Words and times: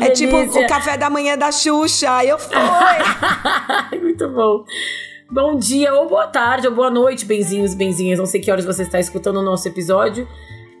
É 0.00 0.10
tipo 0.10 0.36
o 0.36 0.66
café 0.66 0.96
da 0.96 1.10
manhã 1.10 1.36
da 1.36 1.52
Xuxa. 1.52 2.24
Eu 2.24 2.38
fui! 2.38 2.56
Muito 4.00 4.28
bom. 4.28 4.64
Bom 5.30 5.56
dia, 5.56 5.94
ou 5.94 6.08
boa 6.08 6.26
tarde, 6.26 6.66
ou 6.66 6.74
boa 6.74 6.90
noite, 6.90 7.24
benzinhos, 7.24 7.74
benzinhas. 7.74 8.18
Não 8.18 8.26
sei 8.26 8.40
que 8.40 8.50
horas 8.50 8.64
você 8.64 8.82
está 8.82 8.98
escutando 8.98 9.36
o 9.38 9.42
nosso 9.42 9.68
episódio. 9.68 10.26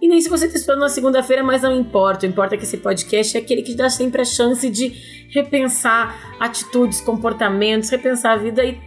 E 0.02 0.08
nem 0.08 0.20
se 0.20 0.28
você 0.28 0.46
está 0.46 0.56
escutando 0.56 0.80
na 0.80 0.88
segunda-feira, 0.88 1.42
mas 1.42 1.62
não 1.62 1.78
importa. 1.78 2.26
O 2.26 2.28
importa 2.28 2.54
é 2.54 2.58
que 2.58 2.64
esse 2.64 2.78
podcast 2.78 3.36
é 3.36 3.40
aquele 3.40 3.62
que 3.62 3.74
dá 3.74 3.90
sempre 3.90 4.22
a 4.22 4.24
chance 4.24 4.68
de 4.68 4.92
repensar 5.28 6.34
atitudes, 6.40 7.00
comportamentos, 7.00 7.90
repensar 7.90 8.32
a 8.32 8.36
vida 8.36 8.64
e 8.64 8.80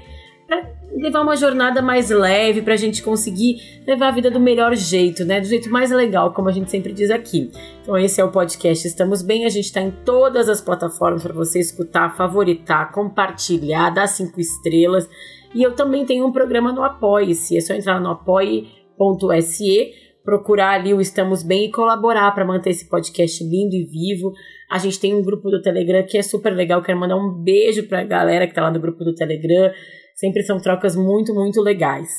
levar 0.95 1.21
uma 1.21 1.35
jornada 1.35 1.81
mais 1.81 2.09
leve 2.09 2.62
para 2.62 2.73
a 2.73 2.77
gente 2.77 3.02
conseguir 3.02 3.57
levar 3.85 4.09
a 4.09 4.12
vida 4.12 4.30
do 4.30 4.39
melhor 4.39 4.76
jeito, 4.76 5.26
né? 5.26 5.39
Do 5.39 5.48
jeito 5.48 5.70
mais 5.70 5.91
legal, 5.91 6.34
como 6.34 6.49
a 6.49 6.52
gente 6.52 6.70
sempre 6.70 6.93
diz 6.93 7.09
aqui. 7.09 7.52
Então 7.81 7.98
esse 7.98 8.21
é 8.21 8.23
o 8.23 8.31
podcast 8.31 8.88
Estamos 8.88 9.21
Bem. 9.21 9.45
A 9.45 9.49
gente 9.49 9.66
está 9.66 9.81
em 9.81 9.91
todas 9.91 10.48
as 10.48 10.62
plataformas 10.62 11.24
para 11.24 11.34
você 11.34 11.59
escutar, 11.59 12.15
favoritar, 12.15 12.91
compartilhar, 12.91 13.90
dar 13.90 14.07
cinco 14.07 14.40
estrelas. 14.40 15.09
E 15.54 15.62
eu 15.62 15.74
também 15.74 16.05
tenho 16.05 16.26
um 16.26 16.31
programa 16.31 16.71
no 16.71 16.84
Apoie-se. 16.84 17.57
É 17.57 17.62
só 17.62 17.74
entrar 17.74 17.99
no 17.99 18.09
apoie.se, 18.12 19.91
procurar 20.24 20.79
ali 20.79 20.93
o 20.93 21.01
Estamos 21.01 21.43
Bem 21.43 21.65
e 21.65 21.71
colaborar 21.71 22.31
para 22.34 22.46
manter 22.46 22.70
esse 22.70 22.87
podcast 22.87 23.43
lindo 23.43 23.76
e 23.76 23.84
vivo. 23.84 24.31
A 24.70 24.77
gente 24.77 24.99
tem 24.99 25.13
um 25.13 25.21
grupo 25.21 25.49
do 25.49 25.62
Telegram 25.62 26.04
que 26.04 26.18
é 26.18 26.21
super 26.21 26.51
legal. 26.51 26.81
Quero 26.81 26.99
mandar 26.99 27.15
um 27.15 27.29
beijo 27.29 27.87
para 27.87 28.01
a 28.01 28.04
galera 28.04 28.46
que 28.46 28.51
está 28.51 28.63
lá 28.63 28.71
no 28.71 28.79
grupo 28.79 29.04
do 29.04 29.13
Telegram. 29.13 29.71
Sempre 30.15 30.43
são 30.43 30.59
trocas 30.59 30.95
muito, 30.95 31.33
muito 31.33 31.61
legais. 31.61 32.09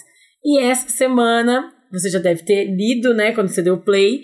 E 0.44 0.60
essa 0.60 0.88
semana, 0.88 1.72
você 1.90 2.10
já 2.10 2.18
deve 2.18 2.44
ter 2.44 2.64
lido, 2.64 3.14
né, 3.14 3.32
quando 3.32 3.48
você 3.48 3.62
deu 3.62 3.78
play. 3.78 4.22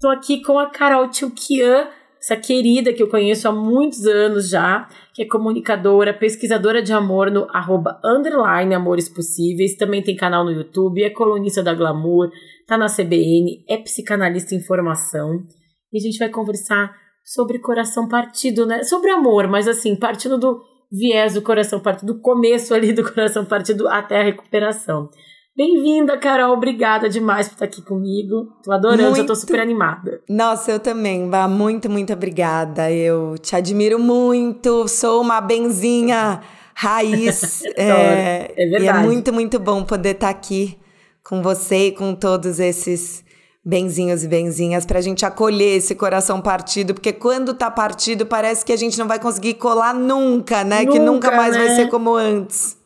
Tô 0.00 0.08
aqui 0.08 0.42
com 0.42 0.58
a 0.58 0.70
Carol 0.70 1.08
Tchoukian, 1.08 1.88
essa 2.20 2.36
querida 2.36 2.92
que 2.92 3.02
eu 3.02 3.08
conheço 3.08 3.46
há 3.48 3.52
muitos 3.52 4.04
anos 4.04 4.48
já, 4.50 4.88
que 5.14 5.22
é 5.22 5.26
comunicadora, 5.26 6.12
pesquisadora 6.12 6.82
de 6.82 6.92
amor 6.92 7.30
no 7.30 7.46
arroba 7.50 8.00
underline 8.04 8.74
Amores 8.74 9.08
Possíveis, 9.08 9.76
também 9.76 10.02
tem 10.02 10.16
canal 10.16 10.44
no 10.44 10.50
YouTube, 10.50 11.04
é 11.04 11.10
colunista 11.10 11.62
da 11.62 11.72
Glamour, 11.72 12.30
tá 12.66 12.76
na 12.76 12.86
CBN, 12.86 13.64
é 13.68 13.76
psicanalista 13.76 14.54
em 14.54 14.60
formação. 14.60 15.44
E 15.92 15.98
a 15.98 16.00
gente 16.00 16.18
vai 16.18 16.28
conversar 16.28 16.94
sobre 17.24 17.60
coração 17.60 18.08
partido, 18.08 18.66
né? 18.66 18.82
Sobre 18.82 19.10
amor, 19.10 19.46
mas 19.46 19.68
assim, 19.68 19.94
partindo 19.94 20.36
do 20.36 20.60
viés 20.90 21.34
do 21.34 21.42
coração 21.42 21.80
partido, 21.80 22.14
do 22.14 22.20
começo 22.20 22.74
ali 22.74 22.92
do 22.92 23.02
coração 23.12 23.44
partido 23.44 23.88
até 23.88 24.20
a 24.20 24.24
recuperação. 24.24 25.10
Bem-vinda, 25.56 26.18
Carol. 26.18 26.52
Obrigada 26.52 27.08
demais 27.08 27.48
por 27.48 27.54
estar 27.54 27.64
aqui 27.64 27.80
comigo. 27.80 28.52
Tô 28.62 28.72
adorando, 28.72 29.02
muito... 29.04 29.16
já 29.16 29.24
tô 29.24 29.34
super 29.34 29.58
animada. 29.58 30.20
Nossa, 30.28 30.70
eu 30.70 30.78
também, 30.78 31.30
Vá. 31.30 31.48
Muito, 31.48 31.88
muito 31.88 32.12
obrigada. 32.12 32.92
Eu 32.92 33.38
te 33.38 33.56
admiro 33.56 33.98
muito. 33.98 34.86
Sou 34.86 35.22
uma 35.22 35.40
benzinha 35.40 36.42
raiz. 36.74 37.64
é, 37.74 38.52
é 38.54 38.66
verdade. 38.68 38.84
E 38.84 38.88
é 38.88 38.92
muito, 38.92 39.32
muito 39.32 39.58
bom 39.58 39.82
poder 39.82 40.10
estar 40.10 40.28
aqui 40.28 40.78
com 41.24 41.42
você 41.42 41.86
e 41.86 41.92
com 41.92 42.14
todos 42.14 42.60
esses 42.60 43.24
benzinhos 43.66 44.22
e 44.22 44.28
benzinhas 44.28 44.86
pra 44.86 45.00
gente 45.00 45.26
acolher 45.26 45.78
esse 45.78 45.96
coração 45.96 46.40
partido, 46.40 46.94
porque 46.94 47.12
quando 47.12 47.52
tá 47.52 47.68
partido 47.68 48.24
parece 48.24 48.64
que 48.64 48.72
a 48.72 48.76
gente 48.76 48.96
não 48.96 49.08
vai 49.08 49.18
conseguir 49.18 49.54
colar 49.54 49.92
nunca, 49.92 50.62
né? 50.62 50.82
Nunca, 50.82 50.92
que 50.92 50.98
nunca 51.00 51.30
mais 51.32 51.56
né? 51.56 51.64
vai 51.64 51.74
ser 51.74 51.88
como 51.88 52.14
antes. 52.14 52.78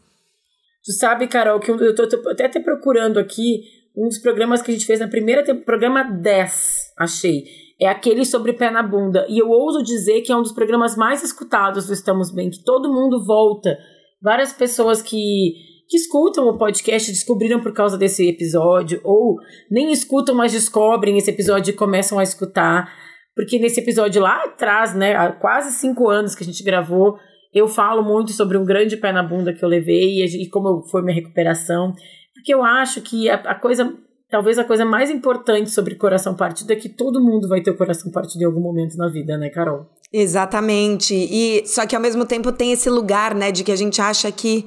Tu 0.82 0.94
sabe, 0.94 1.26
Carol, 1.26 1.60
que 1.60 1.70
eu 1.70 1.94
tô, 1.94 2.08
tô 2.08 2.30
até, 2.30 2.46
até 2.46 2.60
procurando 2.60 3.18
aqui 3.18 3.60
um 3.94 4.08
dos 4.08 4.18
programas 4.18 4.62
que 4.62 4.70
a 4.70 4.74
gente 4.74 4.86
fez 4.86 4.98
na 4.98 5.08
primeira 5.08 5.42
temporada, 5.42 5.66
programa 5.66 6.02
10, 6.02 6.94
achei. 6.98 7.44
É 7.78 7.86
aquele 7.86 8.24
sobre 8.24 8.54
pé 8.54 8.70
na 8.70 8.82
bunda. 8.82 9.26
E 9.28 9.38
eu 9.38 9.50
ouso 9.50 9.82
dizer 9.82 10.22
que 10.22 10.32
é 10.32 10.36
um 10.36 10.42
dos 10.42 10.52
programas 10.52 10.96
mais 10.96 11.22
escutados 11.22 11.86
do 11.86 11.92
Estamos 11.92 12.32
Bem, 12.32 12.48
que 12.48 12.62
todo 12.64 12.92
mundo 12.92 13.22
volta. 13.24 13.76
Várias 14.22 14.52
pessoas 14.52 15.02
que, 15.02 15.52
que 15.90 15.96
escutam 15.96 16.46
o 16.46 16.56
podcast 16.56 17.10
descobriram 17.10 17.60
por 17.60 17.74
causa 17.74 17.98
desse 17.98 18.28
episódio, 18.28 19.00
ou 19.02 19.38
nem 19.68 19.90
escutam, 19.90 20.36
mas 20.36 20.52
descobrem 20.52 21.18
esse 21.18 21.28
episódio 21.28 21.72
e 21.72 21.76
começam 21.76 22.16
a 22.16 22.22
escutar. 22.22 22.88
Porque 23.34 23.58
nesse 23.58 23.80
episódio 23.80 24.22
lá 24.22 24.44
atrás, 24.44 24.94
né, 24.94 25.16
há 25.16 25.32
quase 25.32 25.72
cinco 25.72 26.08
anos 26.08 26.36
que 26.36 26.44
a 26.44 26.46
gente 26.46 26.62
gravou, 26.62 27.18
eu 27.52 27.66
falo 27.66 28.04
muito 28.04 28.30
sobre 28.30 28.56
um 28.56 28.64
grande 28.64 28.96
pé 28.96 29.10
na 29.10 29.24
bunda 29.24 29.52
que 29.52 29.64
eu 29.64 29.68
levei 29.68 30.24
e, 30.24 30.48
como 30.48 30.86
foi 30.88 31.02
minha 31.02 31.14
recuperação. 31.14 31.92
Porque 32.34 32.54
eu 32.54 32.62
acho 32.62 33.00
que 33.00 33.28
a, 33.28 33.34
a, 33.34 33.56
coisa, 33.56 33.92
talvez 34.30 34.60
a 34.60 34.64
coisa 34.64 34.84
mais 34.84 35.10
importante 35.10 35.70
sobre 35.70 35.96
coração 35.96 36.36
partido 36.36 36.72
é 36.72 36.76
que 36.76 36.88
todo 36.88 37.20
mundo 37.20 37.48
vai 37.48 37.62
ter 37.62 37.72
o 37.72 37.76
coração 37.76 38.12
partido 38.12 38.42
em 38.42 38.46
algum 38.46 38.60
momento 38.60 38.96
na 38.96 39.08
vida, 39.08 39.36
né, 39.36 39.50
Carol? 39.50 39.86
Exatamente. 40.12 41.14
E 41.14 41.66
só 41.66 41.84
que 41.84 41.96
ao 41.96 42.02
mesmo 42.02 42.24
tempo 42.24 42.52
tem 42.52 42.70
esse 42.70 42.88
lugar, 42.88 43.34
né, 43.34 43.50
de 43.50 43.64
que 43.64 43.72
a 43.72 43.76
gente 43.76 44.00
acha 44.00 44.30
que 44.30 44.66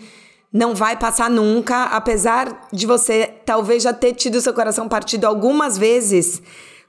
não 0.54 0.76
vai 0.76 0.96
passar 0.96 1.32
nunca, 1.32 1.86
apesar 1.86 2.68
de 2.72 2.86
você 2.86 3.34
talvez 3.44 3.82
já 3.82 3.92
ter 3.92 4.14
tido 4.14 4.40
seu 4.40 4.54
coração 4.54 4.88
partido 4.88 5.26
algumas 5.26 5.80
vezes. 5.80 6.44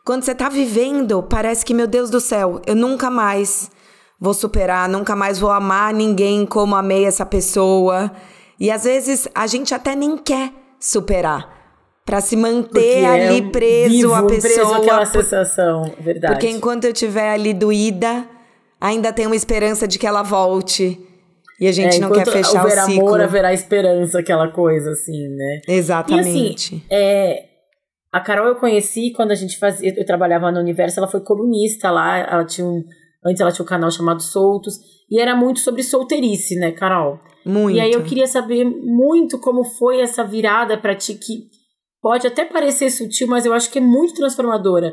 Quando 0.04 0.22
você 0.22 0.34
tá 0.34 0.50
vivendo, 0.50 1.22
parece 1.22 1.64
que, 1.64 1.72
meu 1.72 1.86
Deus 1.86 2.10
do 2.10 2.20
céu, 2.20 2.60
eu 2.66 2.75
nunca 2.75 3.08
mais 3.08 3.70
vou 4.20 4.34
superar, 4.34 4.86
nunca 4.86 5.16
mais 5.16 5.38
vou 5.38 5.50
amar 5.50 5.94
ninguém 5.94 6.44
como 6.44 6.76
amei 6.76 7.06
essa 7.06 7.25
pessoa. 7.25 8.12
E 8.60 8.70
às 8.70 8.84
vezes 8.84 9.26
a 9.34 9.47
gente 9.47 9.75
até 9.75 9.96
nem 9.96 10.19
quer 10.19 10.52
superar 10.78 11.48
para 12.04 12.20
se 12.20 12.36
manter 12.36 12.69
porque 12.69 13.06
ali 13.06 13.38
é 13.38 13.50
preso 13.50 13.88
vivo, 13.88 14.14
a 14.14 14.22
pessoa. 14.25 14.52
Preso 14.52 14.75
aquela 14.75 15.06
sensação, 15.06 15.91
verdade. 15.98 16.34
Porque 16.34 16.50
enquanto 16.50 16.84
eu 16.84 16.92
estiver 16.92 17.31
ali 17.31 17.54
doída, 17.54 18.28
ainda 18.78 19.10
tem 19.10 19.25
uma 19.25 19.36
esperança 19.36 19.88
de 19.88 19.98
que 19.98 20.06
ela 20.06 20.22
volte. 20.22 21.00
E 21.64 21.69
a 21.69 21.72
gente 21.72 21.97
é, 21.97 22.00
não 22.00 22.10
quer 22.10 22.26
fechar 22.26 22.66
o 22.66 22.70
ciclo. 22.70 23.08
amor, 23.08 23.20
haverá 23.20 23.52
esperança, 23.52 24.19
aquela 24.19 24.48
coisa 24.48 24.91
assim, 24.91 25.28
né? 25.28 25.60
Exatamente. 25.66 26.75
E 26.75 26.76
assim, 26.76 26.82
é, 26.91 27.44
a 28.12 28.20
Carol 28.20 28.48
eu 28.48 28.56
conheci 28.56 29.12
quando 29.12 29.30
a 29.30 29.34
gente 29.34 29.58
fazia, 29.58 29.94
eu 29.97 30.04
trabalhava 30.04 30.50
no 30.52 30.60
Universo, 30.60 31.00
ela 31.00 31.08
foi 31.08 31.20
colunista 31.20 31.91
lá, 31.91 32.19
ela 32.19 32.44
tinha 32.44 32.66
um 32.66 32.84
Antes 33.25 33.41
ela 33.41 33.50
tinha 33.50 33.64
um 33.64 33.69
canal 33.69 33.91
chamado 33.91 34.22
Soltos. 34.22 34.78
E 35.10 35.19
era 35.19 35.34
muito 35.34 35.60
sobre 35.60 35.82
solteirice, 35.82 36.56
né, 36.56 36.72
Carol? 36.72 37.19
Muito. 37.44 37.76
E 37.76 37.81
aí 37.81 37.92
eu 37.92 38.04
queria 38.04 38.26
saber 38.26 38.64
muito 38.64 39.38
como 39.38 39.64
foi 39.64 40.00
essa 40.00 40.22
virada 40.22 40.76
para 40.76 40.94
ti, 40.94 41.14
que 41.14 41.48
pode 42.02 42.26
até 42.26 42.44
parecer 42.44 42.91
sutil, 42.91 43.28
mas 43.28 43.46
eu 43.46 43.54
acho 43.54 43.70
que 43.70 43.78
é 43.78 43.82
muito 43.82 44.14
transformadora. 44.14 44.92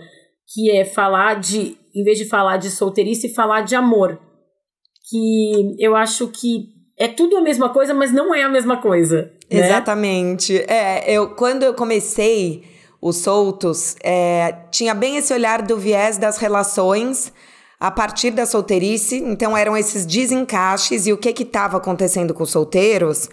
Que 0.54 0.72
é 0.72 0.86
falar 0.86 1.40
de, 1.40 1.78
em 1.94 2.04
vez 2.04 2.18
de 2.18 2.26
falar 2.26 2.58
de 2.58 2.70
solteirice, 2.70 3.34
falar 3.34 3.62
de 3.62 3.76
amor. 3.76 4.20
Que 5.10 5.76
eu 5.80 5.96
acho 5.96 6.28
que 6.28 6.70
é 6.98 7.08
tudo 7.08 7.38
a 7.38 7.42
mesma 7.42 7.70
coisa, 7.70 7.94
mas 7.94 8.12
não 8.12 8.34
é 8.34 8.44
a 8.44 8.50
mesma 8.50 8.78
coisa. 8.78 9.32
Né? 9.52 9.60
Exatamente. 9.60 10.58
É, 10.68 11.12
eu 11.12 11.30
quando 11.36 11.64
eu 11.64 11.74
comecei 11.74 12.64
os 13.02 13.18
soltos, 13.18 13.96
é, 14.04 14.56
tinha 14.70 14.94
bem 14.94 15.18
esse 15.18 15.34
olhar 15.34 15.64
do 15.64 15.78
viés 15.78 16.18
das 16.18 16.38
relações 16.38 17.34
a 17.80 17.90
partir 17.90 18.30
da 18.30 18.46
solteirice, 18.46 19.18
então 19.18 19.58
eram 19.58 19.76
esses 19.76 20.06
desencaixes 20.06 21.08
e 21.08 21.12
o 21.12 21.18
que 21.18 21.34
que 21.34 21.42
estava 21.42 21.78
acontecendo 21.78 22.32
com 22.32 22.44
os 22.44 22.52
solteiros. 22.52 23.28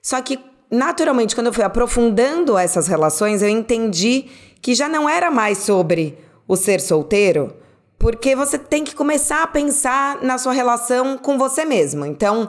Só 0.00 0.22
que 0.22 0.38
naturalmente 0.70 1.34
quando 1.34 1.48
eu 1.48 1.52
fui 1.52 1.64
aprofundando 1.64 2.56
essas 2.56 2.86
relações, 2.86 3.42
eu 3.42 3.48
entendi 3.48 4.26
que 4.62 4.72
já 4.72 4.88
não 4.88 5.08
era 5.08 5.32
mais 5.32 5.58
sobre 5.58 6.16
o 6.46 6.54
ser 6.54 6.80
solteiro, 6.80 7.52
porque 7.98 8.36
você 8.36 8.58
tem 8.58 8.84
que 8.84 8.94
começar 8.94 9.42
a 9.42 9.46
pensar 9.46 10.22
na 10.22 10.38
sua 10.38 10.52
relação 10.52 11.18
com 11.18 11.36
você 11.36 11.64
mesmo. 11.64 12.06
Então, 12.06 12.48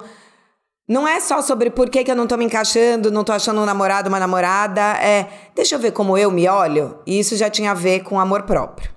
não 0.88 1.07
é 1.07 1.19
só 1.19 1.42
sobre 1.42 1.69
por 1.69 1.90
que, 1.90 2.04
que 2.04 2.12
eu 2.12 2.16
não 2.16 2.28
tô 2.28 2.38
me 2.38 2.46
encaixando, 2.46 3.12
não 3.12 3.24
tô 3.24 3.31
achando 3.31 3.62
um 3.62 3.66
namorado, 3.66 4.10
uma 4.10 4.19
namorada, 4.19 4.81
é 5.01 5.28
deixa 5.56 5.75
eu 5.75 5.80
ver 5.80 5.92
como 5.92 6.18
eu 6.18 6.31
me 6.31 6.48
olho, 6.48 7.00
e 7.06 7.19
isso 7.19 7.36
já 7.36 7.50
tinha 7.50 7.72
a 7.72 7.75
ver 7.75 8.01
com 8.01 8.19
amor 8.19 8.44
próprio. 8.44 8.92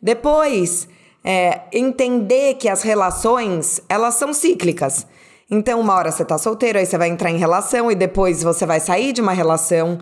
Depois, 0.00 0.88
é, 1.24 1.62
entender 1.72 2.54
que 2.54 2.68
as 2.68 2.82
relações, 2.82 3.80
elas 3.88 4.14
são 4.14 4.32
cíclicas. 4.32 5.06
Então, 5.50 5.80
uma 5.80 5.94
hora 5.94 6.10
você 6.10 6.24
tá 6.24 6.36
solteiro, 6.36 6.78
aí 6.78 6.86
você 6.86 6.98
vai 6.98 7.08
entrar 7.08 7.30
em 7.30 7.38
relação 7.38 7.90
e 7.90 7.94
depois 7.94 8.42
você 8.42 8.66
vai 8.66 8.80
sair 8.80 9.12
de 9.12 9.20
uma 9.20 9.32
relação. 9.32 9.98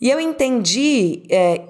E 0.00 0.10
eu 0.10 0.20
entendi 0.20 1.24
é, 1.30 1.60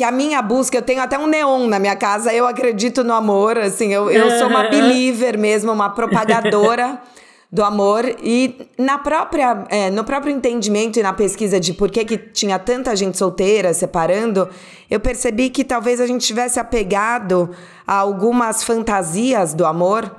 que 0.00 0.04
a 0.04 0.10
minha 0.10 0.40
busca, 0.40 0.78
eu 0.78 0.82
tenho 0.82 1.02
até 1.02 1.18
um 1.18 1.26
neon 1.26 1.66
na 1.66 1.78
minha 1.78 1.94
casa, 1.94 2.32
eu 2.32 2.46
acredito 2.46 3.04
no 3.04 3.12
amor, 3.12 3.58
assim, 3.58 3.92
eu, 3.92 4.10
eu 4.10 4.30
sou 4.38 4.48
uma 4.48 4.62
believer 4.66 5.38
mesmo, 5.38 5.70
uma 5.70 5.90
propagadora 5.90 6.98
do 7.52 7.62
amor 7.62 8.06
e 8.22 8.66
na 8.78 8.96
própria, 8.96 9.66
é, 9.68 9.90
no 9.90 10.02
próprio 10.02 10.32
entendimento 10.34 10.98
e 10.98 11.02
na 11.02 11.12
pesquisa 11.12 11.60
de 11.60 11.74
por 11.74 11.90
que, 11.90 12.06
que 12.06 12.16
tinha 12.16 12.58
tanta 12.58 12.96
gente 12.96 13.18
solteira 13.18 13.74
separando, 13.74 14.48
eu 14.90 14.98
percebi 14.98 15.50
que 15.50 15.64
talvez 15.64 16.00
a 16.00 16.06
gente 16.06 16.26
tivesse 16.26 16.58
apegado 16.58 17.50
a 17.86 17.96
algumas 17.96 18.64
fantasias 18.64 19.52
do 19.52 19.66
amor 19.66 20.16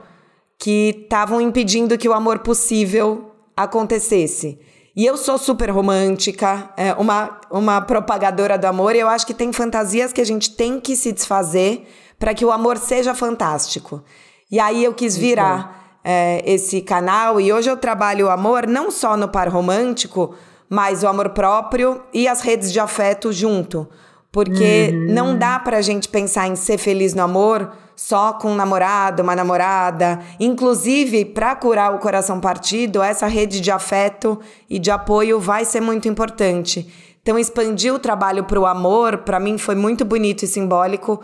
que 0.59 1.05
estavam 1.05 1.41
impedindo 1.41 1.97
que 1.97 2.07
o 2.07 2.13
amor 2.13 2.37
possível 2.37 3.31
acontecesse. 3.57 4.59
E 4.95 5.05
eu 5.05 5.15
sou 5.15 5.37
super 5.37 5.69
romântica, 5.69 6.69
é, 6.75 6.93
uma, 6.93 7.39
uma 7.49 7.81
propagadora 7.81 8.57
do 8.57 8.65
amor, 8.65 8.95
e 8.95 8.99
eu 8.99 9.07
acho 9.07 9.25
que 9.25 9.33
tem 9.33 9.53
fantasias 9.53 10.11
que 10.11 10.19
a 10.19 10.25
gente 10.25 10.55
tem 10.55 10.79
que 10.79 10.95
se 10.95 11.11
desfazer 11.11 11.87
para 12.19 12.33
que 12.33 12.43
o 12.43 12.51
amor 12.51 12.77
seja 12.77 13.15
fantástico. 13.15 14.03
E 14.51 14.59
aí 14.59 14.83
eu 14.83 14.93
quis 14.93 15.15
virar 15.15 15.99
é, 16.03 16.41
esse 16.45 16.81
canal 16.81 17.39
e 17.39 17.53
hoje 17.53 17.69
eu 17.69 17.77
trabalho 17.77 18.27
o 18.27 18.29
amor 18.29 18.67
não 18.67 18.91
só 18.91 19.15
no 19.15 19.29
par 19.29 19.47
romântico, 19.47 20.35
mas 20.69 21.03
o 21.03 21.07
amor 21.07 21.29
próprio 21.29 22.01
e 22.13 22.27
as 22.27 22.41
redes 22.41 22.71
de 22.71 22.79
afeto 22.79 23.31
junto. 23.31 23.87
Porque 24.31 24.89
uhum. 24.91 25.13
não 25.13 25.37
dá 25.37 25.59
pra 25.59 25.81
gente 25.81 26.07
pensar 26.07 26.47
em 26.47 26.55
ser 26.55 26.77
feliz 26.77 27.13
no 27.13 27.23
amor 27.23 27.71
só 28.01 28.33
com 28.33 28.53
um 28.53 28.55
namorado, 28.55 29.21
uma 29.21 29.35
namorada. 29.35 30.19
Inclusive, 30.39 31.23
para 31.23 31.55
curar 31.55 31.93
o 31.93 31.99
coração 31.99 32.39
partido, 32.39 32.99
essa 32.99 33.27
rede 33.27 33.61
de 33.61 33.69
afeto 33.69 34.39
e 34.67 34.79
de 34.79 34.89
apoio 34.89 35.39
vai 35.39 35.63
ser 35.65 35.81
muito 35.81 36.07
importante. 36.07 36.91
Então, 37.21 37.37
expandir 37.37 37.93
o 37.93 37.99
trabalho 37.99 38.43
para 38.45 38.59
o 38.59 38.65
amor, 38.65 39.19
para 39.19 39.39
mim, 39.39 39.55
foi 39.59 39.75
muito 39.75 40.03
bonito 40.03 40.43
e 40.43 40.47
simbólico, 40.47 41.21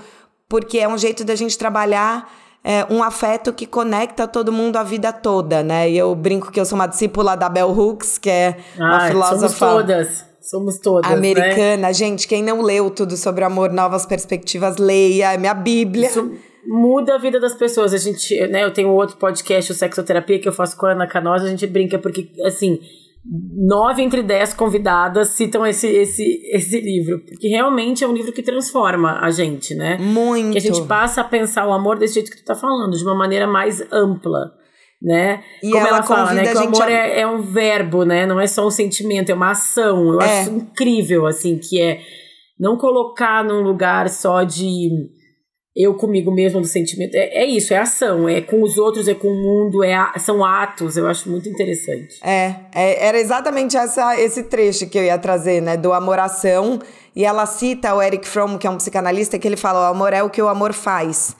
porque 0.47 0.77
é 0.77 0.87
um 0.87 0.99
jeito 0.99 1.25
da 1.25 1.33
gente 1.33 1.57
trabalhar 1.57 2.31
é, 2.63 2.85
um 2.91 3.01
afeto 3.01 3.51
que 3.51 3.65
conecta 3.65 4.27
todo 4.27 4.51
mundo 4.51 4.77
a 4.77 4.83
vida 4.83 5.11
toda, 5.11 5.63
né? 5.63 5.89
E 5.89 5.97
eu 5.97 6.13
brinco 6.13 6.51
que 6.51 6.59
eu 6.59 6.65
sou 6.65 6.77
uma 6.77 6.87
discípula 6.87 7.35
da 7.35 7.49
Bell 7.49 7.71
Hooks, 7.71 8.19
que 8.19 8.29
é 8.29 8.55
uma 8.75 8.97
Ai, 8.97 9.07
filósofa. 9.09 9.49
Somos 9.49 9.57
todas. 9.57 10.25
Somos 10.39 10.77
todas. 10.77 11.09
Né? 11.09 11.17
Americana. 11.17 11.87
Né? 11.87 11.93
Gente, 11.93 12.27
quem 12.27 12.43
não 12.43 12.61
leu 12.61 12.91
tudo 12.91 13.17
sobre 13.17 13.43
amor, 13.43 13.71
novas 13.73 14.05
perspectivas, 14.05 14.77
leia. 14.77 15.33
É 15.33 15.37
minha 15.39 15.55
Bíblia. 15.55 16.07
Isso 16.07 16.31
muda 16.65 17.15
a 17.15 17.17
vida 17.17 17.39
das 17.39 17.53
pessoas. 17.53 17.93
A 17.93 17.97
gente, 17.97 18.35
né, 18.47 18.63
eu 18.63 18.71
tenho 18.71 18.89
outro 18.89 19.17
podcast, 19.17 19.71
o 19.71 19.75
Sexoterapia, 19.75 20.39
que 20.39 20.47
eu 20.47 20.53
faço 20.53 20.77
com 20.77 20.85
a 20.85 20.91
Ana 20.91 21.07
Canosa, 21.07 21.45
a 21.45 21.49
gente 21.49 21.67
brinca, 21.67 21.99
porque, 21.99 22.29
assim, 22.45 22.79
nove 23.55 24.01
entre 24.01 24.23
dez 24.23 24.53
convidadas 24.53 25.29
citam 25.29 25.65
esse, 25.65 25.87
esse, 25.87 26.23
esse 26.51 26.79
livro. 26.79 27.19
Porque 27.25 27.47
realmente 27.47 28.03
é 28.03 28.07
um 28.07 28.13
livro 28.13 28.31
que 28.31 28.41
transforma 28.41 29.19
a 29.21 29.29
gente, 29.31 29.75
né? 29.75 29.97
Muito. 29.97 30.53
Que 30.53 30.57
a 30.57 30.61
gente 30.61 30.81
passa 30.87 31.21
a 31.21 31.23
pensar 31.23 31.67
o 31.67 31.73
amor 31.73 31.97
desse 31.97 32.15
jeito 32.15 32.31
que 32.31 32.37
tu 32.37 32.45
tá 32.45 32.55
falando, 32.55 32.97
de 32.97 33.03
uma 33.03 33.15
maneira 33.15 33.47
mais 33.47 33.81
ampla. 33.91 34.53
Né? 34.99 35.43
E 35.61 35.69
Como 35.69 35.85
ela, 35.85 35.97
ela 35.97 36.03
fala, 36.03 36.33
né? 36.33 36.43
Que 36.47 36.57
o 36.57 36.59
amor 36.59 36.83
a... 36.83 36.91
é, 36.91 37.19
é, 37.19 37.27
um 37.27 37.41
verbo, 37.41 38.03
né? 38.03 38.25
Não 38.25 38.39
é 38.39 38.47
só 38.47 38.65
um 38.65 38.71
sentimento, 38.71 39.29
é 39.29 39.35
uma 39.35 39.51
ação. 39.51 40.13
Eu 40.13 40.21
é. 40.21 40.41
acho 40.41 40.49
incrível, 40.49 41.27
assim, 41.27 41.59
que 41.59 41.79
é 41.79 42.01
não 42.59 42.77
colocar 42.77 43.43
num 43.43 43.61
lugar 43.61 44.09
só 44.09 44.41
de 44.43 44.89
eu 45.77 45.93
comigo 45.93 46.31
mesmo 46.31 46.59
do 46.59 46.65
sentimento. 46.65 47.13
É, 47.13 47.43
é 47.43 47.45
isso, 47.45 47.71
é 47.71 47.77
ação, 47.77 48.27
é 48.27 48.41
com 48.41 48.63
os 48.63 48.79
outros, 48.79 49.07
é 49.07 49.13
com 49.13 49.27
o 49.27 49.35
mundo, 49.35 49.83
é 49.83 49.93
a, 49.93 50.17
são 50.17 50.43
atos, 50.43 50.97
eu 50.97 51.05
acho 51.05 51.29
muito 51.29 51.47
interessante. 51.47 52.17
É, 52.23 52.55
é, 52.73 53.05
era 53.07 53.19
exatamente 53.19 53.77
essa, 53.77 54.19
esse 54.19 54.43
trecho 54.43 54.87
que 54.87 54.97
eu 54.97 55.03
ia 55.03 55.19
trazer, 55.19 55.61
né, 55.61 55.77
do 55.77 55.93
amor-ação, 55.93 56.79
e 57.15 57.23
ela 57.23 57.45
cita 57.45 57.93
o 57.93 58.01
Eric 58.01 58.27
Fromm, 58.27 58.57
que 58.57 58.65
é 58.65 58.69
um 58.69 58.77
psicanalista, 58.77 59.37
que 59.37 59.47
ele 59.47 59.55
fala, 59.55 59.81
o 59.81 59.91
amor 59.91 60.13
é 60.13 60.23
o 60.23 60.29
que 60.31 60.41
o 60.41 60.47
amor 60.47 60.73
faz. 60.73 61.35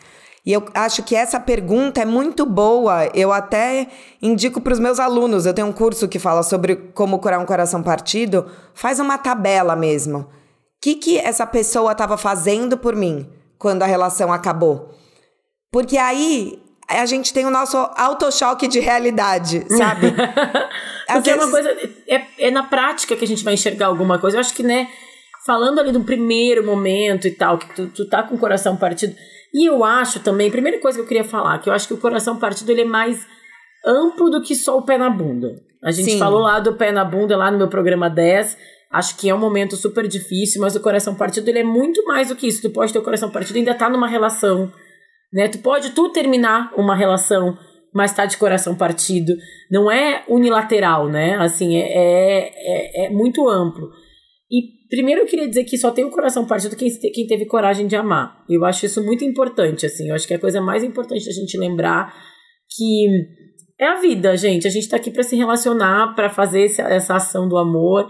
E 0.45 0.53
eu 0.53 0.63
acho 0.73 1.03
que 1.03 1.13
essa 1.13 1.41
pergunta 1.41 2.01
é 2.01 2.05
muito 2.05 2.45
boa. 2.45 3.09
Eu 3.13 3.33
até 3.33 3.87
indico 4.21 4.61
para 4.61 4.71
os 4.71 4.79
meus 4.79 4.97
alunos. 4.97 5.45
Eu 5.45 5.53
tenho 5.53 5.67
um 5.67 5.73
curso 5.73 6.07
que 6.07 6.17
fala 6.17 6.41
sobre 6.41 6.77
como 6.93 7.19
curar 7.19 7.37
um 7.37 7.45
coração 7.45 7.83
partido. 7.83 8.45
Faz 8.73 8.97
uma 8.97 9.17
tabela 9.17 9.75
mesmo. 9.75 10.19
O 10.19 10.25
que, 10.79 10.95
que 10.95 11.17
essa 11.17 11.45
pessoa 11.45 11.91
estava 11.91 12.15
fazendo 12.15 12.77
por 12.77 12.95
mim? 12.95 13.27
Quando 13.57 13.83
a 13.83 13.85
relação 13.85 14.31
acabou. 14.31 14.93
Porque 15.71 15.97
aí 15.97 16.61
a 16.87 17.05
gente 17.05 17.33
tem 17.33 17.45
o 17.45 17.51
nosso 17.51 17.77
auto-choque 17.77 18.67
de 18.67 18.79
realidade, 18.79 19.65
sabe? 19.75 20.13
Porque 21.07 21.33
vezes... 21.33 21.41
é 21.41 21.45
uma 21.45 21.51
coisa. 21.51 21.77
É, 22.07 22.47
é 22.47 22.51
na 22.51 22.63
prática 22.63 23.15
que 23.15 23.25
a 23.25 23.27
gente 23.27 23.43
vai 23.43 23.53
enxergar 23.53 23.87
alguma 23.87 24.19
coisa. 24.19 24.37
Eu 24.37 24.41
acho 24.41 24.53
que, 24.53 24.63
né, 24.63 24.89
falando 25.45 25.79
ali 25.79 25.91
do 25.91 26.01
primeiro 26.01 26.65
momento 26.65 27.27
e 27.27 27.31
tal, 27.31 27.57
que 27.57 27.73
tu, 27.75 27.87
tu 27.87 28.07
tá 28.07 28.23
com 28.23 28.35
o 28.35 28.39
coração 28.39 28.77
partido. 28.77 29.15
E 29.53 29.65
eu 29.65 29.83
acho 29.83 30.19
também, 30.19 30.51
primeira 30.51 30.79
coisa 30.79 30.97
que 30.97 31.03
eu 31.03 31.07
queria 31.07 31.23
falar, 31.23 31.59
que 31.59 31.69
eu 31.69 31.73
acho 31.73 31.87
que 31.87 31.93
o 31.93 31.97
coração 31.97 32.37
partido 32.37 32.69
ele 32.69 32.81
é 32.81 32.85
mais 32.85 33.25
amplo 33.85 34.29
do 34.29 34.41
que 34.41 34.55
só 34.55 34.77
o 34.77 34.81
pé 34.81 34.97
na 34.97 35.09
bunda. 35.09 35.55
A 35.83 35.91
gente 35.91 36.11
Sim. 36.11 36.19
falou 36.19 36.41
lá 36.41 36.59
do 36.59 36.73
pé 36.73 36.91
na 36.91 37.05
bunda, 37.05 37.37
lá 37.37 37.49
no 37.49 37.57
meu 37.57 37.67
programa 37.67 38.09
10 38.09 38.57
Acho 38.91 39.17
que 39.17 39.29
é 39.29 39.35
um 39.35 39.39
momento 39.39 39.75
super 39.75 40.07
difícil, 40.07 40.61
mas 40.61 40.75
o 40.75 40.81
coração 40.81 41.15
partido 41.15 41.49
ele 41.49 41.59
é 41.59 41.63
muito 41.63 42.03
mais 42.05 42.29
do 42.29 42.35
que 42.35 42.47
isso. 42.47 42.61
Tu 42.61 42.69
pode 42.69 42.93
ter 42.93 42.99
o 42.99 43.03
coração 43.03 43.29
partido 43.29 43.57
e 43.57 43.59
ainda 43.59 43.73
tá 43.73 43.89
numa 43.89 44.07
relação, 44.07 44.71
né? 45.33 45.47
Tu 45.49 45.59
pode 45.59 45.91
tu 45.91 46.09
terminar 46.09 46.71
uma 46.77 46.95
relação, 46.95 47.57
mas 47.93 48.13
tá 48.13 48.25
de 48.25 48.37
coração 48.37 48.75
partido. 48.75 49.33
Não 49.69 49.91
é 49.91 50.23
unilateral, 50.29 51.09
né? 51.09 51.35
Assim, 51.35 51.75
é, 51.75 51.81
é, 51.81 52.51
é, 52.55 53.05
é 53.05 53.09
muito 53.09 53.47
amplo. 53.49 53.89
E 54.49 54.87
primeiro 54.89 55.21
eu 55.21 55.25
queria 55.25 55.47
dizer 55.47 55.65
que 55.65 55.77
só 55.77 55.91
tem 55.91 56.05
o 56.05 56.09
coração 56.09 56.45
partido 56.45 56.75
quem, 56.77 56.89
quem 56.89 57.27
teve 57.27 57.45
coragem 57.45 57.87
de 57.87 57.95
amar. 57.97 58.45
Eu 58.49 58.63
acho 58.63 58.85
isso 58.85 59.03
muito 59.03 59.25
importante, 59.25 59.85
assim. 59.85 60.07
Eu 60.07 60.15
acho 60.15 60.25
que 60.25 60.33
é 60.33 60.37
a 60.37 60.39
coisa 60.39 60.61
mais 60.61 60.83
importante 60.83 61.25
da 61.25 61.31
gente 61.33 61.57
lembrar 61.57 62.13
que 62.75 63.05
é 63.79 63.85
a 63.85 63.99
vida, 63.99 64.35
gente. 64.37 64.65
A 64.65 64.71
gente 64.71 64.87
tá 64.87 64.95
aqui 64.95 65.11
para 65.11 65.23
se 65.23 65.35
relacionar, 65.35 66.15
para 66.15 66.29
fazer 66.29 66.65
essa, 66.65 66.83
essa 66.83 67.15
ação 67.15 67.49
do 67.49 67.57
amor. 67.57 68.09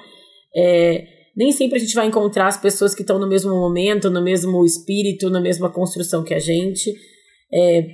É, 0.57 1.06
nem 1.38 1.51
sempre 1.51 1.77
a 1.77 1.80
gente 1.80 1.94
vai 1.94 2.07
encontrar 2.07 2.48
as 2.48 2.57
pessoas 2.57 2.95
que 2.95 3.01
estão 3.01 3.19
no 3.19 3.27
mesmo 3.27 3.51
momento, 3.51 4.09
no 4.09 4.24
mesmo 4.24 4.65
espírito, 4.65 5.30
na 5.30 5.39
mesma 5.39 5.69
construção 5.69 6.24
que 6.24 6.33
a 6.33 6.39
gente. 6.39 6.92
É, 7.54 7.86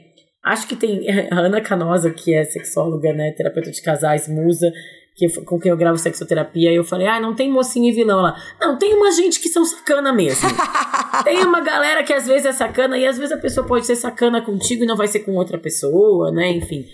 acho 0.46 0.66
que 0.66 0.78
tem 0.78 1.06
a 1.30 1.40
Ana 1.40 1.60
Canosa, 1.60 2.10
que 2.10 2.34
é 2.34 2.46
sexóloga, 2.46 3.12
né, 3.12 3.34
terapeuta 3.36 3.70
de 3.70 3.82
casais, 3.82 4.30
musa, 4.30 4.72
que, 5.18 5.28
com 5.42 5.60
quem 5.60 5.72
eu 5.72 5.78
gravo 5.78 5.98
sexoterapia, 5.98 6.72
e 6.72 6.76
eu 6.76 6.86
falei, 6.86 7.06
ah, 7.06 7.20
não 7.20 7.36
tem 7.36 7.52
mocinho 7.52 7.90
e 7.90 7.92
vilão 7.92 8.22
lá. 8.22 8.34
Não, 8.62 8.78
tem 8.78 8.94
uma 8.94 9.12
gente 9.12 9.42
que 9.42 9.50
são 9.50 9.66
sacana 9.66 10.14
mesmo. 10.14 10.48
tem 11.26 11.44
uma 11.44 11.60
galera 11.60 12.02
que 12.02 12.14
às 12.14 12.26
vezes 12.26 12.46
é 12.46 12.54
sacana, 12.54 12.98
e 12.98 13.06
às 13.06 13.18
vezes 13.18 13.34
a 13.34 13.42
pessoa 13.42 13.68
pode 13.68 13.86
ser 13.86 13.98
sacana 13.98 14.42
contigo 14.42 14.86
e 14.86 14.88
não 14.88 14.96
vai 14.96 15.08
ser 15.08 15.20
com 15.20 15.34
outra 15.34 15.58
pessoa, 15.58 16.32
né, 16.32 16.50
enfim. 16.50 16.86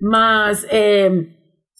Mas, 0.00 0.66
é, 0.68 1.08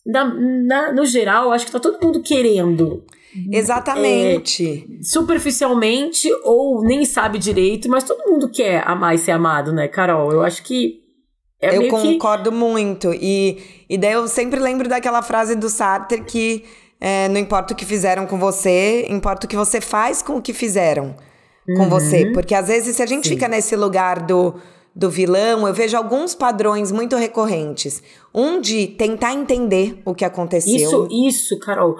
na, 0.06 0.24
na, 0.32 0.92
no 0.92 1.04
geral, 1.04 1.50
acho 1.50 1.66
que 1.66 1.72
tá 1.72 1.80
todo 1.80 2.00
mundo 2.00 2.22
querendo 2.22 3.04
Exatamente. 3.52 4.86
É, 4.88 5.02
superficialmente 5.02 6.28
ou 6.44 6.82
nem 6.82 7.04
sabe 7.04 7.38
direito, 7.38 7.88
mas 7.88 8.04
todo 8.04 8.30
mundo 8.30 8.50
quer 8.50 8.86
amar 8.86 9.14
e 9.14 9.18
ser 9.18 9.32
amado, 9.32 9.72
né, 9.72 9.88
Carol? 9.88 10.32
Eu 10.32 10.42
acho 10.42 10.62
que. 10.62 11.04
É 11.60 11.76
eu 11.76 11.88
concordo 11.88 12.50
que... 12.50 12.56
muito. 12.56 13.12
E, 13.14 13.84
e 13.88 13.96
daí 13.96 14.12
eu 14.12 14.28
sempre 14.28 14.60
lembro 14.60 14.88
daquela 14.88 15.22
frase 15.22 15.54
do 15.54 15.68
Sartre 15.68 16.22
que 16.22 16.64
é, 17.00 17.28
não 17.28 17.40
importa 17.40 17.72
o 17.72 17.76
que 17.76 17.84
fizeram 17.84 18.26
com 18.26 18.38
você, 18.38 19.06
importa 19.08 19.46
o 19.46 19.48
que 19.48 19.56
você 19.56 19.80
faz 19.80 20.20
com 20.20 20.36
o 20.36 20.42
que 20.42 20.52
fizeram 20.52 21.14
com 21.76 21.84
uhum. 21.84 21.88
você. 21.88 22.30
Porque 22.32 22.54
às 22.54 22.68
vezes, 22.68 22.96
se 22.96 23.02
a 23.02 23.06
gente 23.06 23.26
Sim. 23.26 23.34
fica 23.34 23.48
nesse 23.48 23.74
lugar 23.74 24.22
do 24.22 24.54
do 24.96 25.10
vilão, 25.10 25.68
eu 25.68 25.74
vejo 25.74 25.94
alguns 25.94 26.34
padrões 26.34 26.90
muito 26.90 27.16
recorrentes. 27.16 28.02
Um 28.34 28.58
de 28.58 28.86
tentar 28.86 29.34
entender 29.34 30.00
o 30.06 30.14
que 30.14 30.24
aconteceu. 30.24 30.74
Isso, 30.74 31.08
isso, 31.10 31.58
Carol. 31.58 31.96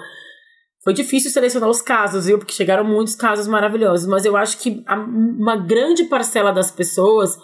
Foi 0.87 0.93
difícil 0.93 1.29
selecionar 1.29 1.69
os 1.69 1.81
casos, 1.81 2.27
viu? 2.27 2.37
Porque 2.37 2.53
chegaram 2.53 2.81
muitos 2.81 3.13
casos 3.13 3.45
maravilhosos. 3.45 4.07
Mas 4.07 4.23
eu 4.23 4.37
acho 4.37 4.57
que 4.57 4.81
a, 4.87 4.95
uma 4.95 5.57
grande 5.57 6.05
parcela 6.05 6.53
das 6.53 6.71
pessoas 6.71 7.37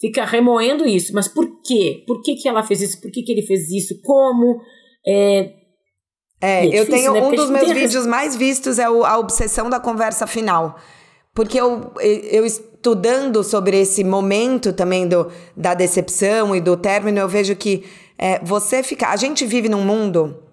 fica 0.00 0.24
remoendo 0.24 0.84
isso. 0.84 1.14
Mas 1.14 1.28
por 1.28 1.62
quê? 1.62 2.02
Por 2.04 2.20
que, 2.20 2.34
que 2.34 2.48
ela 2.48 2.64
fez 2.64 2.82
isso? 2.82 3.00
Por 3.00 3.12
que, 3.12 3.22
que 3.22 3.30
ele 3.30 3.42
fez 3.42 3.70
isso? 3.70 3.94
Como? 4.02 4.60
É, 5.06 5.52
é, 6.40 6.66
é 6.66 6.66
difícil, 6.66 6.78
eu 6.78 6.86
tenho 6.86 7.12
né? 7.12 7.22
um 7.22 7.30
dos 7.32 7.48
meus 7.48 7.70
vídeos 7.70 8.06
mais 8.08 8.34
vistos 8.34 8.76
é 8.80 8.90
o, 8.90 9.04
a 9.04 9.18
obsessão 9.18 9.70
da 9.70 9.78
conversa 9.78 10.26
final. 10.26 10.76
Porque 11.32 11.60
eu, 11.60 11.92
eu 12.02 12.44
estudando 12.44 13.44
sobre 13.44 13.78
esse 13.78 14.02
momento 14.02 14.72
também 14.72 15.06
do, 15.06 15.30
da 15.56 15.74
decepção 15.74 16.56
e 16.56 16.60
do 16.60 16.76
término, 16.76 17.20
eu 17.20 17.28
vejo 17.28 17.54
que 17.54 17.84
é, 18.18 18.40
você 18.40 18.82
fica. 18.82 19.10
A 19.10 19.16
gente 19.16 19.46
vive 19.46 19.68
num 19.68 19.84
mundo 19.84 20.49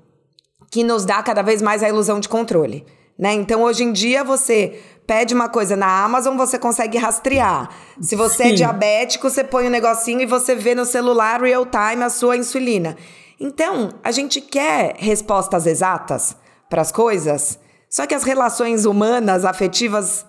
que 0.78 0.84
nos 0.84 1.06
dá 1.06 1.24
cada 1.24 1.42
vez 1.42 1.60
mais 1.60 1.82
a 1.82 1.90
ilusão 1.90 2.20
de 2.20 2.30
controle. 2.30 2.86
Né? 3.18 3.34
Então, 3.34 3.64
hoje 3.64 3.84
em 3.84 3.92
dia, 3.92 4.24
você 4.24 4.80
pede 5.08 5.34
uma 5.34 5.50
coisa 5.50 5.76
na 5.76 6.04
Amazon, 6.04 6.38
você 6.38 6.60
consegue 6.60 7.00
rastrear. 7.00 7.72
Se 8.00 8.16
você 8.16 8.44
é 8.44 8.46
Sim. 8.46 8.52
é 8.52 8.56
diabético, 8.58 9.28
você 9.28 9.44
põe 9.44 9.66
um 9.66 9.72
negocinho 9.72 10.22
e 10.22 10.28
você 10.28 10.54
vê 10.54 10.76
no 10.76 10.86
celular 10.86 11.42
real 11.42 11.66
time 11.66 12.04
a 12.04 12.12
sua 12.12 12.38
insulina. 12.38 12.96
Então, 13.40 13.96
a 14.04 14.12
gente 14.12 14.40
quer 14.40 14.94
respostas 15.00 15.66
exatas 15.66 16.38
para 16.70 16.84
as 16.84 16.92
coisas, 16.92 17.58
só 17.90 18.06
que 18.06 18.14
as 18.14 18.22
relações 18.22 18.86
humanas, 18.86 19.46
afetivas, 19.46 20.28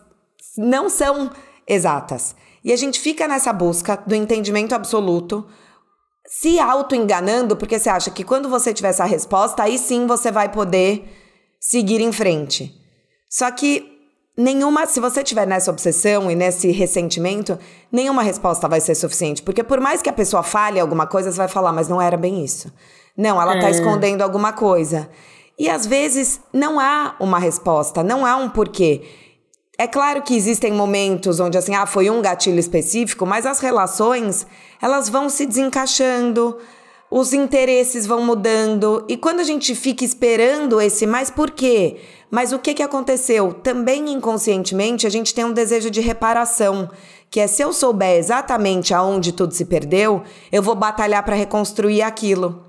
não 0.56 0.88
são 0.88 1.30
exatas. 1.66 2.34
E 2.64 2.72
a 2.72 2.76
gente 2.76 2.98
fica 2.98 3.28
nessa 3.28 3.52
busca 3.52 4.02
do 4.06 4.14
entendimento 4.14 4.74
absoluto, 4.74 5.46
se 6.28 6.58
auto-enganando, 6.58 7.56
porque 7.56 7.78
você 7.78 7.88
acha 7.88 8.10
que 8.10 8.22
quando 8.22 8.50
você 8.50 8.74
tiver 8.74 8.90
essa 8.90 9.06
resposta, 9.06 9.62
aí 9.62 9.78
sim 9.78 10.06
você 10.06 10.30
vai 10.30 10.50
poder 10.50 11.08
seguir 11.58 12.02
em 12.02 12.12
frente. 12.12 12.74
Só 13.30 13.50
que 13.50 13.98
nenhuma, 14.36 14.86
se 14.86 15.00
você 15.00 15.24
tiver 15.24 15.46
nessa 15.46 15.70
obsessão 15.70 16.30
e 16.30 16.34
nesse 16.34 16.70
ressentimento, 16.70 17.58
nenhuma 17.90 18.22
resposta 18.22 18.68
vai 18.68 18.80
ser 18.80 18.94
suficiente, 18.94 19.42
porque 19.42 19.64
por 19.64 19.80
mais 19.80 20.02
que 20.02 20.10
a 20.10 20.12
pessoa 20.12 20.42
fale 20.42 20.78
alguma 20.78 21.06
coisa, 21.06 21.32
você 21.32 21.38
vai 21.38 21.48
falar, 21.48 21.72
mas 21.72 21.88
não 21.88 22.00
era 22.00 22.16
bem 22.16 22.44
isso. 22.44 22.70
Não, 23.16 23.40
ela 23.40 23.58
tá 23.58 23.68
é. 23.68 23.70
escondendo 23.70 24.22
alguma 24.22 24.52
coisa. 24.52 25.08
E 25.58 25.68
às 25.68 25.86
vezes 25.86 26.40
não 26.52 26.78
há 26.78 27.16
uma 27.18 27.38
resposta, 27.38 28.04
não 28.04 28.24
há 28.24 28.36
um 28.36 28.48
porquê. 28.50 29.02
É 29.80 29.86
claro 29.86 30.22
que 30.22 30.34
existem 30.34 30.72
momentos 30.72 31.38
onde 31.38 31.56
assim, 31.56 31.72
ah, 31.72 31.86
foi 31.86 32.10
um 32.10 32.20
gatilho 32.20 32.58
específico, 32.58 33.24
mas 33.24 33.46
as 33.46 33.60
relações, 33.60 34.44
elas 34.82 35.08
vão 35.08 35.28
se 35.28 35.46
desencaixando, 35.46 36.58
os 37.08 37.32
interesses 37.32 38.04
vão 38.04 38.20
mudando, 38.20 39.04
e 39.08 39.16
quando 39.16 39.38
a 39.38 39.44
gente 39.44 39.76
fica 39.76 40.04
esperando 40.04 40.80
esse 40.80 41.06
mas 41.06 41.30
por 41.30 41.52
quê? 41.52 42.00
Mas 42.28 42.52
o 42.52 42.58
que 42.58 42.74
que 42.74 42.82
aconteceu? 42.82 43.52
Também 43.52 44.10
inconscientemente 44.10 45.06
a 45.06 45.10
gente 45.10 45.32
tem 45.32 45.44
um 45.44 45.52
desejo 45.52 45.90
de 45.92 46.00
reparação, 46.00 46.90
que 47.30 47.38
é 47.38 47.46
se 47.46 47.62
eu 47.62 47.72
souber 47.72 48.18
exatamente 48.18 48.92
aonde 48.92 49.30
tudo 49.30 49.54
se 49.54 49.64
perdeu, 49.64 50.24
eu 50.50 50.60
vou 50.60 50.74
batalhar 50.74 51.22
para 51.22 51.36
reconstruir 51.36 52.02
aquilo. 52.02 52.64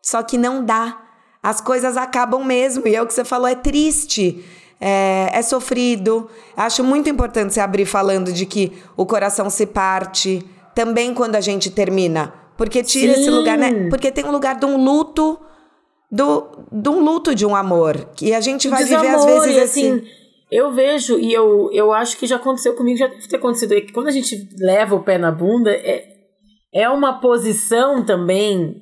Só 0.00 0.22
que 0.22 0.38
não 0.38 0.64
dá. 0.64 0.98
As 1.42 1.60
coisas 1.60 1.98
acabam 1.98 2.42
mesmo, 2.42 2.88
e 2.88 2.96
é 2.96 3.02
o 3.02 3.06
que 3.06 3.12
você 3.12 3.22
falou, 3.22 3.46
é 3.48 3.54
triste 3.54 4.42
é, 4.86 5.30
é 5.32 5.40
sofrido. 5.40 6.28
Acho 6.54 6.84
muito 6.84 7.08
importante 7.08 7.54
você 7.54 7.60
abrir 7.60 7.86
falando 7.86 8.30
de 8.30 8.44
que 8.44 8.70
o 8.98 9.06
coração 9.06 9.48
se 9.48 9.64
parte 9.64 10.44
também 10.74 11.14
quando 11.14 11.36
a 11.36 11.40
gente 11.40 11.70
termina. 11.70 12.34
Porque 12.54 12.82
tira 12.82 13.14
Sim. 13.14 13.20
esse 13.20 13.30
lugar, 13.30 13.56
né? 13.56 13.88
Porque 13.88 14.12
tem 14.12 14.24
um 14.26 14.30
lugar 14.30 14.58
de 14.58 14.66
um 14.66 14.84
luto, 14.84 15.40
do, 16.10 16.66
de 16.70 16.88
um 16.90 17.00
luto 17.00 17.34
de 17.34 17.46
um 17.46 17.56
amor. 17.56 18.10
Que 18.14 18.34
a 18.34 18.40
gente 18.42 18.68
vai 18.68 18.84
Desamor, 18.84 19.02
viver 19.04 19.16
às 19.16 19.24
vezes 19.24 19.62
assim. 19.62 19.92
assim 19.92 20.04
eu 20.52 20.70
vejo, 20.70 21.18
e 21.18 21.32
eu, 21.32 21.70
eu 21.72 21.92
acho 21.92 22.16
que 22.16 22.26
já 22.26 22.36
aconteceu 22.36 22.74
comigo, 22.74 22.96
já 22.96 23.08
deve 23.08 23.26
ter 23.26 23.36
acontecido, 23.36 23.72
é 23.72 23.80
que 23.80 23.92
quando 23.92 24.06
a 24.06 24.12
gente 24.12 24.48
leva 24.56 24.94
o 24.94 25.02
pé 25.02 25.18
na 25.18 25.32
bunda, 25.32 25.72
é, 25.72 26.06
é 26.72 26.88
uma 26.88 27.20
posição 27.20 28.04
também 28.04 28.76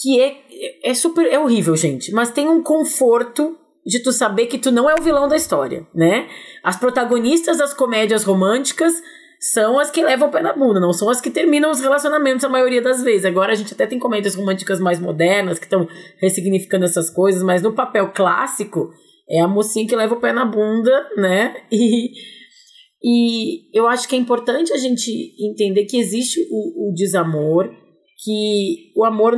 que 0.00 0.20
é, 0.20 0.36
é 0.84 0.94
super. 0.94 1.26
É 1.26 1.38
horrível, 1.38 1.74
gente. 1.74 2.12
Mas 2.12 2.30
tem 2.30 2.46
um 2.46 2.62
conforto 2.62 3.58
de 3.86 4.02
tu 4.02 4.10
saber 4.10 4.46
que 4.46 4.58
tu 4.58 4.72
não 4.72 4.90
é 4.90 4.94
o 4.98 5.02
vilão 5.02 5.28
da 5.28 5.36
história, 5.36 5.86
né? 5.94 6.28
As 6.62 6.76
protagonistas 6.76 7.58
das 7.58 7.72
comédias 7.72 8.24
românticas 8.24 8.92
são 9.38 9.78
as 9.78 9.90
que 9.90 10.02
levam 10.02 10.28
o 10.28 10.32
pé 10.32 10.42
na 10.42 10.52
bunda, 10.52 10.80
não 10.80 10.92
são 10.92 11.08
as 11.08 11.20
que 11.20 11.30
terminam 11.30 11.70
os 11.70 11.80
relacionamentos 11.80 12.44
a 12.44 12.48
maioria 12.48 12.82
das 12.82 13.02
vezes. 13.02 13.24
Agora 13.24 13.52
a 13.52 13.54
gente 13.54 13.72
até 13.72 13.86
tem 13.86 13.98
comédias 13.98 14.34
românticas 14.34 14.80
mais 14.80 14.98
modernas 14.98 15.58
que 15.58 15.66
estão 15.66 15.86
ressignificando 16.20 16.84
essas 16.84 17.08
coisas, 17.10 17.42
mas 17.42 17.62
no 17.62 17.74
papel 17.74 18.10
clássico 18.12 18.90
é 19.30 19.40
a 19.40 19.46
mocinha 19.46 19.86
que 19.86 19.94
leva 19.94 20.14
o 20.14 20.20
pé 20.20 20.32
na 20.32 20.44
bunda, 20.44 21.08
né? 21.16 21.54
E, 23.08 23.68
e 23.70 23.78
eu 23.78 23.86
acho 23.86 24.08
que 24.08 24.16
é 24.16 24.18
importante 24.18 24.72
a 24.72 24.76
gente 24.76 25.12
entender 25.38 25.84
que 25.84 25.96
existe 25.96 26.40
o, 26.50 26.90
o 26.90 26.94
desamor, 26.94 27.70
que 28.24 28.90
o 28.96 29.04
amor 29.04 29.36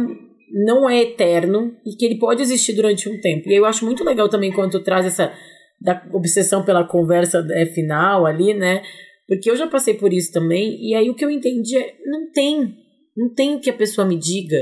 não 0.52 0.88
é 0.88 1.02
eterno 1.02 1.74
e 1.84 1.96
que 1.96 2.04
ele 2.04 2.18
pode 2.18 2.42
existir 2.42 2.72
durante 2.74 3.08
um 3.08 3.20
tempo. 3.20 3.48
E 3.48 3.54
eu 3.54 3.64
acho 3.64 3.84
muito 3.84 4.04
legal 4.04 4.28
também 4.28 4.52
quando 4.52 4.72
tu 4.72 4.82
traz 4.82 5.06
essa 5.06 5.32
da 5.80 6.02
obsessão 6.12 6.64
pela 6.64 6.86
conversa 6.86 7.46
é, 7.52 7.66
final 7.66 8.26
ali, 8.26 8.54
né? 8.54 8.82
Porque 9.26 9.50
eu 9.50 9.56
já 9.56 9.66
passei 9.66 9.94
por 9.94 10.12
isso 10.12 10.32
também, 10.32 10.76
e 10.80 10.94
aí 10.94 11.10
o 11.10 11.14
que 11.14 11.24
eu 11.24 11.30
entendi 11.30 11.76
é, 11.76 11.94
não 12.06 12.30
tem, 12.32 12.74
não 13.16 13.32
tem 13.34 13.60
que 13.60 13.70
a 13.70 13.74
pessoa 13.74 14.06
me 14.06 14.16
diga 14.16 14.56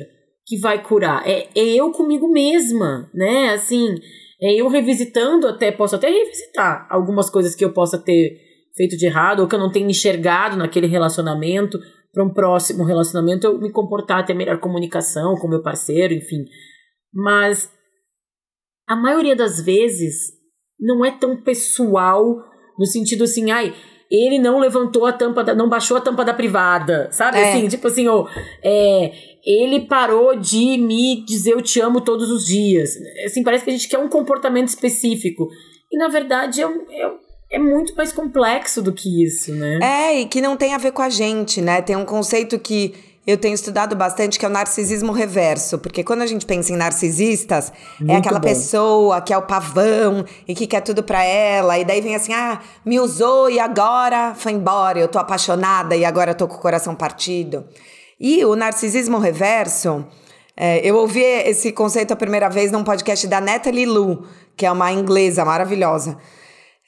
que 0.47 0.59
vai 0.59 0.83
curar. 0.83 1.26
É, 1.26 1.49
é 1.55 1.64
eu 1.75 1.90
comigo 1.93 2.28
mesma, 2.28 3.11
né? 3.14 3.50
Assim, 3.50 3.95
é 4.40 4.55
eu 4.55 4.69
revisitando 4.69 5.49
até, 5.49 5.73
posso 5.73 5.97
até 5.97 6.11
revisitar 6.11 6.87
algumas 6.90 7.31
coisas 7.31 7.55
que 7.55 7.64
eu 7.64 7.73
possa 7.73 7.99
ter 7.99 8.46
feito 8.76 8.97
de 8.97 9.06
errado, 9.06 9.40
ou 9.40 9.49
que 9.49 9.54
eu 9.54 9.59
não 9.59 9.71
tenha 9.71 9.88
enxergado 9.88 10.56
naquele 10.56 10.87
relacionamento, 10.87 11.78
para 12.12 12.25
um 12.25 12.33
próximo 12.33 12.85
relacionamento 12.85 13.47
eu 13.47 13.59
me 13.59 13.71
comportar, 13.71 14.25
ter 14.25 14.35
melhor 14.35 14.59
comunicação 14.59 15.35
com 15.35 15.49
meu 15.49 15.62
parceiro, 15.62 16.14
enfim. 16.14 16.45
Mas 17.12 17.71
a 18.88 18.97
maioria 18.97 19.37
das 19.37 19.61
vezes 19.61 20.33
não 20.80 21.04
é 21.04 21.11
tão 21.11 21.42
pessoal 21.42 22.25
no 22.78 22.87
sentido 22.87 23.25
assim, 23.25 23.50
ai, 23.50 23.75
ele 24.11 24.38
não 24.38 24.59
levantou 24.59 25.04
a 25.06 25.12
tampa 25.12 25.42
da, 25.42 25.54
não 25.54 25.68
baixou 25.68 25.97
a 25.97 26.00
tampa 26.00 26.25
da 26.25 26.33
privada, 26.33 27.09
sabe? 27.11 27.38
É. 27.38 27.50
Assim, 27.50 27.68
tipo 27.68 27.87
assim, 27.87 28.06
ou, 28.06 28.28
é, 28.62 29.12
ele 29.45 29.87
parou 29.87 30.37
de 30.37 30.78
me 30.78 31.25
dizer 31.25 31.52
eu 31.52 31.62
te 31.62 31.80
amo 31.80 32.00
todos 32.00 32.30
os 32.30 32.47
dias. 32.47 32.90
Assim, 33.25 33.42
parece 33.42 33.64
que 33.64 33.71
a 33.71 33.73
gente 33.73 33.88
quer 33.88 33.99
um 33.99 34.09
comportamento 34.09 34.68
específico. 34.68 35.49
E 35.92 35.99
na 35.99 36.09
verdade 36.09 36.62
é, 36.62 36.66
é, 36.66 37.14
é 37.50 37.59
muito 37.59 37.95
mais 37.95 38.12
complexo 38.12 38.83
do 38.83 38.93
que 38.93 39.25
isso, 39.25 39.53
né? 39.55 39.79
É, 39.83 40.21
e 40.21 40.26
que 40.26 40.41
não 40.41 40.57
tem 40.57 40.75
a 40.75 40.79
ver 40.79 40.93
com 40.93 41.03
a 41.03 41.09
gente, 41.09 41.61
né? 41.61 41.81
Tem 41.81 41.97
um 41.97 42.05
conceito 42.05 42.59
que 42.59 42.95
eu 43.26 43.37
tenho 43.37 43.55
estudado 43.55 43.97
bastante, 43.97 44.38
que 44.38 44.45
é 44.45 44.49
o 44.49 44.53
narcisismo 44.53 45.11
reverso. 45.12 45.79
Porque 45.79 46.05
quando 46.05 46.23
a 46.23 46.26
gente 46.26 46.47
pensa 46.47 46.73
em 46.73 46.76
narcisistas, 46.76 47.71
é 47.71 48.05
Muito 48.05 48.12
é 48.12 48.17
aquela 48.19 48.38
bom. 48.38 48.47
pessoa 48.47 49.21
que 49.21 49.33
é 49.33 49.38
o 49.38 49.43
pavão 49.43 50.25
e 50.47 50.55
que 50.55 50.67
quer 50.67 50.81
tudo 50.81 51.03
pra 51.03 51.25
ela. 51.25 51.76
E 51.76 51.85
daí 51.85 52.00
vem 52.00 52.15
assim, 52.15 52.33
ah, 52.33 52.61
me 52.85 53.00
usou 53.00 53.50
e 53.50 53.59
agora 53.59 54.35
foi 54.37 54.53
embora. 54.53 54.99
Eu 55.00 55.09
tô 55.09 55.19
apaixonada 55.19 55.97
e 55.97 56.05
agora 56.05 56.31
eu 56.31 56.35
tô 56.37 56.47
com 56.47 56.55
o 56.55 56.61
coração 56.61 56.95
partido. 56.95 57.65
E 58.19 58.45
o 58.45 58.55
narcisismo 58.55 59.19
reverso, 59.19 60.07
é, 60.57 60.79
eu 60.88 60.97
ouvi 60.97 61.21
esse 61.23 61.73
conceito 61.73 62.12
a 62.12 62.17
primeira 62.17 62.49
vez 62.49 62.71
num 62.71 62.85
podcast 62.85 63.26
da 63.26 63.41
Natalie 63.41 63.87
Lu, 63.87 64.25
que 64.57 64.65
é 64.65 64.71
uma 64.71 64.93
inglesa 64.93 65.45
maravilhosa. 65.45 66.17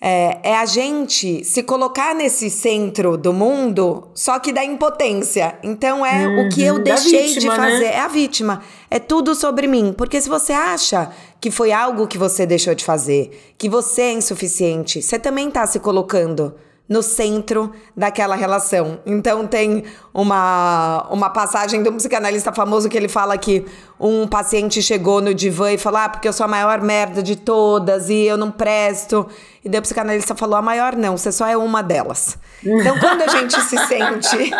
É, 0.00 0.50
é, 0.50 0.56
a 0.56 0.64
gente 0.64 1.44
se 1.44 1.60
colocar 1.64 2.14
nesse 2.14 2.48
centro 2.48 3.16
do 3.16 3.32
mundo, 3.32 4.08
só 4.14 4.38
que 4.38 4.52
da 4.52 4.64
impotência. 4.64 5.58
Então 5.62 6.06
é 6.06 6.26
uhum, 6.26 6.46
o 6.46 6.48
que 6.50 6.62
eu 6.62 6.74
uhum. 6.74 6.82
deixei 6.82 7.26
vítima, 7.26 7.54
de 7.54 7.60
fazer. 7.60 7.80
Né? 7.80 7.94
É 7.94 8.00
a 8.00 8.08
vítima. 8.08 8.62
É 8.88 9.00
tudo 9.00 9.34
sobre 9.34 9.66
mim. 9.66 9.92
Porque 9.96 10.20
se 10.20 10.28
você 10.28 10.52
acha 10.52 11.10
que 11.40 11.50
foi 11.50 11.72
algo 11.72 12.06
que 12.06 12.16
você 12.16 12.46
deixou 12.46 12.76
de 12.76 12.84
fazer, 12.84 13.54
que 13.58 13.68
você 13.68 14.02
é 14.02 14.12
insuficiente, 14.12 15.02
você 15.02 15.18
também 15.18 15.48
está 15.48 15.66
se 15.66 15.80
colocando 15.80 16.54
no 16.88 17.02
centro 17.02 17.70
daquela 17.94 18.34
relação. 18.34 19.00
Então 19.04 19.46
tem 19.46 19.84
uma, 20.14 21.06
uma 21.10 21.28
passagem 21.28 21.82
de 21.82 21.88
um 21.88 21.96
psicanalista 21.96 22.52
famoso 22.52 22.88
que 22.88 22.96
ele 22.96 23.08
fala 23.08 23.36
que 23.36 23.66
um 24.00 24.26
paciente 24.26 24.80
chegou 24.80 25.20
no 25.20 25.34
divã 25.34 25.72
e 25.72 25.78
falou: 25.78 26.00
Ah, 26.00 26.08
porque 26.08 26.26
eu 26.26 26.32
sou 26.32 26.44
a 26.44 26.48
maior 26.48 26.80
merda 26.80 27.22
de 27.22 27.36
todas 27.36 28.08
e 28.08 28.24
eu 28.24 28.36
não 28.36 28.50
presto. 28.50 29.28
E 29.62 29.68
daí 29.68 29.80
o 29.80 29.82
psicanalista 29.82 30.34
falou: 30.34 30.56
A 30.56 30.62
maior 30.62 30.96
não, 30.96 31.16
você 31.16 31.30
só 31.30 31.46
é 31.46 31.56
uma 31.56 31.82
delas. 31.82 32.38
Então 32.64 32.98
quando 32.98 33.22
a 33.22 33.28
gente 33.28 33.60
se 33.60 33.76
sente. 33.86 34.54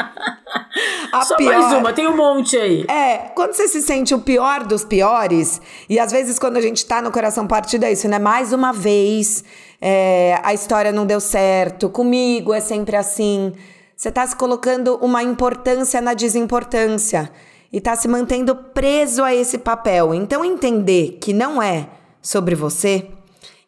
A 1.13 1.23
só 1.23 1.37
pior, 1.37 1.59
mais 1.59 1.73
uma, 1.73 1.93
tem 1.93 2.07
um 2.07 2.17
monte 2.17 2.57
aí. 2.57 2.85
É, 2.89 3.31
quando 3.35 3.53
você 3.53 3.69
se 3.69 3.83
sente 3.83 4.15
o 4.15 4.19
pior 4.19 4.65
dos 4.65 4.85
piores, 4.85 5.61
e 5.89 5.99
às 5.99 6.13
vezes 6.13 6.39
quando 6.39 6.57
a 6.57 6.61
gente 6.61 6.85
tá 6.85 7.01
no 7.01 7.11
coração 7.11 7.47
partido 7.47 7.85
é 7.85 7.93
isso, 7.93 8.09
né? 8.09 8.19
Mais 8.19 8.53
uma 8.53 8.73
vez 8.73 9.45
é, 9.81 10.41
a 10.43 10.53
história 10.53 10.93
não 10.93 11.07
deu 11.07 11.21
certo, 11.21 11.89
comigo 11.89 12.53
é 12.53 12.61
sempre 12.61 12.97
assim. 12.97 13.53
Você 13.97 14.09
está 14.11 14.27
se 14.27 14.37
colocando 14.37 14.97
uma 15.03 15.23
importância 15.23 16.01
na 16.01 16.15
desimportância 16.15 17.31
e 17.73 17.79
está 17.79 17.97
se 17.97 18.09
mantendo 18.09 18.55
preso 18.55 19.23
a 19.23 19.35
esse 19.35 19.59
papel. 19.59 20.15
Então, 20.15 20.45
entender 20.45 21.19
que 21.21 21.33
não 21.33 21.61
é 21.63 21.89
sobre 22.23 22.55
você 22.55 23.07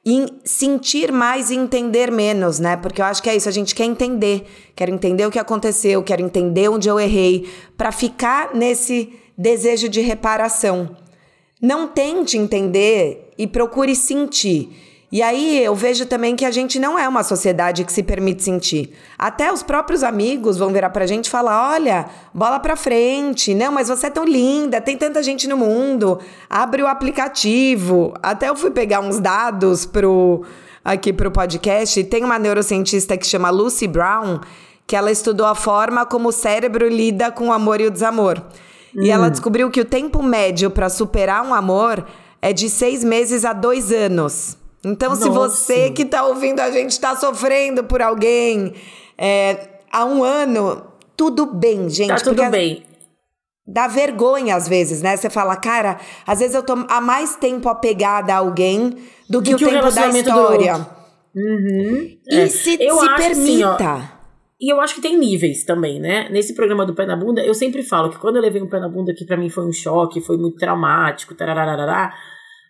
e 0.05 0.27
sentir 0.45 1.13
mais 1.13 1.51
e 1.51 1.57
entender 1.57 2.11
menos, 2.11 2.59
né? 2.59 2.77
Porque 2.77 3.01
eu 3.01 3.05
acho 3.05 3.23
que 3.23 3.29
é 3.29 3.37
isso, 3.37 3.49
a 3.49 3.53
gente 3.53 3.75
quer 3.75 3.85
entender. 3.85 4.47
Quero 4.75 4.93
entender 4.93 5.27
o 5.27 5.31
que 5.31 5.39
aconteceu, 5.39 6.03
quero 6.03 6.23
entender 6.23 6.69
onde 6.69 6.89
eu 6.89 6.99
errei, 6.99 7.49
para 7.77 7.93
ficar 7.93 8.55
nesse 8.55 9.13
desejo 9.37 9.89
de 9.89 10.01
reparação. 10.01 10.97
Não 11.61 11.87
tente 11.87 12.39
entender 12.39 13.33
e 13.37 13.47
procure 13.47 13.95
sentir. 13.95 14.90
E 15.13 15.23
aí 15.23 15.65
eu 15.65 15.75
vejo 15.75 16.07
também 16.07 16.37
que 16.37 16.45
a 16.45 16.53
gente 16.53 16.79
não 16.79 16.97
é 16.97 17.09
uma 17.09 17.25
sociedade 17.25 17.85
que 17.85 17.93
se 17.93 18.01
permite 18.01 18.45
sentir. 18.45 18.93
Até 19.19 19.53
os 19.53 19.61
próprios 19.61 20.05
amigos 20.05 20.57
vão 20.57 20.73
virar 20.73 20.91
pra 20.91 21.05
gente 21.07 21.27
e 21.27 21.31
falar: 21.31 21.73
olha, 21.73 22.07
bola 22.33 22.61
pra 22.61 22.77
frente, 22.77 23.53
não, 23.53 23.73
mas 23.73 23.89
você 23.89 24.07
é 24.07 24.11
tão 24.11 24.25
linda, 24.25 24.81
tem 24.81 24.97
tanta 24.97 25.21
gente 25.21 25.49
no 25.49 25.57
mundo, 25.57 26.21
abre 26.49 26.83
o 26.83 26.87
aplicativo. 26.87 28.15
Até 28.23 28.49
eu 28.49 28.55
fui 28.55 28.71
pegar 28.71 29.01
uns 29.01 29.19
dados 29.19 29.85
pro, 29.85 30.45
aqui 30.85 31.13
pro 31.13 31.33
podcast, 31.33 31.99
e 31.99 32.05
tem 32.05 32.23
uma 32.23 32.39
neurocientista 32.39 33.17
que 33.17 33.27
chama 33.27 33.51
Lucy 33.51 33.89
Brown, 33.89 34.39
que 34.87 34.95
ela 34.95 35.11
estudou 35.11 35.47
a 35.47 35.57
forma 35.57 36.07
como 36.07 36.29
o 36.29 36.33
cérebro 36.33 36.89
lida 36.89 37.33
com 37.33 37.49
o 37.49 37.53
amor 37.53 37.81
e 37.81 37.87
o 37.87 37.91
desamor. 37.91 38.41
Hum. 38.97 39.03
E 39.03 39.11
ela 39.11 39.27
hum. 39.27 39.31
descobriu 39.31 39.71
que 39.73 39.81
o 39.81 39.85
tempo 39.85 40.23
médio 40.23 40.71
para 40.71 40.89
superar 40.89 41.45
um 41.45 41.53
amor 41.53 42.07
é 42.41 42.53
de 42.53 42.71
seis 42.71 43.03
meses 43.03 43.45
a 43.45 43.53
dois 43.53 43.91
anos. 43.91 44.60
Então, 44.85 45.11
Nossa. 45.11 45.23
se 45.23 45.29
você 45.29 45.91
que 45.91 46.03
está 46.03 46.25
ouvindo 46.25 46.61
a 46.61 46.71
gente 46.71 46.93
está 46.93 47.15
sofrendo 47.15 47.85
por 47.85 48.01
alguém 48.01 48.75
é, 49.17 49.69
há 49.93 50.05
um 50.05 50.25
ano, 50.25 50.83
tudo 51.17 51.47
bem, 51.47 51.91
gente. 51.91 52.09
Tá 52.09 52.17
tudo 52.17 52.49
bem. 52.51 52.83
Dá 53.67 53.87
vergonha 53.87 54.57
às 54.57 54.67
vezes, 54.67 55.03
né? 55.03 55.17
Você 55.17 55.29
fala, 55.29 55.55
cara, 55.55 56.01
às 56.27 56.39
vezes 56.39 56.55
eu 56.55 56.63
tô 56.63 56.73
há 56.89 57.01
mais 57.01 57.37
tempo 57.37 57.69
apegada 57.69 58.33
a 58.33 58.39
alguém 58.39 58.97
do 59.29 59.43
que, 59.43 59.51
do 59.51 59.57
o 59.57 59.59
que 59.59 59.65
tempo 59.67 59.87
o 59.87 59.93
da 59.93 60.09
história. 60.09 60.87
Uhum. 61.37 62.19
E 62.27 62.37
é. 62.37 62.47
se, 62.49 62.77
eu 62.81 62.99
se 62.99 63.15
permita. 63.15 63.93
Assim, 63.93 64.05
ó, 64.05 64.21
e 64.61 64.71
eu 64.71 64.81
acho 64.81 64.95
que 64.95 65.01
tem 65.01 65.17
níveis 65.17 65.65
também, 65.65 65.99
né? 65.99 66.29
Nesse 66.31 66.55
programa 66.55 66.85
do 66.85 66.95
Pé 66.95 67.07
na 67.07 67.17
Bunda, 67.17 67.43
eu 67.43 67.55
sempre 67.55 67.83
falo 67.83 68.11
que 68.11 68.19
quando 68.19 68.37
eu 68.37 68.43
levei 68.43 68.61
um 68.61 68.69
pé 68.69 68.79
na 68.79 68.89
bunda 68.89 69.15
que 69.15 69.25
para 69.25 69.37
mim 69.37 69.49
foi 69.49 69.65
um 69.65 69.73
choque, 69.73 70.21
foi 70.21 70.37
muito 70.37 70.59
traumático, 70.59 71.35
tarararará, 71.35 72.13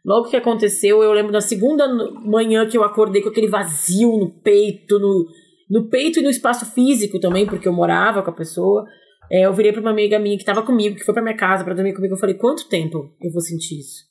logo 0.05 0.29
que 0.29 0.37
aconteceu, 0.37 1.03
eu 1.03 1.13
lembro 1.13 1.33
da 1.33 1.41
segunda 1.41 1.89
manhã 2.25 2.67
que 2.67 2.77
eu 2.77 2.85
acordei 2.85 3.23
com 3.23 3.29
aquele 3.29 3.49
vazio 3.49 4.19
no 4.19 4.31
peito, 4.31 4.99
no, 4.99 5.27
no 5.71 5.89
peito 5.89 6.19
e 6.19 6.23
no 6.23 6.31
espaço 6.31 6.67
físico 6.67 7.21
também, 7.21 7.47
porque 7.47 7.69
eu 7.69 7.73
morava 7.73 8.23
com 8.23 8.31
a 8.31 8.35
pessoa. 8.35 8.85
É, 9.31 9.47
eu 9.47 9.53
virei 9.53 9.73
pra 9.73 9.81
uma 9.81 9.91
amiga 9.91 10.19
minha 10.19 10.37
que 10.37 10.45
tava 10.45 10.63
comigo, 10.63 10.97
que 10.97 11.05
foi 11.05 11.15
pra 11.15 11.23
minha 11.23 11.37
casa 11.37 11.63
para 11.63 11.75
dormir 11.75 11.95
comigo. 11.95 12.15
Eu 12.15 12.19
falei: 12.19 12.35
quanto 12.35 12.69
tempo 12.69 13.15
eu 13.21 13.31
vou 13.31 13.41
sentir 13.41 13.79
isso? 13.79 14.11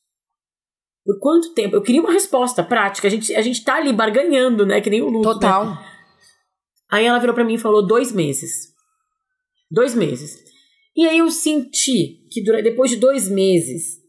Por 1.04 1.20
quanto 1.20 1.54
tempo? 1.54 1.76
Eu 1.76 1.82
queria 1.82 2.02
uma 2.02 2.14
resposta 2.14 2.64
prática. 2.64 3.08
A 3.08 3.12
gente, 3.12 3.36
a 3.36 3.42
gente 3.42 3.64
tá 3.64 3.76
ali 3.76 3.92
barganhando, 3.92 4.66
né? 4.66 4.80
Que 4.80 4.90
nem 4.90 5.02
o 5.02 5.10
luto. 5.10 5.28
Né? 5.28 5.34
Total. 5.34 5.66
Né? 5.66 5.86
Aí 6.92 7.06
ela 7.06 7.20
virou 7.20 7.36
para 7.36 7.44
mim 7.44 7.56
e 7.56 7.60
falou: 7.60 7.86
dois 7.86 8.14
meses. 8.14 8.70
Dois 9.70 9.94
meses. 9.94 10.38
E 10.96 11.06
aí 11.06 11.18
eu 11.18 11.30
senti 11.30 12.28
que 12.32 12.42
depois 12.62 12.90
de 12.90 12.98
dois 12.98 13.30
meses 13.30 14.00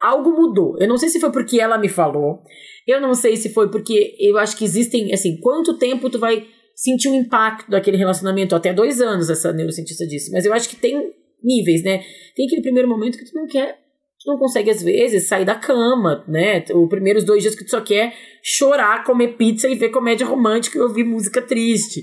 algo 0.00 0.30
mudou. 0.30 0.76
Eu 0.78 0.88
não 0.88 0.96
sei 0.96 1.08
se 1.08 1.20
foi 1.20 1.30
porque 1.30 1.60
ela 1.60 1.78
me 1.78 1.88
falou. 1.88 2.42
Eu 2.86 3.00
não 3.00 3.14
sei 3.14 3.36
se 3.36 3.52
foi 3.52 3.70
porque 3.70 4.16
eu 4.18 4.38
acho 4.38 4.56
que 4.56 4.64
existem, 4.64 5.12
assim, 5.12 5.38
quanto 5.40 5.78
tempo 5.78 6.08
tu 6.08 6.18
vai 6.18 6.46
sentir 6.74 7.08
o 7.08 7.14
impacto 7.14 7.70
daquele 7.70 7.98
relacionamento, 7.98 8.56
até 8.56 8.72
dois 8.72 9.00
anos, 9.00 9.28
essa 9.28 9.52
neurocientista 9.52 10.06
disse. 10.06 10.32
Mas 10.32 10.46
eu 10.46 10.52
acho 10.52 10.68
que 10.68 10.76
tem 10.76 11.12
níveis, 11.42 11.82
né? 11.82 12.02
Tem 12.34 12.46
aquele 12.46 12.62
primeiro 12.62 12.88
momento 12.88 13.18
que 13.18 13.24
tu 13.24 13.34
não 13.34 13.46
quer, 13.46 13.78
tu 14.18 14.30
não 14.30 14.38
consegue, 14.38 14.70
às 14.70 14.82
vezes, 14.82 15.28
sair 15.28 15.44
da 15.44 15.54
cama, 15.54 16.24
né? 16.26 16.64
Os 16.74 16.88
primeiros 16.88 17.24
dois 17.24 17.42
dias 17.42 17.54
que 17.54 17.64
tu 17.64 17.70
só 17.70 17.80
quer 17.82 18.14
chorar, 18.42 19.04
comer 19.04 19.36
pizza 19.36 19.68
e 19.68 19.74
ver 19.74 19.90
comédia 19.90 20.26
romântica 20.26 20.78
e 20.78 20.80
ouvir 20.80 21.04
música 21.04 21.42
triste. 21.42 22.02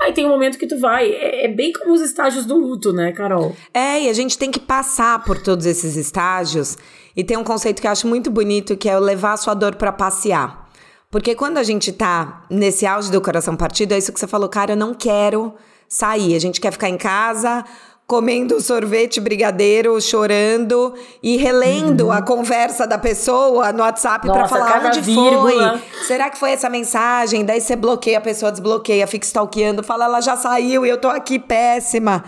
Aí 0.00 0.12
tem 0.12 0.24
um 0.24 0.30
momento 0.30 0.58
que 0.58 0.66
tu 0.66 0.78
vai. 0.80 1.10
É, 1.10 1.44
é, 1.44 1.48
bem 1.48 1.72
como 1.72 1.92
os 1.92 2.00
estágios 2.00 2.46
do 2.46 2.56
luto, 2.56 2.92
né, 2.92 3.12
Carol? 3.12 3.54
É, 3.74 4.02
e 4.02 4.08
a 4.08 4.12
gente 4.12 4.38
tem 4.38 4.50
que 4.50 4.58
passar 4.58 5.22
por 5.24 5.40
todos 5.42 5.66
esses 5.66 5.96
estágios. 5.96 6.78
E 7.14 7.22
tem 7.22 7.36
um 7.36 7.44
conceito 7.44 7.82
que 7.82 7.86
eu 7.86 7.90
acho 7.90 8.06
muito 8.06 8.30
bonito, 8.30 8.76
que 8.76 8.88
é 8.88 8.98
levar 8.98 9.34
a 9.34 9.36
sua 9.36 9.52
dor 9.52 9.74
para 9.74 9.92
passear. 9.92 10.70
Porque 11.10 11.34
quando 11.34 11.58
a 11.58 11.62
gente 11.62 11.92
tá 11.92 12.44
nesse 12.48 12.86
auge 12.86 13.10
do 13.10 13.20
coração 13.20 13.56
partido, 13.56 13.92
é 13.92 13.98
isso 13.98 14.12
que 14.12 14.18
você 14.18 14.26
falou, 14.26 14.48
cara, 14.48 14.72
eu 14.72 14.76
não 14.76 14.94
quero 14.94 15.52
sair. 15.88 16.34
A 16.34 16.38
gente 16.38 16.60
quer 16.60 16.72
ficar 16.72 16.88
em 16.88 16.96
casa, 16.96 17.64
comendo 18.10 18.60
sorvete 18.60 19.20
brigadeiro, 19.20 20.00
chorando 20.00 20.92
e 21.22 21.36
relendo 21.36 22.06
uhum. 22.06 22.12
a 22.12 22.20
conversa 22.20 22.84
da 22.84 22.98
pessoa 22.98 23.72
no 23.72 23.84
WhatsApp 23.84 24.26
para 24.26 24.48
falar 24.48 24.84
onde 24.84 25.00
vírgula. 25.00 25.78
foi. 25.78 26.06
Será 26.08 26.28
que 26.28 26.36
foi 26.36 26.50
essa 26.50 26.68
mensagem? 26.68 27.44
Daí 27.44 27.60
você 27.60 27.76
bloqueia 27.76 28.18
a 28.18 28.20
pessoa, 28.20 28.50
desbloqueia, 28.50 29.06
fica 29.06 29.24
stalkeando, 29.24 29.84
fala 29.84 30.06
ela 30.06 30.20
já 30.20 30.36
saiu 30.36 30.84
e 30.84 30.88
eu 30.88 30.98
tô 30.98 31.06
aqui 31.06 31.38
péssima. 31.38 32.24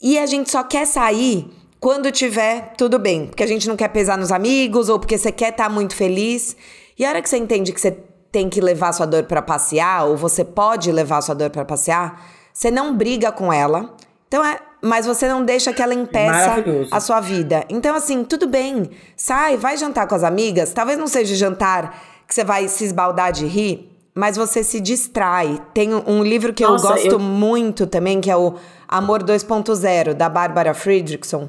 E 0.00 0.18
a 0.18 0.24
gente 0.24 0.50
só 0.50 0.62
quer 0.62 0.86
sair 0.86 1.46
quando 1.78 2.10
tiver 2.10 2.72
tudo 2.78 2.98
bem, 2.98 3.26
porque 3.26 3.42
a 3.42 3.46
gente 3.46 3.68
não 3.68 3.76
quer 3.76 3.88
pesar 3.88 4.16
nos 4.16 4.32
amigos 4.32 4.88
ou 4.88 4.98
porque 4.98 5.18
você 5.18 5.30
quer 5.30 5.50
estar 5.50 5.64
tá 5.64 5.68
muito 5.68 5.94
feliz. 5.94 6.56
E 6.98 7.04
a 7.04 7.10
hora 7.10 7.20
que 7.20 7.28
você 7.28 7.36
entende 7.36 7.70
que 7.70 7.80
você 7.82 7.90
tem 8.32 8.48
que 8.48 8.62
levar 8.62 8.94
sua 8.94 9.04
dor 9.04 9.24
para 9.24 9.42
passear, 9.42 10.06
ou 10.06 10.16
você 10.16 10.42
pode 10.42 10.90
levar 10.90 11.20
sua 11.20 11.34
dor 11.34 11.50
para 11.50 11.66
passear, 11.66 12.18
você 12.50 12.70
não 12.70 12.96
briga 12.96 13.30
com 13.30 13.52
ela. 13.52 13.94
Então 14.26 14.44
é, 14.44 14.58
mas 14.86 15.06
você 15.06 15.28
não 15.28 15.44
deixa 15.44 15.72
que 15.72 15.82
ela 15.82 15.94
impeça 15.94 16.64
a 16.90 17.00
sua 17.00 17.20
vida. 17.20 17.64
Então 17.68 17.94
assim, 17.94 18.24
tudo 18.24 18.46
bem. 18.46 18.90
Sai, 19.16 19.56
vai 19.56 19.76
jantar 19.76 20.06
com 20.06 20.14
as 20.14 20.24
amigas. 20.24 20.72
Talvez 20.72 20.98
não 20.98 21.06
seja 21.06 21.34
jantar 21.34 21.98
que 22.26 22.34
você 22.34 22.44
vai 22.44 22.68
se 22.68 22.84
esbaldar 22.84 23.32
de 23.32 23.46
rir, 23.46 23.90
mas 24.14 24.36
você 24.36 24.62
se 24.62 24.80
distrai. 24.80 25.60
Tem 25.74 25.94
um 25.94 26.22
livro 26.22 26.52
que 26.52 26.64
Nossa, 26.64 26.86
eu 26.86 26.90
gosto 26.90 27.12
eu... 27.12 27.18
muito 27.18 27.86
também, 27.86 28.20
que 28.20 28.30
é 28.30 28.36
o 28.36 28.54
Amor 28.88 29.22
2.0 29.22 30.14
da 30.14 30.28
Bárbara 30.28 30.72
Friedrichson 30.72 31.48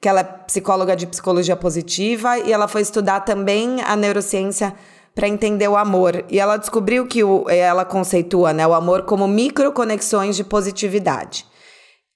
que 0.00 0.08
ela 0.08 0.20
é 0.20 0.24
psicóloga 0.24 0.94
de 0.94 1.06
psicologia 1.06 1.56
positiva 1.56 2.38
e 2.38 2.52
ela 2.52 2.68
foi 2.68 2.82
estudar 2.82 3.20
também 3.20 3.80
a 3.82 3.96
neurociência 3.96 4.74
para 5.14 5.26
entender 5.26 5.66
o 5.66 5.76
amor. 5.76 6.24
E 6.30 6.38
ela 6.38 6.56
descobriu 6.56 7.06
que 7.06 7.24
o, 7.24 7.44
ela 7.48 7.84
conceitua 7.84 8.52
né, 8.52 8.66
o 8.66 8.72
amor 8.72 9.02
como 9.02 9.26
microconexões 9.26 10.36
de 10.36 10.44
positividade. 10.44 11.44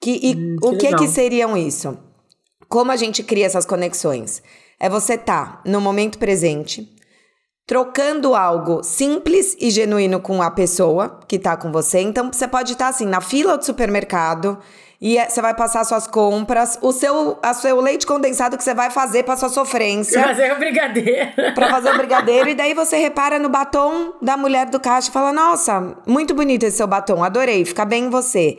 Que, 0.03 0.19
e 0.21 0.35
hum, 0.35 0.57
que 0.59 0.67
o 0.67 0.77
que, 0.77 0.95
que 0.97 1.07
seriam 1.07 1.55
isso? 1.55 1.97
Como 2.67 2.91
a 2.91 2.97
gente 2.97 3.23
cria 3.23 3.45
essas 3.45 3.65
conexões? 3.65 4.43
É 4.77 4.89
você 4.89 5.13
estar 5.13 5.45
tá 5.45 5.61
no 5.65 5.79
momento 5.79 6.17
presente, 6.17 6.89
trocando 7.65 8.35
algo 8.35 8.83
simples 8.83 9.55
e 9.61 9.69
genuíno 9.69 10.19
com 10.19 10.41
a 10.41 10.51
pessoa 10.51 11.21
que 11.25 11.37
está 11.37 11.55
com 11.55 11.71
você. 11.71 12.01
Então, 12.01 12.29
você 12.33 12.45
pode 12.49 12.73
estar 12.73 12.85
tá, 12.85 12.89
assim, 12.89 13.05
na 13.05 13.21
fila 13.21 13.57
do 13.57 13.63
supermercado 13.63 14.59
e 14.99 15.17
é, 15.17 15.29
você 15.29 15.41
vai 15.41 15.53
passar 15.53 15.85
suas 15.85 16.05
compras, 16.05 16.77
o 16.81 16.91
seu, 16.91 17.39
a 17.41 17.53
seu 17.53 17.79
leite 17.79 18.05
condensado 18.05 18.57
que 18.57 18.63
você 18.63 18.73
vai 18.73 18.89
fazer 18.89 19.23
para 19.23 19.37
sua 19.37 19.47
sofrência. 19.47 20.21
Pra 20.21 20.35
fazer 20.35 20.51
o 20.51 20.59
brigadeiro. 20.59 21.31
Pra 21.55 21.69
fazer 21.69 21.93
o 21.93 21.97
brigadeiro. 21.97 22.49
e 22.49 22.55
daí 22.55 22.73
você 22.73 22.97
repara 22.97 23.39
no 23.39 23.47
batom 23.47 24.15
da 24.21 24.35
mulher 24.35 24.65
do 24.65 24.81
caixa 24.81 25.09
e 25.09 25.13
fala: 25.13 25.31
Nossa, 25.31 25.95
muito 26.05 26.33
bonito 26.33 26.63
esse 26.63 26.75
seu 26.75 26.87
batom, 26.87 27.23
adorei, 27.23 27.63
fica 27.63 27.85
bem 27.85 28.05
em 28.05 28.09
você. 28.09 28.57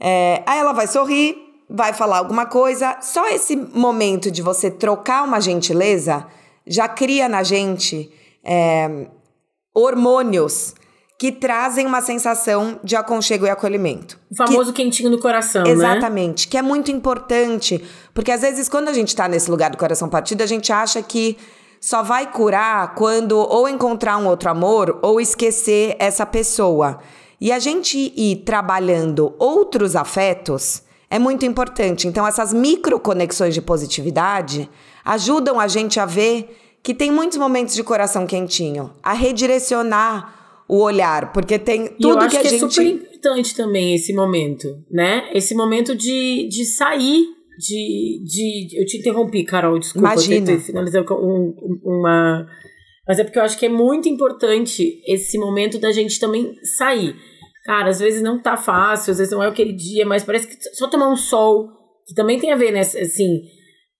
É, 0.00 0.42
aí 0.46 0.58
ela 0.58 0.72
vai 0.72 0.86
sorrir, 0.86 1.36
vai 1.68 1.92
falar 1.92 2.18
alguma 2.18 2.46
coisa. 2.46 2.96
Só 3.00 3.28
esse 3.28 3.56
momento 3.56 4.30
de 4.30 4.42
você 4.42 4.70
trocar 4.70 5.24
uma 5.24 5.40
gentileza 5.40 6.26
já 6.66 6.88
cria 6.88 7.28
na 7.28 7.42
gente 7.42 8.10
é, 8.44 9.08
hormônios 9.74 10.74
que 11.18 11.32
trazem 11.32 11.86
uma 11.86 12.02
sensação 12.02 12.78
de 12.84 12.94
aconchego 12.94 13.46
e 13.46 13.50
acolhimento. 13.50 14.18
O 14.30 14.36
famoso 14.36 14.72
que, 14.72 14.82
quentinho 14.82 15.10
no 15.10 15.18
coração, 15.18 15.62
né? 15.62 15.70
Exatamente, 15.70 16.46
né? 16.46 16.50
que 16.50 16.58
é 16.58 16.62
muito 16.62 16.90
importante, 16.90 17.82
porque 18.12 18.30
às 18.30 18.42
vezes 18.42 18.68
quando 18.68 18.88
a 18.88 18.92
gente 18.92 19.08
está 19.08 19.26
nesse 19.26 19.50
lugar 19.50 19.70
do 19.70 19.78
coração 19.78 20.08
partido, 20.08 20.42
a 20.42 20.46
gente 20.46 20.70
acha 20.72 21.02
que 21.02 21.38
só 21.80 22.02
vai 22.02 22.30
curar 22.30 22.94
quando 22.94 23.38
ou 23.38 23.68
encontrar 23.68 24.18
um 24.18 24.26
outro 24.26 24.50
amor 24.50 24.98
ou 25.02 25.20
esquecer 25.20 25.96
essa 25.98 26.26
pessoa. 26.26 26.98
E 27.40 27.52
a 27.52 27.58
gente 27.58 28.12
ir 28.16 28.36
trabalhando 28.44 29.34
outros 29.38 29.94
afetos 29.94 30.82
é 31.10 31.18
muito 31.18 31.44
importante. 31.44 32.08
Então 32.08 32.26
essas 32.26 32.52
micro 32.52 32.98
conexões 32.98 33.54
de 33.54 33.62
positividade 33.62 34.68
ajudam 35.04 35.60
a 35.60 35.68
gente 35.68 36.00
a 36.00 36.06
ver 36.06 36.56
que 36.82 36.94
tem 36.94 37.10
muitos 37.10 37.36
momentos 37.36 37.74
de 37.74 37.82
coração 37.82 38.26
quentinho, 38.26 38.92
a 39.02 39.12
redirecionar 39.12 40.64
o 40.68 40.78
olhar, 40.80 41.32
porque 41.32 41.58
tem 41.58 41.88
tudo 41.88 42.00
e 42.00 42.10
eu 42.10 42.18
acho 42.18 42.30
que 42.30 42.36
a 42.36 42.40
que 42.42 42.48
gente... 42.48 42.64
é 42.64 42.68
super 42.68 42.86
importante 42.86 43.54
também 43.54 43.94
esse 43.94 44.12
momento, 44.12 44.78
né? 44.90 45.28
Esse 45.32 45.54
momento 45.54 45.94
de, 45.94 46.48
de 46.48 46.64
sair, 46.64 47.24
de, 47.58 48.22
de... 48.24 48.68
Eu 48.80 48.86
te 48.86 48.98
interrompi, 48.98 49.44
Carol, 49.44 49.78
desculpa. 49.78 50.12
Imagina. 50.12 50.52
Eu 50.52 50.60
finalizar 50.60 51.04
um, 51.12 51.54
uma... 51.84 52.46
Mas 53.06 53.18
é 53.18 53.24
porque 53.24 53.38
eu 53.38 53.42
acho 53.42 53.58
que 53.58 53.66
é 53.66 53.68
muito 53.68 54.08
importante 54.08 55.00
esse 55.06 55.38
momento 55.38 55.78
da 55.78 55.92
gente 55.92 56.18
também 56.18 56.54
sair. 56.76 57.14
Cara, 57.64 57.90
às 57.90 58.00
vezes 58.00 58.22
não 58.22 58.40
tá 58.40 58.56
fácil, 58.56 59.12
às 59.12 59.18
vezes 59.18 59.32
não 59.32 59.42
é 59.42 59.48
aquele 59.48 59.72
dia, 59.72 60.04
mas 60.04 60.24
parece 60.24 60.46
que 60.46 60.56
só 60.74 60.88
tomar 60.88 61.08
um 61.08 61.16
sol, 61.16 61.68
que 62.06 62.14
também 62.14 62.38
tem 62.38 62.52
a 62.52 62.56
ver, 62.56 62.72
né? 62.72 62.80
Assim, 62.80 63.42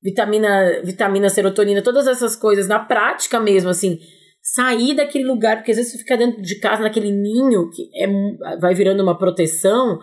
vitamina, 0.02 0.82
vitamina, 0.84 1.28
serotonina, 1.28 1.82
todas 1.82 2.06
essas 2.06 2.36
coisas, 2.36 2.68
na 2.68 2.78
prática 2.78 3.40
mesmo, 3.40 3.70
assim 3.70 3.98
sair 4.54 4.94
daquele 4.94 5.24
lugar, 5.24 5.56
porque 5.56 5.72
às 5.72 5.76
vezes 5.76 5.92
você 5.92 5.98
fica 5.98 6.16
dentro 6.16 6.40
de 6.40 6.60
casa, 6.60 6.82
naquele 6.82 7.10
ninho, 7.10 7.68
que 7.70 7.90
é, 8.00 8.06
vai 8.60 8.74
virando 8.74 9.02
uma 9.02 9.18
proteção, 9.18 9.98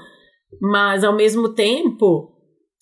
mas 0.61 1.03
ao 1.03 1.15
mesmo 1.15 1.53
tempo 1.53 2.29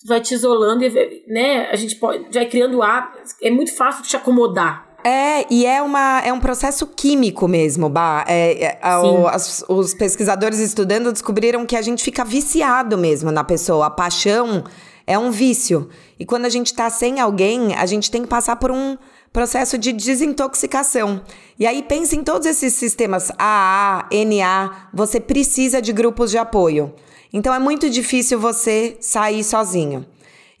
vai 0.08 0.20
te 0.20 0.34
isolando 0.34 0.82
e 0.82 1.22
né, 1.28 1.68
a 1.70 1.76
gente 1.76 1.94
pode, 1.96 2.34
vai 2.34 2.46
criando 2.46 2.82
hábitos, 2.82 3.36
é 3.40 3.50
muito 3.50 3.74
fácil 3.76 4.02
te 4.02 4.16
acomodar. 4.16 4.91
É, 5.04 5.46
e 5.52 5.66
é, 5.66 5.82
uma, 5.82 6.20
é 6.20 6.32
um 6.32 6.38
processo 6.38 6.86
químico 6.86 7.48
mesmo, 7.48 7.88
Bah. 7.88 8.24
É, 8.28 8.78
é, 8.80 8.98
o, 8.98 9.26
as, 9.26 9.64
os 9.68 9.94
pesquisadores 9.94 10.58
estudando 10.58 11.12
descobriram 11.12 11.66
que 11.66 11.76
a 11.76 11.82
gente 11.82 12.04
fica 12.04 12.24
viciado 12.24 12.96
mesmo 12.96 13.32
na 13.32 13.42
pessoa. 13.42 13.86
A 13.86 13.90
paixão 13.90 14.64
é 15.06 15.18
um 15.18 15.30
vício. 15.30 15.88
E 16.18 16.24
quando 16.24 16.44
a 16.44 16.48
gente 16.48 16.72
tá 16.72 16.88
sem 16.88 17.20
alguém, 17.20 17.74
a 17.74 17.86
gente 17.86 18.10
tem 18.10 18.22
que 18.22 18.28
passar 18.28 18.56
por 18.56 18.70
um 18.70 18.96
processo 19.32 19.76
de 19.78 19.92
desintoxicação. 19.92 21.22
E 21.58 21.66
aí 21.66 21.82
pense 21.82 22.14
em 22.14 22.22
todos 22.22 22.46
esses 22.46 22.74
sistemas 22.74 23.30
AA, 23.38 24.08
NA, 24.12 24.88
você 24.92 25.18
precisa 25.18 25.80
de 25.80 25.92
grupos 25.92 26.30
de 26.30 26.38
apoio. 26.38 26.92
Então 27.32 27.52
é 27.54 27.58
muito 27.58 27.88
difícil 27.88 28.38
você 28.38 28.96
sair 29.00 29.42
sozinho. 29.42 30.06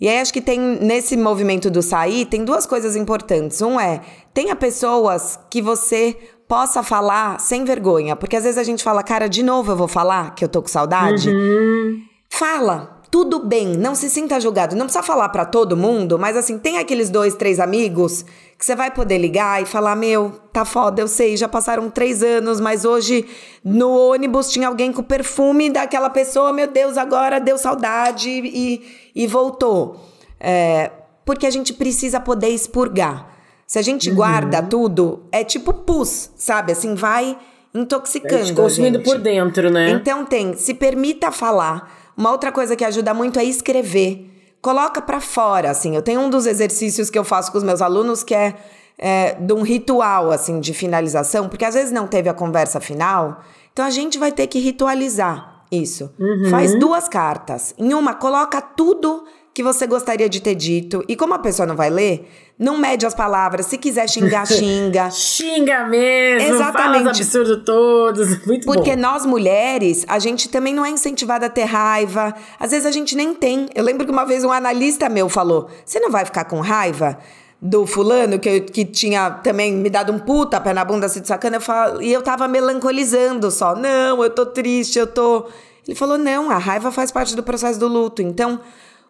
E 0.02 0.08
aí 0.08 0.18
acho 0.18 0.32
que 0.32 0.40
tem 0.40 0.58
nesse 0.58 1.16
movimento 1.16 1.70
do 1.70 1.80
sair, 1.80 2.26
tem 2.26 2.44
duas 2.44 2.66
coisas 2.66 2.96
importantes. 2.96 3.62
Um 3.62 3.78
é, 3.78 4.00
tenha 4.34 4.56
pessoas 4.56 5.38
que 5.48 5.62
você 5.62 6.16
possa 6.48 6.82
falar 6.82 7.38
sem 7.38 7.64
vergonha, 7.64 8.16
porque 8.16 8.34
às 8.34 8.42
vezes 8.42 8.58
a 8.58 8.64
gente 8.64 8.82
fala, 8.82 9.04
cara, 9.04 9.28
de 9.28 9.44
novo 9.44 9.70
eu 9.70 9.76
vou 9.76 9.86
falar 9.86 10.34
que 10.34 10.44
eu 10.44 10.48
tô 10.48 10.60
com 10.60 10.66
saudade. 10.66 11.30
Uhum. 11.30 12.00
Fala, 12.28 13.00
tudo 13.12 13.44
bem, 13.46 13.76
não 13.76 13.94
se 13.94 14.10
sinta 14.10 14.40
julgado. 14.40 14.74
Não 14.74 14.86
precisa 14.86 15.04
falar 15.04 15.28
para 15.28 15.44
todo 15.44 15.76
mundo, 15.76 16.18
mas 16.18 16.36
assim, 16.36 16.58
tem 16.58 16.78
aqueles 16.78 17.08
dois, 17.08 17.36
três 17.36 17.60
amigos 17.60 18.24
que 18.62 18.66
você 18.66 18.76
vai 18.76 18.92
poder 18.92 19.18
ligar 19.18 19.60
e 19.60 19.66
falar: 19.66 19.96
Meu, 19.96 20.30
tá 20.52 20.64
foda, 20.64 21.02
eu 21.02 21.08
sei, 21.08 21.36
já 21.36 21.48
passaram 21.48 21.90
três 21.90 22.22
anos, 22.22 22.60
mas 22.60 22.84
hoje 22.84 23.26
no 23.64 23.90
ônibus 23.90 24.52
tinha 24.52 24.68
alguém 24.68 24.92
com 24.92 25.02
perfume 25.02 25.68
daquela 25.68 26.08
pessoa, 26.08 26.52
meu 26.52 26.68
Deus, 26.68 26.96
agora 26.96 27.40
deu 27.40 27.58
saudade 27.58 28.30
e, 28.30 29.10
e 29.16 29.26
voltou. 29.26 30.00
É, 30.38 30.92
porque 31.24 31.44
a 31.44 31.50
gente 31.50 31.72
precisa 31.72 32.20
poder 32.20 32.50
expurgar. 32.50 33.36
Se 33.66 33.80
a 33.80 33.82
gente 33.82 34.10
uhum. 34.10 34.14
guarda 34.14 34.62
tudo, 34.62 35.24
é 35.32 35.42
tipo 35.42 35.72
pus, 35.72 36.30
sabe? 36.36 36.70
Assim, 36.70 36.94
vai 36.94 37.36
intoxicando. 37.74 38.48
É 38.48 38.54
consumindo 38.54 39.00
por 39.00 39.18
dentro, 39.18 39.70
né? 39.70 39.90
Então 39.90 40.24
tem, 40.24 40.54
se 40.54 40.72
permita 40.72 41.32
falar. 41.32 42.12
Uma 42.16 42.30
outra 42.30 42.52
coisa 42.52 42.76
que 42.76 42.84
ajuda 42.84 43.12
muito 43.12 43.40
é 43.40 43.44
escrever. 43.44 44.31
Coloca 44.62 45.02
para 45.02 45.20
fora, 45.20 45.70
assim. 45.70 45.96
Eu 45.96 46.02
tenho 46.02 46.20
um 46.20 46.30
dos 46.30 46.46
exercícios 46.46 47.10
que 47.10 47.18
eu 47.18 47.24
faço 47.24 47.50
com 47.50 47.58
os 47.58 47.64
meus 47.64 47.82
alunos 47.82 48.22
que 48.22 48.34
é, 48.34 48.54
é 48.96 49.34
de 49.34 49.52
um 49.52 49.62
ritual, 49.62 50.30
assim, 50.30 50.60
de 50.60 50.72
finalização, 50.72 51.48
porque 51.48 51.64
às 51.64 51.74
vezes 51.74 51.90
não 51.90 52.06
teve 52.06 52.28
a 52.28 52.34
conversa 52.34 52.80
final, 52.80 53.40
então 53.72 53.84
a 53.84 53.90
gente 53.90 54.18
vai 54.18 54.30
ter 54.30 54.46
que 54.46 54.60
ritualizar 54.60 55.64
isso. 55.70 56.14
Uhum. 56.18 56.48
Faz 56.48 56.78
duas 56.78 57.08
cartas. 57.08 57.74
Em 57.76 57.92
uma, 57.92 58.14
coloca 58.14 58.60
tudo 58.60 59.24
que 59.54 59.62
você 59.62 59.86
gostaria 59.86 60.28
de 60.28 60.40
ter 60.40 60.54
dito. 60.54 61.04
E 61.06 61.14
como 61.14 61.34
a 61.34 61.38
pessoa 61.38 61.66
não 61.66 61.76
vai 61.76 61.90
ler, 61.90 62.28
não 62.58 62.78
mede 62.78 63.04
as 63.04 63.14
palavras. 63.14 63.66
Se 63.66 63.76
quiser 63.76 64.08
xingar, 64.08 64.46
xinga. 64.48 65.10
xinga 65.10 65.84
mesmo. 65.86 66.54
Exatamente. 66.54 67.02
Fala 67.02 67.12
os 67.12 67.20
absurdos 67.20 67.64
todos. 67.64 68.44
Muito 68.46 68.64
Porque 68.64 68.94
bom. 68.96 69.02
nós 69.02 69.26
mulheres, 69.26 70.04
a 70.08 70.18
gente 70.18 70.48
também 70.48 70.72
não 70.72 70.84
é 70.84 70.90
incentivada 70.90 71.46
a 71.46 71.50
ter 71.50 71.64
raiva. 71.64 72.34
Às 72.58 72.70
vezes 72.70 72.86
a 72.86 72.90
gente 72.90 73.14
nem 73.14 73.34
tem. 73.34 73.68
Eu 73.74 73.84
lembro 73.84 74.06
que 74.06 74.12
uma 74.12 74.24
vez 74.24 74.42
um 74.44 74.52
analista 74.52 75.08
meu 75.08 75.28
falou: 75.28 75.68
Você 75.84 76.00
não 76.00 76.10
vai 76.10 76.24
ficar 76.24 76.44
com 76.44 76.60
raiva? 76.60 77.18
do 77.64 77.86
fulano, 77.86 78.40
que, 78.40 78.48
eu, 78.48 78.64
que 78.64 78.84
tinha 78.84 79.30
também 79.30 79.72
me 79.72 79.88
dado 79.88 80.12
um 80.12 80.18
puta 80.18 80.60
pé 80.60 80.74
na 80.74 80.84
bunda 80.84 81.08
se 81.08 81.20
de 81.20 81.28
sacana, 81.28 81.58
eu 81.58 81.60
falo, 81.60 82.02
e 82.02 82.12
eu 82.12 82.20
tava 82.20 82.48
melancolizando 82.48 83.52
só. 83.52 83.76
Não, 83.76 84.20
eu 84.20 84.30
tô 84.30 84.44
triste, 84.44 84.98
eu 84.98 85.06
tô. 85.06 85.46
Ele 85.86 85.96
falou: 85.96 86.18
não, 86.18 86.50
a 86.50 86.58
raiva 86.58 86.90
faz 86.90 87.12
parte 87.12 87.36
do 87.36 87.42
processo 87.42 87.78
do 87.78 87.86
luto. 87.86 88.20
Então, 88.20 88.58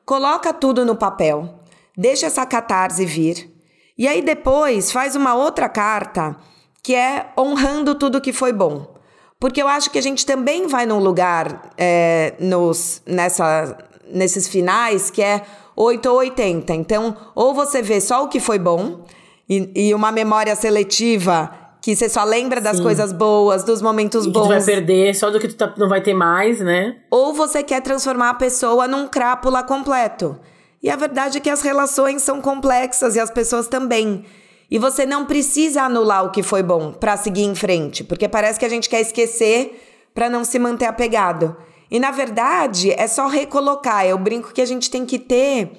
Coloca 0.04 0.52
tudo 0.52 0.84
no 0.84 0.96
papel, 0.96 1.60
deixa 1.96 2.26
essa 2.26 2.44
catarse 2.44 3.04
vir. 3.04 3.50
E 3.96 4.08
aí 4.08 4.22
depois 4.22 4.90
faz 4.90 5.14
uma 5.14 5.34
outra 5.34 5.68
carta 5.68 6.36
que 6.82 6.94
é 6.94 7.30
honrando 7.38 7.94
tudo 7.94 8.20
que 8.20 8.32
foi 8.32 8.52
bom. 8.52 8.94
Porque 9.38 9.62
eu 9.62 9.68
acho 9.68 9.90
que 9.90 9.98
a 9.98 10.02
gente 10.02 10.24
também 10.24 10.66
vai 10.66 10.86
num 10.86 10.98
lugar 10.98 11.70
é, 11.76 12.34
nos, 12.38 13.02
nessa, 13.06 13.76
nesses 14.08 14.48
finais 14.48 15.10
que 15.10 15.22
é 15.22 15.42
8 15.76 16.06
ou 16.08 16.16
80. 16.18 16.74
Então, 16.74 17.16
ou 17.34 17.54
você 17.54 17.82
vê 17.82 18.00
só 18.00 18.24
o 18.24 18.28
que 18.28 18.40
foi 18.40 18.58
bom 18.58 19.04
e, 19.48 19.88
e 19.88 19.94
uma 19.94 20.12
memória 20.12 20.54
seletiva 20.54 21.50
que 21.82 21.96
você 21.96 22.08
só 22.08 22.22
lembra 22.22 22.60
das 22.60 22.76
Sim. 22.76 22.84
coisas 22.84 23.12
boas, 23.12 23.64
dos 23.64 23.82
momentos 23.82 24.24
e 24.24 24.30
bons. 24.30 24.42
Que 24.42 24.46
tu 24.46 24.48
vai 24.48 24.64
perder 24.64 25.14
só 25.16 25.30
do 25.30 25.40
que 25.40 25.48
tu 25.48 25.56
tá, 25.56 25.74
não 25.76 25.88
vai 25.88 26.00
ter 26.00 26.14
mais, 26.14 26.60
né? 26.60 26.98
Ou 27.10 27.34
você 27.34 27.60
quer 27.60 27.82
transformar 27.82 28.30
a 28.30 28.34
pessoa 28.34 28.86
num 28.86 29.08
crápula 29.08 29.64
completo. 29.64 30.38
E 30.80 30.88
a 30.88 30.94
verdade 30.94 31.38
é 31.38 31.40
que 31.40 31.50
as 31.50 31.60
relações 31.60 32.22
são 32.22 32.40
complexas 32.40 33.16
e 33.16 33.20
as 33.20 33.32
pessoas 33.32 33.66
também. 33.66 34.24
E 34.70 34.78
você 34.78 35.04
não 35.04 35.26
precisa 35.26 35.82
anular 35.82 36.24
o 36.24 36.30
que 36.30 36.42
foi 36.42 36.62
bom 36.62 36.92
para 36.92 37.16
seguir 37.16 37.42
em 37.42 37.54
frente, 37.54 38.04
porque 38.04 38.28
parece 38.28 38.60
que 38.60 38.64
a 38.64 38.68
gente 38.68 38.88
quer 38.88 39.00
esquecer 39.00 39.82
para 40.14 40.30
não 40.30 40.44
se 40.44 40.60
manter 40.60 40.86
apegado. 40.86 41.56
E 41.90 41.98
na 41.98 42.12
verdade, 42.12 42.92
é 42.92 43.08
só 43.08 43.26
recolocar. 43.26 44.06
Eu 44.06 44.18
brinco 44.18 44.52
que 44.52 44.62
a 44.62 44.66
gente 44.66 44.88
tem 44.88 45.04
que 45.04 45.18
ter 45.18 45.72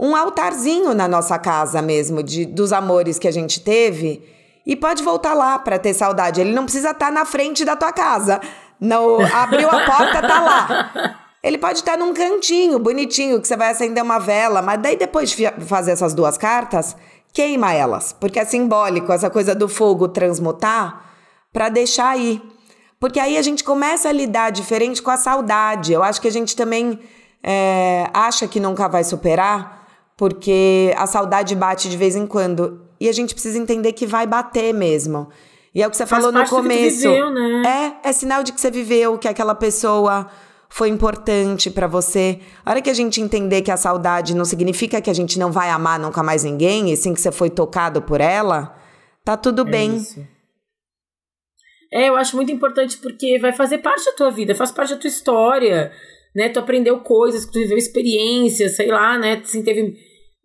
um 0.00 0.16
altarzinho 0.16 0.94
na 0.94 1.06
nossa 1.06 1.38
casa 1.38 1.82
mesmo 1.82 2.22
de 2.22 2.46
dos 2.46 2.72
amores 2.72 3.18
que 3.18 3.28
a 3.28 3.30
gente 3.30 3.60
teve 3.60 4.33
e 4.66 4.74
pode 4.74 5.02
voltar 5.02 5.34
lá 5.34 5.58
para 5.58 5.78
ter 5.78 5.94
saudade. 5.94 6.40
Ele 6.40 6.52
não 6.52 6.64
precisa 6.64 6.90
estar 6.90 7.06
tá 7.06 7.10
na 7.12 7.24
frente 7.24 7.64
da 7.64 7.76
tua 7.76 7.92
casa. 7.92 8.40
Não, 8.80 9.20
abriu 9.20 9.68
a 9.68 9.84
porta, 9.84 10.22
tá 10.22 10.40
lá. 10.40 11.20
Ele 11.42 11.58
pode 11.58 11.80
estar 11.80 11.92
tá 11.92 11.98
num 11.98 12.14
cantinho 12.14 12.78
bonitinho 12.78 13.40
que 13.40 13.46
você 13.46 13.56
vai 13.56 13.70
acender 13.70 14.02
uma 14.02 14.18
vela, 14.18 14.62
mas 14.62 14.80
daí 14.80 14.96
depois 14.96 15.30
de 15.30 15.46
fazer 15.66 15.92
essas 15.92 16.14
duas 16.14 16.38
cartas, 16.38 16.96
queima 17.32 17.72
elas, 17.72 18.14
porque 18.14 18.38
é 18.38 18.44
simbólico 18.44 19.12
essa 19.12 19.28
coisa 19.28 19.54
do 19.54 19.68
fogo 19.68 20.08
transmutar 20.08 21.04
para 21.52 21.68
deixar 21.68 22.08
aí. 22.08 22.40
Porque 22.98 23.20
aí 23.20 23.36
a 23.36 23.42
gente 23.42 23.62
começa 23.62 24.08
a 24.08 24.12
lidar 24.12 24.50
diferente 24.50 25.02
com 25.02 25.10
a 25.10 25.18
saudade. 25.18 25.92
Eu 25.92 26.02
acho 26.02 26.20
que 26.20 26.28
a 26.28 26.32
gente 26.32 26.56
também 26.56 26.98
é, 27.42 28.08
acha 28.14 28.48
que 28.48 28.58
nunca 28.58 28.88
vai 28.88 29.04
superar, 29.04 29.86
porque 30.16 30.94
a 30.96 31.06
saudade 31.06 31.54
bate 31.54 31.90
de 31.90 31.96
vez 31.96 32.16
em 32.16 32.26
quando. 32.26 32.83
E 33.04 33.08
a 33.08 33.12
gente 33.12 33.34
precisa 33.34 33.58
entender 33.58 33.92
que 33.92 34.06
vai 34.06 34.26
bater 34.26 34.72
mesmo. 34.72 35.28
E 35.74 35.82
é 35.82 35.86
o 35.86 35.90
que 35.90 35.96
você 35.98 36.06
Faz 36.06 36.24
falou 36.24 36.40
no 36.40 36.48
começo. 36.48 37.02
Viveu, 37.02 37.30
né? 37.30 37.98
É, 38.02 38.08
é 38.08 38.12
sinal 38.14 38.42
de 38.42 38.50
que 38.50 38.58
você 38.58 38.70
viveu, 38.70 39.18
que 39.18 39.28
aquela 39.28 39.54
pessoa 39.54 40.26
foi 40.70 40.88
importante 40.88 41.70
para 41.70 41.86
você. 41.86 42.40
A 42.64 42.70
hora 42.70 42.80
que 42.80 42.88
a 42.88 42.94
gente 42.94 43.20
entender 43.20 43.60
que 43.60 43.70
a 43.70 43.76
saudade 43.76 44.34
não 44.34 44.46
significa 44.46 45.02
que 45.02 45.10
a 45.10 45.12
gente 45.12 45.38
não 45.38 45.52
vai 45.52 45.68
amar 45.68 45.98
nunca 45.98 46.22
mais 46.22 46.44
ninguém, 46.44 46.90
e 46.90 46.96
sim 46.96 47.12
que 47.12 47.20
você 47.20 47.30
foi 47.30 47.50
tocado 47.50 48.00
por 48.00 48.22
ela, 48.22 48.74
tá 49.22 49.36
tudo 49.36 49.68
é 49.68 49.70
bem. 49.70 49.96
Isso. 49.96 50.26
É, 51.92 52.08
eu 52.08 52.16
acho 52.16 52.34
muito 52.36 52.50
importante 52.52 52.96
porque 52.96 53.38
vai 53.38 53.52
fazer 53.52 53.78
parte 53.78 54.06
da 54.06 54.12
tua 54.12 54.30
vida, 54.30 54.54
faz 54.54 54.72
parte 54.72 54.94
da 54.94 55.00
tua 55.00 55.08
história, 55.08 55.92
né? 56.34 56.48
Tu 56.48 56.58
aprendeu 56.58 57.00
coisas, 57.00 57.44
tu 57.44 57.58
viveu 57.58 57.76
experiências, 57.76 58.76
sei 58.76 58.88
lá, 58.88 59.18
né? 59.18 59.42
Assim, 59.44 59.62
teve 59.62 59.94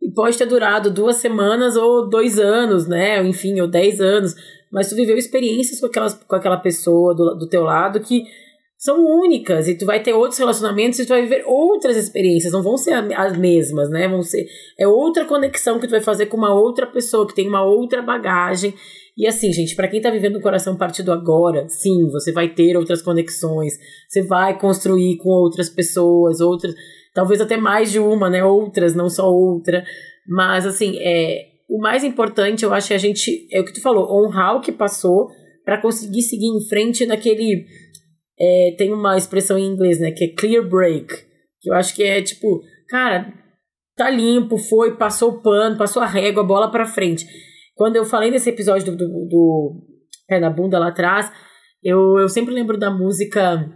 e 0.02 0.12
pode 0.12 0.38
ter 0.38 0.46
durado 0.46 0.90
duas 0.90 1.18
semanas 1.18 1.76
ou 1.76 2.10
dois 2.10 2.40
anos, 2.40 2.88
né? 2.88 3.22
Enfim, 3.24 3.60
ou 3.60 3.68
dez 3.68 4.00
anos. 4.00 4.36
Mas 4.72 4.90
tu 4.90 4.96
viveu 4.96 5.18
experiências 5.18 5.80
com, 5.80 5.88
aquelas, 5.88 6.14
com 6.14 6.36
aquela 6.36 6.58
pessoa 6.58 7.14
do, 7.14 7.36
do 7.36 7.50
teu 7.50 7.64
lado 7.64 8.00
que 8.00 8.24
são 8.78 9.06
únicas. 9.06 9.68
E 9.68 9.78
tu 9.78 9.86
vai 9.86 10.02
ter 10.02 10.14
outros 10.14 10.40
relacionamentos 10.40 11.00
e 11.00 11.06
tu 11.06 11.10
vai 11.10 11.24
viver 11.24 11.44
outras 11.46 11.98
experiências. 11.98 12.54
Não 12.54 12.64
vão 12.64 12.78
ser 12.78 12.94
as 12.94 13.38
mesmas, 13.38 13.90
né? 13.90 14.08
Vão 14.08 14.22
ser. 14.22 14.48
É 14.80 14.88
outra 14.88 15.26
conexão 15.26 15.80
que 15.80 15.88
tu 15.88 15.92
vai 15.92 16.02
fazer 16.02 16.28
com 16.28 16.38
uma 16.38 16.54
outra 16.54 16.88
pessoa 16.88 17.28
que 17.28 17.36
tem 17.36 17.48
uma 17.48 17.64
outra 17.64 18.02
bagagem. 18.02 18.74
E 19.18 19.28
assim, 19.28 19.52
gente, 19.52 19.76
para 19.76 19.90
quem 19.90 20.00
tá 20.00 20.10
vivendo 20.10 20.38
o 20.38 20.42
coração 20.42 20.78
partido 20.78 21.12
agora, 21.12 21.68
sim, 21.68 22.08
você 22.10 22.32
vai 22.32 22.48
ter 22.48 22.78
outras 22.78 23.02
conexões. 23.02 23.74
Você 24.08 24.22
vai 24.22 24.58
construir 24.58 25.18
com 25.18 25.30
outras 25.30 25.70
pessoas, 25.70 26.40
outras 26.40 26.74
talvez 27.14 27.42
até 27.42 27.58
mais 27.58 27.92
de 27.92 28.00
uma, 28.00 28.30
né? 28.30 28.44
Outras, 28.44 28.96
não 28.96 29.10
só 29.10 29.30
outra. 29.30 29.84
Mas, 30.28 30.66
assim, 30.66 30.98
é, 31.00 31.46
o 31.70 31.80
mais 31.80 32.04
importante, 32.04 32.64
eu 32.64 32.74
acho 32.74 32.90
que 32.90 32.94
a 32.94 32.98
gente, 32.98 33.48
é 33.52 33.60
o 33.60 33.66
que 33.66 33.74
tu 33.74 33.82
falou, 33.82 34.08
honrar 34.12 34.56
o 34.56 34.62
que 34.62 34.72
passou 34.72 35.28
para 35.64 35.82
conseguir 35.82 36.22
seguir 36.22 36.48
em 36.48 36.68
frente 36.68 37.06
naquele. 37.06 37.66
É, 38.40 38.76
tem 38.78 38.92
uma 38.92 39.18
expressão 39.18 39.58
em 39.58 39.68
inglês, 39.68 40.00
né? 40.00 40.12
Que 40.12 40.26
é 40.26 40.36
clear 40.36 40.68
break. 40.68 41.08
Que 41.62 41.70
eu 41.70 41.76
acho 41.76 41.94
que 41.94 42.04
é 42.04 42.22
tipo, 42.22 42.62
cara, 42.88 43.34
tá 43.96 44.10
limpo, 44.10 44.58
foi, 44.58 44.96
passou 44.96 45.32
o 45.32 45.42
pano, 45.42 45.78
passou 45.78 46.02
a 46.02 46.08
régua, 46.08 46.44
bola 46.44 46.72
pra 46.72 46.86
frente. 46.86 47.26
Quando 47.76 47.98
eu 47.98 48.06
falei 48.06 48.32
nesse 48.32 48.50
episódio 48.50 48.96
do, 48.96 48.98
do, 48.98 49.28
do 49.28 49.82
Pé 50.28 50.40
na 50.40 50.50
Bunda 50.50 50.80
lá 50.80 50.88
atrás, 50.88 51.32
eu, 51.84 52.18
eu 52.18 52.30
sempre 52.30 52.54
lembro 52.54 52.78
da 52.78 52.90
música 52.90 53.70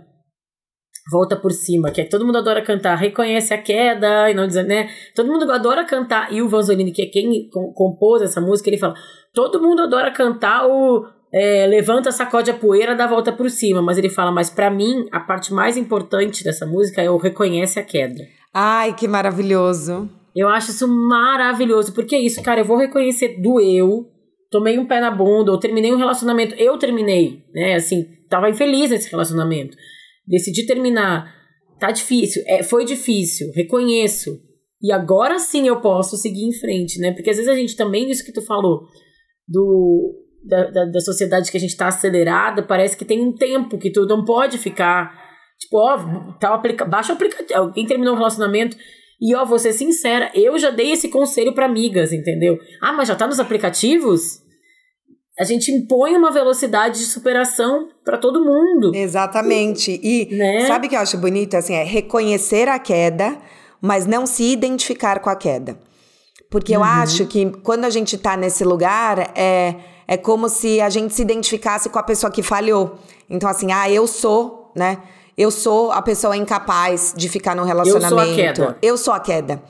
volta 1.11 1.35
por 1.35 1.51
cima, 1.51 1.91
que 1.91 2.01
é 2.01 2.03
que 2.03 2.09
todo 2.09 2.25
mundo 2.25 2.37
adora 2.37 2.61
cantar, 2.61 2.95
reconhece 2.95 3.53
a 3.53 3.57
queda 3.57 4.29
e 4.29 4.33
não 4.33 4.47
dizer, 4.47 4.63
né? 4.63 4.89
Todo 5.15 5.31
mundo 5.31 5.51
adora 5.51 5.83
cantar, 5.85 6.31
e 6.31 6.41
o 6.41 6.49
Vanzolini, 6.49 6.91
que 6.91 7.01
é 7.01 7.05
quem 7.05 7.49
compôs 7.73 8.21
essa 8.21 8.39
música, 8.39 8.69
ele 8.69 8.77
fala: 8.77 8.93
todo 9.33 9.61
mundo 9.61 9.81
adora 9.81 10.11
cantar 10.11 10.67
o 10.67 11.05
é, 11.33 11.65
levanta, 11.65 12.11
sacode 12.11 12.51
a 12.51 12.53
poeira, 12.53 12.95
dá 12.95 13.07
volta 13.07 13.31
por 13.31 13.49
cima. 13.49 13.81
Mas 13.81 13.97
ele 13.97 14.09
fala, 14.09 14.31
mas 14.31 14.51
para 14.51 14.69
mim, 14.69 15.07
a 15.11 15.19
parte 15.19 15.51
mais 15.51 15.75
importante 15.75 16.43
dessa 16.43 16.65
música 16.65 17.01
é 17.01 17.09
o 17.09 17.17
reconhece 17.17 17.79
a 17.79 17.83
queda. 17.83 18.23
Ai, 18.53 18.93
que 18.93 19.07
maravilhoso. 19.07 20.09
Eu 20.35 20.47
acho 20.47 20.69
isso 20.69 20.87
maravilhoso, 20.87 21.93
porque 21.93 22.15
é 22.15 22.19
isso, 22.19 22.41
cara, 22.41 22.61
eu 22.61 22.65
vou 22.65 22.77
reconhecer 22.77 23.39
do 23.39 23.59
eu, 23.59 24.07
tomei 24.49 24.79
um 24.79 24.85
pé 24.85 24.99
na 24.99 25.11
bunda, 25.11 25.51
ou 25.51 25.59
terminei 25.59 25.93
um 25.93 25.97
relacionamento, 25.97 26.55
eu 26.55 26.75
terminei, 26.77 27.43
né, 27.53 27.75
assim, 27.75 28.07
tava 28.29 28.49
infeliz 28.49 28.89
nesse 28.89 29.11
relacionamento 29.11 29.77
decidi 30.27 30.65
terminar. 30.65 31.33
Tá 31.79 31.91
difícil, 31.91 32.43
é, 32.47 32.63
foi 32.63 32.85
difícil, 32.85 33.51
reconheço. 33.53 34.39
E 34.81 34.91
agora 34.91 35.39
sim 35.39 35.67
eu 35.67 35.79
posso 35.79 36.17
seguir 36.17 36.43
em 36.43 36.53
frente, 36.53 36.99
né? 36.99 37.11
Porque 37.11 37.29
às 37.29 37.37
vezes 37.37 37.51
a 37.51 37.55
gente 37.55 37.75
também, 37.75 38.09
isso 38.09 38.25
que 38.25 38.33
tu 38.33 38.41
falou, 38.41 38.81
do, 39.47 40.13
da, 40.45 40.69
da, 40.69 40.85
da 40.85 40.99
sociedade 40.99 41.49
que 41.49 41.57
a 41.57 41.59
gente 41.59 41.75
tá 41.75 41.87
acelerada, 41.87 42.63
parece 42.63 42.97
que 42.97 43.05
tem 43.05 43.21
um 43.21 43.33
tempo 43.33 43.77
que 43.77 43.91
tu 43.91 44.05
não 44.05 44.25
pode 44.25 44.57
ficar. 44.57 45.13
Tipo, 45.59 45.77
ó, 45.77 46.33
tá 46.39 46.53
aplica 46.53 46.83
baixa 46.83 47.13
o 47.13 47.15
aplicativo. 47.15 47.59
Alguém 47.59 47.85
terminou 47.85 48.13
um 48.13 48.17
relacionamento 48.17 48.75
E 49.21 49.33
ó, 49.35 49.45
vou 49.45 49.57
ser 49.57 49.71
sincera, 49.71 50.29
eu 50.35 50.59
já 50.59 50.69
dei 50.69 50.91
esse 50.91 51.07
conselho 51.07 51.53
para 51.53 51.65
amigas, 51.65 52.11
entendeu? 52.11 52.59
Ah, 52.81 52.91
mas 52.91 53.07
já 53.07 53.15
tá 53.15 53.25
nos 53.25 53.39
aplicativos? 53.39 54.42
A 55.39 55.43
gente 55.43 55.71
impõe 55.71 56.15
uma 56.15 56.31
velocidade 56.31 56.99
de 56.99 57.05
superação 57.05 57.89
para 58.05 58.17
todo 58.17 58.45
mundo. 58.45 58.93
Exatamente. 58.93 59.99
E 60.03 60.35
né? 60.35 60.67
sabe 60.67 60.85
o 60.85 60.89
que 60.89 60.95
eu 60.95 60.99
acho 60.99 61.17
bonito? 61.17 61.55
Assim, 61.55 61.73
é 61.73 61.83
reconhecer 61.83 62.67
a 62.69 62.77
queda, 62.77 63.35
mas 63.81 64.05
não 64.05 64.27
se 64.27 64.43
identificar 64.43 65.19
com 65.19 65.29
a 65.29 65.35
queda. 65.35 65.77
Porque 66.51 66.75
eu 66.75 66.81
uhum. 66.81 66.85
acho 66.85 67.25
que 67.25 67.49
quando 67.63 67.85
a 67.85 67.89
gente 67.89 68.15
tá 68.15 68.37
nesse 68.37 68.63
lugar, 68.63 69.31
é, 69.35 69.75
é 70.07 70.17
como 70.17 70.47
se 70.47 70.79
a 70.79 70.89
gente 70.89 71.11
se 71.11 71.23
identificasse 71.23 71.89
com 71.89 71.97
a 71.97 72.03
pessoa 72.03 72.31
que 72.31 72.43
falhou. 72.43 72.99
Então, 73.27 73.49
assim, 73.49 73.71
ah, 73.71 73.89
eu 73.89 74.05
sou, 74.05 74.71
né? 74.75 74.99
Eu 75.35 75.49
sou 75.49 75.91
a 75.91 75.99
pessoa 76.03 76.37
incapaz 76.37 77.11
de 77.17 77.27
ficar 77.27 77.55
no 77.55 77.63
relacionamento. 77.63 78.13
Eu 78.13 78.19
sou 78.19 78.19
a 78.19 78.35
queda. 78.35 78.77
Eu 78.83 78.97
sou 78.97 79.13
a 79.15 79.19
queda. 79.19 79.63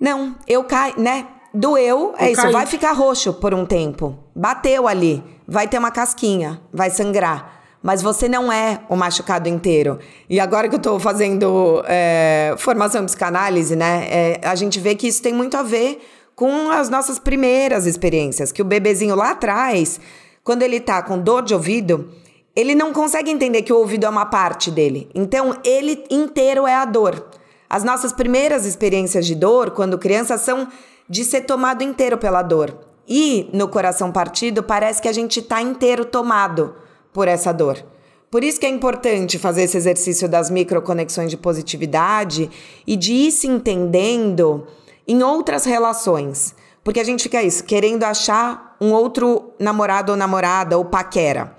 Não, 0.00 0.36
eu 0.46 0.62
caio, 0.62 0.94
né? 0.96 1.26
Doeu, 1.58 2.14
é 2.16 2.28
eu 2.28 2.32
isso, 2.32 2.42
caí. 2.42 2.52
vai 2.52 2.66
ficar 2.66 2.92
roxo 2.92 3.32
por 3.32 3.52
um 3.52 3.66
tempo. 3.66 4.16
Bateu 4.32 4.86
ali, 4.86 5.24
vai 5.44 5.66
ter 5.66 5.76
uma 5.76 5.90
casquinha, 5.90 6.60
vai 6.72 6.88
sangrar. 6.88 7.60
Mas 7.82 8.00
você 8.00 8.28
não 8.28 8.52
é 8.52 8.80
o 8.88 8.94
machucado 8.94 9.48
inteiro. 9.48 9.98
E 10.30 10.38
agora 10.38 10.68
que 10.68 10.76
eu 10.76 10.78
tô 10.78 11.00
fazendo 11.00 11.82
é, 11.88 12.54
formação 12.58 13.02
em 13.02 13.06
psicanálise, 13.06 13.74
né? 13.74 14.06
É, 14.08 14.40
a 14.44 14.54
gente 14.54 14.78
vê 14.78 14.94
que 14.94 15.08
isso 15.08 15.20
tem 15.20 15.32
muito 15.32 15.56
a 15.56 15.64
ver 15.64 16.00
com 16.36 16.70
as 16.70 16.88
nossas 16.88 17.18
primeiras 17.18 17.86
experiências. 17.86 18.52
Que 18.52 18.62
o 18.62 18.64
bebezinho 18.64 19.16
lá 19.16 19.30
atrás, 19.30 20.00
quando 20.44 20.62
ele 20.62 20.78
tá 20.78 21.02
com 21.02 21.18
dor 21.18 21.42
de 21.42 21.54
ouvido, 21.54 22.08
ele 22.54 22.76
não 22.76 22.92
consegue 22.92 23.32
entender 23.32 23.62
que 23.62 23.72
o 23.72 23.78
ouvido 23.78 24.06
é 24.06 24.08
uma 24.08 24.26
parte 24.26 24.70
dele. 24.70 25.10
Então, 25.12 25.56
ele 25.64 26.04
inteiro 26.08 26.68
é 26.68 26.74
a 26.76 26.84
dor. 26.84 27.30
As 27.68 27.82
nossas 27.82 28.12
primeiras 28.12 28.64
experiências 28.64 29.26
de 29.26 29.34
dor, 29.34 29.72
quando 29.72 29.98
crianças, 29.98 30.40
são 30.42 30.68
de 31.08 31.24
ser 31.24 31.42
tomado 31.42 31.82
inteiro 31.82 32.18
pela 32.18 32.42
dor. 32.42 32.76
E 33.06 33.48
no 33.52 33.68
coração 33.68 34.12
partido, 34.12 34.62
parece 34.62 35.00
que 35.00 35.08
a 35.08 35.12
gente 35.12 35.40
está 35.40 35.62
inteiro 35.62 36.04
tomado 36.04 36.74
por 37.12 37.26
essa 37.26 37.52
dor. 37.52 37.82
Por 38.30 38.44
isso 38.44 38.60
que 38.60 38.66
é 38.66 38.68
importante 38.68 39.38
fazer 39.38 39.62
esse 39.62 39.76
exercício 39.78 40.28
das 40.28 40.50
microconexões 40.50 41.30
de 41.30 41.36
positividade 41.36 42.50
e 42.86 42.94
de 42.94 43.14
ir 43.14 43.32
se 43.32 43.46
entendendo 43.46 44.66
em 45.06 45.22
outras 45.22 45.64
relações. 45.64 46.54
Porque 46.84 47.00
a 47.00 47.04
gente 47.04 47.22
fica 47.22 47.42
isso, 47.42 47.64
querendo 47.64 48.04
achar 48.04 48.76
um 48.78 48.92
outro 48.92 49.52
namorado 49.58 50.12
ou 50.12 50.18
namorada 50.18 50.76
ou 50.76 50.84
paquera. 50.84 51.56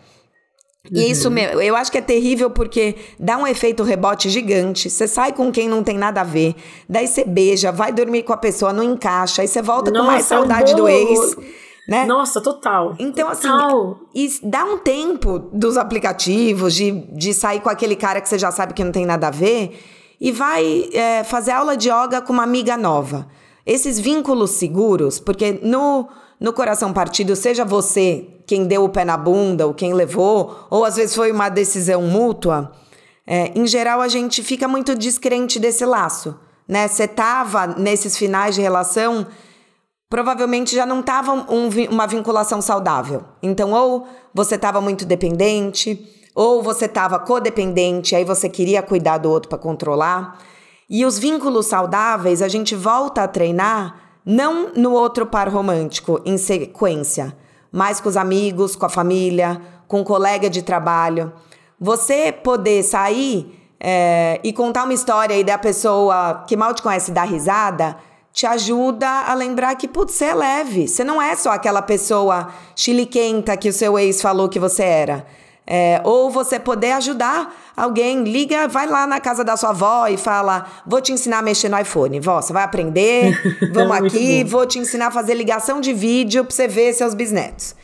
E 0.91 0.97
uhum. 0.99 1.11
isso, 1.11 1.29
meu, 1.29 1.61
eu 1.61 1.75
acho 1.75 1.91
que 1.91 1.97
é 1.97 2.01
terrível 2.01 2.49
porque 2.49 2.95
dá 3.19 3.37
um 3.37 3.45
efeito 3.45 3.83
rebote 3.83 4.29
gigante. 4.29 4.89
Você 4.89 5.07
sai 5.07 5.33
com 5.33 5.51
quem 5.51 5.67
não 5.67 5.83
tem 5.83 5.97
nada 5.97 6.21
a 6.21 6.23
ver, 6.23 6.55
daí 6.87 7.07
você 7.07 7.25
beija, 7.25 7.71
vai 7.71 7.91
dormir 7.91 8.23
com 8.23 8.31
a 8.31 8.37
pessoa, 8.37 8.71
não 8.71 8.83
encaixa, 8.83 9.41
aí 9.41 9.47
você 9.47 9.61
volta 9.61 9.91
Nossa, 9.91 10.05
com 10.05 10.11
mais 10.11 10.25
saudade 10.25 10.71
é 10.71 10.75
um 10.75 10.77
do 10.77 10.87
ex. 10.87 11.35
Né? 11.87 12.05
Nossa, 12.05 12.39
total. 12.39 12.95
Então, 12.99 13.27
assim, 13.27 13.47
total. 13.47 13.99
assim, 14.15 14.39
dá 14.43 14.63
um 14.63 14.77
tempo 14.77 15.39
dos 15.39 15.75
aplicativos, 15.75 16.75
de, 16.75 16.91
de 16.91 17.33
sair 17.33 17.59
com 17.59 17.69
aquele 17.69 17.95
cara 17.95 18.21
que 18.21 18.29
você 18.29 18.37
já 18.37 18.51
sabe 18.51 18.73
que 18.73 18.83
não 18.83 18.91
tem 18.91 19.05
nada 19.05 19.27
a 19.27 19.31
ver, 19.31 19.77
e 20.21 20.31
vai 20.31 20.89
é, 20.93 21.23
fazer 21.23 21.51
aula 21.51 21.75
de 21.75 21.89
yoga 21.89 22.21
com 22.21 22.31
uma 22.31 22.43
amiga 22.43 22.77
nova. 22.77 23.27
Esses 23.65 23.99
vínculos 23.99 24.51
seguros, 24.51 25.19
porque 25.19 25.59
no 25.61 26.07
no 26.39 26.53
coração 26.53 26.93
partido, 26.93 27.35
seja 27.35 27.65
você 27.65 28.25
quem 28.49 28.65
deu 28.65 28.83
o 28.83 28.89
pé 28.89 29.05
na 29.05 29.15
bunda, 29.15 29.67
ou 29.67 29.75
quem 29.75 29.93
levou, 29.93 30.65
ou 30.71 30.83
às 30.83 30.95
vezes 30.95 31.15
foi 31.15 31.31
uma 31.31 31.49
decisão 31.49 32.01
mútua, 32.01 32.71
é, 33.27 33.51
em 33.53 33.67
geral 33.67 34.01
a 34.01 34.07
gente 34.07 34.41
fica 34.41 34.67
muito 34.67 34.95
descrente 34.95 35.59
desse 35.59 35.85
laço. 35.85 36.35
Né? 36.67 36.87
Você 36.87 37.07
tava 37.07 37.67
nesses 37.67 38.17
finais 38.17 38.55
de 38.55 38.61
relação, 38.61 39.27
provavelmente 40.09 40.75
já 40.75 40.83
não 40.83 41.03
tava 41.03 41.31
um, 41.31 41.69
uma 41.91 42.07
vinculação 42.07 42.59
saudável. 42.59 43.23
Então, 43.43 43.71
ou 43.71 44.07
você 44.33 44.55
estava 44.55 44.81
muito 44.81 45.05
dependente, 45.05 46.03
ou 46.33 46.63
você 46.63 46.85
estava 46.85 47.19
codependente, 47.19 48.15
aí 48.15 48.25
você 48.25 48.49
queria 48.49 48.81
cuidar 48.81 49.19
do 49.19 49.29
outro 49.29 49.47
para 49.47 49.59
controlar. 49.59 50.39
E 50.89 51.05
os 51.05 51.19
vínculos 51.19 51.67
saudáveis 51.67 52.41
a 52.41 52.47
gente 52.47 52.73
volta 52.73 53.21
a 53.21 53.27
treinar 53.27 54.17
não 54.25 54.71
no 54.73 54.93
outro 54.93 55.27
par 55.27 55.47
romântico, 55.49 56.19
em 56.25 56.35
sequência, 56.35 57.37
mas 57.71 57.99
com 57.99 58.09
os 58.09 58.17
amigos, 58.17 58.75
com 58.75 58.85
a 58.85 58.89
família, 58.89 59.61
com 59.87 60.01
um 60.01 60.03
colega 60.03 60.49
de 60.49 60.61
trabalho. 60.61 61.31
Você 61.79 62.31
poder 62.31 62.83
sair 62.83 63.57
é, 63.79 64.39
e 64.43 64.51
contar 64.51 64.83
uma 64.83 64.93
história 64.93 65.37
e 65.37 65.43
da 65.43 65.57
pessoa 65.57 66.43
que 66.47 66.57
mal 66.57 66.73
te 66.73 66.81
conhece 66.81 67.11
dar 67.11 67.23
risada 67.23 67.95
te 68.31 68.45
ajuda 68.45 69.07
a 69.07 69.33
lembrar 69.33 69.75
que, 69.75 69.87
putz, 69.87 70.13
você 70.13 70.25
é 70.25 70.33
leve. 70.33 70.87
Você 70.87 71.03
não 71.03 71.21
é 71.21 71.35
só 71.35 71.51
aquela 71.51 71.81
pessoa 71.81 72.47
chiliquenta 72.75 73.57
que 73.57 73.69
o 73.69 73.73
seu 73.73 73.97
ex 73.97 74.21
falou 74.21 74.47
que 74.47 74.59
você 74.59 74.83
era. 74.83 75.25
É, 75.71 76.01
ou 76.03 76.31
você 76.31 76.57
poder 76.59 76.93
ajudar 76.93 77.55
alguém, 77.77 78.23
liga, 78.23 78.67
vai 78.67 78.87
lá 78.87 79.05
na 79.05 79.19
casa 79.19 79.43
da 79.43 79.55
sua 79.55 79.69
avó 79.69 80.07
e 80.07 80.17
fala: 80.17 80.65
Vou 80.83 80.99
te 80.99 81.13
ensinar 81.13 81.37
a 81.37 81.41
mexer 81.43 81.69
no 81.69 81.79
iPhone. 81.79 82.19
Vó, 82.19 82.41
você 82.41 82.51
vai 82.51 82.63
aprender, 82.63 83.39
vamos 83.71 83.95
é 83.95 83.99
aqui, 83.99 84.43
vou 84.43 84.65
te 84.65 84.79
ensinar 84.79 85.07
a 85.07 85.11
fazer 85.11 85.35
ligação 85.35 85.79
de 85.79 85.93
vídeo 85.93 86.43
pra 86.43 86.55
você 86.55 86.67
ver 86.67 86.91
seus 86.93 87.13
bisnetos. 87.13 87.75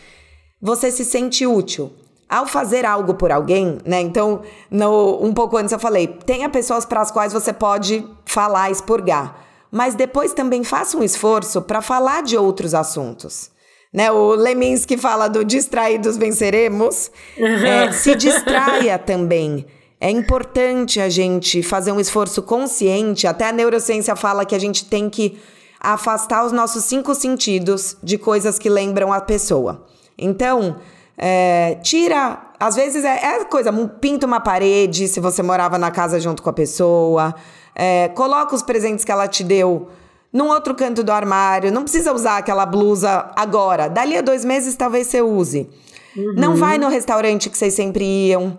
Você 0.59 0.89
se 0.89 1.05
sente 1.05 1.45
útil. 1.45 1.93
Ao 2.27 2.47
fazer 2.47 2.87
algo 2.87 3.13
por 3.13 3.31
alguém, 3.31 3.77
né? 3.85 4.01
Então, 4.01 4.41
no, 4.71 5.23
um 5.23 5.31
pouco 5.31 5.55
antes 5.55 5.71
eu 5.71 5.77
falei: 5.77 6.07
tenha 6.07 6.49
pessoas 6.49 6.85
para 6.85 7.01
as 7.01 7.11
quais 7.11 7.31
você 7.31 7.53
pode 7.53 8.03
falar, 8.25 8.71
expurgar. 8.71 9.45
Mas 9.71 9.93
depois 9.93 10.33
também 10.33 10.63
faça 10.63 10.97
um 10.97 11.03
esforço 11.03 11.61
para 11.61 11.83
falar 11.83 12.23
de 12.23 12.35
outros 12.35 12.73
assuntos 12.73 13.51
né? 13.95 14.11
O 14.11 14.35
Leminski 14.35 14.97
fala 14.97 15.29
do 15.29 15.45
distraídos 15.45 16.17
venceremos. 16.17 17.09
É, 17.39 17.93
se 17.93 18.13
distraia 18.13 18.99
também. 18.99 19.65
É 20.01 20.11
importante 20.11 20.99
a 20.99 21.07
gente 21.07 21.63
fazer 21.63 21.93
um 21.93 21.99
esforço 21.99 22.43
consciente. 22.43 23.25
Até 23.25 23.47
a 23.47 23.53
neurociência 23.53 24.13
fala 24.13 24.43
que 24.43 24.53
a 24.53 24.59
gente 24.59 24.83
tem 24.83 25.09
que 25.09 25.39
afastar 25.79 26.45
os 26.45 26.51
nossos 26.51 26.83
cinco 26.83 27.15
sentidos 27.15 27.95
de 28.03 28.17
coisas 28.17 28.59
que 28.59 28.67
lembram 28.69 29.13
a 29.13 29.21
pessoa. 29.21 29.85
Então, 30.17 30.75
é, 31.17 31.77
tira. 31.81 32.51
Às 32.59 32.75
vezes 32.75 33.05
é, 33.05 33.15
é, 33.15 33.45
coisa, 33.45 33.71
pinta 34.01 34.25
uma 34.25 34.41
parede 34.41 35.07
se 35.07 35.21
você 35.21 35.41
morava 35.41 35.77
na 35.77 35.89
casa 35.89 36.19
junto 36.19 36.43
com 36.43 36.49
a 36.49 36.53
pessoa. 36.53 37.33
É, 37.73 38.09
coloca 38.09 38.53
os 38.53 38.61
presentes 38.61 39.05
que 39.05 39.11
ela 39.11 39.27
te 39.29 39.41
deu 39.41 39.87
num 40.35 40.49
outro 40.49 40.75
canto 40.75 41.01
do 41.01 41.13
armário. 41.13 41.71
Não 41.71 41.83
precisa 41.83 42.11
usar 42.11 42.39
aquela 42.39 42.65
blusa 42.65 43.31
agora. 43.37 43.87
Dali 43.87 44.17
a 44.17 44.21
dois 44.21 44.43
meses, 44.43 44.75
talvez 44.75 45.07
você 45.07 45.21
use. 45.21 45.69
Uhum. 46.15 46.33
Não 46.35 46.55
vai 46.57 46.77
no 46.77 46.89
restaurante 46.89 47.49
que 47.49 47.57
vocês 47.57 47.73
sempre 47.73 48.03
iam. 48.03 48.57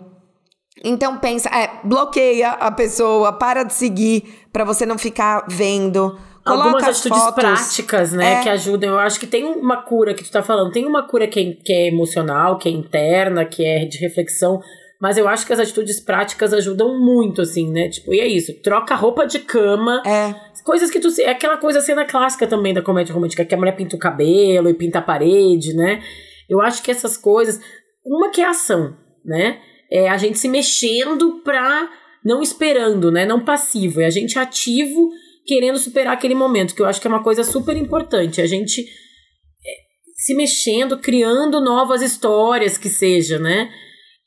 Então 0.83 1.19
pensa, 1.19 1.49
é, 1.49 1.69
bloqueia 1.83 2.49
a 2.49 2.71
pessoa, 2.71 3.31
para 3.31 3.61
de 3.61 3.73
seguir 3.73 4.47
para 4.51 4.63
você 4.63 4.87
não 4.87 4.97
ficar 4.97 5.45
vendo. 5.47 6.17
Coloca 6.43 6.69
Algumas 6.69 6.83
atitudes 6.83 7.23
fotos, 7.23 7.43
práticas, 7.43 8.11
né, 8.11 8.33
é. 8.35 8.41
que 8.41 8.49
ajudam. 8.49 8.91
Eu 8.91 8.99
acho 8.99 9.19
que 9.19 9.27
tem 9.27 9.43
uma 9.43 9.83
cura 9.83 10.15
que 10.15 10.23
tu 10.23 10.31
tá 10.31 10.41
falando. 10.41 10.71
Tem 10.71 10.85
uma 10.85 11.03
cura 11.07 11.27
que 11.27 11.39
é, 11.39 11.63
que 11.63 11.73
é 11.73 11.87
emocional, 11.89 12.57
que 12.57 12.69
é 12.69 12.71
interna, 12.71 13.45
que 13.45 13.63
é 13.63 13.85
de 13.85 13.99
reflexão. 13.99 14.59
Mas 14.99 15.17
eu 15.17 15.27
acho 15.27 15.45
que 15.45 15.53
as 15.53 15.59
atitudes 15.59 15.99
práticas 15.99 16.53
ajudam 16.53 16.97
muito, 16.99 17.41
assim, 17.41 17.71
né? 17.71 17.87
Tipo, 17.89 18.13
e 18.13 18.19
é 18.19 18.25
isso. 18.25 18.51
Troca 18.63 18.95
roupa 18.95 19.27
de 19.27 19.39
cama. 19.39 20.01
É. 20.05 20.46
Coisas 20.67 20.91
que 20.91 20.99
tu. 20.99 21.07
É 21.21 21.29
aquela 21.29 21.55
coisa 21.55 21.79
cena 21.79 22.03
clássica 22.03 22.45
também 22.45 22.73
da 22.73 22.81
comédia 22.81 23.15
romântica, 23.15 23.45
que 23.45 23.55
a 23.55 23.57
mulher 23.57 23.73
pinta 23.77 23.95
o 23.95 23.99
cabelo 23.99 24.67
e 24.67 24.73
pinta 24.73 24.99
a 24.99 25.01
parede, 25.01 25.73
né? 25.73 26.03
Eu 26.49 26.59
acho 26.59 26.83
que 26.83 26.91
essas 26.91 27.15
coisas. 27.15 27.57
Uma 28.05 28.29
que 28.31 28.41
é 28.41 28.45
ação, 28.45 28.93
né? 29.23 29.61
É 29.89 30.09
a 30.09 30.17
gente 30.17 30.37
se 30.37 30.49
mexendo 30.49 31.41
pra. 31.41 31.89
Não 32.21 32.41
esperando, 32.41 33.09
né? 33.09 33.25
Não 33.25 33.45
passivo. 33.45 34.01
É 34.01 34.07
a 34.07 34.09
gente 34.09 34.37
ativo 34.37 35.09
querendo 35.45 35.77
superar 35.77 36.11
aquele 36.15 36.35
momento, 36.35 36.75
que 36.75 36.81
eu 36.81 36.85
acho 36.85 36.99
que 36.99 37.07
é 37.07 37.09
uma 37.09 37.23
coisa 37.23 37.45
super 37.45 37.77
importante. 37.77 38.41
A 38.41 38.45
gente 38.45 38.81
é, 38.81 39.71
se 40.17 40.35
mexendo, 40.35 40.99
criando 40.99 41.61
novas 41.61 42.01
histórias 42.01 42.77
que 42.77 42.89
seja, 42.89 43.39
né? 43.39 43.71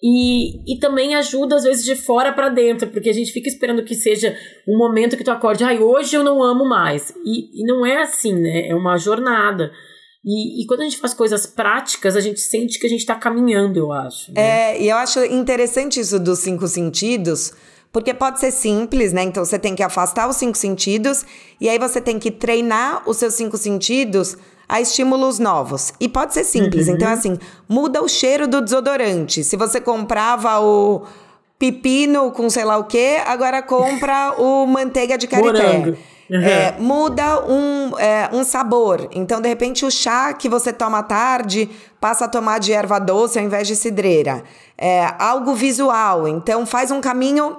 E, 0.02 0.74
e 0.74 0.78
também 0.78 1.14
ajuda, 1.14 1.56
às 1.56 1.64
vezes, 1.64 1.84
de 1.84 1.94
fora 1.94 2.32
para 2.32 2.48
dentro, 2.48 2.88
porque 2.88 3.10
a 3.10 3.12
gente 3.12 3.32
fica 3.32 3.48
esperando 3.48 3.84
que 3.84 3.94
seja 3.94 4.34
um 4.66 4.78
momento 4.78 5.16
que 5.16 5.24
tu 5.24 5.30
acorde, 5.30 5.62
ai, 5.62 5.78
hoje 5.78 6.16
eu 6.16 6.24
não 6.24 6.42
amo 6.42 6.66
mais. 6.66 7.12
E, 7.24 7.62
e 7.62 7.66
não 7.66 7.84
é 7.84 8.02
assim, 8.02 8.32
né? 8.32 8.68
É 8.68 8.74
uma 8.74 8.96
jornada. 8.96 9.70
E, 10.24 10.62
e, 10.62 10.66
quando 10.66 10.80
a 10.80 10.84
gente 10.84 10.98
faz 10.98 11.12
coisas 11.12 11.46
práticas, 11.46 12.16
a 12.16 12.20
gente 12.20 12.40
sente 12.40 12.78
que 12.78 12.86
a 12.86 12.90
gente 12.90 13.00
está 13.00 13.14
caminhando, 13.14 13.78
eu 13.78 13.92
acho. 13.92 14.32
Né? 14.32 14.40
É, 14.72 14.82
e 14.82 14.88
eu 14.88 14.96
acho 14.96 15.22
interessante 15.24 16.00
isso 16.00 16.18
dos 16.18 16.40
cinco 16.40 16.66
sentidos, 16.66 17.52
porque 17.90 18.12
pode 18.12 18.38
ser 18.38 18.50
simples, 18.50 19.12
né? 19.12 19.22
Então 19.22 19.44
você 19.44 19.58
tem 19.58 19.74
que 19.74 19.82
afastar 19.82 20.28
os 20.28 20.36
cinco 20.36 20.56
sentidos, 20.58 21.24
e 21.58 21.68
aí 21.68 21.78
você 21.78 22.00
tem 22.00 22.18
que 22.18 22.30
treinar 22.30 23.08
os 23.08 23.16
seus 23.16 23.34
cinco 23.34 23.56
sentidos 23.56 24.36
a 24.70 24.80
estímulos 24.80 25.40
novos. 25.40 25.92
E 25.98 26.09
pode 26.09 26.33
ser 26.33 26.44
simples. 26.44 26.87
Uhum. 26.87 26.94
Então, 26.94 27.11
assim, 27.11 27.37
muda 27.68 28.00
o 28.00 28.09
cheiro 28.09 28.46
do 28.46 28.61
desodorante. 28.61 29.42
Se 29.42 29.56
você 29.56 29.80
comprava 29.80 30.61
o 30.61 31.02
pepino 31.59 32.30
com 32.30 32.48
sei 32.48 32.64
lá 32.64 32.78
o 32.78 32.85
quê, 32.85 33.20
agora 33.26 33.61
compra 33.62 34.33
o 34.38 34.64
manteiga 34.66 35.18
de 35.18 35.26
carité. 35.26 35.96
Uhum. 36.30 36.40
É, 36.40 36.76
muda 36.78 37.44
um, 37.44 37.98
é, 37.98 38.30
um 38.33 38.44
sabor. 38.44 39.09
Então, 39.11 39.40
de 39.40 39.48
repente, 39.48 39.85
o 39.85 39.90
chá 39.90 40.33
que 40.33 40.48
você 40.48 40.72
toma 40.72 41.00
à 41.00 41.02
tarde 41.02 41.68
passa 42.00 42.26
a 42.26 42.28
tomar 42.28 42.61
de 42.61 42.72
erva 42.72 43.00
doce 43.00 43.40
ao 43.40 43.44
invés 43.44 43.66
de 43.66 43.74
cidreira. 43.74 44.44
É, 44.78 45.12
algo 45.18 45.52
visual. 45.52 46.28
Então, 46.28 46.64
faz 46.64 46.92
um 46.92 47.00
caminho 47.00 47.56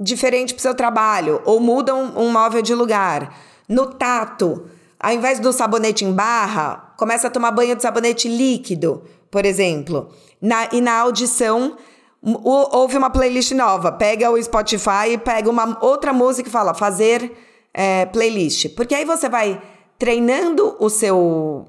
diferente 0.00 0.54
para 0.54 0.60
o 0.60 0.62
seu 0.62 0.74
trabalho. 0.74 1.42
Ou 1.44 1.60
muda 1.60 1.94
um, 1.94 2.18
um 2.18 2.32
móvel 2.32 2.62
de 2.62 2.74
lugar. 2.74 3.34
No 3.68 3.84
tato, 3.84 4.64
ao 5.00 5.12
invés 5.12 5.40
do 5.40 5.50
sabonete 5.52 6.04
em 6.04 6.12
barra, 6.12 6.94
começa 6.98 7.28
a 7.28 7.30
tomar 7.30 7.50
banho 7.52 7.74
de 7.74 7.82
sabonete 7.82 8.28
líquido, 8.28 9.02
por 9.30 9.46
exemplo. 9.46 10.10
Na, 10.40 10.68
e 10.70 10.80
na 10.80 10.98
audição, 10.98 11.76
houve 12.22 12.98
uma 12.98 13.08
playlist 13.08 13.52
nova. 13.52 13.90
Pega 13.90 14.30
o 14.30 14.42
Spotify 14.42 15.16
pega 15.24 15.48
uma 15.48 15.78
outra 15.80 16.12
música 16.12 16.48
e 16.48 16.52
fala 16.52 16.74
fazer 16.74 17.32
é, 17.72 18.04
playlist. 18.06 18.74
Porque 18.74 18.94
aí 18.94 19.06
você 19.06 19.28
vai 19.28 19.60
treinando 19.98 20.76
o 20.78 20.90
seu, 20.90 21.66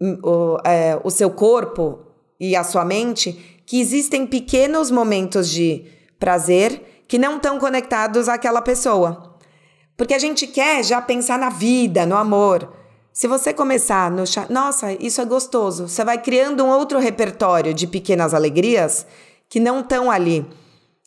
o, 0.00 0.58
é, 0.64 1.00
o 1.02 1.10
seu 1.10 1.30
corpo 1.30 2.00
e 2.38 2.54
a 2.54 2.62
sua 2.64 2.84
mente 2.84 3.62
que 3.64 3.80
existem 3.80 4.26
pequenos 4.26 4.90
momentos 4.90 5.48
de 5.48 5.86
prazer 6.18 7.04
que 7.08 7.16
não 7.16 7.36
estão 7.36 7.58
conectados 7.58 8.28
àquela 8.28 8.60
pessoa. 8.60 9.33
Porque 9.96 10.14
a 10.14 10.18
gente 10.18 10.46
quer 10.46 10.84
já 10.84 11.00
pensar 11.00 11.38
na 11.38 11.50
vida, 11.50 12.04
no 12.04 12.16
amor. 12.16 12.72
Se 13.12 13.28
você 13.28 13.52
começar 13.52 14.10
no 14.10 14.26
chá, 14.26 14.46
nossa, 14.50 14.92
isso 14.92 15.20
é 15.20 15.24
gostoso. 15.24 15.88
Você 15.88 16.04
vai 16.04 16.20
criando 16.20 16.64
um 16.64 16.68
outro 16.68 16.98
repertório 16.98 17.72
de 17.72 17.86
pequenas 17.86 18.34
alegrias 18.34 19.06
que 19.48 19.60
não 19.60 19.80
estão 19.80 20.10
ali 20.10 20.44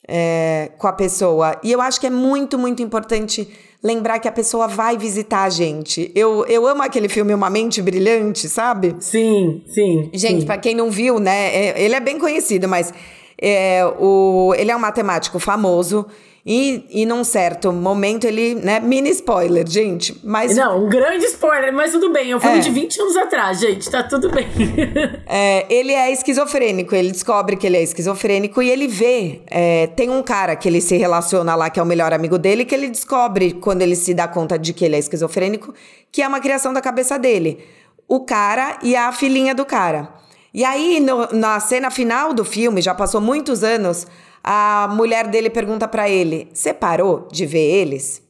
é, 0.07 0.71
com 0.77 0.87
a 0.87 0.93
pessoa. 0.93 1.59
E 1.61 1.71
eu 1.71 1.81
acho 1.81 1.99
que 1.99 2.07
é 2.07 2.09
muito, 2.09 2.57
muito 2.57 2.81
importante 2.81 3.47
lembrar 3.83 4.19
que 4.19 4.27
a 4.27 4.31
pessoa 4.31 4.67
vai 4.67 4.97
visitar 4.97 5.43
a 5.43 5.49
gente. 5.49 6.09
Eu, 6.15 6.45
eu 6.45 6.65
amo 6.65 6.81
aquele 6.81 7.09
filme 7.09 7.33
Uma 7.33 7.49
Mente 7.49 7.81
Brilhante, 7.81 8.47
sabe? 8.47 8.95
Sim, 8.99 9.63
sim. 9.67 10.09
Gente, 10.13 10.45
para 10.45 10.57
quem 10.57 10.73
não 10.73 10.89
viu, 10.89 11.19
né? 11.19 11.53
É, 11.53 11.81
ele 11.81 11.93
é 11.93 11.99
bem 11.99 12.17
conhecido, 12.17 12.67
mas 12.69 12.93
é, 13.39 13.85
o, 13.99 14.53
ele 14.57 14.71
é 14.71 14.75
um 14.75 14.79
matemático 14.79 15.39
famoso 15.39 16.05
e, 16.49 16.85
e 16.89 17.05
num 17.05 17.25
certo 17.25 17.73
momento 17.73 18.23
ele, 18.23 18.55
né, 18.55 18.79
mini 18.79 19.09
spoiler, 19.09 19.67
gente, 19.67 20.17
mas... 20.23 20.55
Não, 20.55 20.85
um 20.85 20.89
grande 20.89 21.25
spoiler, 21.25 21.73
mas 21.73 21.91
tudo 21.91 22.13
bem, 22.13 22.33
um 22.33 22.39
filme 22.39 22.59
é. 22.59 22.61
de 22.61 22.69
20 22.69 23.01
anos 23.01 23.17
atrás, 23.17 23.59
gente, 23.59 23.89
tá 23.91 24.01
tudo 24.01 24.31
bem. 24.31 24.47
é, 25.27 25.65
ele 25.69 25.91
é 25.91 26.09
esquizofrênico, 26.09 26.95
ele 26.95 27.11
descobre 27.11 27.57
que 27.57 27.67
ele 27.67 27.75
é 27.75 27.83
esquizofrênico 27.83 28.61
e 28.61 28.69
ele 28.69 28.87
vê, 28.87 29.41
é, 29.47 29.87
tem 29.87 30.09
um 30.09 30.23
cara 30.23 30.55
que 30.55 30.69
ele 30.69 30.79
se 30.79 30.95
relaciona 30.95 31.53
lá, 31.53 31.69
que 31.69 31.81
é 31.81 31.83
o 31.83 31.85
melhor 31.85 32.13
amigo 32.13 32.37
dele, 32.37 32.63
que 32.63 32.73
ele 32.73 32.87
descobre, 32.87 33.51
quando 33.51 33.81
ele 33.81 33.97
se 33.97 34.13
dá 34.13 34.25
conta 34.25 34.57
de 34.57 34.71
que 34.71 34.85
ele 34.85 34.95
é 34.95 34.99
esquizofrênico, 34.99 35.73
que 36.13 36.21
é 36.21 36.27
uma 36.29 36.39
criação 36.39 36.71
da 36.71 36.79
cabeça 36.79 37.19
dele. 37.19 37.59
O 38.07 38.21
cara 38.21 38.79
e 38.81 38.95
a 38.95 39.11
filhinha 39.11 39.53
do 39.53 39.65
cara. 39.65 40.07
E 40.53 40.63
aí, 40.63 41.01
no, 41.01 41.27
na 41.33 41.59
cena 41.59 41.91
final 41.91 42.33
do 42.33 42.45
filme, 42.45 42.81
já 42.81 42.95
passou 42.95 43.19
muitos 43.19 43.65
anos, 43.65 44.07
a 44.43 44.87
mulher 44.91 45.27
dele 45.27 45.49
pergunta 45.49 45.87
para 45.87 46.09
ele: 46.09 46.49
Você 46.53 46.73
parou 46.73 47.27
de 47.31 47.45
ver 47.45 47.59
eles? 47.59 48.21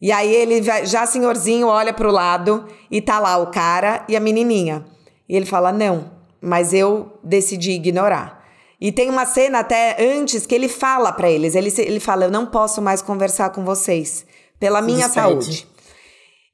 E 0.00 0.12
aí 0.12 0.32
ele 0.32 0.62
já 0.62 1.06
senhorzinho 1.06 1.66
olha 1.66 1.92
pro 1.92 2.12
lado 2.12 2.66
e 2.90 3.00
tá 3.00 3.18
lá 3.18 3.36
o 3.38 3.48
cara 3.48 4.04
e 4.08 4.16
a 4.16 4.20
menininha. 4.20 4.84
E 5.28 5.36
ele 5.36 5.46
fala: 5.46 5.72
"Não, 5.72 6.10
mas 6.40 6.72
eu 6.72 7.18
decidi 7.22 7.72
ignorar". 7.72 8.38
E 8.80 8.92
tem 8.92 9.10
uma 9.10 9.26
cena 9.26 9.58
até 9.58 9.96
antes 10.00 10.46
que 10.46 10.54
ele 10.54 10.68
fala 10.68 11.12
para 11.12 11.28
eles, 11.28 11.54
ele 11.54 11.72
ele 11.78 12.00
fala: 12.00 12.24
"Eu 12.24 12.30
não 12.30 12.46
posso 12.46 12.80
mais 12.80 13.02
conversar 13.02 13.50
com 13.50 13.64
vocês 13.64 14.24
pela 14.60 14.80
minha 14.80 15.08
saúde". 15.08 15.66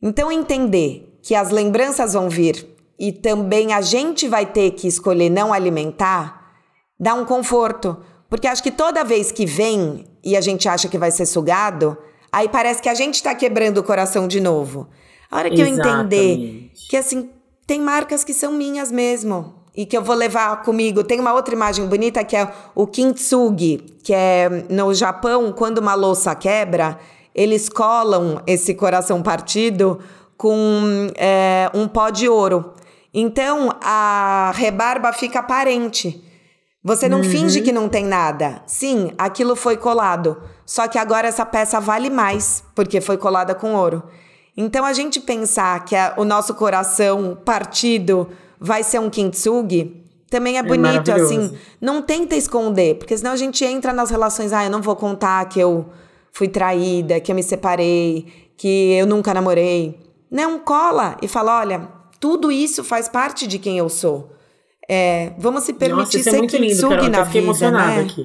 Então 0.02 0.32
entender 0.32 1.18
que 1.22 1.34
as 1.34 1.50
lembranças 1.50 2.14
vão 2.14 2.28
vir 2.28 2.66
e 2.98 3.12
também 3.12 3.72
a 3.72 3.80
gente 3.80 4.28
vai 4.28 4.46
ter 4.46 4.70
que 4.72 4.86
escolher 4.86 5.30
não 5.30 5.52
alimentar, 5.52 6.52
dá 6.98 7.14
um 7.14 7.24
conforto, 7.24 7.96
porque 8.34 8.48
acho 8.48 8.64
que 8.64 8.72
toda 8.72 9.04
vez 9.04 9.30
que 9.30 9.46
vem 9.46 10.04
e 10.20 10.36
a 10.36 10.40
gente 10.40 10.68
acha 10.68 10.88
que 10.88 10.98
vai 10.98 11.12
ser 11.12 11.24
sugado, 11.24 11.96
aí 12.32 12.48
parece 12.48 12.82
que 12.82 12.88
a 12.88 12.94
gente 12.94 13.14
está 13.14 13.32
quebrando 13.32 13.78
o 13.78 13.82
coração 13.84 14.26
de 14.26 14.40
novo. 14.40 14.88
A 15.30 15.38
hora 15.38 15.48
que 15.48 15.62
Exatamente. 15.62 15.86
eu 15.86 15.94
entender 16.00 16.70
que 16.90 16.96
assim, 16.96 17.30
tem 17.64 17.80
marcas 17.80 18.24
que 18.24 18.34
são 18.34 18.50
minhas 18.50 18.90
mesmo 18.90 19.54
e 19.72 19.86
que 19.86 19.96
eu 19.96 20.02
vou 20.02 20.16
levar 20.16 20.64
comigo. 20.64 21.04
Tem 21.04 21.20
uma 21.20 21.32
outra 21.32 21.54
imagem 21.54 21.86
bonita 21.86 22.24
que 22.24 22.34
é 22.34 22.52
o 22.74 22.88
kintsugi, 22.88 23.76
que 24.02 24.12
é 24.12 24.64
no 24.68 24.92
Japão, 24.92 25.52
quando 25.52 25.78
uma 25.78 25.94
louça 25.94 26.34
quebra, 26.34 26.98
eles 27.32 27.68
colam 27.68 28.42
esse 28.48 28.74
coração 28.74 29.22
partido 29.22 30.00
com 30.36 31.08
é, 31.14 31.70
um 31.72 31.86
pó 31.86 32.10
de 32.10 32.28
ouro. 32.28 32.72
Então 33.14 33.70
a 33.80 34.52
rebarba 34.56 35.12
fica 35.12 35.38
aparente. 35.38 36.33
Você 36.84 37.08
não 37.08 37.18
uhum. 37.18 37.24
finge 37.24 37.62
que 37.62 37.72
não 37.72 37.88
tem 37.88 38.04
nada. 38.04 38.62
Sim, 38.66 39.12
aquilo 39.16 39.56
foi 39.56 39.76
colado. 39.76 40.36
Só 40.66 40.86
que 40.86 40.98
agora 40.98 41.26
essa 41.26 41.46
peça 41.46 41.80
vale 41.80 42.10
mais, 42.10 42.62
porque 42.74 43.00
foi 43.00 43.16
colada 43.16 43.54
com 43.54 43.74
ouro. 43.74 44.02
Então 44.54 44.84
a 44.84 44.92
gente 44.92 45.18
pensar 45.18 45.82
que 45.84 45.96
a, 45.96 46.12
o 46.18 46.24
nosso 46.24 46.54
coração 46.54 47.38
partido 47.42 48.28
vai 48.60 48.82
ser 48.82 49.00
um 49.00 49.08
kintsugi 49.08 50.04
também 50.34 50.56
é, 50.56 50.58
é 50.58 50.62
bonito, 50.64 51.12
assim. 51.12 51.56
Não 51.80 52.02
tenta 52.02 52.34
esconder, 52.34 52.96
porque 52.96 53.16
senão 53.16 53.30
a 53.30 53.36
gente 53.36 53.64
entra 53.64 53.92
nas 53.92 54.10
relações, 54.10 54.52
ah, 54.52 54.64
eu 54.64 54.70
não 54.70 54.82
vou 54.82 54.96
contar 54.96 55.48
que 55.48 55.60
eu 55.60 55.86
fui 56.32 56.48
traída, 56.48 57.20
que 57.20 57.30
eu 57.30 57.36
me 57.36 57.42
separei, 57.42 58.50
que 58.56 58.94
eu 58.94 59.06
nunca 59.06 59.32
namorei. 59.32 59.96
Não, 60.28 60.58
cola 60.58 61.16
e 61.22 61.28
fala, 61.28 61.60
olha, 61.60 61.88
tudo 62.18 62.50
isso 62.50 62.82
faz 62.82 63.08
parte 63.08 63.46
de 63.46 63.60
quem 63.60 63.78
eu 63.78 63.88
sou. 63.88 64.33
É, 64.88 65.32
vamos 65.38 65.64
se 65.64 65.72
permitir 65.72 66.18
Nossa, 66.18 66.30
ser 66.30 66.34
é 66.36 66.38
muito 66.38 66.56
lindo, 66.56 66.88
Carol, 66.88 67.08
na 67.08 67.22
vida, 67.24 67.38
emocionada 67.38 68.02
né? 68.02 68.02
aqui. 68.02 68.24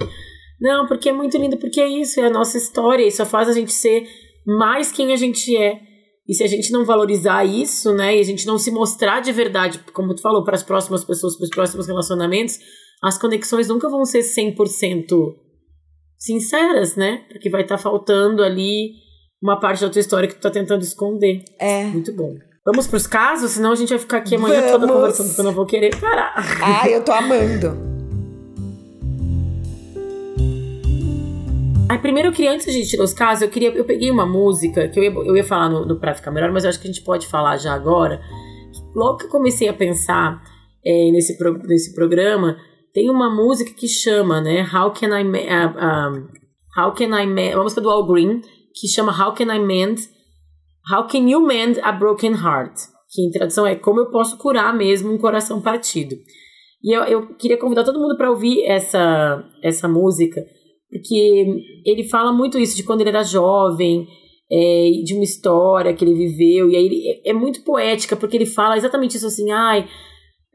Não, 0.59 0.87
porque 0.87 1.09
é 1.09 1.13
muito 1.13 1.37
lindo, 1.37 1.57
porque 1.57 1.79
é 1.79 1.87
isso, 1.87 2.19
é 2.19 2.25
a 2.25 2.29
nossa 2.29 2.57
história, 2.57 3.07
isso 3.07 3.25
faz 3.25 3.47
a 3.47 3.53
gente 3.53 3.71
ser 3.71 4.07
mais 4.45 4.91
quem 4.91 5.13
a 5.13 5.15
gente 5.15 5.55
é. 5.55 5.79
E 6.27 6.33
se 6.33 6.43
a 6.43 6.47
gente 6.47 6.71
não 6.71 6.85
valorizar 6.85 7.43
isso, 7.43 7.93
né, 7.93 8.17
e 8.17 8.19
a 8.19 8.23
gente 8.23 8.45
não 8.45 8.59
se 8.59 8.69
mostrar 8.69 9.19
de 9.19 9.31
verdade, 9.31 9.79
como 9.93 10.13
tu 10.13 10.21
falou, 10.21 10.43
para 10.43 10.55
as 10.55 10.63
próximas 10.63 11.03
pessoas, 11.03 11.35
para 11.35 11.45
os 11.45 11.49
próximos 11.49 11.87
relacionamentos, 11.87 12.59
as 13.01 13.17
conexões 13.17 13.67
nunca 13.67 13.89
vão 13.89 14.05
ser 14.05 14.19
100% 14.19 15.07
sinceras, 16.17 16.95
né? 16.95 17.25
Porque 17.29 17.49
vai 17.49 17.61
estar 17.61 17.77
tá 17.77 17.81
faltando 17.81 18.43
ali 18.43 18.91
uma 19.41 19.59
parte 19.59 19.81
da 19.81 19.89
tua 19.89 20.01
história 20.01 20.27
que 20.27 20.35
tu 20.35 20.41
tá 20.41 20.51
tentando 20.51 20.83
esconder. 20.83 21.43
É. 21.57 21.85
Muito 21.85 22.13
bom. 22.13 22.35
Vamos 22.65 22.87
pros 22.87 23.07
casos, 23.07 23.51
senão 23.51 23.71
a 23.71 23.75
gente 23.75 23.89
vai 23.89 23.99
ficar 23.99 24.17
aqui 24.17 24.35
amanhã 24.35 24.61
Vamos. 24.61 24.71
toda 24.71 24.93
conversando, 24.93 25.27
porque 25.27 25.41
eu 25.41 25.45
não 25.45 25.53
vou 25.53 25.65
querer 25.65 25.95
parar. 25.97 26.33
Ah, 26.61 26.89
eu 26.89 27.03
tô 27.03 27.11
amando. 27.11 27.89
Aí, 31.89 31.97
primeiro 31.97 32.29
eu 32.29 32.33
queria, 32.33 32.51
antes 32.51 32.65
de 32.65 32.71
a 32.71 32.73
gente 32.73 32.89
tirar 32.89 33.03
os 33.03 33.13
casos, 33.13 33.41
eu 33.41 33.49
queria. 33.49 33.69
Eu 33.69 33.85
peguei 33.85 34.11
uma 34.11 34.25
música 34.25 34.87
que 34.89 34.99
eu 34.99 35.03
ia, 35.03 35.09
eu 35.09 35.37
ia 35.37 35.43
falar 35.43 35.69
no, 35.69 35.85
no 35.85 35.99
Pra 35.99 36.13
Ficar 36.13 36.31
Melhor, 36.31 36.51
mas 36.51 36.63
eu 36.63 36.69
acho 36.69 36.79
que 36.79 36.87
a 36.87 36.91
gente 36.91 37.03
pode 37.03 37.27
falar 37.27 37.57
já 37.57 37.73
agora. 37.73 38.21
Logo 38.93 39.17
que 39.17 39.25
eu 39.25 39.29
comecei 39.29 39.69
a 39.69 39.73
pensar 39.73 40.43
é, 40.85 41.11
nesse, 41.11 41.37
pro, 41.37 41.57
nesse 41.59 41.95
programa, 41.95 42.57
tem 42.93 43.09
uma 43.09 43.33
música 43.33 43.71
que 43.73 43.87
chama, 43.87 44.41
né? 44.41 44.67
How 44.71 44.91
Can 44.91 45.17
I. 45.17 45.23
Uh, 45.23 45.31
um, 45.31 46.27
how 46.77 46.93
Can 46.93 47.17
I. 47.17 47.25
Uma 47.53 47.63
música 47.63 47.81
do 47.81 47.89
Al 47.89 48.05
Green, 48.05 48.41
que 48.75 48.87
chama 48.87 49.11
How 49.11 49.33
Can 49.33 49.45
I 49.45 49.59
Mend 49.59 50.18
How 50.91 51.07
can 51.07 51.29
you 51.29 51.45
mend 51.45 51.79
a 51.81 51.91
broken 51.91 52.33
heart? 52.33 52.75
Que 53.11 53.21
em 53.21 53.31
tradução 53.31 53.65
é 53.65 53.75
como 53.75 53.99
eu 53.99 54.09
posso 54.09 54.37
curar 54.37 54.75
mesmo 54.75 55.13
um 55.13 55.17
coração 55.17 55.61
partido. 55.61 56.15
E 56.83 56.95
eu, 56.95 57.03
eu 57.03 57.35
queria 57.35 57.57
convidar 57.57 57.83
todo 57.83 57.99
mundo 57.99 58.15
para 58.17 58.29
ouvir 58.29 58.63
essa, 58.63 59.43
essa 59.61 59.87
música, 59.87 60.41
porque 60.89 61.45
ele 61.85 62.03
fala 62.05 62.31
muito 62.31 62.57
isso 62.57 62.75
de 62.75 62.83
quando 62.83 63.01
ele 63.01 63.09
era 63.09 63.23
jovem, 63.23 64.07
é, 64.51 64.89
de 65.03 65.13
uma 65.13 65.23
história 65.23 65.93
que 65.93 66.03
ele 66.03 66.15
viveu, 66.15 66.69
e 66.69 66.75
aí 66.75 66.85
ele, 66.85 67.21
é, 67.25 67.29
é 67.29 67.33
muito 67.33 67.63
poética, 67.63 68.15
porque 68.15 68.35
ele 68.35 68.45
fala 68.45 68.77
exatamente 68.77 69.17
isso 69.17 69.27
assim, 69.27 69.51
ai, 69.51 69.87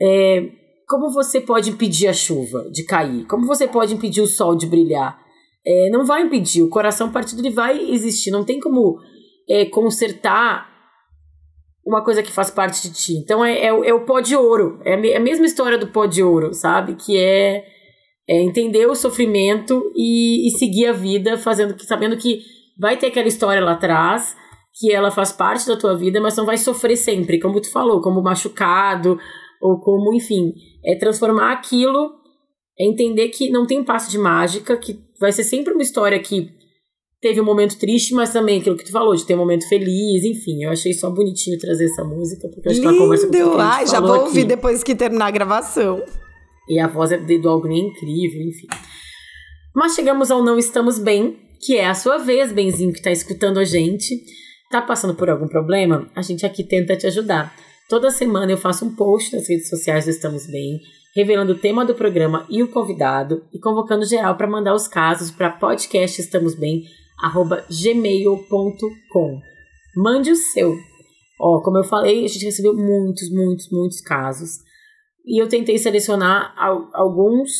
é, 0.01 0.49
como 0.89 1.11
você 1.11 1.41
pode 1.41 1.71
impedir 1.71 2.09
a 2.09 2.13
chuva 2.13 2.69
de 2.71 2.85
cair? 2.85 3.27
Como 3.27 3.47
você 3.47 3.69
pode 3.69 3.95
impedir 3.95 4.21
o 4.21 4.27
sol 4.27 4.57
de 4.57 4.67
brilhar? 4.67 5.19
É, 5.67 5.91
não 5.91 6.05
vai 6.05 6.23
impedir, 6.23 6.63
o 6.63 6.69
coração 6.69 7.13
partido 7.13 7.41
ele 7.41 7.51
vai 7.51 7.91
existir, 7.91 8.31
não 8.31 8.45
tem 8.45 8.59
como 8.59 8.99
é, 9.49 9.65
consertar 9.67 10.73
uma 11.87 12.03
coisa 12.03 12.23
que 12.23 12.33
faz 12.33 12.51
parte 12.51 12.83
de 12.83 12.95
ti. 12.95 13.13
Então 13.15 13.45
é, 13.45 13.59
é, 13.59 13.67
é 13.67 13.95
o 13.95 14.05
pó 14.05 14.21
de 14.21 14.35
ouro. 14.35 14.81
É 14.85 15.17
a 15.17 15.21
mesma 15.21 15.45
história 15.45 15.77
do 15.77 15.89
pó 15.89 16.07
de 16.07 16.23
ouro, 16.23 16.55
sabe? 16.55 16.95
Que 16.95 17.17
é, 17.19 17.65
é 18.29 18.43
entender 18.43 18.87
o 18.87 18.95
sofrimento 18.95 19.93
e, 19.95 20.49
e, 20.49 20.51
seguir 20.53 20.87
a 20.87 20.93
vida, 20.93 21.37
fazendo 21.37 21.75
sabendo 21.83 22.17
que 22.17 22.41
vai 22.79 22.97
ter 22.97 23.09
aquela 23.09 23.29
história 23.29 23.63
lá 23.63 23.73
atrás, 23.73 24.35
que 24.79 24.93
ela 24.93 25.11
faz 25.11 25.31
parte 25.31 25.67
da 25.67 25.77
tua 25.77 25.97
vida, 25.97 26.21
mas 26.21 26.37
não 26.37 26.47
vai 26.47 26.57
sofrer 26.57 26.97
sempre, 26.97 27.39
como 27.39 27.61
tu 27.61 27.71
falou, 27.71 28.01
como 28.01 28.23
machucado, 28.23 29.19
ou 29.61 29.79
como, 29.79 30.13
enfim, 30.15 30.53
é 30.85 30.97
transformar 30.97 31.53
aquilo, 31.53 32.13
é 32.79 32.87
entender 32.87 33.29
que 33.29 33.51
não 33.51 33.67
tem 33.67 33.85
passo 33.85 34.11
de 34.11 34.19
mágica, 34.19 34.77
que 34.77 34.99
vai 35.21 35.31
ser 35.31 35.45
sempre 35.45 35.73
uma 35.73 35.83
história 35.83 36.19
que 36.19 36.51
teve 37.25 37.41
um 37.41 37.45
momento 37.45 37.79
triste, 37.79 38.13
mas 38.13 38.35
também 38.35 38.61
aquilo 38.61 38.77
que 38.77 38.85
tu 38.85 38.93
falou, 38.93 39.17
de 39.17 39.25
ter 39.25 39.35
um 39.35 39.39
momento 39.39 39.67
feliz, 39.67 40.23
enfim. 40.25 40.63
Eu 40.63 40.71
achei 40.71 40.93
só 40.93 41.09
bonitinho 41.09 41.59
trazer 41.59 41.87
essa 41.87 42.05
música, 42.05 42.47
porque 42.51 42.69
eu 42.69 42.71
acho 42.71 42.81
que 42.83 42.87
ela 42.87 42.99
conversa 42.99 43.27
com 43.27 43.33
gente 43.33 43.61
Ai, 43.61 43.87
já 43.87 43.99
vou 43.99 44.13
aqui. 44.13 44.25
ouvir 44.25 44.45
depois 44.45 44.83
que 44.83 44.95
terminar 44.95 45.29
a 45.29 45.31
gravação. 45.31 46.05
E 46.69 46.79
a 46.79 46.87
voz 46.87 47.13
é 47.13 47.17
do 47.17 47.49
Algren 47.49 47.79
é 47.79 47.87
incrível, 47.87 48.43
enfim. 48.43 48.67
Mas 49.75 49.95
chegamos 49.95 50.31
ao 50.31 50.45
Não 50.45 50.59
Estamos 50.59 50.99
Bem, 50.99 51.39
que 51.63 51.79
é 51.79 51.87
a 51.87 51.95
sua 51.95 52.19
vez, 52.19 52.53
Benzinho, 52.53 52.93
que 52.93 53.01
tá 53.01 53.11
escutando 53.11 53.59
a 53.59 53.65
gente. 53.65 54.23
Tá 54.71 54.83
passando 54.83 55.15
por 55.15 55.31
algum 55.31 55.49
problema? 55.49 56.11
A 56.15 56.21
gente 56.21 56.45
aqui 56.45 56.63
tenta 56.63 56.95
te 56.95 57.07
ajudar. 57.07 57.55
Toda 57.89 58.11
semana 58.11 58.53
eu 58.53 58.59
faço 58.59 58.85
um 58.85 58.95
post 58.95 59.35
nas 59.35 59.49
redes 59.49 59.71
sociais 59.71 60.05
do 60.05 60.11
Estamos 60.11 60.47
Bem, 60.47 60.79
revelando 61.17 61.53
o 61.53 61.59
tema 61.59 61.87
do 61.87 61.95
programa 61.95 62.47
e 62.51 62.63
o 62.63 62.69
convidado, 62.69 63.45
e 63.51 63.59
convocando 63.59 64.05
geral 64.05 64.37
para 64.37 64.47
mandar 64.47 64.75
os 64.75 64.87
casos 64.87 65.31
para 65.31 65.49
podcastestamosbem@gmail.com. 67.33 69.41
Mande 69.97 70.31
o 70.31 70.37
seu. 70.37 70.77
Ó, 71.41 71.61
como 71.63 71.79
eu 71.79 71.85
falei, 71.85 72.25
a 72.25 72.29
gente 72.29 72.45
recebeu 72.45 72.75
muitos, 72.75 73.31
muitos, 73.31 73.69
muitos 73.71 74.01
casos. 74.01 74.51
E 75.25 75.41
eu 75.43 75.49
tentei 75.49 75.79
selecionar 75.79 76.53
al- 76.57 76.91
alguns 76.95 77.51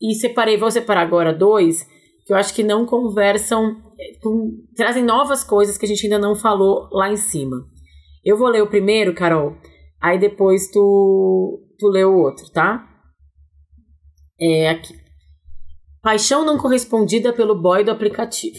e 0.00 0.14
separei, 0.14 0.56
vou 0.56 0.70
separar 0.70 1.02
agora 1.02 1.32
dois, 1.32 1.82
que 2.26 2.32
eu 2.32 2.36
acho 2.36 2.54
que 2.54 2.62
não 2.62 2.84
conversam, 2.86 3.80
eh, 3.98 4.18
com- 4.22 4.50
trazem 4.76 5.04
novas 5.04 5.44
coisas 5.44 5.78
que 5.78 5.84
a 5.84 5.88
gente 5.88 6.04
ainda 6.04 6.18
não 6.18 6.34
falou 6.34 6.88
lá 6.92 7.10
em 7.10 7.16
cima. 7.16 7.56
Eu 8.24 8.36
vou 8.36 8.48
ler 8.48 8.62
o 8.62 8.70
primeiro, 8.70 9.14
Carol, 9.14 9.56
aí 10.00 10.18
depois 10.18 10.70
tu, 10.70 11.60
tu 11.78 11.88
lê 11.88 12.04
o 12.04 12.16
outro, 12.16 12.50
tá? 12.52 12.88
É 14.40 14.68
aqui. 14.70 14.94
Paixão 16.02 16.44
não 16.44 16.58
correspondida 16.58 17.32
pelo 17.32 17.60
boy 17.60 17.84
do 17.84 17.90
aplicativo. 17.92 18.58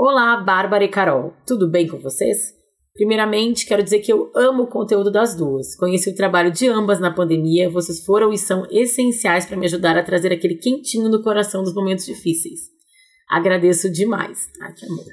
Olá, 0.00 0.36
Bárbara 0.36 0.84
e 0.84 0.88
Carol. 0.88 1.34
Tudo 1.44 1.68
bem 1.68 1.88
com 1.88 1.98
vocês? 1.98 2.54
Primeiramente, 2.94 3.66
quero 3.66 3.82
dizer 3.82 3.98
que 3.98 4.12
eu 4.12 4.30
amo 4.32 4.62
o 4.62 4.66
conteúdo 4.68 5.10
das 5.10 5.34
duas. 5.34 5.74
Conheci 5.74 6.08
o 6.10 6.14
trabalho 6.14 6.52
de 6.52 6.68
ambas 6.68 7.00
na 7.00 7.12
pandemia, 7.12 7.68
vocês 7.68 8.04
foram 8.04 8.32
e 8.32 8.38
são 8.38 8.64
essenciais 8.70 9.44
para 9.44 9.56
me 9.56 9.66
ajudar 9.66 9.98
a 9.98 10.02
trazer 10.04 10.32
aquele 10.32 10.54
quentinho 10.54 11.08
no 11.08 11.20
coração 11.20 11.64
dos 11.64 11.74
momentos 11.74 12.06
difíceis. 12.06 12.60
Agradeço 13.28 13.90
demais. 13.90 14.48
Ai, 14.62 14.72
que 14.72 14.86
amor. 14.86 15.04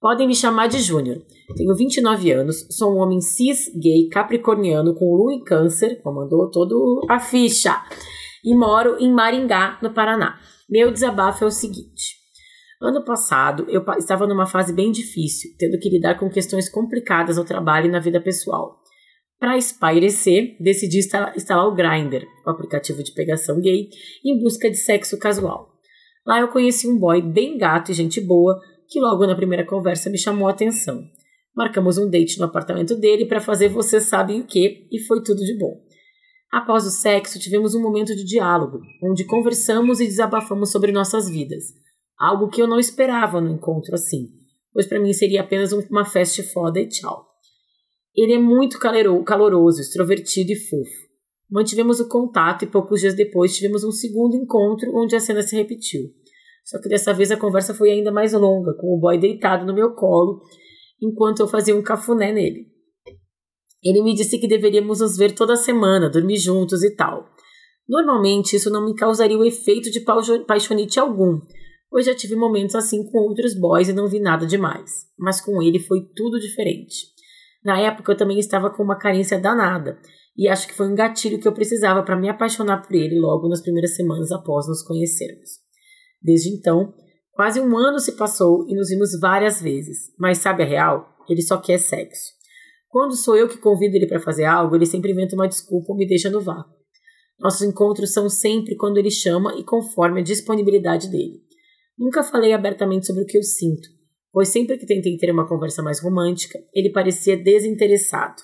Podem 0.00 0.26
me 0.26 0.34
chamar 0.34 0.66
de 0.66 0.80
Júnior. 0.80 1.22
Tenho 1.54 1.76
29 1.76 2.32
anos, 2.32 2.66
sou 2.68 2.92
um 2.92 2.98
homem 2.98 3.20
cis, 3.20 3.70
gay, 3.80 4.08
capricorniano, 4.08 4.92
com 4.92 5.04
lua 5.14 5.34
em 5.34 5.44
câncer, 5.44 6.02
comandou 6.02 6.50
todo 6.50 7.06
a 7.08 7.20
ficha, 7.20 7.80
e 8.44 8.56
moro 8.56 8.96
em 8.98 9.12
Maringá, 9.12 9.78
no 9.80 9.94
Paraná. 9.94 10.36
Meu 10.68 10.90
desabafo 10.90 11.44
é 11.44 11.46
o 11.46 11.50
seguinte. 11.52 12.19
Ano 12.80 13.04
passado, 13.04 13.66
eu 13.68 13.84
estava 13.98 14.26
numa 14.26 14.46
fase 14.46 14.72
bem 14.72 14.90
difícil, 14.90 15.50
tendo 15.58 15.78
que 15.78 15.90
lidar 15.90 16.18
com 16.18 16.30
questões 16.30 16.66
complicadas 16.66 17.36
no 17.36 17.44
trabalho 17.44 17.86
e 17.86 17.90
na 17.90 18.00
vida 18.00 18.18
pessoal. 18.18 18.80
Para 19.38 19.58
espairecer, 19.58 20.56
decidi 20.58 20.98
instalar, 20.98 21.36
instalar 21.36 21.66
o 21.66 21.74
Grindr, 21.74 22.26
o 22.46 22.50
aplicativo 22.50 23.02
de 23.02 23.12
pegação 23.12 23.60
gay, 23.60 23.88
em 24.24 24.38
busca 24.38 24.70
de 24.70 24.78
sexo 24.78 25.18
casual. 25.18 25.68
Lá 26.26 26.40
eu 26.40 26.48
conheci 26.48 26.88
um 26.88 26.98
boy 26.98 27.20
bem 27.20 27.58
gato 27.58 27.90
e 27.90 27.94
gente 27.94 28.18
boa, 28.18 28.58
que 28.88 28.98
logo 28.98 29.26
na 29.26 29.36
primeira 29.36 29.64
conversa 29.64 30.08
me 30.08 30.16
chamou 30.16 30.48
a 30.48 30.52
atenção. 30.52 31.02
Marcamos 31.54 31.98
um 31.98 32.08
date 32.08 32.38
no 32.38 32.46
apartamento 32.46 32.96
dele 32.96 33.26
para 33.26 33.40
fazer 33.40 33.68
vocês 33.68 34.04
sabem 34.04 34.40
o 34.40 34.46
que 34.46 34.88
e 34.90 34.98
foi 35.00 35.22
tudo 35.22 35.44
de 35.44 35.58
bom. 35.58 35.74
Após 36.50 36.86
o 36.86 36.90
sexo, 36.90 37.38
tivemos 37.38 37.74
um 37.74 37.82
momento 37.82 38.16
de 38.16 38.24
diálogo, 38.24 38.80
onde 39.02 39.24
conversamos 39.24 40.00
e 40.00 40.06
desabafamos 40.06 40.72
sobre 40.72 40.92
nossas 40.92 41.28
vidas. 41.28 41.64
Algo 42.20 42.48
que 42.50 42.60
eu 42.60 42.66
não 42.66 42.78
esperava 42.78 43.40
no 43.40 43.50
encontro 43.50 43.94
assim, 43.94 44.28
pois 44.74 44.86
para 44.86 45.00
mim 45.00 45.12
seria 45.12 45.40
apenas 45.40 45.72
um- 45.72 45.80
uma 45.90 46.04
festa 46.04 46.42
foda 46.42 46.78
e 46.78 46.86
tchau. 46.86 47.26
Ele 48.14 48.34
é 48.34 48.38
muito 48.38 48.78
caloroso, 49.24 49.80
extrovertido 49.80 50.52
e 50.52 50.56
fofo. 50.56 51.10
Mantivemos 51.50 51.98
o 51.98 52.08
contato 52.08 52.64
e 52.64 52.68
poucos 52.68 53.00
dias 53.00 53.14
depois 53.14 53.56
tivemos 53.56 53.84
um 53.84 53.90
segundo 53.90 54.36
encontro 54.36 54.94
onde 54.94 55.16
a 55.16 55.20
cena 55.20 55.42
se 55.42 55.56
repetiu. 55.56 56.02
Só 56.64 56.78
que 56.80 56.88
dessa 56.88 57.14
vez 57.14 57.30
a 57.30 57.36
conversa 57.36 57.72
foi 57.72 57.90
ainda 57.90 58.12
mais 58.12 58.32
longa, 58.34 58.74
com 58.74 58.94
o 58.94 59.00
boy 59.00 59.18
deitado 59.18 59.64
no 59.64 59.74
meu 59.74 59.94
colo, 59.94 60.40
enquanto 61.00 61.40
eu 61.40 61.48
fazia 61.48 61.74
um 61.74 61.82
cafuné 61.82 62.32
nele. 62.32 62.66
Ele 63.82 64.02
me 64.02 64.14
disse 64.14 64.38
que 64.38 64.46
deveríamos 64.46 65.00
nos 65.00 65.16
ver 65.16 65.32
toda 65.32 65.56
semana, 65.56 66.10
dormir 66.10 66.36
juntos 66.36 66.84
e 66.84 66.94
tal. 66.94 67.30
Normalmente 67.88 68.54
isso 68.54 68.70
não 68.70 68.84
me 68.84 68.94
causaria 68.94 69.38
o 69.38 69.44
efeito 69.44 69.90
de 69.90 70.04
paixonite 70.46 71.00
algum, 71.00 71.40
pois 71.90 72.06
já 72.06 72.14
tive 72.14 72.36
momentos 72.36 72.74
assim 72.74 73.04
com 73.10 73.18
outros 73.18 73.54
boys 73.54 73.88
e 73.88 73.92
não 73.92 74.06
vi 74.06 74.20
nada 74.20 74.46
demais. 74.46 75.06
Mas 75.18 75.40
com 75.40 75.60
ele 75.60 75.78
foi 75.78 76.00
tudo 76.14 76.38
diferente. 76.38 77.08
Na 77.64 77.78
época 77.78 78.12
eu 78.12 78.16
também 78.16 78.38
estava 78.38 78.70
com 78.70 78.82
uma 78.82 78.98
carência 78.98 79.38
danada, 79.38 79.98
e 80.36 80.48
acho 80.48 80.68
que 80.68 80.74
foi 80.74 80.88
um 80.88 80.94
gatilho 80.94 81.38
que 81.38 81.46
eu 81.46 81.52
precisava 81.52 82.02
para 82.02 82.16
me 82.16 82.28
apaixonar 82.28 82.80
por 82.80 82.94
ele 82.94 83.18
logo 83.18 83.48
nas 83.48 83.60
primeiras 83.60 83.94
semanas 83.94 84.32
após 84.32 84.66
nos 84.66 84.82
conhecermos. 84.82 85.50
Desde 86.22 86.48
então, 86.48 86.94
quase 87.32 87.60
um 87.60 87.76
ano 87.76 87.98
se 87.98 88.12
passou 88.12 88.66
e 88.68 88.74
nos 88.74 88.88
vimos 88.88 89.18
várias 89.20 89.60
vezes, 89.60 90.12
mas 90.18 90.38
sabe 90.38 90.62
a 90.62 90.66
real? 90.66 91.06
Ele 91.28 91.42
só 91.42 91.58
quer 91.58 91.78
sexo. 91.78 92.32
Quando 92.88 93.14
sou 93.14 93.36
eu 93.36 93.48
que 93.48 93.58
convido 93.58 93.96
ele 93.96 94.06
para 94.06 94.20
fazer 94.20 94.44
algo, 94.44 94.74
ele 94.74 94.86
sempre 94.86 95.12
inventa 95.12 95.34
uma 95.34 95.48
desculpa 95.48 95.92
ou 95.92 95.96
me 95.96 96.06
deixa 96.06 96.30
no 96.30 96.40
vácuo. 96.40 96.74
Nossos 97.38 97.62
encontros 97.62 98.12
são 98.12 98.28
sempre 98.28 98.76
quando 98.76 98.98
ele 98.98 99.10
chama 99.10 99.54
e 99.58 99.64
conforme 99.64 100.20
a 100.20 100.24
disponibilidade 100.24 101.08
dele. 101.08 101.40
Nunca 102.00 102.22
falei 102.22 102.54
abertamente 102.54 103.06
sobre 103.06 103.24
o 103.24 103.26
que 103.26 103.36
eu 103.36 103.42
sinto, 103.42 103.86
pois 104.32 104.48
sempre 104.48 104.78
que 104.78 104.86
tentei 104.86 105.18
ter 105.18 105.30
uma 105.30 105.46
conversa 105.46 105.82
mais 105.82 106.00
romântica, 106.00 106.58
ele 106.72 106.90
parecia 106.90 107.36
desinteressado. 107.36 108.42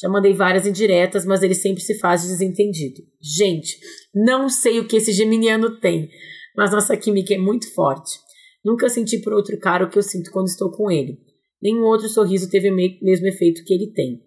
Já 0.00 0.08
mandei 0.08 0.32
várias 0.32 0.66
indiretas, 0.66 1.26
mas 1.26 1.42
ele 1.42 1.54
sempre 1.54 1.82
se 1.82 1.98
faz 1.98 2.22
de 2.22 2.28
desentendido. 2.28 3.02
Gente, 3.20 3.78
não 4.14 4.48
sei 4.48 4.80
o 4.80 4.88
que 4.88 4.96
esse 4.96 5.12
geminiano 5.12 5.78
tem, 5.78 6.08
mas 6.56 6.72
nossa 6.72 6.96
química 6.96 7.34
é 7.34 7.38
muito 7.38 7.70
forte. 7.74 8.18
Nunca 8.64 8.88
senti 8.88 9.18
por 9.18 9.34
outro 9.34 9.58
cara 9.58 9.84
o 9.84 9.90
que 9.90 9.98
eu 9.98 10.02
sinto 10.02 10.30
quando 10.30 10.48
estou 10.48 10.72
com 10.72 10.90
ele. 10.90 11.18
Nenhum 11.62 11.82
outro 11.82 12.08
sorriso 12.08 12.48
teve 12.48 12.70
o 12.70 12.74
me- 12.74 12.98
mesmo 13.02 13.26
efeito 13.26 13.62
que 13.64 13.74
ele 13.74 13.92
tem. 13.92 14.22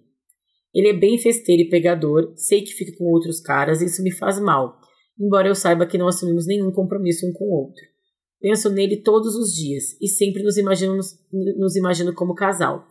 Ele 0.72 0.90
é 0.90 0.94
bem 0.94 1.18
festeiro 1.18 1.64
e 1.64 1.70
pegador, 1.70 2.32
sei 2.36 2.62
que 2.62 2.74
fica 2.74 2.96
com 2.96 3.06
outros 3.06 3.42
caras 3.42 3.82
e 3.82 3.86
isso 3.86 4.04
me 4.04 4.12
faz 4.12 4.40
mal, 4.40 4.80
embora 5.20 5.48
eu 5.48 5.56
saiba 5.56 5.88
que 5.88 5.98
não 5.98 6.08
assumimos 6.08 6.46
nenhum 6.46 6.72
compromisso 6.72 7.28
um 7.28 7.34
com 7.34 7.46
o 7.46 7.64
outro. 7.64 7.97
Penso 8.40 8.70
nele 8.70 8.98
todos 8.98 9.36
os 9.36 9.54
dias 9.54 10.00
e 10.02 10.08
sempre 10.08 10.44
nos 10.44 10.58
imaginamos, 10.58 11.08
nos 11.58 11.76
imagino 11.76 12.14
como 12.14 12.36
casal. 12.36 12.88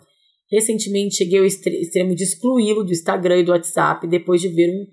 Recentemente 0.50 1.16
cheguei 1.16 1.38
ao 1.38 1.44
extremo 1.44 2.14
de 2.14 2.24
excluí-lo 2.24 2.84
do 2.84 2.92
Instagram 2.92 3.38
e 3.38 3.44
do 3.44 3.52
WhatsApp 3.52 4.06
depois 4.06 4.40
de 4.40 4.48
ver 4.48 4.70
um, 4.70 4.86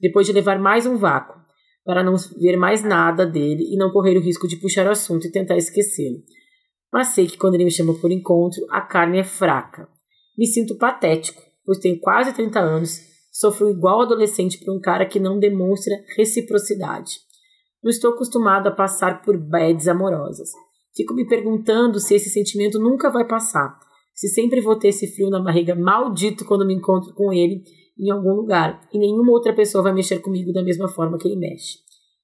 depois 0.00 0.26
de 0.26 0.32
levar 0.32 0.58
mais 0.58 0.86
um 0.86 0.96
vácuo, 0.96 1.38
para 1.84 2.02
não 2.02 2.14
ver 2.40 2.56
mais 2.56 2.82
nada 2.82 3.26
dele 3.26 3.64
e 3.70 3.76
não 3.76 3.92
correr 3.92 4.16
o 4.16 4.22
risco 4.22 4.48
de 4.48 4.56
puxar 4.56 4.86
o 4.86 4.90
assunto 4.90 5.26
e 5.26 5.32
tentar 5.32 5.56
esquecê-lo. 5.56 6.18
Mas 6.92 7.08
sei 7.08 7.26
que 7.26 7.36
quando 7.36 7.54
ele 7.54 7.64
me 7.64 7.70
chama 7.70 7.94
por 7.94 8.12
encontro, 8.12 8.64
a 8.70 8.80
carne 8.80 9.18
é 9.18 9.24
fraca. 9.24 9.88
Me 10.38 10.46
sinto 10.46 10.76
patético, 10.76 11.42
pois 11.64 11.78
tenho 11.78 11.98
quase 12.00 12.32
30 12.32 12.60
anos, 12.60 13.00
sofro 13.32 13.70
igual 13.70 14.02
adolescente 14.02 14.58
por 14.58 14.74
um 14.74 14.80
cara 14.80 15.06
que 15.06 15.18
não 15.18 15.38
demonstra 15.38 15.94
reciprocidade. 16.16 17.23
Não 17.84 17.90
estou 17.90 18.14
acostumado 18.14 18.66
a 18.66 18.72
passar 18.72 19.20
por 19.20 19.36
bads 19.36 19.86
amorosas. 19.86 20.48
Fico 20.96 21.12
me 21.12 21.28
perguntando 21.28 22.00
se 22.00 22.14
esse 22.14 22.30
sentimento 22.30 22.78
nunca 22.78 23.10
vai 23.10 23.26
passar, 23.26 23.78
se 24.14 24.26
sempre 24.28 24.62
vou 24.62 24.78
ter 24.78 24.88
esse 24.88 25.06
frio 25.08 25.28
na 25.28 25.38
barriga 25.38 25.74
maldito 25.74 26.46
quando 26.46 26.64
me 26.64 26.72
encontro 26.72 27.12
com 27.12 27.30
ele 27.30 27.62
em 27.98 28.10
algum 28.10 28.32
lugar 28.32 28.80
e 28.90 28.98
nenhuma 28.98 29.32
outra 29.32 29.52
pessoa 29.52 29.84
vai 29.84 29.92
mexer 29.92 30.20
comigo 30.20 30.50
da 30.50 30.62
mesma 30.62 30.88
forma 30.88 31.18
que 31.18 31.28
ele 31.28 31.36
mexe. 31.36 31.78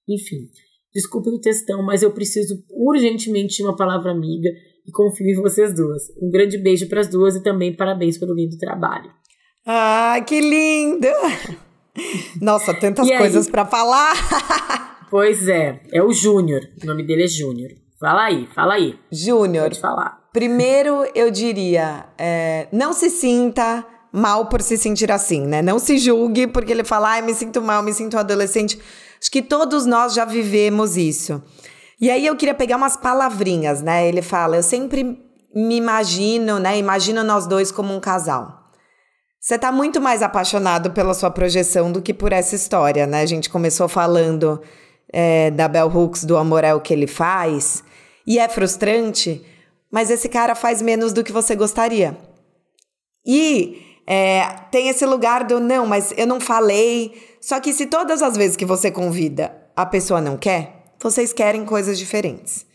Enfim, 0.08 0.48
desculpe 0.94 1.28
o 1.28 1.40
textão, 1.40 1.82
mas 1.82 2.02
eu 2.02 2.11
preciso 2.11 2.64
urgentemente 2.70 3.56
de 3.56 3.62
uma 3.62 3.76
palavra 3.76 4.12
amiga 4.12 4.48
e 4.86 4.90
confio 4.90 5.26
em 5.26 5.42
vocês 5.42 5.74
duas. 5.74 6.04
Um 6.22 6.30
grande 6.30 6.56
beijo 6.56 6.88
para 6.88 7.00
as 7.00 7.08
duas 7.08 7.36
e 7.36 7.42
também 7.42 7.76
parabéns 7.76 8.16
pelo 8.16 8.34
lindo 8.34 8.56
trabalho. 8.56 9.11
Ah, 9.66 10.24
que 10.26 10.40
lindo! 10.40 11.06
Nossa, 12.40 12.72
tantas 12.72 13.06
coisas 13.11 13.46
pra 13.48 13.66
falar. 13.66 14.14
Pois 15.11 15.48
é, 15.48 15.80
é 15.92 16.02
o 16.02 16.12
Júnior. 16.12 16.62
O 16.82 16.86
nome 16.86 17.02
dele 17.02 17.24
é 17.24 17.26
Júnior. 17.26 17.70
Fala 17.98 18.24
aí, 18.24 18.48
fala 18.54 18.74
aí. 18.74 18.98
Júnior, 19.11 19.64
Pode 19.64 19.80
falar. 19.80 20.18
primeiro 20.32 21.04
eu 21.14 21.30
diria, 21.30 22.06
é, 22.16 22.68
não 22.72 22.92
se 22.92 23.11
sinta 23.11 23.84
mal 24.12 24.46
por 24.46 24.62
se 24.62 24.76
sentir 24.76 25.11
assim, 25.12 25.46
né? 25.46 25.61
Não 25.62 25.78
se 25.78 25.98
julgue 25.98 26.46
porque 26.46 26.72
ele 26.72 26.84
fala, 26.84 27.11
ai, 27.11 27.22
me 27.22 27.34
sinto 27.34 27.61
mal, 27.61 27.82
me 27.82 27.92
sinto 27.92 28.16
adolescente. 28.16 28.80
Acho 29.20 29.30
que 29.30 29.42
todos 29.42 29.84
nós 29.84 30.14
já 30.14 30.24
vivemos 30.24 30.96
isso. 30.96 31.42
E 32.00 32.11
aí 32.11 32.26
eu 32.26 32.34
queria 32.36 32.54
pegar 32.54 32.76
umas 32.76 32.96
palavrinhas, 32.96 33.82
né? 33.82 34.08
Ele 34.08 34.22
fala, 34.22 34.56
eu 34.56 34.62
sempre 34.62 35.18
me 35.54 35.76
imagino, 35.76 36.58
né? 36.58 36.78
Imagino 36.78 37.22
nós 37.22 37.46
dois 37.46 37.70
como 37.70 37.94
um 37.94 38.00
casal. 38.00 38.58
Você 39.38 39.58
tá 39.58 39.70
muito 39.70 40.00
mais 40.00 40.22
apaixonado 40.22 40.90
pela 40.90 41.14
sua 41.14 41.30
projeção 41.30 41.90
do 41.92 42.00
que 42.00 42.14
por 42.14 42.32
essa 42.32 42.54
história, 42.54 43.06
né? 43.06 43.22
A 43.22 43.26
gente 43.26 43.50
começou 43.50 43.88
falando 43.88 44.61
é, 45.12 45.50
da 45.50 45.68
Bell 45.68 45.88
Hooks, 45.88 46.24
do 46.24 46.36
amor 46.36 46.64
é 46.64 46.74
o 46.74 46.80
que 46.80 46.92
ele 46.92 47.06
faz. 47.06 47.82
E 48.26 48.38
é 48.38 48.48
frustrante 48.48 49.44
mas 49.90 50.11
esse 50.11 50.28
cara 50.28 50.54
faz 50.54 50.80
menos 50.80 51.12
do 51.12 51.24
que 51.24 51.32
você 51.32 51.56
gostaria. 51.56 52.16
E 53.26 54.00
é, 54.06 54.46
tem 54.70 54.88
esse 54.88 55.04
lugar 55.04 55.44
do 55.44 55.58
não, 55.58 55.86
mas 55.86 56.14
eu 56.16 56.26
não 56.26 56.40
falei. 56.40 57.36
Só 57.40 57.58
que 57.58 57.72
se 57.72 57.86
todas 57.86 58.22
as 58.22 58.36
vezes 58.36 58.56
que 58.56 58.64
você 58.64 58.90
convida 58.90 59.56
a 59.74 59.84
pessoa 59.84 60.20
não 60.20 60.36
quer, 60.36 60.92
vocês 61.00 61.32
querem 61.32 61.64
coisas 61.64 61.98
diferentes. 61.98 62.66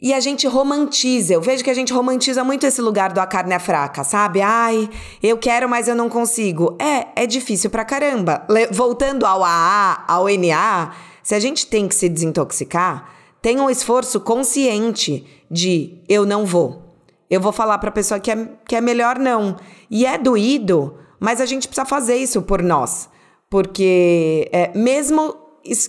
E 0.00 0.12
a 0.12 0.20
gente 0.20 0.46
romantiza, 0.46 1.32
eu 1.32 1.40
vejo 1.40 1.64
que 1.64 1.70
a 1.70 1.74
gente 1.74 1.92
romantiza 1.92 2.44
muito 2.44 2.66
esse 2.66 2.82
lugar 2.82 3.12
do 3.12 3.20
a 3.20 3.26
carne 3.26 3.54
é 3.54 3.58
fraca, 3.58 4.04
sabe? 4.04 4.42
Ai, 4.42 4.90
eu 5.22 5.38
quero, 5.38 5.68
mas 5.68 5.88
eu 5.88 5.94
não 5.94 6.10
consigo. 6.10 6.76
É, 6.78 7.22
é 7.22 7.26
difícil 7.26 7.70
pra 7.70 7.84
caramba. 7.84 8.44
Le 8.50 8.66
voltando 8.66 9.24
ao 9.24 9.42
AA, 9.42 10.04
ao 10.06 10.26
NA, 10.28 10.92
se 11.24 11.34
a 11.34 11.40
gente 11.40 11.66
tem 11.66 11.88
que 11.88 11.94
se 11.94 12.08
desintoxicar, 12.08 13.10
tem 13.40 13.58
um 13.58 13.70
esforço 13.70 14.20
consciente 14.20 15.26
de 15.50 16.02
eu 16.06 16.26
não 16.26 16.44
vou. 16.44 16.94
Eu 17.30 17.40
vou 17.40 17.50
falar 17.50 17.78
pra 17.78 17.90
pessoa 17.90 18.20
que 18.20 18.30
é, 18.30 18.48
que 18.68 18.76
é 18.76 18.80
melhor 18.80 19.18
não. 19.18 19.56
E 19.90 20.04
é 20.04 20.18
doído, 20.18 20.98
mas 21.18 21.40
a 21.40 21.46
gente 21.46 21.66
precisa 21.66 21.86
fazer 21.86 22.16
isso 22.16 22.42
por 22.42 22.62
nós. 22.62 23.08
Porque 23.48 24.48
é, 24.52 24.70
mesmo 24.76 25.34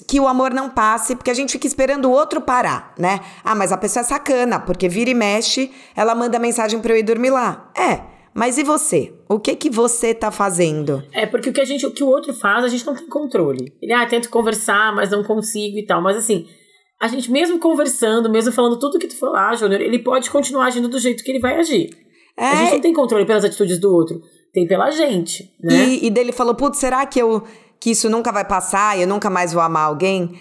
que 0.08 0.22
o 0.22 0.28
amor 0.28 0.54
não 0.54 0.70
passe, 0.70 1.18
porque 1.18 1.30
a 1.30 1.34
gente 1.34 1.52
fica 1.52 1.68
esperando 1.68 2.06
o 2.06 2.12
outro 2.12 2.40
parar, 2.40 2.94
né? 2.98 3.20
Ah, 3.44 3.54
mas 3.54 3.74
a 3.74 3.78
pessoa 3.78 4.02
é 4.02 4.06
sacana, 4.06 4.58
porque 4.58 4.88
vira 4.88 5.10
e 5.10 5.14
mexe, 5.14 5.70
ela 5.94 6.16
manda 6.16 6.40
mensagem 6.40 6.80
para 6.80 6.94
eu 6.94 6.98
ir 6.98 7.04
dormir 7.04 7.32
lá. 7.32 7.70
É, 7.76 8.15
mas 8.36 8.58
e 8.58 8.64
você? 8.64 9.14
O 9.30 9.40
que 9.40 9.56
que 9.56 9.70
você 9.70 10.14
tá 10.14 10.30
fazendo? 10.30 11.02
É, 11.14 11.26
porque 11.26 11.50
o 11.50 11.54
que 11.54 11.62
a 11.62 11.66
gente, 11.66 11.86
o 11.86 11.92
que 11.92 12.04
o 12.04 12.08
outro 12.08 12.34
faz, 12.34 12.66
a 12.66 12.68
gente 12.68 12.86
não 12.86 12.94
tem 12.94 13.08
controle. 13.08 13.74
Ele, 13.82 13.94
ah, 13.94 14.06
tento 14.06 14.30
conversar, 14.30 14.94
mas 14.94 15.10
não 15.10 15.24
consigo 15.24 15.78
e 15.78 15.86
tal. 15.86 16.02
Mas 16.02 16.18
assim, 16.18 16.46
a 17.02 17.08
gente 17.08 17.32
mesmo 17.32 17.60
conversando, 17.60 18.30
mesmo 18.30 18.52
falando 18.52 18.78
tudo 18.78 19.00
que 19.00 19.08
tu 19.08 19.18
falar, 19.18 19.56
Júnior, 19.56 19.80
ele 19.80 20.00
pode 20.00 20.30
continuar 20.30 20.66
agindo 20.66 20.90
do 20.90 21.00
jeito 21.00 21.24
que 21.24 21.32
ele 21.32 21.40
vai 21.40 21.56
agir. 21.56 21.90
É... 22.38 22.46
A 22.46 22.56
gente 22.56 22.74
não 22.74 22.82
tem 22.82 22.94
controle 22.94 23.26
pelas 23.26 23.46
atitudes 23.46 23.80
do 23.80 23.94
outro, 23.94 24.22
tem 24.54 24.68
pela 24.68 24.92
gente, 24.92 25.50
né? 25.64 25.88
E, 25.88 26.06
e 26.08 26.10
dele 26.10 26.34
falou, 26.34 26.54
putz, 26.54 26.78
será 26.78 27.06
que 27.06 27.20
eu 27.20 27.42
que 27.80 27.92
isso 27.92 28.10
nunca 28.10 28.32
vai 28.32 28.44
passar 28.44 28.98
e 28.98 29.02
eu 29.02 29.08
nunca 29.08 29.30
mais 29.30 29.54
vou 29.54 29.62
amar 29.62 29.88
alguém. 29.88 30.32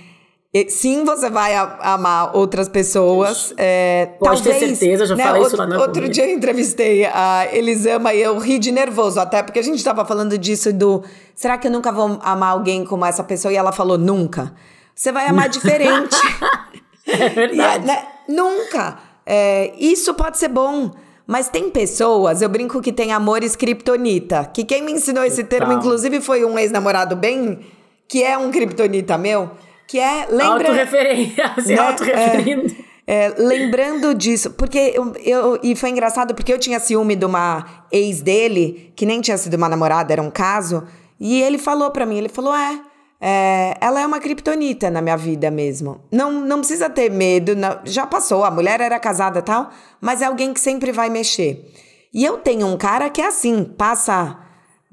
Sim, 0.69 1.05
você 1.05 1.29
vai 1.29 1.53
amar 1.81 2.37
outras 2.37 2.69
pessoas. 2.69 3.53
É, 3.57 4.11
Pode 4.21 4.41
talvez, 4.43 4.61
ter 4.61 4.77
certeza, 4.77 5.07
já 5.07 5.17
né, 5.17 5.25
falei 5.25 5.43
outro, 5.43 5.55
isso 5.55 5.63
lá 5.63 5.67
na 5.67 5.81
Outro 5.81 6.09
dia 6.09 6.27
eu 6.27 6.37
entrevistei 6.37 7.05
a 7.07 7.49
Elisama 7.53 8.15
e 8.15 8.23
eu 8.23 8.39
ri 8.39 8.61
de 8.61 8.71
nervoso, 8.71 9.19
até 9.19 9.43
porque 9.43 9.59
a 9.59 9.63
gente 9.63 9.79
estava 9.79 10.05
falando 10.05 10.39
disso 10.39 10.73
do 10.73 11.03
será 11.35 11.59
que 11.59 11.67
eu 11.67 11.73
nunca 11.73 11.91
vou 11.91 12.21
amar 12.23 12.53
alguém 12.53 12.85
como 12.85 13.05
essa 13.05 13.25
pessoa? 13.25 13.53
E 13.53 13.57
ela 13.57 13.73
falou, 13.73 13.99
nunca. 13.99 14.55
Você 14.95 15.11
vai 15.11 15.27
amar 15.27 15.49
diferente. 15.49 16.17
é 17.05 17.29
verdade. 17.31 17.85
E, 17.85 17.87
né, 17.89 18.07
nunca. 18.29 18.99
É, 19.27 19.73
isso 19.77 20.15
pode 20.15 20.39
ser 20.39 20.49
bom. 20.49 20.93
Mas 21.27 21.49
tem 21.49 21.71
pessoas, 21.71 22.43
eu 22.43 22.51
brinco 22.51 22.83
que 22.83 22.93
tem 22.93 23.11
amores 23.11 23.57
kriptonita, 23.57 24.45
que 24.45 24.63
quem 24.63 24.83
me 24.83 24.93
ensinou 24.93 25.25
esse 25.25 25.43
termo, 25.43 25.73
inclusive, 25.73 26.21
foi 26.21 26.45
um 26.45 26.59
ex-namorado 26.59 27.17
bem, 27.17 27.61
que 28.07 28.23
é 28.23 28.37
um 28.37 28.51
kriptonita 28.51 29.17
meu, 29.17 29.51
que 29.87 29.99
é... 29.99 30.27
Lembra, 30.31 30.69
Autorreferência, 30.69 31.55
se 31.61 31.75
né, 31.75 31.81
autorreferindo. 31.81 32.75
É, 33.07 33.27
é, 33.27 33.35
lembrando 33.37 34.15
disso, 34.15 34.51
porque 34.53 34.93
eu, 34.95 35.13
eu, 35.17 35.61
E 35.63 35.77
foi 35.77 35.91
engraçado, 35.91 36.35
porque 36.35 36.53
eu 36.53 36.59
tinha 36.59 36.81
ciúme 36.81 37.15
de 37.17 37.25
uma 37.25 37.85
ex 37.93 38.21
dele, 38.23 38.93
que 38.97 39.05
nem 39.05 39.21
tinha 39.21 39.37
sido 39.37 39.55
uma 39.55 39.69
namorada, 39.69 40.13
era 40.13 40.23
um 40.23 40.31
caso, 40.31 40.85
e 41.21 41.43
ele 41.43 41.59
falou 41.59 41.91
para 41.91 42.07
mim, 42.07 42.19
ele 42.19 42.29
falou, 42.29 42.55
é... 42.55 42.81
É, 43.27 43.79
ela 43.81 44.03
é 44.03 44.07
uma 44.07 44.21
kriptonita 44.21 44.91
na 44.91 45.01
minha 45.01 45.17
vida 45.17 45.51
mesmo. 45.51 46.03
Não, 46.13 46.31
não 46.31 46.59
precisa 46.59 46.91
ter 46.91 47.11
medo, 47.11 47.57
não, 47.57 47.79
já 47.85 48.07
passou, 48.07 48.45
a 48.45 48.51
mulher 48.51 48.83
era 48.83 48.99
casada 48.99 49.41
tal, 49.41 49.71
mas 49.99 50.21
é 50.21 50.27
alguém 50.27 50.53
que 50.53 50.61
sempre 50.61 50.93
vai 50.93 51.09
mexer. 51.09 51.73
E 52.13 52.25
eu 52.25 52.37
tenho 52.37 52.67
um 52.67 52.77
cara 52.77 53.09
que 53.09 53.23
é 53.23 53.27
assim, 53.27 53.65
passa 53.65 54.44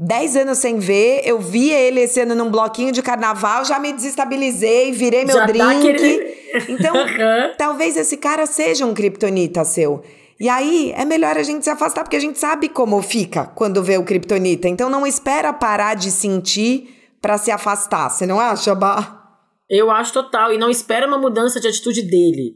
10 0.03 0.35
anos 0.35 0.57
sem 0.57 0.79
ver, 0.79 1.21
eu 1.25 1.39
vi 1.39 1.69
ele 1.69 1.99
esse 1.99 2.19
ano 2.19 2.33
num 2.33 2.49
bloquinho 2.49 2.91
de 2.91 3.03
carnaval, 3.03 3.63
já 3.63 3.77
me 3.77 3.93
desestabilizei, 3.93 4.91
virei 4.91 5.25
meu 5.25 5.35
já 5.35 5.45
drink. 5.45 5.59
Tá 5.61 6.59
então, 6.69 6.95
talvez 7.55 7.95
esse 7.95 8.17
cara 8.17 8.47
seja 8.47 8.83
um 8.83 8.95
kriptonita 8.95 9.63
seu. 9.63 10.01
E 10.39 10.49
aí 10.49 10.91
é 10.97 11.05
melhor 11.05 11.37
a 11.37 11.43
gente 11.43 11.63
se 11.63 11.69
afastar, 11.69 12.03
porque 12.03 12.15
a 12.15 12.19
gente 12.19 12.39
sabe 12.39 12.67
como 12.67 12.99
fica 13.03 13.45
quando 13.45 13.83
vê 13.83 13.95
o 13.99 14.03
kriptonita. 14.03 14.67
Então 14.67 14.89
não 14.89 15.05
espera 15.05 15.53
parar 15.53 15.93
de 15.93 16.09
sentir 16.09 16.95
para 17.21 17.37
se 17.37 17.51
afastar. 17.51 18.09
Você 18.09 18.25
não 18.25 18.39
acha, 18.39 18.73
Bah? 18.73 19.37
Eu 19.69 19.91
acho 19.91 20.13
total. 20.13 20.51
E 20.51 20.57
não 20.57 20.71
espera 20.71 21.05
uma 21.07 21.19
mudança 21.19 21.59
de 21.59 21.67
atitude 21.67 22.01
dele, 22.01 22.55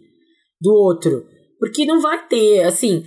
do 0.59 0.73
outro. 0.73 1.27
Porque 1.59 1.85
não 1.85 2.01
vai 2.01 2.25
ter, 2.27 2.63
assim. 2.63 3.05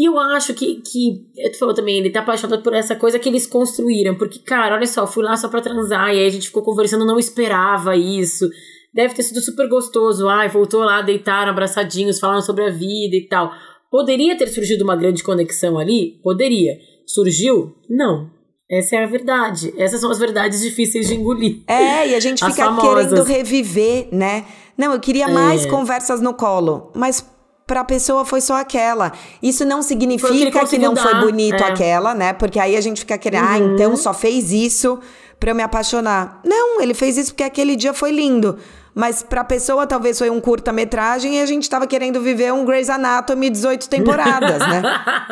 E 0.00 0.08
eu 0.08 0.18
acho 0.18 0.54
que, 0.54 0.76
que. 0.76 1.26
Tu 1.52 1.58
falou 1.58 1.74
também, 1.74 1.98
ele 1.98 2.08
tá 2.08 2.20
apaixonado 2.20 2.62
por 2.62 2.72
essa 2.72 2.96
coisa 2.96 3.18
que 3.18 3.28
eles 3.28 3.46
construíram. 3.46 4.14
Porque, 4.14 4.38
cara, 4.38 4.74
olha 4.74 4.86
só, 4.86 5.06
fui 5.06 5.22
lá 5.22 5.36
só 5.36 5.46
pra 5.46 5.60
transar. 5.60 6.08
E 6.08 6.20
aí 6.20 6.26
a 6.26 6.30
gente 6.30 6.46
ficou 6.46 6.62
conversando, 6.62 7.04
não 7.04 7.18
esperava 7.18 7.94
isso. 7.94 8.48
Deve 8.94 9.12
ter 9.12 9.22
sido 9.22 9.42
super 9.42 9.68
gostoso. 9.68 10.26
Ai, 10.26 10.48
voltou 10.48 10.80
lá, 10.80 11.02
deitaram 11.02 11.52
abraçadinhos, 11.52 12.18
falando 12.18 12.40
sobre 12.40 12.64
a 12.64 12.70
vida 12.70 13.14
e 13.14 13.28
tal. 13.28 13.52
Poderia 13.90 14.38
ter 14.38 14.46
surgido 14.48 14.84
uma 14.84 14.96
grande 14.96 15.22
conexão 15.22 15.78
ali? 15.78 16.18
Poderia. 16.22 16.78
Surgiu? 17.06 17.74
Não. 17.86 18.30
Essa 18.70 18.96
é 18.96 19.04
a 19.04 19.06
verdade. 19.06 19.74
Essas 19.76 20.00
são 20.00 20.10
as 20.10 20.18
verdades 20.18 20.62
difíceis 20.62 21.08
de 21.08 21.14
engolir. 21.14 21.58
É, 21.66 22.08
e 22.08 22.14
a 22.14 22.20
gente 22.20 22.42
fica 22.42 22.54
famosas. 22.54 23.10
querendo 23.10 23.22
reviver, 23.22 24.08
né? 24.10 24.46
Não, 24.78 24.94
eu 24.94 25.00
queria 25.00 25.28
mais 25.28 25.66
é. 25.66 25.68
conversas 25.68 26.22
no 26.22 26.32
colo, 26.32 26.90
mas 26.94 27.22
para 27.70 27.82
a 27.82 27.84
pessoa 27.84 28.24
foi 28.24 28.40
só 28.40 28.56
aquela. 28.56 29.12
Isso 29.40 29.64
não 29.64 29.80
significa 29.80 30.50
que, 30.50 30.70
que 30.70 30.78
não 30.78 30.92
dar. 30.92 31.02
foi 31.02 31.14
bonito 31.20 31.62
é. 31.62 31.68
aquela, 31.68 32.12
né? 32.16 32.32
Porque 32.32 32.58
aí 32.58 32.76
a 32.76 32.80
gente 32.80 33.02
fica 33.02 33.16
querendo, 33.16 33.44
ah, 33.44 33.58
uhum. 33.58 33.70
ah, 33.70 33.74
então 33.74 33.96
só 33.96 34.12
fez 34.12 34.50
isso 34.50 34.98
para 35.38 35.52
eu 35.52 35.54
me 35.54 35.62
apaixonar. 35.62 36.40
Não, 36.44 36.80
ele 36.80 36.94
fez 36.94 37.16
isso 37.16 37.30
porque 37.30 37.44
aquele 37.44 37.76
dia 37.76 37.94
foi 37.94 38.10
lindo. 38.10 38.58
Mas 38.92 39.22
pra 39.22 39.44
pessoa 39.44 39.86
talvez 39.86 40.18
foi 40.18 40.28
um 40.30 40.40
curta-metragem 40.40 41.36
e 41.36 41.40
a 41.40 41.46
gente 41.46 41.70
tava 41.70 41.86
querendo 41.86 42.20
viver 42.20 42.52
um 42.52 42.64
Grey's 42.64 42.90
Anatomy 42.90 43.48
18 43.48 43.88
temporadas, 43.88 44.58
né? 44.58 44.82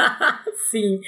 Sim. 0.70 1.00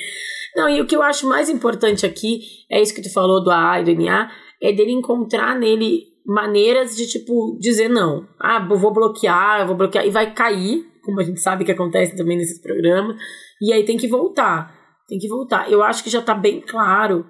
Não, 0.57 0.69
e 0.69 0.81
o 0.81 0.87
que 0.87 0.97
eu 0.97 1.03
acho 1.03 1.29
mais 1.29 1.49
importante 1.49 2.05
aqui 2.05 2.41
é 2.69 2.83
isso 2.83 2.93
que 2.93 3.03
tu 3.03 3.13
falou 3.13 3.41
do 3.41 3.53
AA 3.53 3.83
e 3.83 3.85
do 3.85 4.03
NA, 4.03 4.29
é 4.61 4.73
dele 4.73 4.91
encontrar 4.91 5.57
nele 5.57 6.11
maneiras 6.27 6.97
de, 6.97 7.07
tipo, 7.07 7.57
dizer 7.61 7.89
não. 7.89 8.27
Ah, 8.37 8.59
vou 8.59 8.93
bloquear, 8.93 9.65
vou 9.65 9.77
bloquear, 9.77 10.05
e 10.05 10.11
vai 10.11 10.35
cair, 10.35 10.90
como 11.03 11.21
a 11.21 11.25
gente 11.25 11.41
sabe 11.41 11.65
que 11.65 11.73
acontece 11.73 12.17
também 12.17 12.37
nesses 12.37 12.61
programas, 12.61 13.17
e 13.61 13.73
aí 13.73 13.85
tem 13.85 13.97
que 13.97 14.09
voltar. 14.09 14.79
Tem 15.09 15.19
que 15.19 15.29
voltar. 15.29 15.71
Eu 15.71 15.83
acho 15.83 16.05
que 16.05 16.11
já 16.11 16.23
tá 16.23 16.35
bem 16.35 16.61
claro 16.61 17.27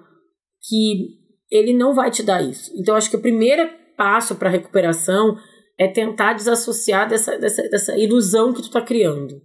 que 0.67 1.19
ele 1.49 1.73
não 1.73 1.93
vai 1.93 2.11
te 2.11 2.23
dar 2.23 2.41
isso. 2.41 2.71
Então, 2.75 2.95
acho 2.95 3.09
que 3.09 3.15
o 3.15 3.21
primeiro 3.21 3.69
passo 3.97 4.35
para 4.35 4.49
recuperação 4.49 5.37
é 5.77 5.87
tentar 5.87 6.33
desassociar 6.33 7.09
dessa, 7.09 7.37
dessa, 7.37 7.63
dessa 7.63 7.97
ilusão 7.97 8.53
que 8.53 8.61
tu 8.61 8.69
tá 8.69 8.81
criando 8.81 9.41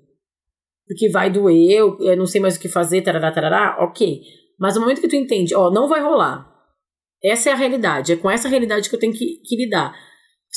porque 0.86 1.08
vai 1.10 1.30
doer, 1.30 1.78
eu, 1.78 1.98
eu 2.00 2.16
não 2.16 2.26
sei 2.26 2.40
mais 2.40 2.56
o 2.56 2.60
que 2.60 2.68
fazer, 2.68 3.02
tarará, 3.02 3.32
tarará, 3.32 3.76
ok. 3.80 4.20
Mas 4.58 4.74
no 4.74 4.82
momento 4.82 5.00
que 5.00 5.08
tu 5.08 5.16
entende, 5.16 5.54
ó, 5.54 5.70
não 5.70 5.88
vai 5.88 6.00
rolar. 6.00 6.48
Essa 7.22 7.50
é 7.50 7.52
a 7.52 7.56
realidade, 7.56 8.12
é 8.12 8.16
com 8.16 8.30
essa 8.30 8.48
realidade 8.48 8.88
que 8.88 8.94
eu 8.94 9.00
tenho 9.00 9.12
que, 9.12 9.40
que 9.44 9.56
lidar. 9.56 9.94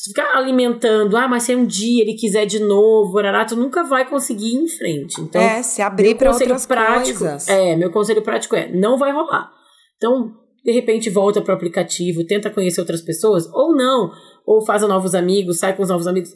Se 0.01 0.11
ficar 0.11 0.33
alimentando, 0.37 1.17
ah, 1.17 1.27
mas 1.27 1.43
se 1.43 1.53
um 1.53 1.65
dia 1.65 2.03
ele 2.03 2.13
quiser 2.13 2.45
de 2.45 2.59
novo, 2.59 3.15
tarará, 3.15 3.43
tu 3.43 3.57
nunca 3.57 3.83
vai 3.83 4.07
conseguir 4.09 4.53
ir 4.53 4.55
em 4.55 4.67
frente. 4.69 5.19
Então, 5.19 5.41
é, 5.41 5.61
se 5.61 5.81
abrir 5.81 6.15
para 6.15 6.31
outras 6.31 6.65
prático, 6.65 7.19
coisas. 7.19 7.49
É, 7.49 7.75
meu 7.75 7.91
conselho 7.91 8.21
prático 8.21 8.55
é, 8.55 8.71
não 8.71 8.97
vai 8.97 9.11
rolar. 9.11 9.51
Então, 9.97 10.31
de 10.63 10.71
repente 10.71 11.09
volta 11.09 11.41
pro 11.41 11.53
aplicativo, 11.53 12.25
tenta 12.25 12.49
conhecer 12.49 12.79
outras 12.79 13.01
pessoas, 13.01 13.45
ou 13.53 13.75
não, 13.75 14.09
ou 14.45 14.65
faz 14.65 14.83
novos 14.83 15.13
amigos, 15.13 15.59
sai 15.59 15.75
com 15.75 15.83
os 15.83 15.89
novos 15.89 16.07
amigos, 16.07 16.29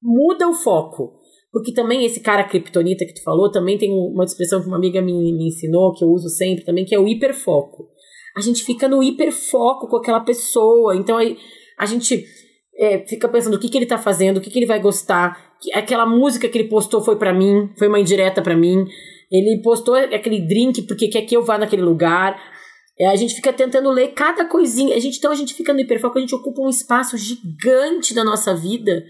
muda 0.00 0.48
o 0.48 0.54
foco. 0.54 1.18
Porque 1.50 1.72
também 1.72 2.04
esse 2.04 2.20
cara 2.20 2.44
kryptonita 2.44 3.04
que 3.04 3.14
tu 3.14 3.24
falou, 3.24 3.50
também 3.50 3.76
tem 3.76 3.90
uma 3.90 4.24
expressão 4.24 4.60
que 4.60 4.68
uma 4.68 4.76
amiga 4.76 5.02
me, 5.02 5.12
me 5.12 5.48
ensinou, 5.48 5.92
que 5.94 6.04
eu 6.04 6.08
uso 6.08 6.28
sempre 6.28 6.64
também, 6.64 6.84
que 6.84 6.94
é 6.94 6.98
o 6.98 7.08
hiperfoco. 7.08 7.88
A 8.36 8.40
gente 8.40 8.62
fica 8.62 8.86
no 8.86 9.02
hiperfoco 9.02 9.88
com 9.88 9.96
aquela 9.96 10.20
pessoa. 10.20 10.94
Então 10.94 11.16
aí 11.16 11.36
a 11.76 11.86
gente 11.86 12.24
é, 12.80 13.04
fica 13.06 13.28
pensando 13.28 13.54
o 13.54 13.58
que, 13.58 13.68
que 13.68 13.76
ele 13.76 13.84
tá 13.84 13.98
fazendo, 13.98 14.38
o 14.38 14.40
que, 14.40 14.48
que 14.48 14.58
ele 14.58 14.66
vai 14.66 14.80
gostar. 14.80 15.38
Aquela 15.74 16.06
música 16.06 16.48
que 16.48 16.56
ele 16.56 16.68
postou 16.68 17.02
foi 17.02 17.16
para 17.16 17.32
mim, 17.32 17.68
foi 17.78 17.88
uma 17.88 18.00
indireta 18.00 18.40
para 18.40 18.56
mim. 18.56 18.86
Ele 19.30 19.60
postou 19.62 19.94
aquele 19.94 20.40
drink 20.40 20.82
porque 20.82 21.08
quer 21.08 21.22
que 21.22 21.36
eu 21.36 21.44
vá 21.44 21.58
naquele 21.58 21.82
lugar. 21.82 22.40
É, 22.98 23.08
a 23.08 23.16
gente 23.16 23.34
fica 23.34 23.52
tentando 23.52 23.90
ler 23.90 24.08
cada 24.08 24.46
coisinha. 24.46 24.96
A 24.96 24.98
gente, 24.98 25.18
então 25.18 25.30
a 25.30 25.34
gente 25.34 25.52
fica 25.52 25.74
no 25.74 25.80
hiperfoco, 25.80 26.16
a 26.16 26.20
gente 26.22 26.34
ocupa 26.34 26.62
um 26.62 26.70
espaço 26.70 27.18
gigante 27.18 28.14
da 28.14 28.24
nossa 28.24 28.54
vida 28.54 29.04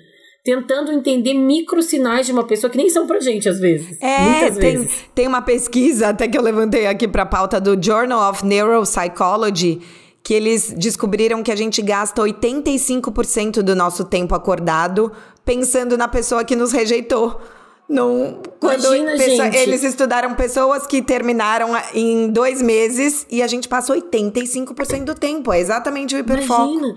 tentando 0.44 0.90
entender 0.90 1.34
micro 1.34 1.82
sinais 1.82 2.26
de 2.26 2.32
uma 2.32 2.44
pessoa 2.44 2.70
que 2.70 2.76
nem 2.76 2.88
são 2.88 3.06
pra 3.06 3.20
gente, 3.20 3.48
às 3.48 3.60
vezes. 3.60 4.00
É, 4.00 4.20
muitas 4.20 4.58
tem, 4.58 4.76
vezes. 4.78 5.04
tem 5.14 5.28
uma 5.28 5.42
pesquisa, 5.42 6.08
até 6.08 6.26
que 6.26 6.36
eu 6.36 6.42
levantei 6.42 6.86
aqui 6.86 7.06
pra 7.06 7.26
pauta 7.26 7.60
do 7.60 7.80
Journal 7.80 8.30
of 8.30 8.44
Neuropsychology, 8.44 9.80
que 10.22 10.34
eles 10.34 10.72
descobriram 10.72 11.42
que 11.42 11.50
a 11.50 11.56
gente 11.56 11.80
gasta 11.82 12.22
85% 12.22 13.62
do 13.62 13.74
nosso 13.74 14.04
tempo 14.04 14.34
acordado 14.34 15.10
pensando 15.44 15.96
na 15.96 16.08
pessoa 16.08 16.44
que 16.44 16.54
nos 16.54 16.72
rejeitou. 16.72 17.40
Num, 17.88 18.40
quando 18.60 18.84
Imagina, 18.94 19.12
pessoa- 19.16 19.44
gente. 19.46 19.56
eles 19.56 19.82
estudaram 19.82 20.34
pessoas 20.34 20.86
que 20.86 21.02
terminaram 21.02 21.70
em 21.92 22.30
dois 22.30 22.62
meses 22.62 23.26
e 23.28 23.42
a 23.42 23.48
gente 23.48 23.66
passa 23.68 23.92
85% 23.92 25.04
do 25.04 25.14
tempo. 25.14 25.52
É 25.52 25.58
exatamente 25.58 26.14
o 26.14 26.18
hiperfoco. 26.18 26.70
Imagina. 26.72 26.94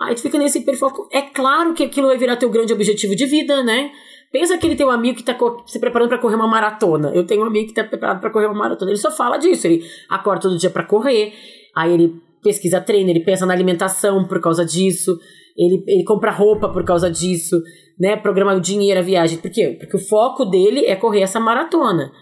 Aí 0.00 0.14
tu 0.14 0.22
fica 0.22 0.38
nesse 0.38 0.58
hiperfoco. 0.60 1.08
É 1.12 1.20
claro 1.22 1.74
que 1.74 1.84
aquilo 1.84 2.08
vai 2.08 2.16
virar 2.16 2.36
teu 2.36 2.48
grande 2.48 2.72
objetivo 2.72 3.14
de 3.14 3.26
vida, 3.26 3.62
né? 3.62 3.90
Pensa 4.32 4.54
aquele 4.54 4.74
teu 4.74 4.90
amigo 4.90 5.18
que 5.18 5.22
tá 5.22 5.36
se 5.66 5.78
preparando 5.78 6.08
pra 6.08 6.18
correr 6.18 6.34
uma 6.36 6.48
maratona. 6.48 7.12
Eu 7.14 7.24
tenho 7.26 7.42
um 7.42 7.46
amigo 7.46 7.68
que 7.68 7.74
tá 7.74 7.84
preparado 7.84 8.20
pra 8.20 8.30
correr 8.30 8.46
uma 8.46 8.54
maratona. 8.58 8.90
Ele 8.90 8.98
só 8.98 9.10
fala 9.10 9.36
disso. 9.36 9.66
Ele 9.66 9.84
acorda 10.08 10.40
todo 10.42 10.56
dia 10.58 10.70
pra 10.70 10.84
correr. 10.84 11.34
Aí 11.76 11.92
ele 11.92 12.20
pesquisa 12.44 12.80
treino, 12.80 13.10
ele 13.10 13.24
pensa 13.24 13.44
na 13.44 13.52
alimentação 13.52 14.28
por 14.28 14.40
causa 14.40 14.64
disso. 14.64 15.18
Ele, 15.56 15.82
ele 15.88 16.04
compra 16.04 16.30
roupa 16.30 16.68
por 16.68 16.84
causa 16.84 17.10
disso, 17.10 17.60
né? 17.98 18.16
Programa 18.16 18.54
o 18.54 18.60
dinheiro, 18.60 19.00
a 19.00 19.02
viagem. 19.02 19.38
Por 19.38 19.50
quê? 19.50 19.76
Porque 19.80 19.96
o 19.96 20.00
foco 20.00 20.44
dele 20.44 20.84
é 20.84 20.94
correr 20.94 21.22
essa 21.22 21.40
maratona. 21.40 22.12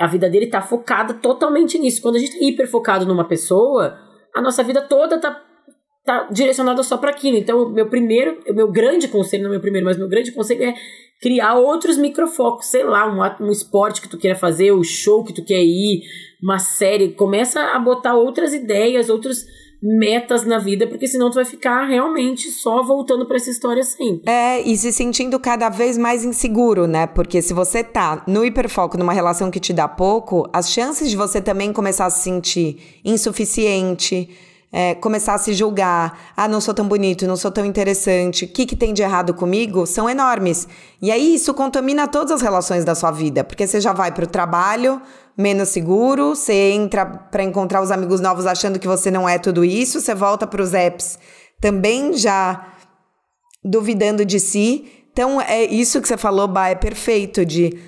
A 0.00 0.06
vida 0.06 0.28
dele 0.28 0.48
tá 0.48 0.60
focada 0.60 1.14
totalmente 1.14 1.78
nisso. 1.78 2.02
Quando 2.02 2.16
a 2.16 2.18
gente 2.18 2.38
tá 2.38 2.44
hiper 2.44 2.68
focado 2.68 3.06
numa 3.06 3.26
pessoa, 3.26 3.96
a 4.34 4.42
nossa 4.42 4.62
vida 4.62 4.82
toda 4.82 5.18
tá 5.20 5.40
tá 6.04 6.28
direcionada 6.30 6.82
só 6.82 6.98
para 6.98 7.10
aquilo. 7.10 7.36
Então, 7.36 7.70
meu 7.70 7.88
primeiro, 7.88 8.38
meu 8.54 8.70
grande 8.70 9.08
conselho, 9.08 9.44
não 9.44 9.50
meu 9.50 9.60
primeiro, 9.60 9.86
mas 9.86 9.96
meu 9.96 10.08
grande 10.08 10.32
conselho 10.32 10.62
é 10.62 10.74
criar 11.24 11.54
outros 11.54 11.96
microfocos, 11.96 12.66
sei 12.66 12.84
lá, 12.84 13.08
um, 13.08 13.46
um 13.46 13.50
esporte 13.50 14.02
que 14.02 14.08
tu 14.10 14.18
queira 14.18 14.38
fazer, 14.38 14.72
o 14.72 14.84
show 14.84 15.24
que 15.24 15.32
tu 15.32 15.42
quer 15.42 15.64
ir, 15.64 16.02
uma 16.42 16.58
série, 16.58 17.12
começa 17.12 17.62
a 17.62 17.78
botar 17.78 18.14
outras 18.14 18.52
ideias, 18.52 19.08
outros 19.08 19.46
metas 19.82 20.44
na 20.44 20.58
vida, 20.58 20.86
porque 20.86 21.06
senão 21.06 21.30
tu 21.30 21.36
vai 21.36 21.46
ficar 21.46 21.86
realmente 21.86 22.50
só 22.50 22.82
voltando 22.82 23.24
para 23.24 23.36
essa 23.36 23.48
história 23.48 23.82
sempre. 23.82 24.30
É, 24.30 24.60
e 24.60 24.76
se 24.76 24.92
sentindo 24.92 25.40
cada 25.40 25.70
vez 25.70 25.96
mais 25.96 26.26
inseguro, 26.26 26.86
né? 26.86 27.06
Porque 27.06 27.40
se 27.40 27.54
você 27.54 27.82
tá 27.82 28.22
no 28.28 28.44
hiperfoco 28.44 28.98
numa 28.98 29.14
relação 29.14 29.50
que 29.50 29.58
te 29.60 29.72
dá 29.72 29.88
pouco, 29.88 30.46
as 30.52 30.70
chances 30.70 31.08
de 31.08 31.16
você 31.16 31.40
também 31.40 31.72
começar 31.72 32.04
a 32.04 32.10
se 32.10 32.22
sentir 32.22 33.00
insuficiente, 33.02 34.28
é, 34.72 34.94
começar 34.94 35.34
a 35.34 35.38
se 35.38 35.52
julgar, 35.52 36.32
ah, 36.36 36.48
não 36.48 36.60
sou 36.60 36.74
tão 36.74 36.86
bonito, 36.86 37.26
não 37.26 37.36
sou 37.36 37.50
tão 37.50 37.64
interessante, 37.64 38.44
o 38.44 38.48
que, 38.48 38.66
que 38.66 38.74
tem 38.74 38.92
de 38.92 39.02
errado 39.02 39.32
comigo, 39.32 39.86
são 39.86 40.10
enormes. 40.10 40.66
E 41.00 41.12
aí 41.12 41.34
isso 41.34 41.54
contamina 41.54 42.08
todas 42.08 42.32
as 42.32 42.42
relações 42.42 42.84
da 42.84 42.94
sua 42.94 43.10
vida, 43.10 43.44
porque 43.44 43.66
você 43.66 43.80
já 43.80 43.92
vai 43.92 44.10
pro 44.12 44.26
trabalho 44.26 45.00
menos 45.36 45.68
seguro, 45.68 46.34
você 46.34 46.70
entra 46.70 47.04
para 47.04 47.42
encontrar 47.42 47.82
os 47.82 47.90
amigos 47.90 48.20
novos 48.20 48.46
achando 48.46 48.78
que 48.78 48.86
você 48.86 49.10
não 49.10 49.28
é 49.28 49.38
tudo 49.38 49.64
isso, 49.64 50.00
você 50.00 50.14
volta 50.14 50.46
pros 50.46 50.74
apps 50.74 51.18
também 51.60 52.12
já 52.12 52.74
duvidando 53.64 54.24
de 54.24 54.38
si. 54.38 54.84
Então, 55.12 55.40
é 55.40 55.64
isso 55.64 56.00
que 56.00 56.08
você 56.08 56.16
falou, 56.16 56.46
Bah, 56.46 56.68
é 56.68 56.74
perfeito, 56.74 57.44
de 57.44 57.78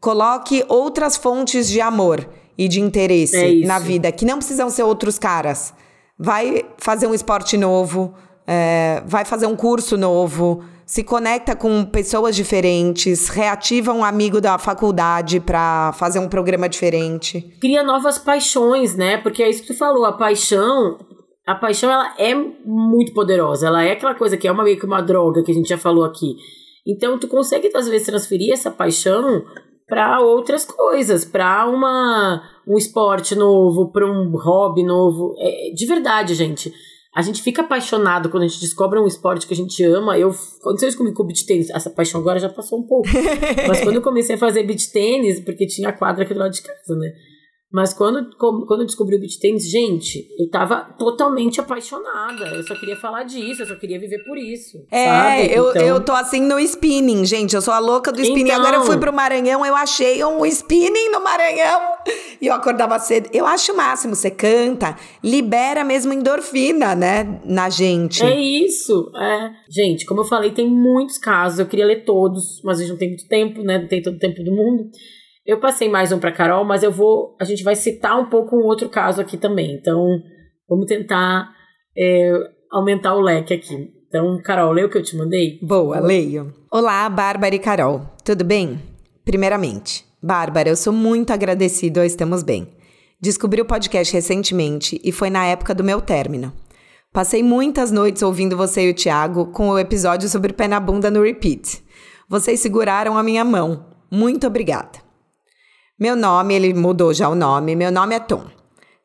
coloque 0.00 0.64
outras 0.68 1.16
fontes 1.16 1.68
de 1.68 1.80
amor 1.80 2.26
e 2.56 2.68
de 2.68 2.80
interesse 2.80 3.36
É 3.36 3.66
na 3.66 3.78
vida, 3.78 4.10
que 4.10 4.24
não 4.24 4.38
precisam 4.38 4.70
ser 4.70 4.84
outros 4.84 5.18
caras. 5.18 5.74
Vai 6.18 6.64
fazer 6.78 7.06
um 7.06 7.14
esporte 7.14 7.56
novo, 7.56 8.14
é, 8.46 9.02
vai 9.06 9.24
fazer 9.24 9.46
um 9.46 9.56
curso 9.56 9.96
novo, 9.96 10.64
se 10.86 11.02
conecta 11.02 11.56
com 11.56 11.84
pessoas 11.84 12.36
diferentes, 12.36 13.28
reativa 13.28 13.92
um 13.92 14.04
amigo 14.04 14.40
da 14.40 14.56
faculdade 14.56 15.40
para 15.40 15.92
fazer 15.94 16.20
um 16.20 16.28
programa 16.28 16.68
diferente. 16.68 17.40
Cria 17.60 17.82
novas 17.82 18.18
paixões, 18.18 18.94
né? 18.94 19.18
Porque 19.18 19.42
é 19.42 19.50
isso 19.50 19.62
que 19.62 19.74
tu 19.74 19.76
falou, 19.76 20.04
a 20.04 20.12
paixão, 20.12 20.96
a 21.44 21.56
paixão 21.56 21.90
ela 21.90 22.14
é 22.18 22.34
muito 22.34 23.12
poderosa, 23.12 23.66
ela 23.66 23.82
é 23.82 23.92
aquela 23.92 24.14
coisa 24.14 24.36
que 24.36 24.46
é 24.46 24.52
uma 24.52 24.62
meio 24.62 24.78
que 24.78 24.86
uma 24.86 25.02
droga 25.02 25.42
que 25.42 25.50
a 25.50 25.54
gente 25.54 25.68
já 25.68 25.78
falou 25.78 26.04
aqui. 26.04 26.36
Então 26.86 27.18
tu 27.18 27.26
consegue 27.26 27.68
às 27.74 27.88
vezes 27.88 28.06
transferir 28.06 28.52
essa 28.52 28.70
paixão 28.70 29.44
para 29.88 30.20
outras 30.20 30.64
coisas, 30.64 31.24
para 31.24 31.66
uma 31.66 32.42
um 32.66 32.76
esporte 32.76 33.34
novo, 33.34 33.92
para 33.92 34.04
um 34.04 34.30
hobby 34.36 34.82
novo. 34.82 35.34
É, 35.38 35.70
de 35.74 35.86
verdade, 35.86 36.34
gente. 36.34 36.72
A 37.14 37.22
gente 37.22 37.40
fica 37.40 37.62
apaixonado 37.62 38.28
quando 38.28 38.42
a 38.42 38.46
gente 38.46 38.60
descobre 38.60 38.98
um 38.98 39.06
esporte 39.06 39.46
que 39.46 39.54
a 39.54 39.56
gente 39.56 39.82
ama. 39.84 40.18
Eu, 40.18 40.34
quando 40.60 40.82
eu 40.82 40.86
descobri 40.86 41.12
com 41.14 41.22
o 41.22 41.26
beach 41.26 41.46
tênis, 41.46 41.70
essa 41.70 41.88
paixão 41.88 42.20
agora 42.20 42.38
já 42.38 42.48
passou 42.48 42.78
um 42.78 42.82
pouco. 42.82 43.08
Mas 43.66 43.80
quando 43.80 43.96
eu 43.96 44.02
comecei 44.02 44.34
a 44.34 44.38
fazer 44.38 44.64
beach 44.64 44.92
tênis, 44.92 45.40
porque 45.40 45.66
tinha 45.66 45.88
a 45.88 45.92
quadra 45.92 46.24
aqui 46.24 46.34
do 46.34 46.40
lado 46.40 46.52
de 46.52 46.60
casa, 46.60 46.94
né? 46.94 47.14
Mas 47.72 47.92
quando, 47.92 48.34
como- 48.36 48.64
quando 48.64 48.80
eu 48.82 48.86
descobri 48.86 49.16
o 49.16 49.20
beach 49.20 49.40
tênis, 49.40 49.68
gente, 49.68 50.24
eu 50.38 50.48
tava 50.48 50.82
totalmente 50.96 51.60
apaixonada. 51.60 52.46
Eu 52.54 52.62
só 52.62 52.74
queria 52.76 52.96
falar 52.96 53.24
disso, 53.24 53.62
eu 53.62 53.66
só 53.66 53.74
queria 53.74 53.98
viver 53.98 54.22
por 54.24 54.38
isso. 54.38 54.78
É, 54.90 55.04
sabe? 55.06 55.52
eu, 55.54 55.70
Então- 55.70 55.82
eu 55.82 56.00
tô 56.04 56.12
assim 56.12 56.40
no 56.40 56.60
spinning, 56.60 57.24
gente. 57.24 57.54
Eu 57.56 57.60
sou 57.60 57.74
a 57.74 57.78
louca 57.80 58.12
do 58.12 58.20
spinning. 58.22 58.42
Então. 58.44 58.56
Agora 58.60 58.76
eu 58.76 58.82
fui 58.84 58.96
pro 58.98 59.12
Maranhão, 59.12 59.66
eu 59.66 59.74
achei 59.74 60.24
um 60.24 60.46
spinning 60.46 61.10
no 61.10 61.20
Maranhão. 61.22 61.80
E 62.40 62.46
eu 62.46 62.54
acordava 62.54 62.98
cedo. 63.00 63.28
Eu 63.32 63.44
acho 63.46 63.72
o 63.72 63.76
máximo. 63.76 64.14
Você 64.14 64.30
canta, 64.30 64.96
libera 65.22 65.82
mesmo 65.82 66.12
endorfina, 66.12 66.94
né? 66.94 67.40
Na 67.44 67.68
gente. 67.68 68.22
É 68.22 68.38
isso, 68.40 69.10
é. 69.16 69.50
Gente, 69.68 70.06
como 70.06 70.20
eu 70.20 70.24
falei, 70.24 70.52
tem 70.52 70.68
muitos 70.70 71.18
casos. 71.18 71.58
Eu 71.58 71.66
queria 71.66 71.84
ler 71.86 72.04
todos, 72.04 72.60
mas 72.62 72.78
a 72.78 72.82
gente 72.82 72.90
não 72.90 72.98
tem 72.98 73.08
muito 73.08 73.26
tempo, 73.26 73.62
né? 73.62 73.78
Não 73.78 73.88
tem 73.88 74.00
todo 74.00 74.14
o 74.14 74.18
tempo 74.18 74.42
do 74.44 74.52
mundo. 74.54 74.88
Eu 75.46 75.60
passei 75.60 75.88
mais 75.88 76.10
um 76.10 76.18
pra 76.18 76.32
Carol, 76.32 76.64
mas 76.64 76.82
eu 76.82 76.90
vou. 76.90 77.36
A 77.40 77.44
gente 77.44 77.62
vai 77.62 77.76
citar 77.76 78.18
um 78.18 78.26
pouco 78.26 78.56
um 78.56 78.64
outro 78.64 78.88
caso 78.88 79.20
aqui 79.20 79.36
também. 79.36 79.76
Então, 79.76 80.04
vamos 80.68 80.86
tentar 80.86 81.48
é, 81.96 82.32
aumentar 82.72 83.14
o 83.14 83.20
leque 83.20 83.54
aqui. 83.54 83.92
Então, 84.08 84.40
Carol, 84.42 84.72
lê 84.72 84.82
o 84.82 84.90
que 84.90 84.98
eu 84.98 85.02
te 85.02 85.16
mandei? 85.16 85.60
Boa, 85.62 86.00
leio. 86.00 86.52
Olá, 86.70 87.08
Bárbara 87.08 87.54
e 87.54 87.60
Carol. 87.60 88.02
Tudo 88.24 88.44
bem? 88.44 88.80
Primeiramente, 89.24 90.04
Bárbara, 90.20 90.68
eu 90.68 90.76
sou 90.76 90.92
muito 90.92 91.32
agradecido 91.32 92.00
ao 92.00 92.06
Estamos 92.06 92.42
Bem. 92.42 92.68
Descobri 93.20 93.60
o 93.60 93.66
podcast 93.66 94.12
recentemente 94.12 95.00
e 95.04 95.12
foi 95.12 95.30
na 95.30 95.46
época 95.46 95.74
do 95.74 95.84
meu 95.84 96.00
término. 96.00 96.52
Passei 97.12 97.42
muitas 97.42 97.92
noites 97.92 98.22
ouvindo 98.22 98.56
você 98.56 98.88
e 98.88 98.90
o 98.90 98.94
Thiago 98.94 99.46
com 99.52 99.70
o 99.70 99.78
episódio 99.78 100.28
sobre 100.28 100.52
pé 100.52 100.66
na 100.66 100.80
bunda 100.80 101.10
no 101.10 101.22
repeat. 101.22 101.82
Vocês 102.28 102.60
seguraram 102.60 103.16
a 103.16 103.22
minha 103.22 103.44
mão. 103.44 103.86
Muito 104.10 104.46
obrigada. 104.46 105.05
Meu 105.98 106.14
nome, 106.14 106.54
ele 106.54 106.74
mudou 106.74 107.14
já 107.14 107.26
o 107.26 107.34
nome. 107.34 107.74
Meu 107.74 107.90
nome 107.90 108.14
é 108.14 108.20
Tom. 108.20 108.44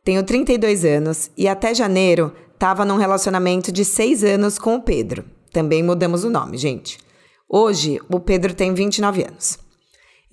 Tenho 0.04 0.24
32 0.24 0.84
anos 0.84 1.32
e 1.38 1.48
até 1.48 1.74
janeiro 1.74 2.34
estava 2.54 2.84
num 2.84 2.98
relacionamento 2.98 3.72
de 3.72 3.86
6 3.86 4.26
anos 4.26 4.60
com 4.60 4.76
o 4.76 4.82
Pedro. 4.82 5.24
Também 5.54 5.82
mudamos 5.82 6.26
o 6.26 6.30
nome, 6.30 6.58
gente. 6.58 6.98
Hoje, 7.48 7.98
o 8.10 8.20
Pedro 8.20 8.54
tem 8.54 8.74
29 8.74 9.24
anos. 9.24 9.58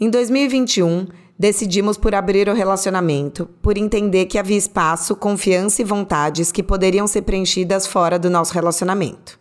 Em 0.00 0.10
2021, 0.10 1.06
decidimos 1.38 1.96
por 1.96 2.12
abrir 2.12 2.48
o 2.48 2.54
relacionamento, 2.54 3.46
por 3.62 3.78
entender 3.78 4.26
que 4.26 4.36
havia 4.36 4.56
espaço, 4.56 5.14
confiança 5.14 5.80
e 5.80 5.84
vontades 5.84 6.50
que 6.50 6.62
poderiam 6.62 7.06
ser 7.06 7.22
preenchidas 7.22 7.86
fora 7.86 8.18
do 8.18 8.28
nosso 8.28 8.52
relacionamento. 8.52 9.38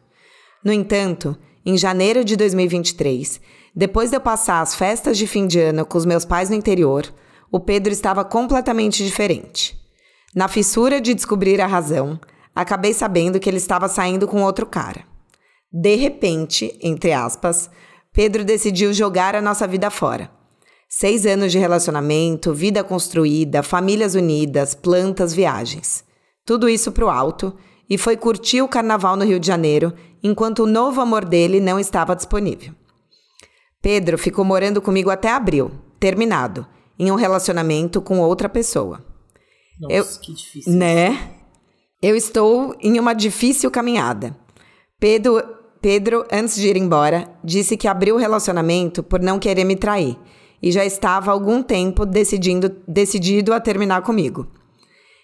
No 0.64 0.72
entanto, 0.72 1.36
em 1.66 1.76
janeiro 1.78 2.24
de 2.24 2.36
2023, 2.36 3.42
depois 3.78 4.10
de 4.10 4.16
eu 4.16 4.20
passar 4.20 4.62
as 4.62 4.74
festas 4.74 5.20
de 5.20 5.28
fim 5.28 5.46
de 5.46 5.60
ano 5.60 5.86
com 5.86 6.00
os 6.00 6.06
meus 6.06 6.26
pais 6.26 6.50
no 6.50 6.56
interior, 6.56 7.06
o 7.52 7.60
Pedro 7.60 7.94
estava 7.94 8.26
completamente 8.26 9.06
diferente. 9.06 9.78
Na 10.34 10.48
fissura 10.48 11.00
de 11.00 11.14
descobrir 11.14 11.62
a 11.62 11.68
razão, 11.68 12.20
acabei 12.56 12.92
sabendo 12.92 13.40
que 13.40 13.48
ele 13.48 13.58
estava 13.58 13.88
saindo 13.88 14.28
com 14.28 14.42
outro 14.42 14.66
cara. 14.66 15.04
De 15.72 15.94
repente, 15.94 16.76
entre 16.82 17.14
aspas, 17.14 17.70
Pedro 18.12 18.44
decidiu 18.44 18.92
jogar 18.92 19.36
a 19.36 19.44
nossa 19.44 19.68
vida 19.68 19.92
fora. 19.92 20.28
Seis 20.90 21.28
anos 21.28 21.52
de 21.52 21.60
relacionamento, 21.60 22.56
vida 22.56 22.84
construída, 22.84 23.62
famílias 23.62 24.16
unidas, 24.16 24.74
plantas, 24.74 25.36
viagens. 25.36 26.04
Tudo 26.44 26.68
isso 26.68 26.92
pro 26.92 27.10
alto 27.10 27.56
e 27.88 27.96
foi 27.96 28.18
curtir 28.18 28.64
o 28.64 28.68
carnaval 28.68 29.16
no 29.16 29.24
Rio 29.24 29.40
de 29.40 29.46
Janeiro 29.46 29.94
enquanto 30.24 30.64
o 30.64 30.68
novo 30.68 31.00
amor 31.00 31.24
dele 31.24 31.60
não 31.60 31.80
estava 31.80 32.16
disponível. 32.16 32.74
Pedro 33.88 34.18
ficou 34.18 34.44
morando 34.44 34.82
comigo 34.82 35.10
até 35.10 35.32
abril, 35.32 35.72
terminado, 35.98 36.68
em 37.00 37.10
um 37.10 37.16
relacionamento 37.16 38.02
com 38.02 38.20
outra 38.20 38.50
pessoa. 38.50 39.02
Nossa, 39.80 39.96
Eu- 39.96 40.06
que 40.22 40.34
difícil. 40.34 40.74
Né? 40.74 41.18
Eu 42.02 42.14
estou 42.14 42.76
em 42.82 43.00
uma 43.00 43.14
difícil 43.14 43.72
caminhada. 43.72 44.36
Pedro, 45.00 45.42
Pedro, 45.82 46.26
antes 46.30 46.58
de 46.58 46.68
ir 46.68 46.76
embora, 46.76 47.30
disse 47.42 47.78
que 47.78 47.88
abriu 47.88 48.16
o 48.16 48.18
relacionamento 48.18 49.02
por 49.02 49.22
não 49.22 49.40
querer 49.40 49.64
me 49.64 49.78
trair 49.78 50.18
e 50.62 50.70
já 50.70 50.84
estava 50.84 51.32
há 51.32 51.34
algum 51.34 51.64
tempo 51.64 52.06
decidindo, 52.06 52.76
decidido 52.86 53.54
a 53.54 53.60
terminar 53.62 54.02
comigo. 54.02 54.48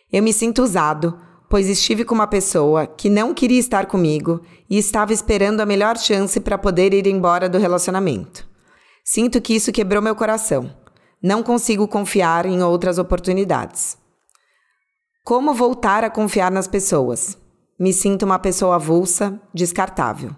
Eu 0.10 0.24
me 0.24 0.32
sinto 0.32 0.64
usado, 0.64 1.20
pois 1.50 1.68
estive 1.68 2.06
com 2.06 2.16
uma 2.16 2.28
pessoa 2.28 2.88
que 2.88 3.10
não 3.10 3.34
queria 3.34 3.60
estar 3.60 3.88
comigo 3.88 4.40
e 4.70 4.78
estava 4.78 5.12
esperando 5.12 5.60
a 5.60 5.66
melhor 5.66 5.98
chance 5.98 6.40
para 6.40 6.58
poder 6.58 6.94
ir 6.94 7.08
embora 7.08 7.50
do 7.50 7.58
relacionamento. 7.58 8.53
Sinto 9.04 9.42
que 9.42 9.54
isso 9.54 9.72
quebrou 9.72 10.02
meu 10.02 10.16
coração. 10.16 10.74
Não 11.22 11.44
consigo 11.44 11.88
confiar 11.88 12.46
em 12.46 12.62
outras 12.62 12.98
oportunidades. 12.98 13.98
Como 15.24 15.54
voltar 15.54 16.04
a 16.04 16.10
confiar 16.10 16.52
nas 16.52 16.68
pessoas? 16.68 17.38
Me 17.80 17.92
sinto 17.92 18.24
uma 18.24 18.40
pessoa 18.40 18.76
avulsa, 18.76 19.42
descartável. 19.54 20.32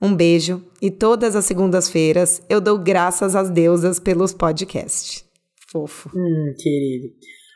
Um 0.00 0.14
beijo 0.14 0.64
e 0.82 0.90
todas 0.90 1.34
as 1.34 1.44
segundas-feiras 1.44 2.44
eu 2.48 2.60
dou 2.60 2.78
graças 2.78 3.34
às 3.34 3.50
deusas 3.50 3.98
pelos 3.98 4.32
podcasts. 4.32 5.24
Fofo. 5.70 6.10
Hum, 6.14 6.52
querido. 6.58 7.08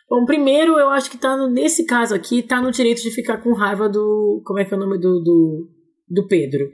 Bom, 0.08 0.24
primeiro 0.24 0.78
eu 0.78 0.88
acho 0.88 1.10
que 1.10 1.18
tá 1.18 1.36
no, 1.36 1.48
nesse 1.50 1.84
caso 1.84 2.14
aqui, 2.14 2.42
tá 2.42 2.60
no 2.62 2.72
direito 2.72 3.02
de 3.02 3.10
ficar 3.10 3.38
com 3.38 3.52
raiva 3.52 3.88
do. 3.88 4.40
Como 4.44 4.58
é 4.58 4.64
que 4.64 4.72
é 4.72 4.76
o 4.76 4.80
nome 4.80 4.98
do, 4.98 5.20
do, 5.20 5.68
do 6.08 6.26
Pedro? 6.26 6.70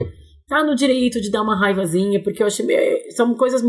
Tá 0.49 0.63
no 0.63 0.75
direito 0.75 1.21
de 1.21 1.31
dar 1.31 1.43
uma 1.43 1.59
raivazinha, 1.59 2.23
porque 2.23 2.43
eu 2.43 2.47
acho. 2.47 2.63
São 3.17 3.35
coisas. 3.35 3.63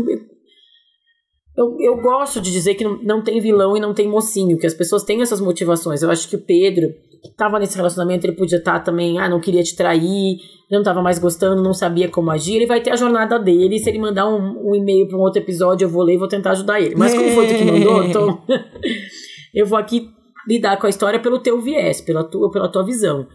Eu, 1.56 1.76
eu 1.80 1.96
gosto 2.02 2.40
de 2.40 2.52
dizer 2.52 2.74
que 2.74 2.84
não, 2.84 2.98
não 3.02 3.22
tem 3.22 3.40
vilão 3.40 3.76
e 3.76 3.80
não 3.80 3.94
tem 3.94 4.06
mocinho, 4.06 4.58
que 4.58 4.66
as 4.66 4.74
pessoas 4.74 5.02
têm 5.02 5.22
essas 5.22 5.40
motivações. 5.40 6.02
Eu 6.02 6.10
acho 6.10 6.28
que 6.28 6.36
o 6.36 6.44
Pedro 6.44 6.92
tava 7.34 7.58
nesse 7.58 7.76
relacionamento, 7.76 8.26
ele 8.26 8.36
podia 8.36 8.58
estar 8.58 8.74
tá 8.74 8.80
também, 8.80 9.18
ah, 9.18 9.28
não 9.28 9.40
queria 9.40 9.62
te 9.62 9.74
trair, 9.74 10.36
não 10.70 10.82
tava 10.82 11.00
mais 11.00 11.18
gostando, 11.18 11.62
não 11.62 11.72
sabia 11.72 12.10
como 12.10 12.30
agir. 12.30 12.56
Ele 12.56 12.66
vai 12.66 12.82
ter 12.82 12.90
a 12.90 12.96
jornada 12.96 13.38
dele. 13.38 13.78
Se 13.78 13.88
ele 13.88 13.98
mandar 13.98 14.28
um, 14.28 14.70
um 14.70 14.74
e-mail 14.74 15.08
para 15.08 15.16
um 15.16 15.20
outro 15.20 15.40
episódio, 15.40 15.86
eu 15.86 15.88
vou 15.88 16.02
ler 16.02 16.14
e 16.14 16.18
vou 16.18 16.28
tentar 16.28 16.50
ajudar 16.50 16.78
ele. 16.78 16.94
Mas 16.94 17.14
como 17.14 17.30
foi 17.30 17.46
tu 17.46 17.54
que 17.54 17.64
mandou, 17.72 18.04
então 18.04 18.42
eu 19.54 19.64
vou 19.64 19.78
aqui 19.78 20.10
lidar 20.46 20.76
com 20.76 20.86
a 20.86 20.90
história 20.90 21.18
pelo 21.18 21.38
teu 21.38 21.58
viés, 21.60 22.02
pela 22.02 22.22
tua, 22.22 22.50
pela 22.50 22.68
tua 22.68 22.84
visão. 22.84 23.26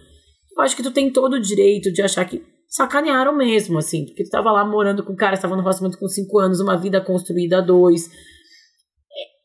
Eu 0.56 0.64
acho 0.64 0.76
que 0.76 0.84
tu 0.84 0.92
tem 0.92 1.12
todo 1.12 1.34
o 1.34 1.42
direito 1.42 1.92
de 1.92 2.04
achar 2.04 2.24
que 2.26 2.44
sacanearam 2.72 3.36
mesmo, 3.36 3.78
assim, 3.78 4.06
porque 4.06 4.24
tu 4.24 4.30
tava 4.30 4.50
lá 4.50 4.66
morando 4.66 5.04
com 5.04 5.12
o 5.12 5.16
cara, 5.16 5.36
estava 5.36 5.58
no 5.58 5.62
relacionamento 5.62 6.00
com 6.00 6.08
cinco 6.08 6.40
anos, 6.40 6.62
uma 6.62 6.78
vida 6.78 7.02
construída 7.02 7.58
a 7.58 7.62
dois. 7.62 8.10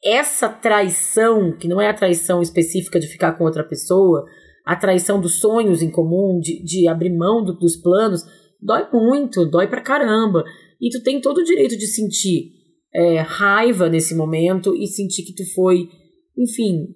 Essa 0.02 0.48
traição, 0.48 1.50
que 1.58 1.66
não 1.66 1.80
é 1.80 1.88
a 1.88 1.94
traição 1.94 2.40
específica 2.40 3.00
de 3.00 3.08
ficar 3.08 3.32
com 3.32 3.42
outra 3.42 3.64
pessoa, 3.64 4.24
a 4.64 4.76
traição 4.76 5.20
dos 5.20 5.40
sonhos 5.40 5.82
em 5.82 5.90
comum, 5.90 6.38
de, 6.40 6.62
de 6.62 6.86
abrir 6.86 7.10
mão 7.10 7.44
do, 7.44 7.58
dos 7.58 7.76
planos, 7.76 8.22
dói 8.62 8.86
muito, 8.92 9.44
dói 9.44 9.66
pra 9.66 9.80
caramba. 9.80 10.44
E 10.80 10.88
tu 10.90 11.02
tem 11.02 11.20
todo 11.20 11.38
o 11.38 11.44
direito 11.44 11.76
de 11.76 11.86
sentir 11.86 12.52
é, 12.94 13.18
raiva 13.18 13.88
nesse 13.88 14.14
momento 14.14 14.72
e 14.76 14.86
sentir 14.86 15.24
que 15.24 15.34
tu 15.34 15.44
foi, 15.52 15.88
enfim, 16.38 16.86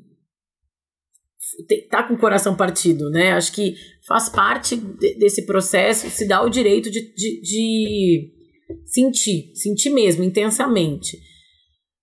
tá 1.89 2.03
com 2.03 2.15
o 2.15 2.19
coração 2.19 2.57
partido, 2.57 3.11
né? 3.11 3.33
Acho 3.33 3.53
que 3.53 3.75
faz 4.07 4.29
parte 4.29 4.77
de, 4.77 5.15
desse 5.15 5.47
processo, 5.47 6.09
se 6.11 6.27
dá 6.27 6.43
o 6.43 6.51
direito 6.51 6.91
de, 6.91 7.01
de, 7.15 7.41
de, 7.41 8.33
sentir, 8.87 9.53
sentir 9.55 9.91
mesmo, 9.91 10.25
intensamente. 10.25 11.19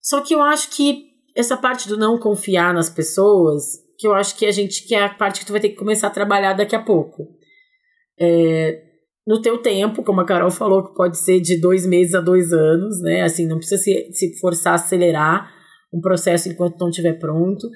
Só 0.01 0.21
que 0.21 0.33
eu 0.33 0.41
acho 0.41 0.69
que 0.71 1.05
essa 1.35 1.57
parte 1.57 1.87
do 1.87 1.97
não 1.97 2.17
confiar 2.17 2.73
nas 2.73 2.89
pessoas, 2.89 3.63
que 3.97 4.07
eu 4.07 4.13
acho 4.13 4.35
que 4.37 4.45
a 4.45 4.51
gente 4.51 4.87
que 4.87 4.95
é 4.95 5.03
a 5.03 5.13
parte 5.13 5.39
que 5.39 5.45
tu 5.45 5.51
vai 5.51 5.61
ter 5.61 5.69
que 5.69 5.75
começar 5.75 6.07
a 6.07 6.11
trabalhar 6.11 6.53
daqui 6.53 6.75
a 6.75 6.81
pouco. 6.81 7.27
É, 8.19 8.83
no 9.27 9.41
teu 9.41 9.57
tempo, 9.57 10.03
como 10.03 10.21
a 10.21 10.25
Carol 10.25 10.49
falou, 10.49 10.87
que 10.87 10.95
pode 10.95 11.17
ser 11.17 11.41
de 11.41 11.59
dois 11.59 11.85
meses 11.85 12.15
a 12.15 12.21
dois 12.21 12.53
anos, 12.53 13.01
né? 13.01 13.23
Assim, 13.23 13.45
não 13.45 13.57
precisa 13.57 13.83
se, 13.83 14.09
se 14.13 14.39
forçar 14.39 14.73
a 14.73 14.75
acelerar 14.75 15.51
um 15.93 15.99
processo 15.99 16.47
enquanto 16.47 16.79
não 16.79 16.89
estiver 16.89 17.19
pronto. 17.19 17.67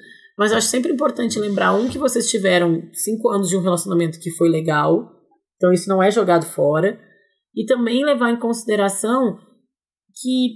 Mas 0.42 0.50
eu 0.50 0.58
acho 0.58 0.66
sempre 0.66 0.90
importante 0.90 1.38
lembrar, 1.38 1.72
um, 1.72 1.88
que 1.88 1.98
vocês 1.98 2.28
tiveram 2.28 2.82
cinco 2.92 3.28
anos 3.28 3.48
de 3.48 3.56
um 3.56 3.60
relacionamento 3.60 4.18
que 4.18 4.32
foi 4.32 4.48
legal, 4.48 5.08
então 5.54 5.72
isso 5.72 5.88
não 5.88 6.02
é 6.02 6.10
jogado 6.10 6.44
fora, 6.44 6.98
e 7.54 7.64
também 7.64 8.04
levar 8.04 8.32
em 8.32 8.40
consideração 8.40 9.38
que 10.20 10.54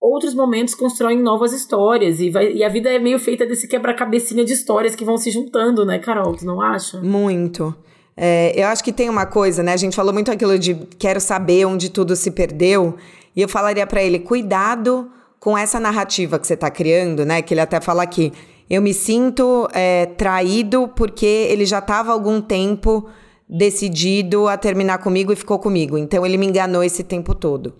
outros 0.00 0.32
momentos 0.32 0.76
constroem 0.76 1.20
novas 1.20 1.52
histórias, 1.52 2.20
e, 2.20 2.30
vai, 2.30 2.52
e 2.52 2.62
a 2.62 2.68
vida 2.68 2.88
é 2.88 3.00
meio 3.00 3.18
feita 3.18 3.44
desse 3.44 3.66
quebra-cabecinha 3.66 4.44
de 4.44 4.52
histórias 4.52 4.94
que 4.94 5.04
vão 5.04 5.16
se 5.16 5.32
juntando, 5.32 5.84
né, 5.84 5.98
Carol? 5.98 6.36
Tu 6.36 6.46
não 6.46 6.60
acha? 6.60 7.00
Muito. 7.00 7.74
É, 8.16 8.52
eu 8.54 8.68
acho 8.68 8.84
que 8.84 8.92
tem 8.92 9.10
uma 9.10 9.26
coisa, 9.26 9.60
né? 9.60 9.72
A 9.72 9.76
gente 9.76 9.96
falou 9.96 10.12
muito 10.12 10.30
aquilo 10.30 10.56
de 10.56 10.76
quero 11.00 11.20
saber 11.20 11.64
onde 11.64 11.90
tudo 11.90 12.14
se 12.14 12.30
perdeu, 12.30 12.96
e 13.34 13.42
eu 13.42 13.48
falaria 13.48 13.88
para 13.88 14.04
ele: 14.04 14.20
cuidado 14.20 15.10
com 15.40 15.58
essa 15.58 15.80
narrativa 15.80 16.38
que 16.38 16.46
você 16.46 16.54
está 16.54 16.70
criando, 16.70 17.24
né? 17.24 17.42
Que 17.42 17.54
ele 17.54 17.60
até 17.60 17.80
fala 17.80 18.04
aqui 18.04 18.32
eu 18.68 18.80
me 18.80 18.94
sinto 18.94 19.68
é, 19.72 20.06
traído 20.06 20.88
porque 20.88 21.26
ele 21.26 21.66
já 21.66 21.78
estava 21.78 22.12
algum 22.12 22.40
tempo 22.40 23.08
decidido 23.48 24.48
a 24.48 24.56
terminar 24.56 24.98
comigo 24.98 25.32
e 25.32 25.36
ficou 25.36 25.58
comigo. 25.58 25.98
Então 25.98 26.24
ele 26.24 26.36
me 26.36 26.46
enganou 26.46 26.82
esse 26.82 27.04
tempo 27.04 27.34
todo. 27.34 27.74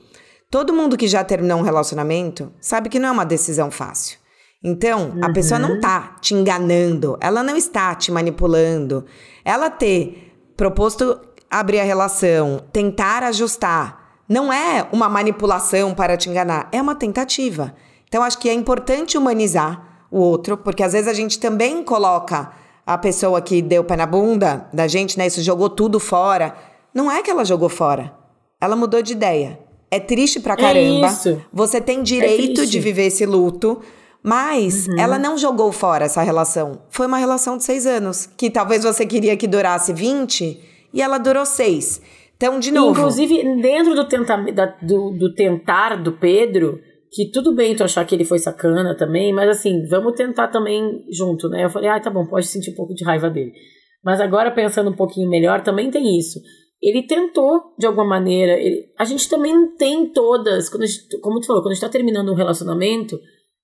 Todo 0.50 0.74
mundo 0.74 0.96
que 0.96 1.08
já 1.08 1.24
terminou 1.24 1.58
um 1.58 1.62
relacionamento 1.62 2.52
sabe 2.60 2.88
que 2.88 2.98
não 2.98 3.08
é 3.08 3.12
uma 3.12 3.24
decisão 3.24 3.70
fácil. 3.70 4.18
Então, 4.62 5.10
uhum. 5.10 5.20
a 5.22 5.30
pessoa 5.30 5.58
não 5.58 5.78
tá 5.78 6.16
te 6.22 6.32
enganando, 6.32 7.18
ela 7.20 7.42
não 7.42 7.54
está 7.54 7.94
te 7.94 8.10
manipulando. 8.10 9.04
Ela 9.44 9.68
ter 9.68 10.32
proposto 10.56 11.20
abrir 11.50 11.80
a 11.80 11.84
relação, 11.84 12.64
tentar 12.72 13.22
ajustar, 13.24 14.22
não 14.26 14.50
é 14.50 14.88
uma 14.90 15.08
manipulação 15.08 15.94
para 15.94 16.16
te 16.16 16.30
enganar, 16.30 16.68
é 16.72 16.80
uma 16.80 16.94
tentativa. 16.94 17.74
Então, 18.08 18.22
acho 18.22 18.38
que 18.38 18.48
é 18.48 18.54
importante 18.54 19.18
humanizar 19.18 19.93
o 20.14 20.20
outro, 20.20 20.56
porque 20.56 20.84
às 20.84 20.92
vezes 20.92 21.08
a 21.08 21.12
gente 21.12 21.40
também 21.40 21.82
coloca 21.82 22.52
a 22.86 22.96
pessoa 22.96 23.42
que 23.42 23.60
deu 23.60 23.82
pé 23.82 23.96
na 23.96 24.06
bunda 24.06 24.68
da 24.72 24.86
gente, 24.86 25.18
né? 25.18 25.26
Isso 25.26 25.42
jogou 25.42 25.68
tudo 25.68 25.98
fora. 25.98 26.54
Não 26.94 27.10
é 27.10 27.20
que 27.20 27.30
ela 27.30 27.44
jogou 27.44 27.68
fora. 27.68 28.14
Ela 28.60 28.76
mudou 28.76 29.02
de 29.02 29.12
ideia. 29.12 29.58
É 29.90 29.98
triste 29.98 30.38
pra 30.38 30.56
caramba. 30.56 31.08
É 31.08 31.10
isso. 31.10 31.42
Você 31.52 31.80
tem 31.80 32.00
direito 32.00 32.60
é 32.60 32.64
de 32.64 32.78
viver 32.78 33.06
esse 33.06 33.26
luto. 33.26 33.80
Mas 34.22 34.86
uhum. 34.86 34.98
ela 34.98 35.18
não 35.18 35.36
jogou 35.36 35.70
fora 35.72 36.04
essa 36.04 36.22
relação. 36.22 36.80
Foi 36.88 37.06
uma 37.06 37.18
relação 37.18 37.56
de 37.56 37.64
seis 37.64 37.84
anos. 37.84 38.28
Que 38.36 38.48
talvez 38.48 38.84
você 38.84 39.04
queria 39.04 39.36
que 39.36 39.48
durasse 39.48 39.92
20 39.92 40.60
e 40.92 41.02
ela 41.02 41.18
durou 41.18 41.44
seis. 41.44 42.00
Então, 42.36 42.60
de 42.60 42.70
novo. 42.70 43.00
Inclusive, 43.00 43.60
dentro 43.60 43.94
do, 43.94 44.08
tenta, 44.08 44.36
do, 44.80 45.10
do 45.10 45.34
tentar 45.34 45.96
do 45.96 46.12
Pedro, 46.12 46.80
que 47.14 47.30
tudo 47.30 47.54
bem 47.54 47.76
tu 47.76 47.84
achar 47.84 48.04
que 48.04 48.12
ele 48.12 48.24
foi 48.24 48.40
sacana 48.40 48.96
também, 48.96 49.32
mas 49.32 49.48
assim, 49.48 49.86
vamos 49.86 50.14
tentar 50.14 50.48
também 50.48 51.04
junto, 51.08 51.48
né? 51.48 51.64
Eu 51.64 51.70
falei, 51.70 51.88
ah, 51.88 52.00
tá 52.00 52.10
bom, 52.10 52.26
pode 52.26 52.46
sentir 52.46 52.72
um 52.72 52.74
pouco 52.74 52.92
de 52.92 53.04
raiva 53.04 53.30
dele. 53.30 53.52
Mas 54.04 54.20
agora, 54.20 54.50
pensando 54.50 54.90
um 54.90 54.96
pouquinho 54.96 55.30
melhor, 55.30 55.62
também 55.62 55.92
tem 55.92 56.18
isso. 56.18 56.40
Ele 56.82 57.06
tentou, 57.06 57.72
de 57.78 57.86
alguma 57.86 58.04
maneira, 58.04 58.54
ele, 58.60 58.92
a 58.98 59.04
gente 59.04 59.28
também 59.28 59.76
tem 59.76 60.12
todas, 60.12 60.68
quando 60.68 60.84
gente, 60.86 61.18
como 61.20 61.38
tu 61.38 61.46
falou, 61.46 61.62
quando 61.62 61.70
a 61.70 61.74
gente 61.74 61.84
tá 61.84 61.88
terminando 61.88 62.32
um 62.32 62.34
relacionamento, 62.34 63.16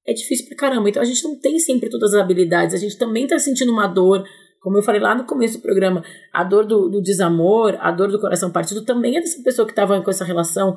é 0.07 0.13
difícil 0.13 0.47
pra 0.47 0.57
caramba. 0.57 0.89
Então 0.89 1.03
a 1.03 1.05
gente 1.05 1.23
não 1.25 1.39
tem 1.41 1.59
sempre 1.59 1.91
todas 1.91 2.15
as 2.15 2.21
habilidades, 2.21 2.75
a 2.75 2.79
gente 2.79 2.97
também 2.97 3.27
tá 3.27 3.37
sentindo 3.37 3.73
uma 3.73 3.89
dor, 3.89 4.25
como 4.61 4.79
eu 4.79 4.83
falei 4.83 5.01
lá 5.01 5.13
no 5.13 5.25
começo 5.25 5.59
do 5.59 5.63
programa, 5.63 6.05
a 6.33 6.45
dor 6.45 6.65
do, 6.65 6.89
do 6.89 7.03
desamor, 7.03 7.77
a 7.81 7.91
dor 7.91 8.13
do 8.13 8.21
coração 8.21 8.53
partido 8.53 8.85
também 8.85 9.17
é 9.17 9.21
dessa 9.21 9.43
pessoa 9.43 9.67
que 9.67 9.75
tava 9.75 10.01
com 10.01 10.11
essa 10.11 10.25
relação 10.25 10.77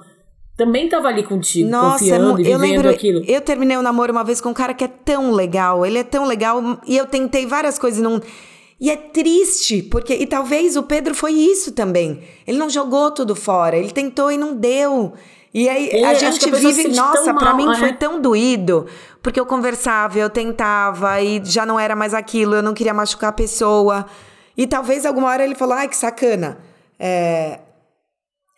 também 0.56 0.88
tava 0.88 1.08
ali 1.08 1.24
contigo, 1.24 1.70
Nossa, 1.70 1.99
confiando 1.99 2.39
e 2.39 2.43
vivendo 2.43 2.51
eu 2.51 2.60
lembro, 2.60 2.89
aquilo. 2.89 3.24
Eu 3.28 3.41
terminei 3.41 3.76
o 3.76 3.80
um 3.80 3.84
namoro 3.84 4.12
uma 4.12 4.24
vez 4.24 4.39
com 4.39 4.49
um 4.49 4.54
cara 4.54 4.74
que 4.74 4.84
é 4.84 4.88
tão 4.88 5.32
legal, 5.32 5.86
ele 5.86 5.97
é 5.97 6.04
tão 6.04 6.26
legal, 6.26 6.80
e 6.86 6.95
eu 6.95 7.06
tentei 7.06 7.45
várias 7.45 7.80
coisas 7.80 7.99
e 7.99 8.04
não... 8.04 8.22
E 8.80 8.91
é 8.91 8.97
triste, 8.97 9.82
porque... 9.82 10.14
E 10.14 10.28
talvez 10.28 10.76
o 10.76 10.84
Pedro 10.84 11.16
foi 11.16 11.32
isso 11.32 11.72
também. 11.72 12.22
Ele 12.45 12.58
não 12.58 12.70
jogou 12.70 13.10
tudo 13.12 13.36
fora, 13.36 13.78
ele 13.78 13.91
tentou 13.91 14.32
e 14.32 14.38
não 14.38 14.54
deu. 14.56 15.14
E 15.54 15.70
aí 15.70 15.89
é, 15.89 16.06
a 16.06 16.14
gente 16.16 16.49
a 16.49 16.56
vive... 16.56 16.89
Nossa, 16.89 17.34
para 17.34 17.54
mim 17.54 17.72
é? 17.72 17.76
foi 17.76 17.93
tão 17.93 18.20
doído, 18.20 18.86
porque 19.22 19.39
eu 19.39 19.45
conversava, 19.45 20.20
eu 20.20 20.30
tentava, 20.30 21.22
e 21.22 21.41
já 21.45 21.66
não 21.66 21.80
era 21.80 21.95
mais 21.95 22.14
aquilo, 22.14 22.56
eu 22.56 22.64
não 22.64 22.74
queria 22.74 22.93
machucar 22.93 23.30
a 23.30 23.34
pessoa. 23.34 24.06
E 24.58 24.68
talvez 24.68 25.06
alguma 25.06 25.30
hora 25.30 25.43
ele 25.43 25.56
falou, 25.56 25.76
ai, 25.76 25.88
que 25.88 25.95
sacana. 25.95 26.58
É, 26.99 27.60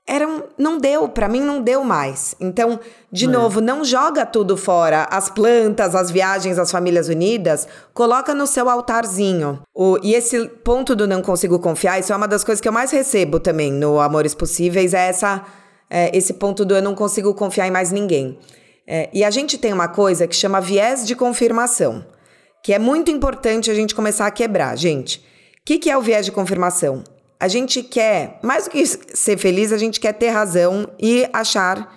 era 0.08 0.28
um, 0.28 0.44
não 0.58 0.78
deu, 0.78 1.10
para 1.10 1.28
mim 1.28 1.42
não 1.42 1.62
deu 1.62 1.84
mais. 1.84 2.36
Então, 2.40 2.80
de 3.12 3.26
é. 3.26 3.28
novo, 3.28 3.60
não 3.60 3.84
joga 3.84 4.26
tudo 4.26 4.56
fora, 4.56 5.08
as 5.10 5.30
plantas, 5.30 5.96
as 5.96 6.12
viagens, 6.12 6.60
as 6.60 6.72
famílias 6.72 7.08
unidas, 7.10 7.68
coloca 7.94 8.34
no 8.34 8.46
seu 8.46 8.70
altarzinho. 8.70 9.62
O, 9.74 9.98
e 10.04 10.14
esse 10.14 10.48
ponto 10.64 10.96
do 10.96 11.08
não 11.08 11.22
consigo 11.22 11.58
confiar, 11.58 12.00
isso 12.00 12.14
é 12.14 12.16
uma 12.16 12.28
das 12.28 12.44
coisas 12.44 12.62
que 12.62 12.68
eu 12.68 12.74
mais 12.74 12.92
recebo 12.92 13.40
também 13.40 13.72
no 13.72 14.00
Amores 14.00 14.36
Possíveis, 14.36 14.94
é 14.94 15.08
essa 15.08 15.44
é, 15.90 16.16
esse 16.16 16.34
ponto 16.34 16.66
do 16.66 16.76
eu 16.76 16.82
não 16.82 16.96
consigo 16.96 17.34
confiar 17.34 17.68
em 17.68 17.72
mais 17.72 17.92
ninguém. 17.92 18.38
É, 18.88 19.10
e 19.14 19.24
a 19.24 19.32
gente 19.32 19.58
tem 19.58 19.74
uma 19.74 19.88
coisa 19.88 20.28
que 20.28 20.36
chama 20.36 20.62
viés 20.62 21.06
de 21.06 21.16
confirmação, 21.16 22.06
que 22.64 22.74
é 22.74 22.80
muito 22.80 23.10
importante 23.10 23.72
a 23.72 23.74
gente 23.74 23.96
começar 23.96 24.28
a 24.28 24.32
quebrar, 24.32 24.76
gente. 24.78 25.18
O 25.18 25.66
que, 25.66 25.80
que 25.80 25.90
é 25.90 25.98
o 25.98 26.02
viés 26.02 26.26
de 26.26 26.32
confirmação? 26.32 27.04
A 27.46 27.48
gente 27.48 27.84
quer, 27.84 28.40
mais 28.42 28.64
do 28.64 28.72
que 28.72 28.84
ser 28.86 29.38
feliz, 29.38 29.72
a 29.72 29.78
gente 29.78 30.00
quer 30.00 30.14
ter 30.14 30.30
razão 30.30 30.90
e 31.00 31.30
achar 31.32 31.96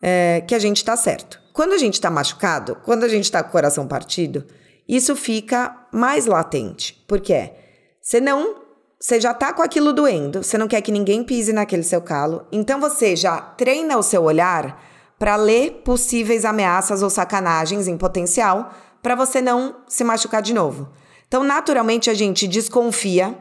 é, 0.00 0.42
que 0.46 0.54
a 0.54 0.58
gente 0.58 0.78
está 0.78 0.96
certo. 0.96 1.38
Quando 1.52 1.74
a 1.74 1.78
gente 1.78 1.94
está 1.94 2.10
machucado, 2.10 2.78
quando 2.82 3.04
a 3.04 3.08
gente 3.08 3.24
está 3.24 3.42
com 3.42 3.50
o 3.50 3.52
coração 3.52 3.86
partido, 3.86 4.46
isso 4.88 5.14
fica 5.14 5.86
mais 5.92 6.24
latente. 6.24 7.04
Por 7.06 7.20
quê? 7.20 7.52
Você 8.00 8.20
não. 8.20 8.58
Você 8.98 9.20
já 9.20 9.34
tá 9.34 9.52
com 9.52 9.62
aquilo 9.62 9.92
doendo, 9.92 10.42
você 10.42 10.56
não 10.56 10.68
quer 10.68 10.80
que 10.80 10.92
ninguém 10.92 11.24
pise 11.24 11.52
naquele 11.52 11.82
seu 11.82 12.02
calo, 12.02 12.46
então 12.52 12.78
você 12.78 13.16
já 13.16 13.40
treina 13.40 13.96
o 13.96 14.02
seu 14.02 14.22
olhar 14.22 14.82
para 15.18 15.36
ler 15.36 15.82
possíveis 15.84 16.44
ameaças 16.44 17.02
ou 17.02 17.08
sacanagens 17.08 17.88
em 17.88 17.96
potencial 17.96 18.74
para 19.02 19.14
você 19.14 19.40
não 19.40 19.76
se 19.88 20.04
machucar 20.04 20.42
de 20.42 20.52
novo. 20.52 20.90
Então, 21.26 21.42
naturalmente, 21.42 22.10
a 22.10 22.14
gente 22.14 22.46
desconfia 22.46 23.34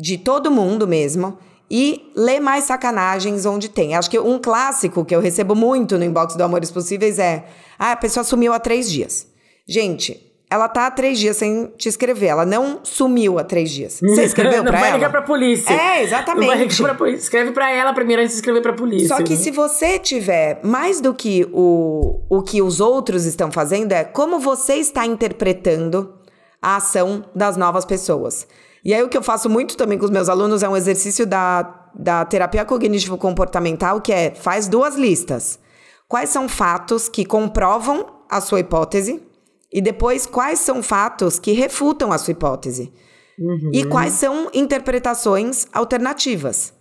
de 0.00 0.16
todo 0.16 0.50
mundo 0.50 0.88
mesmo 0.88 1.38
e 1.70 2.10
lê 2.16 2.40
mais 2.40 2.64
sacanagens 2.64 3.46
onde 3.46 3.68
tem. 3.68 3.94
Acho 3.94 4.10
que 4.10 4.18
um 4.18 4.38
clássico 4.38 5.04
que 5.04 5.14
eu 5.14 5.20
recebo 5.20 5.54
muito 5.54 5.98
no 5.98 6.04
inbox 6.04 6.34
do 6.34 6.42
Amores 6.42 6.70
Possíveis 6.70 7.18
é: 7.18 7.44
ah, 7.78 7.92
a 7.92 7.96
pessoa 7.96 8.24
sumiu 8.24 8.52
há 8.52 8.58
três 8.58 8.90
dias. 8.90 9.28
Gente, 9.68 10.26
ela 10.50 10.66
tá 10.66 10.86
há 10.86 10.90
três 10.90 11.16
dias 11.18 11.36
sem 11.36 11.66
te 11.76 11.88
escrever. 11.88 12.26
Ela 12.26 12.44
não 12.44 12.80
sumiu 12.82 13.38
há 13.38 13.44
três 13.44 13.70
dias. 13.70 14.00
Você 14.02 14.24
escreveu 14.24 14.64
pra 14.64 14.72
ela? 14.72 14.80
Não 14.80 14.80
vai 14.80 14.92
ligar 14.94 15.10
pra 15.10 15.22
polícia. 15.22 15.72
É, 15.72 16.02
exatamente. 16.02 16.40
Não 16.40 16.46
vai 16.48 16.66
ligar 16.66 16.82
pra 16.82 16.94
polícia. 16.94 17.22
Escreve 17.22 17.52
pra 17.52 17.70
ela 17.70 17.92
primeiro 17.92 18.22
antes 18.22 18.34
de 18.34 18.40
escrever 18.40 18.62
pra 18.62 18.72
polícia. 18.72 19.08
Só 19.08 19.22
que 19.22 19.34
né? 19.34 19.36
se 19.36 19.50
você 19.52 19.98
tiver 19.98 20.60
mais 20.64 21.00
do 21.00 21.14
que 21.14 21.46
o, 21.52 22.20
o 22.28 22.42
que 22.42 22.60
os 22.60 22.80
outros 22.80 23.26
estão 23.26 23.52
fazendo, 23.52 23.92
é 23.92 24.02
como 24.02 24.40
você 24.40 24.74
está 24.74 25.06
interpretando 25.06 26.14
a 26.60 26.76
ação 26.76 27.24
das 27.32 27.56
novas 27.56 27.84
pessoas. 27.84 28.46
E 28.84 28.94
aí 28.94 29.02
o 29.02 29.08
que 29.08 29.16
eu 29.16 29.22
faço 29.22 29.48
muito 29.48 29.76
também 29.76 29.98
com 29.98 30.04
os 30.04 30.10
meus 30.10 30.28
alunos 30.28 30.62
é 30.62 30.68
um 30.68 30.76
exercício 30.76 31.26
da, 31.26 31.88
da 31.94 32.24
terapia 32.24 32.64
cognitivo-comportamental, 32.64 34.00
que 34.00 34.12
é 34.12 34.34
faz 34.34 34.68
duas 34.68 34.96
listas. 34.96 35.58
Quais 36.08 36.30
são 36.30 36.48
fatos 36.48 37.08
que 37.08 37.24
comprovam 37.24 38.06
a 38.28 38.40
sua 38.40 38.60
hipótese? 38.60 39.22
E 39.72 39.80
depois, 39.80 40.26
quais 40.26 40.58
são 40.58 40.82
fatos 40.82 41.38
que 41.38 41.52
refutam 41.52 42.12
a 42.12 42.18
sua 42.18 42.32
hipótese? 42.32 42.92
Uhum. 43.38 43.70
E 43.72 43.84
quais 43.84 44.14
são 44.14 44.50
interpretações 44.52 45.66
alternativas? 45.72 46.72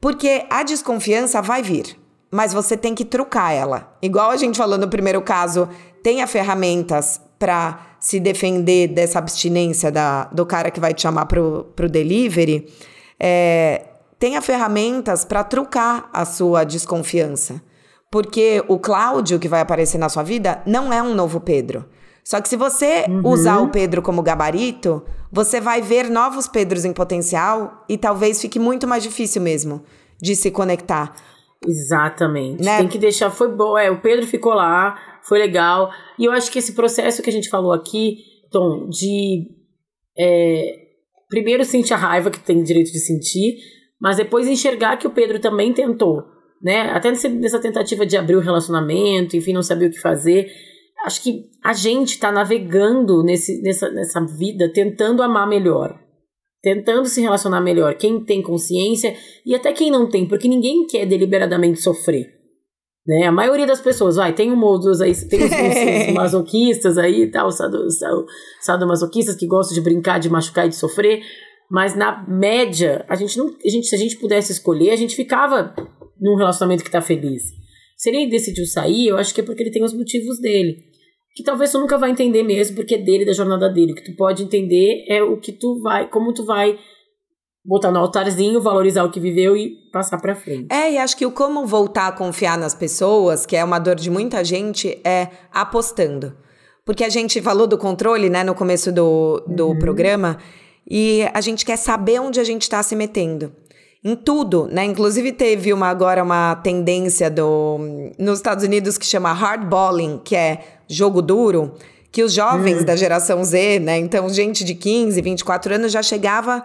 Porque 0.00 0.44
a 0.50 0.62
desconfiança 0.62 1.40
vai 1.40 1.62
vir, 1.62 1.98
mas 2.30 2.52
você 2.52 2.76
tem 2.76 2.94
que 2.94 3.04
trucar 3.04 3.52
ela. 3.52 3.96
Igual 4.02 4.30
a 4.30 4.36
gente 4.36 4.58
falou 4.58 4.76
no 4.76 4.88
primeiro 4.88 5.22
caso, 5.22 5.68
tenha 6.02 6.26
ferramentas 6.26 7.20
para 7.38 7.96
se 8.00 8.18
defender 8.20 8.88
dessa 8.88 9.18
abstinência 9.18 9.90
da, 9.90 10.24
do 10.26 10.46
cara 10.46 10.70
que 10.70 10.80
vai 10.80 10.94
te 10.94 11.02
chamar 11.02 11.26
pro, 11.26 11.66
pro 11.74 11.88
delivery. 11.88 12.66
É, 13.18 13.86
tenha 14.18 14.40
ferramentas 14.40 15.24
para 15.24 15.44
trucar 15.44 16.08
a 16.12 16.24
sua 16.24 16.64
desconfiança. 16.64 17.60
Porque 18.10 18.62
o 18.68 18.78
Cláudio 18.78 19.38
que 19.38 19.48
vai 19.48 19.60
aparecer 19.60 19.98
na 19.98 20.08
sua 20.08 20.22
vida 20.22 20.62
não 20.64 20.92
é 20.92 21.02
um 21.02 21.14
novo 21.14 21.40
Pedro. 21.40 21.84
Só 22.24 22.40
que 22.40 22.48
se 22.48 22.56
você 22.56 23.04
Uhum. 23.08 23.22
usar 23.24 23.58
o 23.58 23.68
Pedro 23.68 24.02
como 24.02 24.22
gabarito, 24.22 25.02
você 25.30 25.60
vai 25.60 25.80
ver 25.82 26.08
novos 26.08 26.48
Pedros 26.48 26.84
em 26.84 26.92
potencial 26.92 27.84
e 27.88 27.96
talvez 27.98 28.40
fique 28.40 28.58
muito 28.58 28.86
mais 28.86 29.02
difícil 29.02 29.42
mesmo 29.42 29.82
de 30.20 30.34
se 30.34 30.50
conectar. 30.50 31.14
Exatamente. 31.66 32.62
Né? 32.64 32.78
Tem 32.78 32.88
que 32.88 32.98
deixar. 32.98 33.30
Foi 33.30 33.48
bom. 33.48 33.76
É, 33.76 33.90
o 33.90 34.00
Pedro 34.00 34.26
ficou 34.26 34.54
lá, 34.54 34.98
foi 35.26 35.38
legal. 35.38 35.90
E 36.18 36.24
eu 36.24 36.32
acho 36.32 36.50
que 36.50 36.58
esse 36.58 36.72
processo 36.72 37.22
que 37.22 37.30
a 37.30 37.32
gente 37.32 37.48
falou 37.48 37.72
aqui, 37.72 38.18
Tom, 38.50 38.88
de. 38.88 39.48
é, 40.18 40.86
primeiro 41.28 41.64
sentir 41.64 41.94
a 41.94 41.96
raiva 41.96 42.30
que 42.30 42.40
tem 42.40 42.62
direito 42.62 42.92
de 42.92 43.00
sentir, 43.00 43.56
mas 44.00 44.16
depois 44.16 44.48
enxergar 44.48 44.96
que 44.96 45.06
o 45.06 45.10
Pedro 45.12 45.38
também 45.38 45.72
tentou. 45.72 46.22
Né? 46.62 46.90
Até 46.90 47.10
nessa 47.10 47.58
tentativa 47.58 48.06
de 48.06 48.16
abrir 48.16 48.36
o 48.36 48.40
relacionamento, 48.40 49.36
enfim, 49.36 49.52
não 49.52 49.62
sabia 49.62 49.88
o 49.88 49.90
que 49.90 50.00
fazer. 50.00 50.50
Acho 51.04 51.22
que 51.22 51.50
a 51.62 51.72
gente 51.72 52.18
tá 52.18 52.32
navegando 52.32 53.22
nesse, 53.22 53.60
nessa, 53.62 53.90
nessa 53.90 54.24
vida 54.24 54.72
tentando 54.72 55.22
amar 55.22 55.46
melhor 55.46 56.06
tentando 56.66 57.06
se 57.06 57.20
relacionar 57.20 57.60
melhor, 57.60 57.94
quem 57.94 58.24
tem 58.24 58.42
consciência 58.42 59.16
e 59.46 59.54
até 59.54 59.72
quem 59.72 59.88
não 59.88 60.08
tem, 60.08 60.26
porque 60.26 60.48
ninguém 60.48 60.84
quer 60.84 61.06
deliberadamente 61.06 61.80
sofrer. 61.80 62.35
Né? 63.06 63.26
A 63.26 63.32
maioria 63.32 63.66
das 63.66 63.80
pessoas, 63.80 64.16
vai, 64.16 64.32
tem 64.34 64.50
um 64.50 64.56
modus 64.56 65.00
aí, 65.00 65.12
tem 65.28 65.38
os, 65.44 65.50
os- 65.50 66.08
os 66.08 66.14
masoquistas 66.14 66.98
aí 66.98 67.22
e 67.22 67.30
tal, 67.30 67.50
sado- 67.52 67.86
sadomasoquistas 68.60 69.36
que 69.36 69.46
gostam 69.46 69.74
de 69.74 69.80
brincar, 69.80 70.18
de 70.18 70.28
machucar 70.28 70.66
e 70.66 70.70
de 70.70 70.76
sofrer, 70.76 71.20
mas 71.70 71.94
na 71.96 72.24
média, 72.28 73.04
a 73.08 73.14
gente 73.16 73.36
não, 73.38 73.46
a 73.64 73.68
gente, 73.68 73.86
se 73.86 73.94
a 73.94 73.98
gente 73.98 74.16
pudesse 74.18 74.52
escolher, 74.52 74.90
a 74.90 74.96
gente 74.96 75.14
ficava 75.16 75.74
num 76.20 76.36
relacionamento 76.36 76.84
que 76.84 76.90
tá 76.90 77.00
feliz. 77.00 77.42
Se 77.96 78.10
ele 78.10 78.28
decidiu 78.28 78.64
sair, 78.66 79.08
eu 79.08 79.16
acho 79.16 79.34
que 79.34 79.40
é 79.40 79.44
porque 79.44 79.62
ele 79.62 79.70
tem 79.70 79.82
os 79.84 79.92
motivos 79.94 80.40
dele 80.40 80.76
que 81.34 81.42
talvez 81.42 81.70
tu 81.70 81.78
nunca 81.78 81.98
vai 81.98 82.10
entender 82.10 82.42
mesmo, 82.42 82.76
porque 82.76 82.94
é 82.94 82.98
dele, 82.98 83.26
da 83.26 83.32
jornada 83.34 83.68
dele. 83.68 83.92
O 83.92 83.94
que 83.94 84.04
tu 84.04 84.16
pode 84.16 84.42
entender 84.42 85.04
é 85.06 85.22
o 85.22 85.36
que 85.38 85.52
tu 85.52 85.78
vai, 85.82 86.08
como 86.08 86.32
tu 86.32 86.46
vai 86.46 86.78
botar 87.66 87.90
no 87.90 87.98
altarzinho, 87.98 88.62
valorizar 88.62 89.02
o 89.02 89.10
que 89.10 89.18
viveu 89.18 89.56
e 89.56 89.70
passar 89.92 90.18
pra 90.18 90.36
frente. 90.36 90.68
É, 90.70 90.92
e 90.92 90.98
acho 90.98 91.16
que 91.16 91.26
o 91.26 91.32
como 91.32 91.66
voltar 91.66 92.06
a 92.06 92.12
confiar 92.12 92.56
nas 92.56 92.74
pessoas, 92.74 93.44
que 93.44 93.56
é 93.56 93.64
uma 93.64 93.78
dor 93.78 93.96
de 93.96 94.08
muita 94.08 94.44
gente, 94.44 95.00
é 95.04 95.28
apostando. 95.52 96.36
Porque 96.84 97.02
a 97.02 97.08
gente 97.08 97.42
falou 97.42 97.66
do 97.66 97.76
controle, 97.76 98.30
né, 98.30 98.44
no 98.44 98.54
começo 98.54 98.92
do, 98.92 99.42
do 99.48 99.76
programa, 99.80 100.38
e 100.88 101.28
a 101.34 101.40
gente 101.40 101.64
quer 101.64 101.76
saber 101.76 102.20
onde 102.20 102.38
a 102.38 102.44
gente 102.44 102.62
está 102.62 102.80
se 102.82 102.94
metendo. 102.94 103.52
Em 104.04 104.14
tudo, 104.14 104.68
né? 104.70 104.84
Inclusive 104.84 105.32
teve 105.32 105.72
uma 105.72 105.88
agora 105.88 106.22
uma 106.22 106.54
tendência 106.54 107.28
do 107.28 107.78
nos 108.16 108.38
Estados 108.38 108.62
Unidos 108.62 108.96
que 108.96 109.04
chama 109.04 109.32
hardballing, 109.32 110.20
que 110.22 110.36
é 110.36 110.60
jogo 110.86 111.20
duro, 111.20 111.74
que 112.12 112.22
os 112.22 112.32
jovens 112.32 112.84
da 112.84 112.94
geração 112.94 113.42
Z, 113.42 113.80
né? 113.80 113.98
Então, 113.98 114.28
gente 114.28 114.62
de 114.62 114.76
15, 114.76 115.20
24 115.20 115.74
anos 115.74 115.90
já 115.90 116.04
chegava 116.04 116.64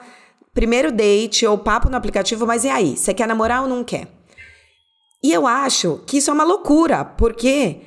primeiro 0.54 0.92
date 0.92 1.46
ou 1.46 1.58
papo 1.58 1.90
no 1.90 1.98
aplicativo, 1.98 2.46
mas 2.46 2.64
e 2.64 2.70
aí? 2.70 2.98
Você 2.98 3.14
quer 3.14 3.28
namorar 3.28 3.62
ou 3.64 3.68
não 3.70 3.84
quer? 3.84 4.08
E 5.24 5.32
eu 5.32 5.46
acho 5.46 6.02
que 6.08 6.18
isso 6.18 6.30
é 6.30 6.34
uma 6.34 6.44
loucura, 6.44 7.06
porque 7.06 7.78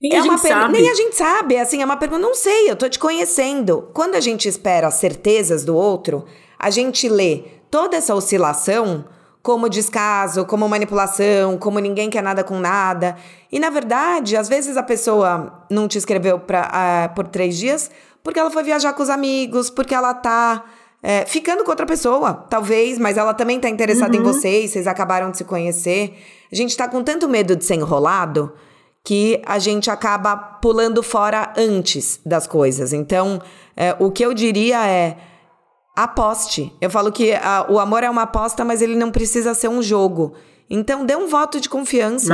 Nem 0.00 0.12
é 0.14 0.18
a 0.18 0.22
uma 0.22 0.32
gente 0.34 0.42
per- 0.42 0.50
sabe. 0.52 0.72
nem 0.74 0.90
a 0.90 0.94
gente 0.94 1.16
sabe, 1.16 1.56
assim, 1.56 1.80
é 1.80 1.84
uma 1.84 1.96
pergunta, 1.96 2.20
não 2.22 2.34
sei, 2.34 2.70
eu 2.70 2.76
tô 2.76 2.88
te 2.88 2.98
conhecendo. 2.98 3.88
Quando 3.94 4.14
a 4.14 4.20
gente 4.20 4.46
espera 4.48 4.90
certezas 4.90 5.64
do 5.64 5.74
outro, 5.74 6.26
a 6.58 6.68
gente 6.70 7.08
lê 7.08 7.44
toda 7.70 7.96
essa 7.96 8.14
oscilação 8.14 9.04
como 9.42 9.70
descaso, 9.70 10.44
como 10.44 10.68
manipulação, 10.68 11.56
como 11.56 11.78
ninguém 11.78 12.10
quer 12.10 12.22
nada 12.22 12.44
com 12.44 12.58
nada. 12.58 13.16
E 13.50 13.58
na 13.58 13.70
verdade, 13.70 14.36
às 14.36 14.50
vezes 14.50 14.76
a 14.76 14.82
pessoa 14.82 15.64
não 15.70 15.88
te 15.88 15.96
escreveu 15.96 16.38
pra, 16.38 16.68
ah, 16.70 17.08
por 17.08 17.26
três 17.26 17.56
dias 17.56 17.90
porque 18.22 18.38
ela 18.38 18.50
foi 18.50 18.62
viajar 18.62 18.92
com 18.92 19.02
os 19.02 19.08
amigos, 19.08 19.70
porque 19.70 19.94
ela 19.94 20.12
tá 20.12 20.62
é, 21.02 21.24
ficando 21.26 21.64
com 21.64 21.70
outra 21.70 21.86
pessoa, 21.86 22.34
talvez, 22.50 22.98
mas 22.98 23.16
ela 23.16 23.32
também 23.34 23.58
tá 23.58 23.68
interessada 23.68 24.14
em 24.16 24.22
vocês, 24.22 24.70
vocês 24.70 24.86
acabaram 24.86 25.30
de 25.30 25.38
se 25.38 25.44
conhecer. 25.44 26.14
A 26.52 26.54
gente 26.54 26.76
tá 26.76 26.86
com 26.88 27.02
tanto 27.02 27.28
medo 27.28 27.56
de 27.56 27.64
ser 27.64 27.74
enrolado 27.76 28.52
que 29.02 29.40
a 29.46 29.58
gente 29.58 29.90
acaba 29.90 30.36
pulando 30.36 31.02
fora 31.02 31.52
antes 31.56 32.20
das 32.26 32.46
coisas. 32.46 32.92
Então, 32.92 33.40
é, 33.76 33.96
o 33.98 34.10
que 34.10 34.22
eu 34.24 34.34
diria 34.34 34.86
é 34.86 35.16
aposte. 35.96 36.72
Eu 36.80 36.90
falo 36.90 37.10
que 37.10 37.32
a- 37.32 37.66
o 37.68 37.78
amor 37.78 38.02
é 38.04 38.10
uma 38.10 38.22
aposta, 38.22 38.64
mas 38.64 38.80
ele 38.82 38.94
não 38.96 39.10
precisa 39.10 39.54
ser 39.54 39.68
um 39.68 39.82
jogo. 39.82 40.34
Então, 40.68 41.04
dê 41.04 41.16
um 41.16 41.26
voto 41.28 41.60
de 41.60 41.68
confiança 41.68 42.32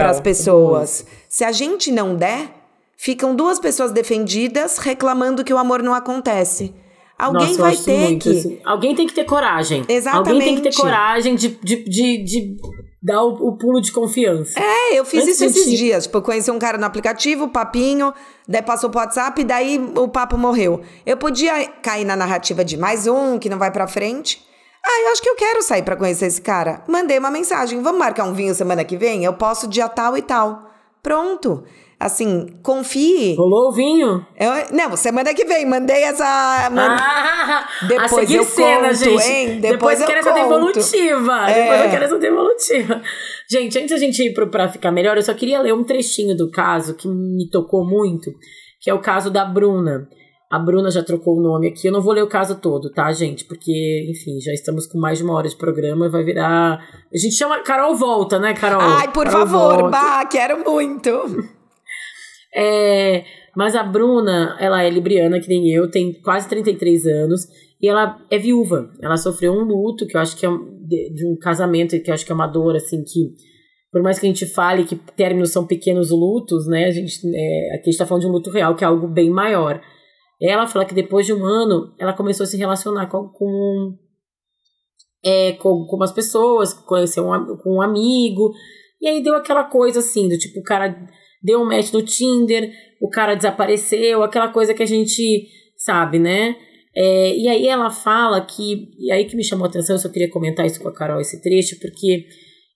para 0.00 0.10
as 0.10 0.20
pessoas. 0.20 1.06
Se 1.28 1.44
a 1.44 1.52
gente 1.52 1.92
não 1.92 2.16
der, 2.16 2.48
ficam 2.96 3.34
duas 3.34 3.58
pessoas 3.60 3.92
defendidas 3.92 4.78
reclamando 4.78 5.44
que 5.44 5.54
o 5.54 5.58
amor 5.58 5.82
não 5.82 5.94
acontece. 5.94 6.74
Alguém 7.18 7.48
Nossa, 7.48 7.62
vai 7.62 7.76
ter 7.76 7.98
muito, 7.98 8.22
que. 8.30 8.38
assim. 8.38 8.60
Alguém 8.64 8.94
tem 8.94 9.06
que 9.06 9.14
ter 9.14 9.24
coragem. 9.24 9.84
Exatamente. 9.88 10.28
Alguém 10.30 10.44
tem 10.46 10.56
que 10.62 10.70
ter 10.70 10.76
coragem 10.76 11.34
de, 11.34 11.48
de, 11.48 11.76
de, 11.84 12.24
de 12.24 12.56
dar 13.02 13.22
o, 13.24 13.48
o 13.48 13.56
pulo 13.56 13.80
de 13.80 13.90
confiança. 13.90 14.58
É, 14.60 14.98
eu 14.98 15.04
fiz 15.04 15.22
Antes 15.22 15.34
isso 15.36 15.44
esses 15.44 15.70
de- 15.70 15.76
dias. 15.76 16.04
Tipo, 16.04 16.18
eu 16.18 16.22
conheci 16.22 16.50
um 16.50 16.58
cara 16.58 16.76
no 16.76 16.84
aplicativo, 16.84 17.48
papinho, 17.48 18.12
daí 18.46 18.60
passou 18.62 18.90
pro 18.90 19.00
WhatsApp, 19.00 19.42
daí 19.44 19.78
o 19.96 20.08
papo 20.08 20.36
morreu. 20.36 20.82
Eu 21.06 21.16
podia 21.16 21.66
cair 21.82 22.04
na 22.04 22.16
narrativa 22.16 22.64
de 22.64 22.76
mais 22.76 23.06
um 23.06 23.38
que 23.38 23.48
não 23.48 23.58
vai 23.58 23.70
pra 23.70 23.86
frente. 23.88 24.44
Ah, 24.84 25.02
eu 25.06 25.12
acho 25.12 25.22
que 25.22 25.28
eu 25.28 25.34
quero 25.36 25.62
sair 25.62 25.82
pra 25.82 25.96
conhecer 25.96 26.26
esse 26.26 26.40
cara. 26.40 26.84
Mandei 26.86 27.18
uma 27.18 27.30
mensagem. 27.30 27.80
Vamos 27.82 27.98
marcar 27.98 28.24
um 28.24 28.34
vinho 28.34 28.54
semana 28.54 28.84
que 28.84 28.96
vem? 28.96 29.24
Eu 29.24 29.32
posso 29.32 29.66
dia 29.66 29.88
tal 29.88 30.16
e 30.16 30.22
tal. 30.22 30.62
Pronto. 31.06 31.62
Assim, 32.00 32.48
confie. 32.64 33.36
Rolou 33.36 33.68
o 33.68 33.72
vinho? 33.72 34.26
Eu- 34.36 34.76
não, 34.76 34.96
semana 34.96 35.32
que 35.32 35.44
vem. 35.44 35.64
Mandei 35.64 36.02
essa. 36.02 36.68
man- 36.70 36.96
Ah, 37.00 37.66
Depois 37.86 38.28
eu 38.30 38.42
cena, 38.42 38.88
conto, 38.88 38.94
gente. 38.96 39.22
hein? 39.22 39.60
Depois, 39.60 39.70
Depois 39.70 40.00
eu 40.00 40.02
eu 40.02 40.06
quero 40.08 40.18
essa 40.18 40.30
conto. 40.32 40.42
devolutiva. 40.42 41.48
É. 41.50 41.62
Depois 41.62 41.84
eu 41.84 41.90
quero 41.90 42.04
essa 42.04 42.18
devolutiva. 42.18 43.02
Gente, 43.48 43.78
antes 43.78 43.90
da 43.92 43.96
gente 43.98 44.20
ir 44.20 44.34
pro 44.34 44.48
Pra 44.50 44.68
Ficar 44.68 44.90
Melhor, 44.90 45.16
eu 45.16 45.22
só 45.22 45.32
queria 45.32 45.60
ler 45.62 45.72
um 45.72 45.84
trechinho 45.84 46.36
do 46.36 46.50
caso 46.50 46.96
que 46.96 47.06
me 47.08 47.48
tocou 47.50 47.86
muito, 47.86 48.30
que 48.80 48.90
é 48.90 48.94
o 48.94 49.00
caso 49.00 49.30
da 49.30 49.44
Bruna. 49.44 50.08
A 50.50 50.58
Bruna 50.58 50.90
já 50.90 51.02
trocou 51.02 51.36
o 51.36 51.42
nome 51.42 51.68
aqui. 51.68 51.88
Eu 51.88 51.92
não 51.92 52.00
vou 52.00 52.12
ler 52.12 52.22
o 52.22 52.28
caso 52.28 52.60
todo, 52.60 52.90
tá, 52.92 53.10
gente? 53.12 53.44
Porque, 53.44 54.06
enfim, 54.08 54.38
já 54.40 54.52
estamos 54.52 54.86
com 54.86 54.98
mais 54.98 55.18
de 55.18 55.24
uma 55.24 55.34
hora 55.34 55.48
de 55.48 55.56
programa. 55.56 56.08
Vai 56.08 56.22
virar. 56.22 56.74
A 57.12 57.18
gente 57.18 57.34
chama. 57.34 57.62
Carol 57.64 57.96
volta, 57.96 58.38
né, 58.38 58.54
Carol? 58.54 58.80
Ai, 58.80 59.10
por 59.12 59.24
Carol 59.24 59.46
favor, 59.46 59.74
volta. 59.80 59.88
bah, 59.90 60.24
quero 60.26 60.62
muito. 60.64 61.10
É, 62.58 63.22
mas 63.54 63.74
a 63.74 63.82
Bruna, 63.82 64.56
ela 64.58 64.82
é 64.82 64.88
libriana, 64.88 65.38
que 65.40 65.48
nem 65.48 65.70
eu, 65.72 65.90
tem 65.90 66.12
quase 66.22 66.48
33 66.48 67.06
anos, 67.06 67.42
e 67.80 67.86
ela 67.86 68.18
é 68.30 68.38
viúva. 68.38 68.90
Ela 69.02 69.18
sofreu 69.18 69.52
um 69.52 69.62
luto, 69.62 70.06
que 70.06 70.16
eu 70.16 70.20
acho 70.22 70.34
que 70.36 70.46
é 70.46 70.48
um- 70.48 70.78
de, 70.86 71.12
de 71.12 71.26
um 71.26 71.36
casamento, 71.38 72.00
que 72.00 72.10
eu 72.10 72.14
acho 72.14 72.24
que 72.24 72.32
é 72.32 72.34
uma 72.34 72.46
dor, 72.46 72.74
assim, 72.76 73.02
que 73.04 73.34
por 73.92 74.02
mais 74.02 74.18
que 74.18 74.26
a 74.26 74.28
gente 74.28 74.46
fale 74.46 74.84
que 74.84 74.96
términos 74.96 75.50
são 75.50 75.66
pequenos 75.66 76.10
lutos, 76.10 76.66
né, 76.66 76.86
a 76.86 76.90
gente, 76.90 77.20
é, 77.34 77.74
aqui 77.74 77.88
a 77.88 77.90
gente 77.90 77.98
tá 77.98 78.06
falando 78.06 78.22
de 78.22 78.28
um 78.28 78.32
luto 78.32 78.50
real, 78.50 78.74
que 78.74 78.84
é 78.84 78.86
algo 78.86 79.06
bem 79.06 79.28
maior. 79.30 79.80
Ela 80.40 80.66
fala 80.66 80.84
que 80.84 80.94
depois 80.94 81.24
de 81.24 81.32
um 81.32 81.44
ano, 81.44 81.94
ela 81.98 82.12
começou 82.12 82.44
a 82.44 82.46
se 82.46 82.56
relacionar 82.56 83.06
com, 83.06 83.28
com 83.28 83.96
é, 85.24 85.52
com, 85.54 85.86
com 85.86 85.96
umas 85.96 86.12
pessoas, 86.12 86.72
conheceu 86.72 87.26
um, 87.26 87.56
com 87.56 87.76
um 87.76 87.82
amigo. 87.82 88.52
E 89.00 89.08
aí 89.08 89.22
deu 89.22 89.34
aquela 89.34 89.64
coisa 89.64 90.00
assim, 90.00 90.28
do 90.28 90.38
tipo, 90.38 90.60
o 90.60 90.62
cara 90.62 90.96
deu 91.42 91.60
um 91.60 91.64
match 91.64 91.92
no 91.92 92.02
Tinder, 92.02 92.70
o 93.00 93.08
cara 93.08 93.34
desapareceu, 93.34 94.22
aquela 94.22 94.48
coisa 94.48 94.74
que 94.74 94.82
a 94.82 94.86
gente 94.86 95.48
sabe, 95.76 96.18
né? 96.18 96.56
É, 96.94 97.36
e 97.36 97.48
aí 97.48 97.66
ela 97.66 97.90
fala 97.90 98.44
que. 98.44 98.88
E 98.98 99.12
aí 99.12 99.26
que 99.26 99.36
me 99.36 99.44
chamou 99.44 99.66
a 99.66 99.68
atenção, 99.68 99.96
eu 99.96 100.00
só 100.00 100.08
queria 100.08 100.30
comentar 100.30 100.64
isso 100.64 100.80
com 100.80 100.88
a 100.88 100.94
Carol, 100.94 101.20
esse 101.20 101.42
trecho, 101.42 101.78
porque 101.78 102.26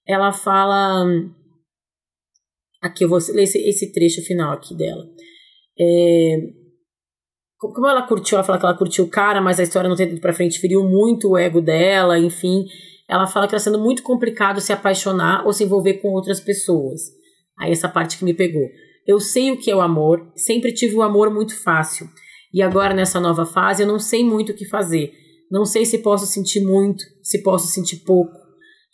ela 0.07 0.33
fala. 0.33 1.07
Aqui 2.83 3.05
eu 3.05 3.09
vou 3.09 3.19
ler 3.33 3.45
esse, 3.45 3.59
esse 3.59 3.93
trecho 3.93 4.23
final 4.23 4.53
aqui 4.53 4.75
dela. 4.77 5.05
É, 5.79 6.37
como 7.69 7.87
ela 7.87 8.03
curtiu, 8.03 8.37
ela 8.39 8.45
fala 8.45 8.59
que 8.59 8.65
ela 8.65 8.77
curtiu 8.77 9.05
o 9.05 9.11
cara, 9.11 9.41
mas 9.41 9.61
a 9.61 9.63
história 9.63 9.89
não 9.89 9.97
tem 9.97 10.09
ido 10.09 10.21
pra 10.21 10.33
frente, 10.33 10.59
feriu 10.59 10.83
muito 10.83 11.31
o 11.31 11.39
ego 11.39 11.61
dela, 11.61 12.19
enfim. 12.19 12.65
Ela 13.07 13.27
fala 13.27 13.47
que 13.47 13.55
está 13.55 13.71
sendo 13.71 13.83
muito 13.83 14.03
complicado 14.03 14.61
se 14.61 14.73
apaixonar 14.73 15.45
ou 15.45 15.53
se 15.53 15.65
envolver 15.65 15.95
com 15.95 16.09
outras 16.09 16.41
pessoas. 16.41 17.03
Aí 17.59 17.71
essa 17.71 17.89
parte 17.89 18.17
que 18.17 18.25
me 18.25 18.33
pegou. 18.33 18.67
Eu 19.07 19.21
sei 19.21 19.51
o 19.51 19.59
que 19.59 19.71
é 19.71 19.77
o 19.77 19.81
amor, 19.83 20.33
sempre 20.35 20.73
tive 20.73 20.97
o 20.97 21.03
amor 21.03 21.31
muito 21.31 21.55
fácil. 21.55 22.09
E 22.53 22.63
agora 22.63 22.95
nessa 22.95 23.21
nova 23.21 23.45
fase 23.45 23.83
eu 23.83 23.87
não 23.87 23.99
sei 23.99 24.25
muito 24.25 24.53
o 24.53 24.55
que 24.55 24.65
fazer. 24.65 25.13
Não 25.51 25.65
sei 25.65 25.85
se 25.85 25.99
posso 25.99 26.27
sentir 26.27 26.61
muito, 26.61 27.03
se 27.23 27.43
posso 27.43 27.67
sentir 27.67 28.05
pouco. 28.05 28.39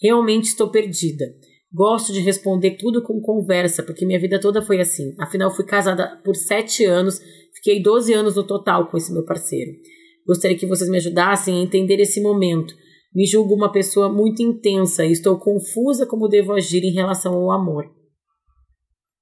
Realmente 0.03 0.47
estou 0.47 0.71
perdida. 0.71 1.25
Gosto 1.73 2.13
de 2.13 2.21
responder 2.21 2.79
tudo 2.79 3.03
com 3.03 3.21
conversa, 3.21 3.83
porque 3.83 4.07
minha 4.07 4.19
vida 4.19 4.41
toda 4.41 4.63
foi 4.63 4.81
assim. 4.81 5.15
Afinal, 5.21 5.55
fui 5.55 5.65
casada 5.65 6.21
por 6.25 6.35
sete 6.35 6.85
anos 6.85 7.21
Fiquei 7.67 7.83
12 7.83 8.15
anos 8.15 8.37
no 8.37 8.45
total 8.45 8.87
com 8.87 8.97
esse 8.97 9.13
meu 9.13 9.25
parceiro. 9.25 9.73
Gostaria 10.25 10.57
que 10.57 10.69
vocês 10.69 10.89
me 10.89 10.99
ajudassem 10.99 11.59
a 11.59 11.63
entender 11.65 11.99
esse 11.99 12.23
momento. 12.23 12.73
Me 13.13 13.27
julgo 13.27 13.57
uma 13.57 13.73
pessoa 13.73 14.09
muito 14.09 14.41
intensa 14.41 15.05
e 15.05 15.11
estou 15.11 15.37
confusa 15.37 16.07
como 16.07 16.29
devo 16.29 16.53
agir 16.53 16.85
em 16.85 16.93
relação 16.93 17.35
ao 17.35 17.51
amor. 17.51 17.91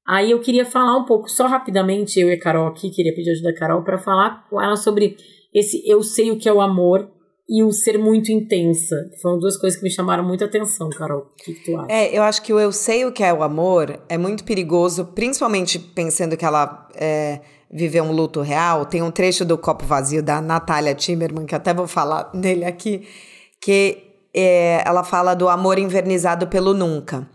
Aí 0.06 0.30
eu 0.30 0.40
queria 0.40 0.66
falar 0.66 0.94
um 0.94 1.06
pouco, 1.06 1.26
só 1.26 1.46
rapidamente, 1.46 2.20
eu 2.20 2.28
e 2.28 2.34
a 2.34 2.38
Carol 2.38 2.66
aqui, 2.66 2.90
queria 2.90 3.14
pedir 3.14 3.30
ajuda 3.30 3.50
da 3.50 3.58
Carol 3.58 3.82
para 3.82 3.96
falar 3.96 4.46
com 4.50 4.60
ela 4.60 4.76
sobre 4.76 5.16
esse 5.54 5.82
eu 5.88 6.02
sei 6.02 6.30
o 6.30 6.38
que 6.38 6.46
é 6.46 6.52
o 6.52 6.60
amor 6.60 7.10
e 7.48 7.62
o 7.62 7.72
ser 7.72 7.98
muito 7.98 8.30
intensa. 8.30 8.94
Foram 9.22 9.38
duas 9.38 9.56
coisas 9.56 9.78
que 9.78 9.84
me 9.84 9.90
chamaram 9.90 10.22
muita 10.22 10.44
atenção, 10.44 10.90
Carol. 10.90 11.20
O 11.20 11.34
que, 11.36 11.54
que 11.54 11.64
tu 11.64 11.78
acha? 11.78 11.90
É, 11.90 12.14
eu 12.14 12.22
acho 12.22 12.42
que 12.42 12.52
o 12.52 12.60
eu 12.60 12.72
sei 12.72 13.06
o 13.06 13.12
que 13.12 13.24
é 13.24 13.32
o 13.32 13.42
amor 13.42 13.98
é 14.06 14.18
muito 14.18 14.44
perigoso, 14.44 15.06
principalmente 15.14 15.78
pensando 15.78 16.36
que 16.36 16.44
ela 16.44 16.90
é, 16.94 17.40
viver 17.72 18.00
um 18.00 18.12
luto 18.12 18.40
real, 18.40 18.86
tem 18.86 19.02
um 19.02 19.10
trecho 19.10 19.44
do 19.44 19.58
Copo 19.58 19.84
Vazio 19.84 20.22
da 20.22 20.40
Natália 20.40 20.94
Timmerman, 20.94 21.46
que 21.46 21.54
até 21.54 21.74
vou 21.74 21.86
falar 21.86 22.30
nele 22.34 22.64
aqui, 22.64 23.06
que 23.60 23.98
é, 24.34 24.82
ela 24.86 25.04
fala 25.04 25.34
do 25.34 25.48
amor 25.48 25.78
invernizado 25.78 26.46
pelo 26.46 26.74
nunca. 26.74 27.28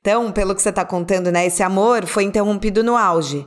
Então, 0.00 0.32
pelo 0.32 0.54
que 0.54 0.62
você 0.62 0.70
está 0.70 0.84
contando, 0.84 1.30
né, 1.30 1.46
esse 1.46 1.62
amor 1.62 2.06
foi 2.06 2.24
interrompido 2.24 2.82
no 2.82 2.96
auge. 2.96 3.46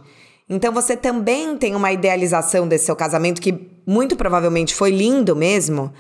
Então, 0.50 0.72
você 0.72 0.96
também 0.96 1.58
tem 1.58 1.76
uma 1.76 1.92
idealização 1.92 2.68
desse 2.68 2.86
seu 2.86 2.96
casamento, 2.96 3.42
que 3.42 3.82
muito 3.86 4.16
provavelmente 4.16 4.74
foi 4.74 4.92
lindo 4.92 5.36
mesmo, 5.36 5.92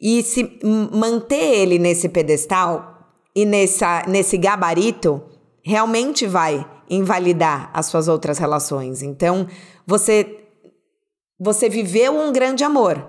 e 0.00 0.22
se 0.22 0.58
manter 0.92 1.34
ele 1.34 1.78
nesse 1.78 2.08
pedestal 2.08 2.98
e 3.34 3.44
nessa, 3.44 4.04
nesse 4.06 4.38
gabarito 4.38 5.22
realmente 5.62 6.26
vai 6.26 6.64
invalidar 6.88 7.70
as 7.72 7.86
suas 7.86 8.08
outras 8.08 8.38
relações. 8.38 9.02
Então, 9.02 9.46
você 9.86 10.44
você 11.40 11.68
viveu 11.68 12.18
um 12.18 12.32
grande 12.32 12.64
amor, 12.64 13.06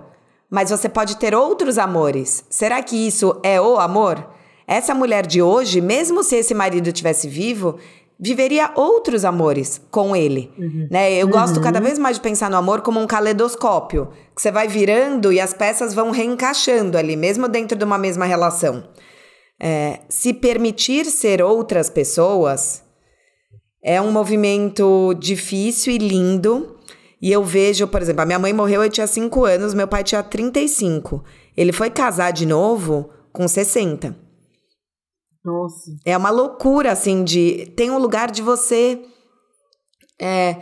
mas 0.48 0.70
você 0.70 0.88
pode 0.88 1.16
ter 1.16 1.34
outros 1.34 1.78
amores. 1.78 2.44
Será 2.48 2.80
que 2.80 2.96
isso 2.96 3.40
é 3.42 3.60
o 3.60 3.76
amor? 3.76 4.24
Essa 4.68 4.94
mulher 4.94 5.26
de 5.26 5.42
hoje, 5.42 5.80
mesmo 5.80 6.22
se 6.22 6.36
esse 6.36 6.54
marido 6.54 6.92
tivesse 6.92 7.28
vivo, 7.28 7.76
viveria 8.20 8.70
outros 8.76 9.24
amores 9.24 9.80
com 9.90 10.14
ele, 10.14 10.52
uhum. 10.56 10.86
né? 10.90 11.12
Eu 11.14 11.26
uhum. 11.26 11.32
gosto 11.32 11.60
cada 11.60 11.80
vez 11.80 11.98
mais 11.98 12.16
de 12.16 12.22
pensar 12.22 12.50
no 12.50 12.56
amor 12.56 12.82
como 12.82 13.00
um 13.00 13.06
caleidoscópio, 13.06 14.10
que 14.36 14.40
você 14.40 14.52
vai 14.52 14.68
virando 14.68 15.32
e 15.32 15.40
as 15.40 15.54
peças 15.54 15.94
vão 15.94 16.10
reencaixando 16.10 16.98
ali, 16.98 17.16
mesmo 17.16 17.48
dentro 17.48 17.76
de 17.76 17.84
uma 17.84 17.98
mesma 17.98 18.26
relação. 18.26 18.84
É, 19.58 20.00
se 20.08 20.32
permitir 20.32 21.06
ser 21.06 21.42
outras 21.42 21.90
pessoas 21.90 22.82
é 23.82 24.00
um 24.00 24.10
movimento 24.10 25.14
difícil 25.14 25.92
e 25.92 25.98
lindo. 25.98 26.76
E 27.20 27.30
eu 27.30 27.44
vejo, 27.44 27.86
por 27.86 28.00
exemplo, 28.00 28.22
a 28.22 28.26
minha 28.26 28.38
mãe 28.38 28.52
morreu, 28.52 28.82
eu 28.82 28.90
tinha 28.90 29.06
5 29.06 29.44
anos, 29.44 29.74
meu 29.74 29.86
pai 29.86 30.02
tinha 30.02 30.22
35. 30.22 31.22
Ele 31.56 31.72
foi 31.72 31.90
casar 31.90 32.32
de 32.32 32.46
novo 32.46 33.10
com 33.32 33.46
60. 33.46 34.16
Nossa. 35.44 35.90
É 36.04 36.16
uma 36.16 36.30
loucura, 36.30 36.92
assim, 36.92 37.24
de. 37.24 37.72
Tem 37.76 37.90
um 37.90 37.98
lugar 37.98 38.30
de 38.30 38.42
você. 38.42 39.02
É, 40.20 40.56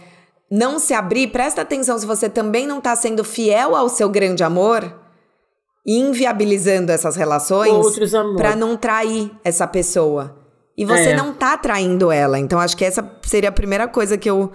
não 0.51 0.79
se 0.79 0.95
abrir. 0.95 1.29
Presta 1.29 1.63
atenção 1.63 1.99
se 1.99 2.07
você 2.07 2.29
também 2.29 2.67
não 2.67 2.79
está 2.79 2.95
sendo 2.95 3.25
fiel 3.25 3.75
ao 3.75 3.89
seu 3.89 4.09
grande 4.09 4.43
amor 4.43 5.09
inviabilizando 5.87 6.93
essas 6.93 7.17
relações 7.17 7.97
para 8.37 8.55
não 8.55 8.77
trair 8.77 9.33
essa 9.43 9.67
pessoa. 9.67 10.37
E 10.79 10.85
você 10.85 11.09
é. 11.09 11.17
não 11.17 11.33
tá 11.35 11.57
traindo 11.57 12.13
ela. 12.13 12.39
Então, 12.39 12.61
acho 12.61 12.77
que 12.77 12.85
essa 12.85 13.05
seria 13.23 13.49
a 13.49 13.53
primeira 13.53 13.89
coisa 13.89 14.17
que 14.17 14.31
eu, 14.31 14.53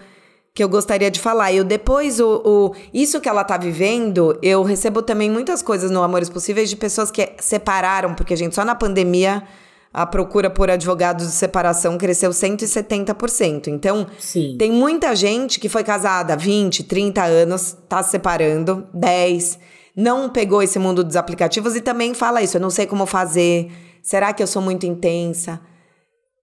que 0.56 0.64
eu 0.64 0.70
gostaria 0.70 1.12
de 1.12 1.20
falar. 1.20 1.52
E 1.52 1.58
eu 1.58 1.66
depois, 1.66 2.18
o, 2.22 2.42
o, 2.46 2.76
isso 2.94 3.20
que 3.20 3.28
ela 3.28 3.44
tá 3.44 3.58
vivendo, 3.58 4.40
eu 4.42 4.64
recebo 4.64 5.02
também 5.02 5.30
muitas 5.30 5.62
coisas 5.62 5.92
no 5.92 6.02
Amores 6.02 6.30
Possíveis 6.30 6.70
de 6.70 6.78
pessoas 6.78 7.12
que 7.12 7.34
separaram, 7.40 8.16
porque, 8.16 8.38
gente, 8.38 8.56
só 8.56 8.64
na 8.64 8.74
pandemia 8.74 9.44
a 9.94 10.06
procura 10.06 10.50
por 10.50 10.72
advogados 10.72 11.28
de 11.28 11.34
separação 11.34 11.98
cresceu 11.98 12.32
170%. 12.32 13.68
Então, 13.68 14.08
Sim. 14.18 14.56
tem 14.58 14.72
muita 14.72 15.14
gente 15.18 15.60
que 15.60 15.68
foi 15.68 15.84
casada 15.84 16.34
há 16.34 16.38
20, 16.38 16.86
30 16.86 17.22
anos, 17.22 17.78
tá 17.90 18.02
se 18.02 18.12
separando, 18.12 18.88
10, 18.94 19.60
não 19.96 20.30
pegou 20.30 20.64
esse 20.64 20.80
mundo 20.80 21.04
dos 21.04 21.18
aplicativos 21.18 21.76
e 21.76 21.82
também 21.82 22.14
fala 22.14 22.42
isso, 22.42 22.58
eu 22.58 22.62
não 22.62 22.72
sei 22.72 22.88
como 22.88 23.06
fazer, 23.06 23.70
será 24.02 24.34
que 24.34 24.42
eu 24.42 24.48
sou 24.48 24.62
muito 24.62 24.86
intensa? 24.86 25.60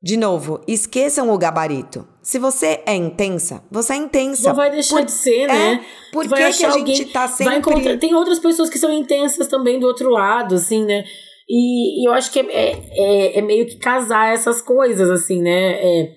De 0.03 0.16
novo, 0.16 0.62
esqueçam 0.66 1.30
o 1.30 1.36
gabarito. 1.36 2.07
Se 2.22 2.38
você 2.38 2.82
é 2.86 2.94
intensa, 2.94 3.62
você 3.70 3.92
é 3.92 3.96
intensa. 3.96 4.48
Não 4.48 4.57
vai 4.57 4.70
deixar 4.70 4.96
Por, 4.96 5.05
de 5.05 5.12
ser, 5.12 5.46
né? 5.46 5.74
É, 5.74 6.11
por 6.11 6.22
que, 6.26 6.34
que 6.34 6.64
a 6.64 6.70
gente 6.70 7.05
tá 7.07 7.28
sempre... 7.28 7.59
Encontrar, 7.59 7.98
tem 7.98 8.14
outras 8.14 8.38
pessoas 8.38 8.70
que 8.70 8.78
são 8.78 8.90
intensas 8.90 9.46
também 9.46 9.78
do 9.78 9.86
outro 9.86 10.09
lado, 10.09 10.55
assim, 10.55 10.86
né? 10.86 11.05
E, 11.46 12.03
e 12.03 12.09
eu 12.09 12.12
acho 12.14 12.32
que 12.32 12.40
é, 12.40 12.46
é, 12.51 12.78
é, 12.92 13.38
é, 13.38 13.42
meio 13.42 13.66
que 13.66 13.76
casar 13.76 14.32
essas 14.32 14.62
coisas, 14.62 15.11
assim, 15.11 15.42
né? 15.42 15.72
É, 15.82 16.12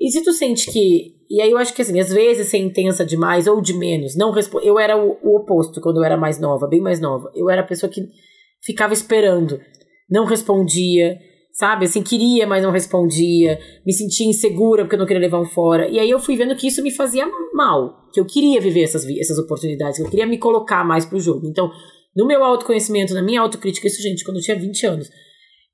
e 0.00 0.10
se 0.10 0.22
tu 0.22 0.32
sente 0.32 0.70
que... 0.70 1.20
E 1.28 1.42
aí 1.42 1.50
eu 1.50 1.58
acho 1.58 1.74
que, 1.74 1.82
assim, 1.82 2.00
às 2.00 2.10
vezes 2.10 2.48
ser 2.48 2.58
intensa 2.58 3.04
demais 3.04 3.46
ou 3.46 3.60
de 3.60 3.74
menos, 3.74 4.16
não 4.16 4.30
responde... 4.30 4.66
Eu 4.66 4.78
era 4.78 4.96
o, 4.96 5.18
o 5.22 5.36
oposto 5.36 5.78
quando 5.82 5.98
eu 5.98 6.04
era 6.04 6.16
mais 6.16 6.40
nova, 6.40 6.66
bem 6.66 6.80
mais 6.80 6.98
nova. 7.00 7.30
Eu 7.34 7.50
era 7.50 7.60
a 7.60 7.66
pessoa 7.66 7.92
que 7.92 8.00
ficava 8.64 8.94
esperando, 8.94 9.60
não 10.08 10.24
respondia 10.24 11.18
sabe? 11.52 11.84
Assim, 11.84 12.02
queria, 12.02 12.46
mas 12.46 12.62
não 12.62 12.70
respondia, 12.70 13.58
me 13.84 13.92
sentia 13.92 14.26
insegura 14.26 14.84
porque 14.84 14.94
eu 14.94 14.98
não 14.98 15.06
queria 15.06 15.20
levar 15.20 15.40
um 15.40 15.46
fora. 15.46 15.88
E 15.88 15.98
aí 15.98 16.10
eu 16.10 16.18
fui 16.18 16.36
vendo 16.36 16.56
que 16.56 16.66
isso 16.66 16.82
me 16.82 16.90
fazia 16.90 17.26
mal, 17.54 18.08
que 18.12 18.20
eu 18.20 18.26
queria 18.26 18.60
viver 18.60 18.82
essas, 18.82 19.04
essas 19.06 19.38
oportunidades, 19.38 19.98
que 19.98 20.04
eu 20.04 20.10
queria 20.10 20.26
me 20.26 20.38
colocar 20.38 20.84
mais 20.84 21.04
pro 21.04 21.20
jogo. 21.20 21.46
Então, 21.46 21.70
no 22.16 22.26
meu 22.26 22.42
autoconhecimento, 22.44 23.14
na 23.14 23.22
minha 23.22 23.40
autocrítica, 23.40 23.86
isso, 23.86 24.02
gente, 24.02 24.24
quando 24.24 24.38
eu 24.38 24.42
tinha 24.42 24.58
20 24.58 24.86
anos, 24.86 25.08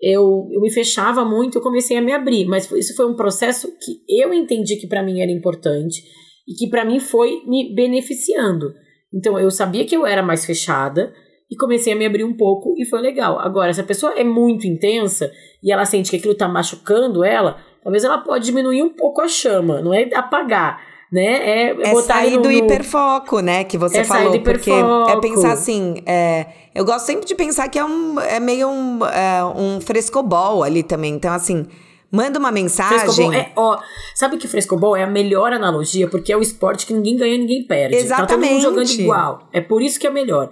eu, 0.01 0.49
eu 0.53 0.61
me 0.61 0.71
fechava 0.71 1.25
muito, 1.25 1.59
eu 1.59 1.63
comecei 1.63 1.97
a 1.97 2.03
me 2.03 2.13
abrir, 2.13 2.47
mas 2.47 2.71
isso 2.73 2.95
foi 2.95 3.07
um 3.07 3.17
processo 3.17 3.69
que 3.79 4.03
eu 4.09 4.33
entendi 4.35 4.77
que 4.77 4.87
para 4.87 5.03
mim 5.03 5.21
era 5.21 5.31
importante 5.31 6.03
e 6.47 6.55
que 6.55 6.69
para 6.69 6.85
mim 6.85 7.01
foi 7.01 7.43
me 7.47 7.75
beneficiando. 7.75 8.75
Então, 9.13 9.39
eu 9.39 9.51
sabia 9.51 9.85
que 9.85 9.97
eu 9.97 10.07
era 10.07 10.23
mais 10.23 10.45
fechada, 10.45 11.13
e 11.51 11.57
comecei 11.57 11.93
a 11.93 11.97
me 11.97 12.05
abrir 12.05 12.25
um 12.25 12.37
pouco 12.37 12.75
e 12.77 12.85
foi 12.85 13.01
legal. 13.01 13.39
Agora, 13.39 13.73
se 13.73 13.81
a 13.81 13.85
pessoa 13.85 14.13
é 14.15 14.25
muito 14.25 14.67
intensa 14.67 15.31
e 15.63 15.73
ela 15.73 15.85
sente 15.85 16.11
que 16.11 16.17
aquilo 16.17 16.35
tá 16.35 16.49
machucando 16.49 17.25
ela, 17.25 17.59
talvez 17.83 18.03
ela 18.05 18.19
pode 18.19 18.45
diminuir 18.45 18.83
um 18.83 18.91
pouco 18.91 19.21
a 19.21 19.29
chama, 19.29 19.81
não 19.81 19.95
é 19.95 20.09
apagar, 20.15 20.81
né? 21.13 21.69
É, 21.69 21.91
é 21.91 21.95
sair 22.03 22.37
no, 22.37 22.43
do 22.43 22.51
hiperfoco, 22.51 23.41
né? 23.41 23.63
Que 23.63 23.79
você 23.79 23.99
é 23.99 24.05
falou, 24.05 24.41
porque 24.41 24.71
é 24.71 25.21
pensar 25.21 25.53
assim. 25.53 26.03
É, 26.05 26.47
eu 26.75 26.85
gosto 26.85 27.07
sempre 27.07 27.27
de 27.27 27.35
pensar 27.35 27.69
que 27.69 27.79
é 27.79 27.85
um 27.85 28.21
é 28.21 28.41
meio 28.41 28.69
um, 28.69 29.05
é, 29.07 29.45
um 29.45 29.81
frescobol 29.81 30.63
ali 30.63 30.83
também. 30.83 31.15
Então, 31.15 31.33
assim. 31.33 31.67
Manda 32.09 32.39
uma 32.39 32.53
mensagem. 32.53 33.01
Frescobol 33.01 33.33
é, 33.33 33.53
ó, 33.57 33.79
sabe 34.15 34.39
que 34.39 34.47
frescobol 34.47 34.97
é 34.97 35.03
a 35.03 35.09
melhor 35.09 35.53
analogia, 35.53 36.07
porque 36.09 36.33
é 36.33 36.37
o 36.37 36.41
esporte 36.41 36.87
que 36.87 36.95
ninguém 36.95 37.17
ganha, 37.17 37.37
ninguém 37.37 37.67
perde. 37.67 37.97
Exatamente. 37.97 38.29
Tá 38.29 38.37
todo 38.37 38.49
mundo 38.49 38.63
jogando 38.63 39.01
igual. 39.01 39.49
É 39.53 39.61
por 39.61 39.83
isso 39.83 39.99
que 39.99 40.07
é 40.07 40.11
melhor. 40.11 40.49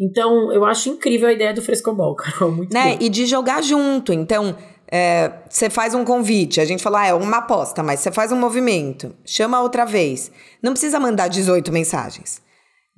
Então, 0.00 0.50
eu 0.50 0.64
acho 0.64 0.88
incrível 0.88 1.28
a 1.28 1.32
ideia 1.32 1.52
do 1.52 1.60
frescobol, 1.60 2.14
Carol. 2.16 2.50
Muito 2.50 2.72
né? 2.72 2.96
E 2.98 3.08
de 3.08 3.26
jogar 3.26 3.62
junto. 3.62 4.12
Então, 4.12 4.56
é, 4.90 5.30
você 5.48 5.68
faz 5.68 5.94
um 5.94 6.04
convite, 6.04 6.60
a 6.60 6.64
gente 6.64 6.82
fala, 6.82 7.02
ah, 7.02 7.06
é 7.08 7.14
uma 7.14 7.36
aposta, 7.38 7.82
mas 7.82 8.00
você 8.00 8.10
faz 8.10 8.32
um 8.32 8.36
movimento, 8.36 9.14
chama 9.24 9.60
outra 9.60 9.84
vez. 9.84 10.32
Não 10.62 10.72
precisa 10.72 10.98
mandar 10.98 11.28
18 11.28 11.70
mensagens. 11.70 12.40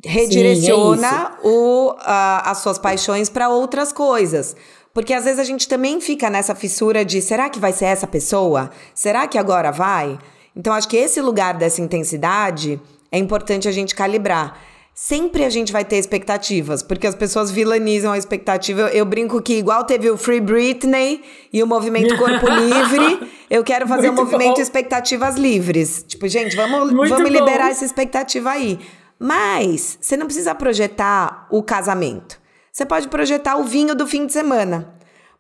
Redireciona 0.05 1.09
Sim, 1.09 1.17
é 1.45 1.49
o, 1.49 1.95
a, 2.01 2.51
as 2.51 2.59
suas 2.59 2.79
paixões 2.79 3.29
para 3.29 3.49
outras 3.49 3.93
coisas. 3.93 4.57
Porque 4.95 5.15
às 5.15 5.25
vezes 5.25 5.39
a 5.39 5.45
gente 5.45 5.69
também 5.69 6.01
fica 6.01 6.29
nessa 6.29 6.55
fissura 6.55 7.05
de 7.05 7.21
será 7.23 7.49
que 7.49 7.59
vai 7.59 7.73
ser 7.73 7.87
essa 7.87 8.07
pessoa? 8.07 8.71
Será 8.95 9.27
que 9.27 9.39
agora 9.39 9.71
vai? 9.71 10.19
Então 10.57 10.73
acho 10.73 10.89
que 10.89 10.97
esse 10.97 11.21
lugar 11.21 11.55
dessa 11.55 11.81
intensidade 11.81 12.81
é 13.11 13.19
importante 13.19 13.69
a 13.69 13.73
gente 13.73 13.95
calibrar. 13.95 14.59
Sempre 14.95 15.43
a 15.45 15.49
gente 15.49 15.73
vai 15.73 15.87
ter 15.87 15.97
expectativas, 15.97 16.83
porque 16.83 17.07
as 17.07 17.15
pessoas 17.15 17.51
vilanizam 17.51 18.13
a 18.13 18.19
expectativa. 18.19 18.83
Eu, 18.83 18.89
eu 18.89 19.05
brinco 19.07 19.41
que, 19.41 19.55
igual 19.55 19.85
teve 19.85 20.11
o 20.11 20.19
Free 20.19 20.41
Britney 20.41 21.23
e 21.51 21.63
o 21.63 21.67
movimento 21.67 22.15
Corpo 22.19 22.47
Livre, 22.53 23.31
eu 23.49 23.65
quero 23.65 23.89
fazer 23.89 24.11
o 24.11 24.13
um 24.13 24.17
movimento 24.17 24.57
bom. 24.57 24.61
Expectativas 24.61 25.37
Livres. 25.37 26.05
Tipo, 26.07 26.29
gente, 26.29 26.55
vamos, 26.55 26.93
vamos 27.09 27.31
liberar 27.31 27.71
essa 27.71 27.87
expectativa 27.87 28.51
aí. 28.51 28.79
Mas 29.19 29.99
você 30.01 30.15
não 30.15 30.27
precisa 30.27 30.55
projetar 30.55 31.47
o 31.51 31.63
casamento. 31.63 32.39
Você 32.71 32.85
pode 32.85 33.09
projetar 33.09 33.57
o 33.57 33.65
vinho 33.65 33.95
do 33.95 34.07
fim 34.07 34.27
de 34.27 34.33
semana. 34.33 34.95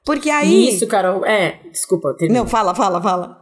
Porque 0.04 0.30
aí. 0.30 0.70
Isso, 0.70 0.86
Carol. 0.86 1.26
É, 1.26 1.60
desculpa. 1.70 2.14
Termina. 2.14 2.40
Não, 2.40 2.48
fala, 2.48 2.74
fala, 2.74 3.02
fala. 3.02 3.38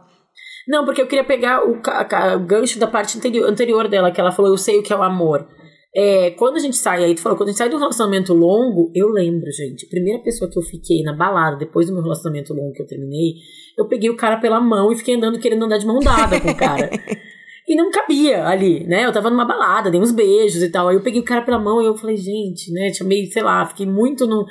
Não, 0.67 0.83
porque 0.83 1.01
eu 1.01 1.07
queria 1.07 1.23
pegar 1.23 1.63
o, 1.65 1.73
o 1.73 2.39
gancho 2.39 2.79
da 2.79 2.87
parte 2.87 3.17
anterior, 3.17 3.49
anterior 3.49 3.87
dela, 3.87 4.11
que 4.11 4.19
ela 4.19 4.31
falou: 4.31 4.51
Eu 4.51 4.57
sei 4.57 4.79
o 4.79 4.83
que 4.83 4.91
é 4.91 4.95
o 4.95 5.03
amor. 5.03 5.47
É, 5.93 6.31
quando 6.31 6.55
a 6.55 6.59
gente 6.59 6.77
sai, 6.77 7.03
aí 7.03 7.13
tu 7.13 7.21
falou, 7.21 7.37
quando 7.37 7.49
a 7.49 7.51
gente 7.51 7.57
sai 7.57 7.67
de 7.67 7.75
um 7.75 7.79
relacionamento 7.79 8.33
longo, 8.33 8.89
eu 8.95 9.09
lembro, 9.09 9.51
gente, 9.51 9.85
a 9.85 9.89
primeira 9.89 10.23
pessoa 10.23 10.49
que 10.49 10.57
eu 10.57 10.63
fiquei 10.63 11.03
na 11.03 11.13
balada, 11.13 11.57
depois 11.57 11.87
do 11.87 11.93
meu 11.93 12.01
relacionamento 12.01 12.53
longo 12.53 12.71
que 12.71 12.81
eu 12.81 12.87
terminei, 12.87 13.33
eu 13.77 13.85
peguei 13.87 14.09
o 14.09 14.15
cara 14.15 14.37
pela 14.37 14.61
mão 14.61 14.91
e 14.91 14.97
fiquei 14.97 15.15
andando 15.15 15.37
querendo 15.37 15.65
andar 15.65 15.77
de 15.77 15.85
mão 15.85 15.99
dada 15.99 16.39
com 16.39 16.49
o 16.49 16.55
cara. 16.55 16.89
e 17.67 17.75
não 17.75 17.91
cabia 17.91 18.47
ali, 18.47 18.85
né? 18.85 19.05
Eu 19.05 19.11
tava 19.11 19.29
numa 19.29 19.43
balada, 19.43 19.91
dei 19.91 19.99
uns 19.99 20.13
beijos 20.13 20.63
e 20.63 20.69
tal. 20.69 20.87
Aí 20.87 20.95
eu 20.95 21.03
peguei 21.03 21.19
o 21.19 21.25
cara 21.25 21.41
pela 21.41 21.59
mão 21.59 21.81
e 21.81 21.85
eu 21.85 21.97
falei, 21.97 22.15
gente, 22.15 22.71
né? 22.71 22.89
Tinha 22.91 23.07
meio, 23.07 23.29
sei 23.29 23.43
lá, 23.43 23.65
fiquei 23.65 23.85
muito 23.85 24.25
no. 24.25 24.45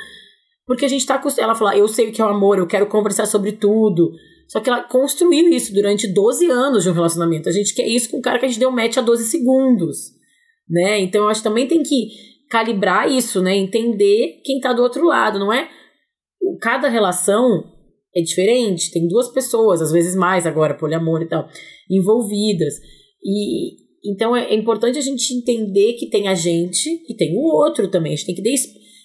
Porque 0.67 0.85
a 0.85 0.89
gente 0.89 1.07
tá. 1.07 1.23
Ela 1.39 1.55
falou, 1.55 1.73
eu 1.73 1.89
sei 1.89 2.11
o 2.11 2.13
que 2.13 2.21
é 2.21 2.25
o 2.25 2.29
amor, 2.29 2.59
eu 2.59 2.67
quero 2.67 2.87
conversar 2.87 3.25
sobre 3.25 3.53
tudo. 3.53 4.13
Só 4.47 4.61
que 4.61 4.69
ela 4.69 4.83
construiu 4.83 5.49
isso 5.49 5.73
durante 5.73 6.07
12 6.07 6.51
anos 6.51 6.83
de 6.83 6.91
um 6.91 6.93
relacionamento. 6.93 7.49
A 7.49 7.53
gente 7.53 7.75
quer 7.75 7.87
isso 7.87 8.11
com 8.11 8.19
o 8.19 8.23
cara 8.23 8.39
que 8.39 8.45
a 8.45 8.49
gente 8.49 8.59
deu 8.59 8.71
match 8.71 8.99
a 8.99 9.01
12 9.01 9.25
segundos 9.25 10.20
né? 10.71 11.01
Então 11.01 11.25
eu 11.25 11.29
acho 11.29 11.43
que 11.43 11.49
também 11.49 11.67
tem 11.67 11.83
que 11.83 12.09
calibrar 12.49 13.11
isso, 13.11 13.43
né? 13.43 13.57
Entender 13.57 14.41
quem 14.45 14.61
tá 14.61 14.73
do 14.73 14.83
outro 14.83 15.05
lado, 15.05 15.39
não 15.39 15.53
é? 15.53 15.69
Cada 16.61 16.89
relação 16.89 17.65
é 18.15 18.23
diferente, 18.23 18.91
tem 18.91 19.07
duas 19.07 19.29
pessoas, 19.33 19.83
às 19.83 19.93
vezes 19.93 20.15
mais 20.15 20.47
agora, 20.47 20.77
poliamor 20.77 21.23
e 21.23 21.29
tal, 21.29 21.49
envolvidas. 21.91 22.75
E 23.23 23.81
então 24.05 24.35
é, 24.35 24.47
é 24.47 24.55
importante 24.55 24.99
a 24.99 25.03
gente 25.03 25.35
entender 25.35 25.95
que 25.95 26.09
tem 26.09 26.29
a 26.29 26.35
gente 26.35 26.89
e 27.09 27.15
tem 27.15 27.37
o 27.37 27.43
outro 27.43 27.89
também. 27.89 28.13
A 28.13 28.17
gente 28.17 28.27
tem 28.27 28.35
que 28.35 28.43
dar 28.43 28.51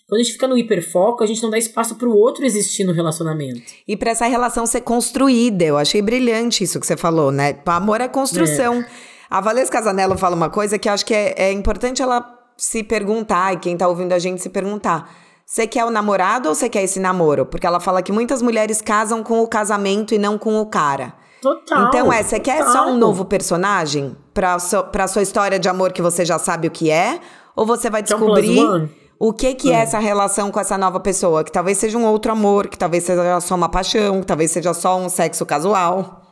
quando 0.08 0.22
a 0.22 0.24
gente 0.24 0.34
fica 0.34 0.48
no 0.48 0.58
hiperfoco, 0.58 1.24
a 1.24 1.28
gente 1.28 1.42
não 1.42 1.50
dá 1.50 1.58
espaço 1.58 1.96
para 1.96 2.08
o 2.08 2.16
outro 2.16 2.46
existir 2.46 2.84
no 2.84 2.94
relacionamento. 2.94 3.62
E 3.88 3.98
para 3.98 4.12
essa 4.12 4.28
relação 4.28 4.66
ser 4.68 4.82
construída, 4.82 5.64
eu 5.64 5.78
achei 5.78 6.00
brilhante 6.00 6.64
isso 6.64 6.80
que 6.80 6.86
você 6.86 6.96
falou, 6.96 7.32
né? 7.32 7.60
O 7.66 7.72
amor 7.72 8.02
é 8.02 8.08
construção. 8.08 8.82
É. 8.82 9.15
A 9.30 9.42
Valesca 9.42 9.78
Casanello 9.78 10.18
fala 10.18 10.36
uma 10.36 10.50
coisa 10.50 10.78
que 10.78 10.88
eu 10.88 10.94
acho 10.94 11.06
que 11.06 11.14
é, 11.14 11.34
é 11.38 11.52
importante 11.52 12.02
ela 12.02 12.36
se 12.58 12.84
perguntar, 12.84 13.54
e 13.54 13.58
quem 13.58 13.76
tá 13.76 13.88
ouvindo 13.88 14.14
a 14.14 14.20
gente 14.20 14.42
se 14.42 14.50
perguntar. 14.50 15.10
Você 15.46 15.68
quer 15.68 15.86
o 15.86 15.92
namorado 15.92 16.50
ou 16.50 16.56
você 16.56 16.68
quer 16.70 16.84
esse 16.84 17.00
namoro? 17.00 17.46
Porque 17.46 17.68
ela 17.68 17.80
fala 17.80 18.02
que 18.02 18.12
muitas 18.12 18.42
mulheres 18.42 18.82
casam 18.82 19.24
com 19.24 19.42
o 19.42 19.48
casamento 19.48 20.16
e 20.16 20.18
não 20.18 20.38
com 20.38 20.60
o 20.60 20.66
cara. 20.66 21.14
Total. 21.42 21.88
Então 21.88 22.12
é, 22.12 22.24
você 22.24 22.40
quer 22.40 22.64
só 22.72 22.88
um 22.88 22.98
novo 22.98 23.26
personagem 23.26 24.16
pra, 24.34 24.58
so, 24.58 24.84
pra 24.86 25.08
sua 25.08 25.22
história 25.22 25.60
de 25.60 25.70
amor 25.70 25.92
que 25.92 26.02
você 26.02 26.26
já 26.26 26.40
sabe 26.40 26.68
o 26.68 26.72
que 26.72 26.90
é? 26.90 27.20
Ou 27.56 27.66
você 27.66 27.90
vai 27.90 28.02
descobrir 28.02 28.90
o 29.20 29.32
que 29.32 29.54
que 29.54 29.72
é. 29.72 29.76
é 29.76 29.80
essa 29.82 30.00
relação 30.00 30.50
com 30.50 30.60
essa 30.60 30.78
nova 30.78 31.00
pessoa? 31.00 31.44
Que 31.44 31.52
talvez 31.52 31.78
seja 31.78 31.98
um 31.98 32.06
outro 32.06 32.32
amor, 32.32 32.68
que 32.68 32.78
talvez 32.78 33.04
seja 33.04 33.40
só 33.40 33.54
uma 33.54 33.70
paixão, 33.70 34.22
que 34.22 34.26
talvez 34.26 34.50
seja 34.50 34.74
só 34.74 34.98
um 34.98 35.10
sexo 35.10 35.46
casual 35.46 36.25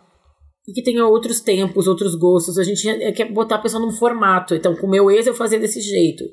e 0.67 0.73
que 0.73 0.83
tenha 0.83 1.05
outros 1.05 1.41
tempos, 1.41 1.87
outros 1.87 2.15
gostos. 2.15 2.57
A 2.57 2.63
gente 2.63 2.83
quer 3.13 3.31
botar 3.31 3.55
a 3.55 3.61
pessoa 3.61 3.83
num 3.83 3.91
formato. 3.91 4.55
Então, 4.55 4.75
com 4.75 4.87
o 4.87 4.89
meu 4.89 5.11
ex, 5.11 5.27
eu 5.27 5.35
fazia 5.35 5.59
desse 5.59 5.81
jeito. 5.81 6.23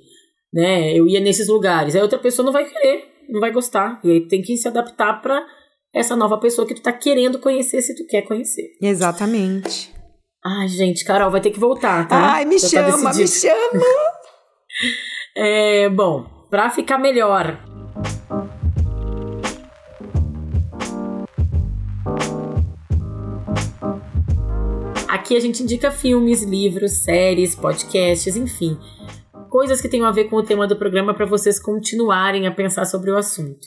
Né? 0.52 0.96
Eu 0.96 1.06
ia 1.06 1.20
nesses 1.20 1.48
lugares. 1.48 1.94
Aí 1.94 2.02
outra 2.02 2.18
pessoa 2.18 2.44
não 2.44 2.52
vai 2.52 2.64
querer, 2.64 3.04
não 3.28 3.40
vai 3.40 3.52
gostar. 3.52 4.00
E 4.04 4.10
aí 4.10 4.28
tem 4.28 4.42
que 4.42 4.56
se 4.56 4.68
adaptar 4.68 5.20
para 5.20 5.44
essa 5.92 6.14
nova 6.14 6.38
pessoa 6.38 6.66
que 6.66 6.74
tu 6.74 6.82
tá 6.82 6.92
querendo 6.92 7.38
conhecer 7.38 7.82
se 7.82 7.94
tu 7.94 8.06
quer 8.06 8.22
conhecer. 8.22 8.70
Exatamente. 8.80 9.92
Ai, 10.44 10.68
gente, 10.68 11.04
Carol, 11.04 11.30
vai 11.30 11.40
ter 11.40 11.50
que 11.50 11.60
voltar, 11.60 12.08
tá? 12.08 12.34
Ai, 12.34 12.44
me 12.44 12.58
Já 12.58 12.68
chama, 12.68 13.12
tá 13.12 13.18
me 13.18 13.28
chama. 13.28 13.84
é, 15.36 15.88
bom, 15.88 16.24
pra 16.48 16.70
ficar 16.70 16.98
melhor 16.98 17.69
Aqui 25.10 25.36
a 25.36 25.40
gente 25.40 25.60
indica 25.60 25.90
filmes, 25.90 26.44
livros, 26.44 27.02
séries, 27.02 27.56
podcasts, 27.56 28.36
enfim, 28.36 28.78
coisas 29.50 29.80
que 29.80 29.88
tenham 29.88 30.06
a 30.06 30.12
ver 30.12 30.26
com 30.26 30.36
o 30.36 30.42
tema 30.44 30.68
do 30.68 30.76
programa 30.76 31.12
para 31.12 31.26
vocês 31.26 31.58
continuarem 31.58 32.46
a 32.46 32.54
pensar 32.54 32.84
sobre 32.84 33.10
o 33.10 33.16
assunto. 33.16 33.66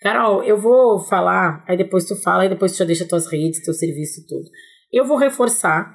Carol, 0.00 0.42
eu 0.42 0.58
vou 0.58 0.98
falar, 1.00 1.62
aí 1.68 1.76
depois 1.76 2.06
tu 2.06 2.16
fala, 2.16 2.46
e 2.46 2.48
depois 2.48 2.72
tu 2.72 2.78
já 2.78 2.86
deixa 2.86 3.06
tuas 3.06 3.30
redes, 3.30 3.62
teu 3.62 3.74
serviço 3.74 4.26
tudo. 4.26 4.48
Eu 4.90 5.04
vou 5.04 5.18
reforçar 5.18 5.94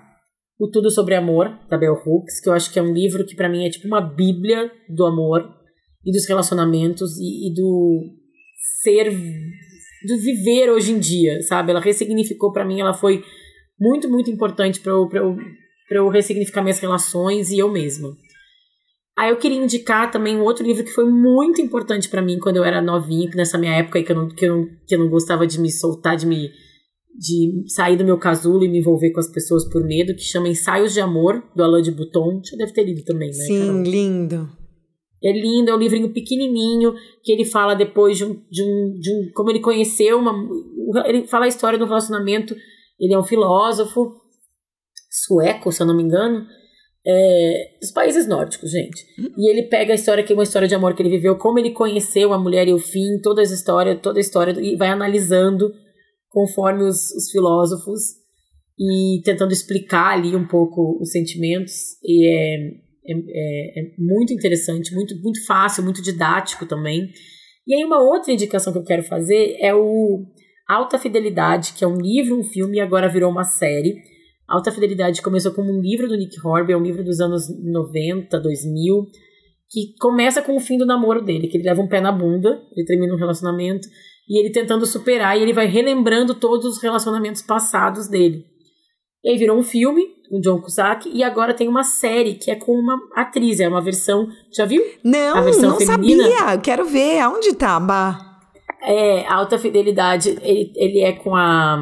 o 0.60 0.70
Tudo 0.70 0.92
sobre 0.92 1.16
Amor, 1.16 1.58
da 1.68 1.80
Bell 1.80 2.00
Hooks, 2.06 2.40
que 2.40 2.48
eu 2.48 2.54
acho 2.54 2.72
que 2.72 2.78
é 2.78 2.82
um 2.84 2.94
livro 2.94 3.26
que 3.26 3.36
para 3.36 3.50
mim 3.50 3.66
é 3.66 3.72
tipo 3.72 3.88
uma 3.88 4.02
bíblia 4.02 4.72
do 4.88 5.04
amor 5.08 5.50
e 6.06 6.12
dos 6.12 6.28
relacionamentos 6.28 7.18
e, 7.18 7.50
e 7.50 7.54
do 7.56 8.04
ser, 8.84 9.10
do 9.10 10.18
viver 10.20 10.70
hoje 10.70 10.92
em 10.92 11.00
dia, 11.00 11.42
sabe? 11.42 11.72
Ela 11.72 11.82
ressignificou 11.82 12.54
para 12.54 12.64
mim, 12.64 12.80
ela 12.80 12.94
foi 12.94 13.24
muito, 13.80 14.10
muito 14.10 14.30
importante 14.30 14.80
para 14.80 14.92
eu, 14.92 15.10
eu, 15.14 15.38
eu 15.90 16.10
ressignificar 16.10 16.62
minhas 16.62 16.80
relações 16.80 17.52
e 17.52 17.60
eu 17.60 17.72
mesma. 17.72 18.16
Aí 19.18 19.30
eu 19.30 19.38
queria 19.38 19.64
indicar 19.64 20.12
também 20.12 20.36
um 20.36 20.44
outro 20.44 20.66
livro 20.66 20.84
que 20.84 20.92
foi 20.92 21.10
muito 21.10 21.62
importante 21.62 22.10
para 22.10 22.22
mim 22.22 22.38
quando 22.38 22.58
eu 22.58 22.66
era 22.66 22.82
novinha, 22.82 23.30
nessa 23.34 23.58
minha 23.58 23.74
época 23.74 23.98
aí 23.98 24.04
que 24.04 24.12
eu, 24.12 24.16
não, 24.16 24.28
que, 24.28 24.46
eu 24.46 24.68
que 24.86 24.96
eu 24.96 25.00
não 25.00 25.10
gostava 25.10 25.48
de 25.48 25.60
me 25.60 25.72
soltar, 25.72 26.18
de 26.18 26.26
me 26.26 26.50
de 27.18 27.64
sair 27.68 27.96
do 27.96 28.04
meu 28.04 28.18
casulo 28.18 28.66
e 28.66 28.68
me 28.68 28.80
envolver 28.80 29.12
com 29.12 29.22
as 29.22 29.32
pessoas 29.32 29.64
por 29.70 29.82
medo, 29.84 30.14
que 30.14 30.22
chama 30.22 30.50
Ensaios 30.50 30.94
de 30.94 31.00
Amor, 31.00 31.42
do 31.56 31.64
Alain 31.64 31.82
de 31.82 31.92
Botton. 31.92 32.42
Você 32.44 32.58
deve 32.58 32.74
ter 32.74 32.84
lido 32.84 33.04
também, 33.06 33.30
né? 33.30 33.34
Sim, 33.36 33.68
Carol? 33.68 33.84
lindo. 33.84 34.50
É 35.24 35.32
lindo, 35.32 35.72
é 35.72 35.76
um 35.76 35.80
livrinho 35.80 36.14
pequenininho, 36.14 36.94
que 37.24 37.32
ele 37.32 37.46
fala 37.46 37.74
depois 37.74 38.18
de 38.18 38.26
um, 38.26 38.34
de 38.52 38.62
um, 38.62 39.00
de 39.00 39.12
um 39.12 39.32
como 39.34 39.50
ele 39.50 39.62
conheceu 39.62 40.20
uma... 40.20 40.36
Ele 41.08 41.26
fala 41.26 41.46
a 41.46 41.48
história 41.48 41.80
do 41.80 41.86
relacionamento 41.86 42.54
ele 43.00 43.14
é 43.14 43.20
um 43.20 43.24
filósofo 43.24 44.14
sueco, 45.10 45.72
se 45.72 45.82
eu 45.82 45.88
não 45.88 45.96
me 45.96 46.04
engano, 46.04 46.46
é, 47.08 47.78
dos 47.80 47.92
países 47.92 48.28
nórdicos, 48.28 48.72
gente. 48.72 49.06
E 49.38 49.50
ele 49.50 49.64
pega 49.64 49.94
a 49.94 49.96
história 49.96 50.24
que 50.24 50.34
é 50.34 50.36
uma 50.36 50.44
história 50.44 50.68
de 50.68 50.74
amor 50.74 50.96
que 50.96 51.04
ele 51.04 51.10
viveu, 51.10 51.38
como 51.38 51.60
ele 51.60 51.72
conheceu 51.72 52.34
a 52.34 52.40
mulher 52.40 52.68
e 52.68 52.74
o 52.74 52.80
fim, 52.80 53.20
toda 53.22 53.42
a 53.42 53.44
história, 53.44 53.96
toda 53.96 54.20
a 54.20 54.22
história 54.22 54.60
e 54.60 54.76
vai 54.76 54.90
analisando 54.90 55.72
conforme 56.30 56.84
os, 56.84 57.12
os 57.12 57.30
filósofos 57.32 58.02
e 58.78 59.22
tentando 59.24 59.54
explicar 59.54 60.14
ali 60.14 60.36
um 60.36 60.48
pouco 60.48 61.00
os 61.02 61.12
sentimentos 61.12 61.74
e 62.04 62.28
é, 62.28 62.56
é, 63.08 63.14
é, 63.14 63.80
é 63.80 63.84
muito 63.98 64.34
interessante, 64.34 64.94
muito 64.94 65.16
muito 65.22 65.46
fácil, 65.46 65.84
muito 65.84 66.02
didático 66.02 66.66
também. 66.66 67.10
E 67.68 67.74
aí 67.74 67.84
uma 67.86 68.02
outra 68.02 68.34
indicação 68.34 68.74
que 68.74 68.80
eu 68.80 68.84
quero 68.84 69.04
fazer 69.04 69.56
é 69.60 69.74
o 69.74 70.26
Alta 70.68 70.98
Fidelidade, 70.98 71.74
que 71.74 71.84
é 71.84 71.88
um 71.88 71.98
livro, 71.98 72.40
um 72.40 72.44
filme 72.44 72.78
e 72.78 72.82
agora 72.82 73.08
virou 73.08 73.32
uma 73.32 73.44
série. 73.44 73.96
Alta 74.48 74.72
Fidelidade 74.72 75.22
começou 75.22 75.52
como 75.54 75.72
um 75.72 75.80
livro 75.80 76.08
do 76.08 76.16
Nick 76.16 76.36
Horby, 76.44 76.74
é 76.74 76.78
um 76.78 76.84
livro 76.84 77.04
dos 77.04 77.20
anos 77.20 77.44
90, 77.64 78.40
2000, 78.40 79.08
que 79.70 79.96
começa 80.00 80.42
com 80.42 80.56
o 80.56 80.60
fim 80.60 80.78
do 80.78 80.86
namoro 80.86 81.24
dele, 81.24 81.48
que 81.48 81.58
ele 81.58 81.68
leva 81.68 81.82
um 81.82 81.88
pé 81.88 82.02
na 82.02 82.12
bunda, 82.12 82.62
ele 82.76 82.86
termina 82.86 83.14
um 83.14 83.18
relacionamento 83.18 83.88
e 84.28 84.40
ele 84.40 84.52
tentando 84.52 84.86
superar 84.86 85.38
e 85.38 85.42
ele 85.42 85.54
vai 85.54 85.68
relembrando 85.68 86.34
todos 86.34 86.66
os 86.66 86.82
relacionamentos 86.82 87.42
passados 87.42 88.08
dele. 88.08 88.46
E 89.24 89.30
aí 89.30 89.38
virou 89.38 89.58
um 89.58 89.64
filme, 89.64 90.04
com 90.30 90.40
John 90.40 90.62
Cusack, 90.62 91.10
e 91.12 91.24
agora 91.24 91.54
tem 91.54 91.68
uma 91.68 91.84
série 91.84 92.36
que 92.36 92.52
é 92.52 92.56
com 92.56 92.74
uma 92.74 92.96
atriz, 93.16 93.60
é 93.60 93.68
uma 93.68 93.82
versão, 93.82 94.28
já 94.56 94.66
viu? 94.66 94.84
Não, 95.04 95.36
não 95.60 95.78
feminina. 95.78 96.24
sabia, 96.24 96.58
quero 96.60 96.86
ver, 96.86 97.20
aonde 97.20 97.56
tá, 97.56 97.80
Bah? 97.80 98.35
É, 98.82 99.26
Alta 99.28 99.58
Fidelidade, 99.58 100.38
ele, 100.42 100.72
ele 100.76 101.02
é 101.02 101.14
com 101.14 101.36
a. 101.36 101.78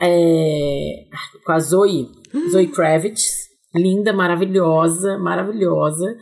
É, 0.00 1.04
com 1.44 1.52
a 1.52 1.58
Zoe, 1.58 2.08
Zoe 2.50 2.66
Kravitz, 2.68 3.48
linda, 3.74 4.12
maravilhosa, 4.12 5.18
maravilhosa. 5.18 6.16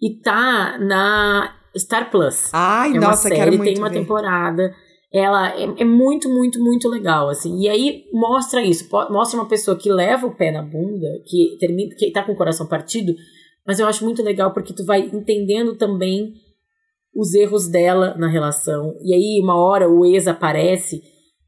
E 0.00 0.20
tá 0.20 0.78
na 0.78 1.54
Star 1.76 2.10
Plus. 2.10 2.50
Ai, 2.52 2.96
é 2.96 3.00
nossa, 3.00 3.28
série, 3.28 3.36
quero 3.36 3.56
muito 3.56 3.64
tem 3.64 3.78
uma 3.78 3.88
ver. 3.88 3.98
temporada. 4.00 4.74
Ela 5.12 5.56
é, 5.56 5.62
é, 5.78 5.84
muito, 5.84 6.28
muito, 6.28 6.60
muito 6.60 6.88
legal, 6.88 7.28
assim. 7.28 7.60
E 7.60 7.68
aí 7.68 8.04
mostra 8.12 8.62
isso, 8.62 8.88
mostra 9.10 9.38
uma 9.38 9.48
pessoa 9.48 9.76
que 9.76 9.92
leva 9.92 10.26
o 10.26 10.34
pé 10.34 10.50
na 10.50 10.62
bunda, 10.62 11.06
que 11.26 11.56
termina, 11.60 11.94
que 11.96 12.10
tá 12.10 12.24
com 12.24 12.32
o 12.32 12.36
coração 12.36 12.66
partido, 12.66 13.14
mas 13.66 13.78
eu 13.78 13.86
acho 13.86 14.04
muito 14.04 14.22
legal 14.22 14.52
porque 14.52 14.74
tu 14.74 14.84
vai 14.84 15.00
entendendo 15.00 15.76
também 15.76 16.32
os 17.16 17.34
erros 17.34 17.68
dela 17.68 18.14
na 18.16 18.28
relação. 18.28 18.96
E 19.02 19.14
aí, 19.14 19.40
uma 19.42 19.56
hora, 19.56 19.88
o 19.88 20.04
ex 20.04 20.26
aparece, 20.26 21.02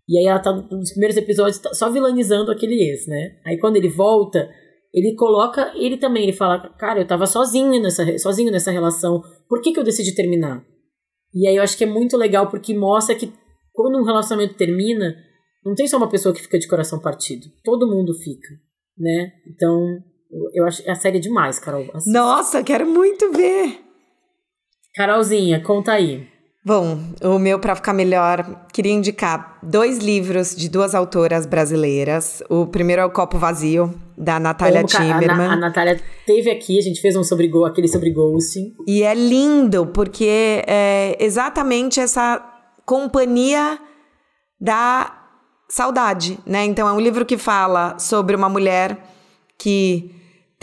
e 0.08 0.18
aí 0.18 0.26
ela 0.26 0.38
tá 0.38 0.52
nos 0.52 0.90
primeiros 0.90 1.16
episódios 1.16 1.58
tá 1.58 1.74
só 1.74 1.90
vilanizando 1.90 2.52
aquele 2.52 2.74
ex, 2.74 3.06
né? 3.06 3.38
Aí 3.44 3.58
quando 3.58 3.76
ele 3.76 3.88
volta, 3.88 4.48
ele 4.94 5.14
coloca 5.16 5.72
ele 5.74 5.96
também, 5.96 6.22
ele 6.22 6.32
fala, 6.32 6.60
cara, 6.78 7.00
eu 7.00 7.06
tava 7.06 7.26
sozinho 7.26 7.80
nessa, 7.82 8.16
sozinho 8.18 8.52
nessa 8.52 8.70
relação, 8.70 9.20
por 9.48 9.60
que, 9.60 9.72
que 9.72 9.80
eu 9.80 9.84
decidi 9.84 10.14
terminar? 10.14 10.64
E 11.34 11.46
aí 11.46 11.56
eu 11.56 11.62
acho 11.62 11.76
que 11.76 11.84
é 11.84 11.88
muito 11.88 12.16
legal 12.16 12.48
porque 12.48 12.72
mostra 12.72 13.16
que 13.16 13.32
quando 13.72 14.00
um 14.00 14.04
relacionamento 14.04 14.54
termina, 14.54 15.14
não 15.64 15.74
tem 15.74 15.88
só 15.88 15.96
uma 15.96 16.08
pessoa 16.08 16.34
que 16.34 16.40
fica 16.40 16.58
de 16.58 16.68
coração 16.68 17.00
partido, 17.00 17.48
todo 17.64 17.88
mundo 17.88 18.14
fica, 18.14 18.48
né? 18.96 19.32
Então, 19.48 19.98
eu 20.54 20.64
acho 20.64 20.88
a 20.88 20.94
série 20.94 21.18
é 21.18 21.20
demais, 21.20 21.58
Carol. 21.58 21.84
Assista. 21.92 22.18
Nossa, 22.18 22.62
quero 22.62 22.86
muito 22.86 23.32
ver. 23.32 23.85
Carolzinha, 24.96 25.60
conta 25.60 25.92
aí. 25.92 26.26
Bom, 26.64 26.98
o 27.22 27.38
meu 27.38 27.60
para 27.60 27.76
ficar 27.76 27.92
melhor, 27.92 28.66
queria 28.72 28.90
indicar 28.90 29.58
dois 29.62 29.98
livros 29.98 30.56
de 30.56 30.68
duas 30.68 30.96
autoras 30.96 31.46
brasileiras. 31.46 32.42
O 32.48 32.66
primeiro 32.66 33.02
é 33.02 33.04
o 33.04 33.10
Copo 33.10 33.38
Vazio, 33.38 33.94
da 34.18 34.40
Natália 34.40 34.82
Timmerman. 34.82 35.46
A, 35.46 35.52
a 35.52 35.56
Natália 35.56 36.00
teve 36.26 36.50
aqui, 36.50 36.76
a 36.76 36.82
gente 36.82 37.00
fez 37.00 37.14
um 37.14 37.22
sobre 37.22 37.48
aquele 37.64 37.86
sobre 37.86 38.10
ghosting. 38.10 38.74
E 38.88 39.04
é 39.04 39.14
lindo, 39.14 39.86
porque 39.86 40.64
é 40.66 41.16
exatamente 41.20 42.00
essa 42.00 42.42
companhia 42.84 43.78
da 44.60 45.14
saudade, 45.68 46.36
né? 46.44 46.64
Então 46.64 46.88
é 46.88 46.92
um 46.92 47.00
livro 47.00 47.24
que 47.24 47.38
fala 47.38 47.96
sobre 47.98 48.34
uma 48.34 48.48
mulher 48.48 48.98
que 49.56 50.10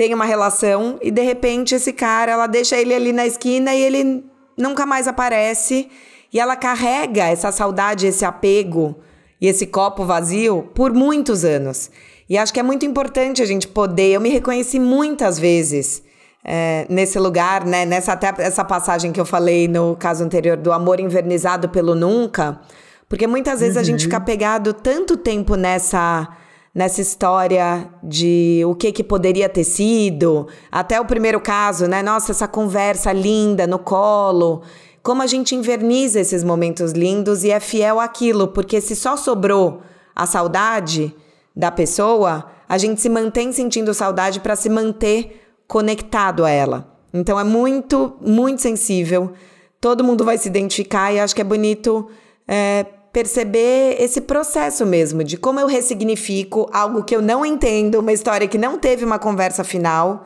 tem 0.04 0.14
uma 0.14 0.26
relação 0.26 1.00
e 1.02 1.10
de 1.10 1.22
repente 1.22 1.76
esse 1.76 1.94
cara, 1.94 2.34
ela 2.34 2.46
deixa 2.46 2.76
ele 2.76 2.94
ali 2.94 3.14
na 3.14 3.26
esquina 3.26 3.74
e 3.74 3.82
ele 3.82 4.26
nunca 4.58 4.86
mais 4.86 5.08
aparece 5.08 5.90
e 6.34 6.42
ela 6.42 6.58
carrega 6.58 7.24
essa 7.24 7.54
saudade, 7.54 8.06
esse 8.06 8.26
apego 8.26 8.98
e 9.40 9.48
esse 9.48 9.66
copo 9.66 10.04
vazio 10.04 10.70
por 10.76 10.92
muitos 10.92 11.46
anos. 11.46 11.90
E 12.30 12.38
acho 12.38 12.54
que 12.54 12.60
é 12.60 12.64
muito 12.64 12.86
importante 12.86 13.42
a 13.42 13.46
gente 13.46 13.66
poder. 13.66 14.12
Eu 14.12 14.20
me 14.20 14.28
reconheci 14.28 14.78
muitas 14.78 15.40
vezes 15.40 16.04
é, 16.44 16.86
nesse 16.90 17.18
lugar, 17.18 17.64
né? 17.64 17.86
Nessa 17.86 18.12
até 18.12 18.34
essa 18.40 18.66
passagem 18.66 19.14
que 19.14 19.22
eu 19.22 19.26
falei 19.26 19.70
no 19.70 19.96
caso 19.96 20.22
anterior 20.22 20.58
do 20.58 20.74
amor 20.74 21.00
invernizado 21.00 21.70
pelo 21.70 21.96
nunca, 21.96 22.60
porque 23.08 23.26
muitas 23.26 23.62
vezes 23.62 23.76
uhum. 23.78 23.82
a 23.82 23.86
gente 23.86 24.00
uhum. 24.00 24.12
fica 24.12 24.20
pegado 24.20 24.74
tanto 24.74 25.16
tempo 25.16 25.56
nessa 25.56 26.28
nessa 26.74 27.02
história 27.02 27.88
de 28.02 28.64
o 28.66 28.74
que 28.74 28.92
que 28.92 29.04
poderia 29.04 29.48
ter 29.48 29.64
sido, 29.64 30.48
até 30.72 31.00
o 31.00 31.06
primeiro 31.06 31.40
caso, 31.40 31.88
né? 31.88 32.02
Nossa, 32.02 32.32
essa 32.32 32.48
conversa 32.48 33.14
linda 33.14 33.68
no 33.68 33.78
colo. 33.78 34.64
Como 35.04 35.22
a 35.22 35.28
gente 35.28 35.54
inverniza 35.54 36.20
esses 36.20 36.44
momentos 36.44 36.94
lindos 36.94 37.44
e 37.44 37.52
é 37.52 37.60
fiel 37.60 38.00
àquilo, 38.00 38.48
porque 38.48 38.82
se 38.82 38.96
só 38.96 39.16
sobrou 39.16 39.82
a 40.16 40.26
saudade 40.26 41.14
da 41.56 41.70
pessoa, 41.70 42.46
a 42.68 42.78
gente 42.78 43.02
se 43.02 43.10
mantém 43.10 43.52
sentindo 43.52 43.94
saudade 43.94 44.40
para 44.40 44.56
se 44.56 44.70
manter 44.70 45.42
conectado 45.68 46.44
a 46.44 46.50
ela. 46.50 46.98
Então 47.14 47.40
é 47.40 47.44
muito, 47.44 48.14
muito 48.22 48.62
sensível. 48.62 49.34
Todo 49.80 50.04
mundo 50.04 50.24
vai 50.24 50.38
se 50.38 50.48
identificar 50.48 51.12
e 51.12 51.20
acho 51.20 51.36
que 51.36 51.42
é 51.42 51.46
bonito 51.46 52.10
é, 52.48 52.86
perceber 53.14 53.96
esse 54.00 54.20
processo 54.22 54.86
mesmo, 54.88 55.24
de 55.24 55.38
como 55.38 55.60
eu 55.60 55.68
ressignifico 55.68 56.68
algo 56.74 57.04
que 57.04 57.16
eu 57.16 57.22
não 57.22 57.46
entendo, 57.46 58.00
uma 58.00 58.12
história 58.12 58.48
que 58.48 58.58
não 58.58 58.80
teve 58.80 59.06
uma 59.06 59.20
conversa 59.20 59.64
final, 59.64 60.26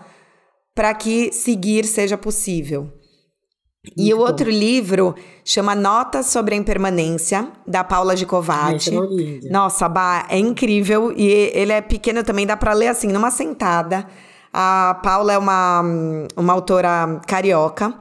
para 0.74 0.94
que 0.94 1.34
seguir 1.34 1.86
seja 1.86 2.18
possível. 2.18 2.84
Muito 2.84 3.94
e 3.98 4.14
o 4.14 4.18
bom. 4.18 4.24
outro 4.24 4.50
livro 4.50 5.16
chama 5.44 5.76
Notas 5.76 6.28
sobre 6.28 6.56
a 6.56 6.58
Impermanência, 6.58 7.50
da 7.66 7.84
Paula 7.84 8.16
Gicovati. 8.16 8.92
Nossa, 9.50 9.90
Bah, 9.90 10.26
é 10.30 10.38
incrível. 10.38 11.14
E 11.16 11.52
ele 11.54 11.72
é 11.72 11.82
pequeno 11.82 12.24
também, 12.24 12.46
dá 12.46 12.56
para 12.56 12.74
ler 12.74 12.88
assim, 12.88 13.08
numa 13.08 13.32
sentada. 13.32 14.06
A 14.54 15.00
Paula 15.04 15.34
é 15.34 15.38
uma, 15.38 15.84
uma 16.36 16.54
autora 16.54 17.22
carioca. 17.28 17.94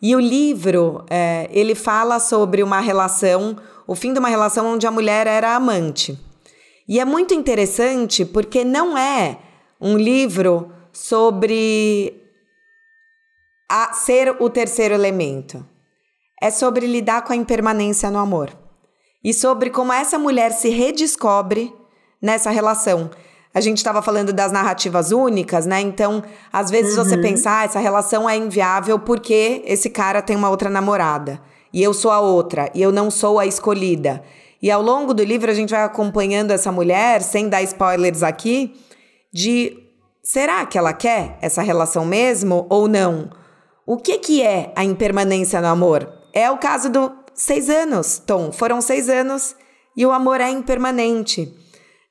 E 0.00 0.16
o 0.16 0.20
livro, 0.20 1.04
é, 1.08 1.48
ele 1.52 1.74
fala 1.74 2.18
sobre 2.18 2.62
uma 2.62 2.80
relação 2.80 3.56
o 3.86 3.94
fim 3.94 4.12
de 4.12 4.18
uma 4.18 4.28
relação 4.28 4.66
onde 4.66 4.86
a 4.86 4.90
mulher 4.90 5.26
era 5.26 5.54
amante. 5.54 6.18
E 6.88 7.00
é 7.00 7.04
muito 7.04 7.34
interessante 7.34 8.24
porque 8.24 8.64
não 8.64 8.96
é 8.96 9.38
um 9.80 9.96
livro 9.96 10.72
sobre 10.92 12.20
a 13.68 13.92
ser 13.92 14.36
o 14.40 14.50
terceiro 14.50 14.94
elemento. 14.94 15.64
É 16.40 16.50
sobre 16.50 16.86
lidar 16.86 17.22
com 17.22 17.32
a 17.32 17.36
impermanência 17.36 18.10
no 18.10 18.18
amor. 18.18 18.50
E 19.24 19.32
sobre 19.32 19.70
como 19.70 19.92
essa 19.92 20.18
mulher 20.18 20.52
se 20.52 20.68
redescobre 20.68 21.72
nessa 22.20 22.50
relação. 22.50 23.10
A 23.54 23.60
gente 23.60 23.78
estava 23.78 24.02
falando 24.02 24.32
das 24.32 24.50
narrativas 24.50 25.12
únicas, 25.12 25.66
né? 25.66 25.80
Então, 25.80 26.22
às 26.52 26.70
vezes 26.70 26.96
uhum. 26.96 27.04
você 27.04 27.16
pensa, 27.18 27.58
ah, 27.58 27.64
essa 27.64 27.78
relação 27.78 28.28
é 28.28 28.36
inviável 28.36 28.98
porque 28.98 29.62
esse 29.66 29.90
cara 29.90 30.20
tem 30.20 30.34
uma 30.34 30.50
outra 30.50 30.68
namorada 30.68 31.40
e 31.72 31.82
eu 31.82 31.94
sou 31.94 32.10
a 32.10 32.20
outra, 32.20 32.70
e 32.74 32.82
eu 32.82 32.92
não 32.92 33.10
sou 33.10 33.38
a 33.38 33.46
escolhida. 33.46 34.22
E 34.60 34.70
ao 34.70 34.80
longo 34.80 35.12
do 35.12 35.24
livro 35.24 35.50
a 35.50 35.54
gente 35.54 35.70
vai 35.70 35.82
acompanhando 35.82 36.50
essa 36.50 36.70
mulher, 36.70 37.22
sem 37.22 37.48
dar 37.48 37.62
spoilers 37.62 38.22
aqui, 38.22 38.74
de 39.32 39.76
será 40.22 40.64
que 40.66 40.78
ela 40.78 40.92
quer 40.92 41.36
essa 41.40 41.62
relação 41.62 42.04
mesmo 42.04 42.66
ou 42.68 42.86
não? 42.86 43.30
O 43.84 43.96
que, 43.96 44.18
que 44.18 44.42
é 44.42 44.72
a 44.76 44.84
impermanência 44.84 45.60
no 45.60 45.66
amor? 45.66 46.08
É 46.32 46.50
o 46.50 46.58
caso 46.58 46.88
do 46.88 47.12
seis 47.34 47.68
anos, 47.68 48.22
Tom. 48.24 48.52
Foram 48.52 48.80
seis 48.80 49.08
anos 49.08 49.56
e 49.96 50.06
o 50.06 50.12
amor 50.12 50.40
é 50.40 50.48
impermanente. 50.50 51.52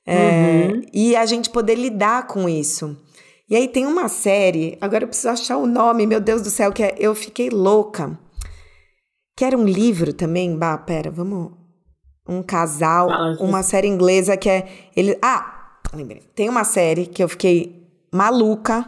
É, 0.06 0.68
uhum. 0.72 0.82
E 0.92 1.16
a 1.16 1.26
gente 1.26 1.50
poder 1.50 1.76
lidar 1.76 2.28
com 2.28 2.50
isso. 2.50 2.98
E 3.50 3.56
aí 3.56 3.68
tem 3.68 3.86
uma 3.86 4.08
série, 4.08 4.78
agora 4.82 5.04
eu 5.04 5.08
preciso 5.08 5.30
achar 5.30 5.58
o 5.58 5.68
nome, 5.68 6.08
meu 6.08 6.20
Deus 6.20 6.42
do 6.42 6.50
céu, 6.50 6.72
que 6.72 6.84
é 6.84 6.96
Eu 6.98 7.14
Fiquei 7.14 7.50
Louca. 7.50 8.18
Quer 9.36 9.56
um 9.56 9.66
livro 9.66 10.14
também? 10.14 10.58
Bah, 10.58 10.78
pera, 10.78 11.10
vamos. 11.10 11.52
Um 12.28 12.44
casal, 12.44 13.10
Fala, 13.10 13.38
uma 13.40 13.64
série 13.64 13.88
inglesa 13.88 14.38
que 14.38 14.50
é. 14.50 14.68
Ele, 14.96 15.18
ah, 15.22 15.80
lembrei. 15.94 16.22
Tem 16.36 16.48
uma 16.48 16.64
série 16.64 17.06
que 17.06 17.24
eu 17.24 17.28
fiquei 17.28 17.88
maluca 18.14 18.88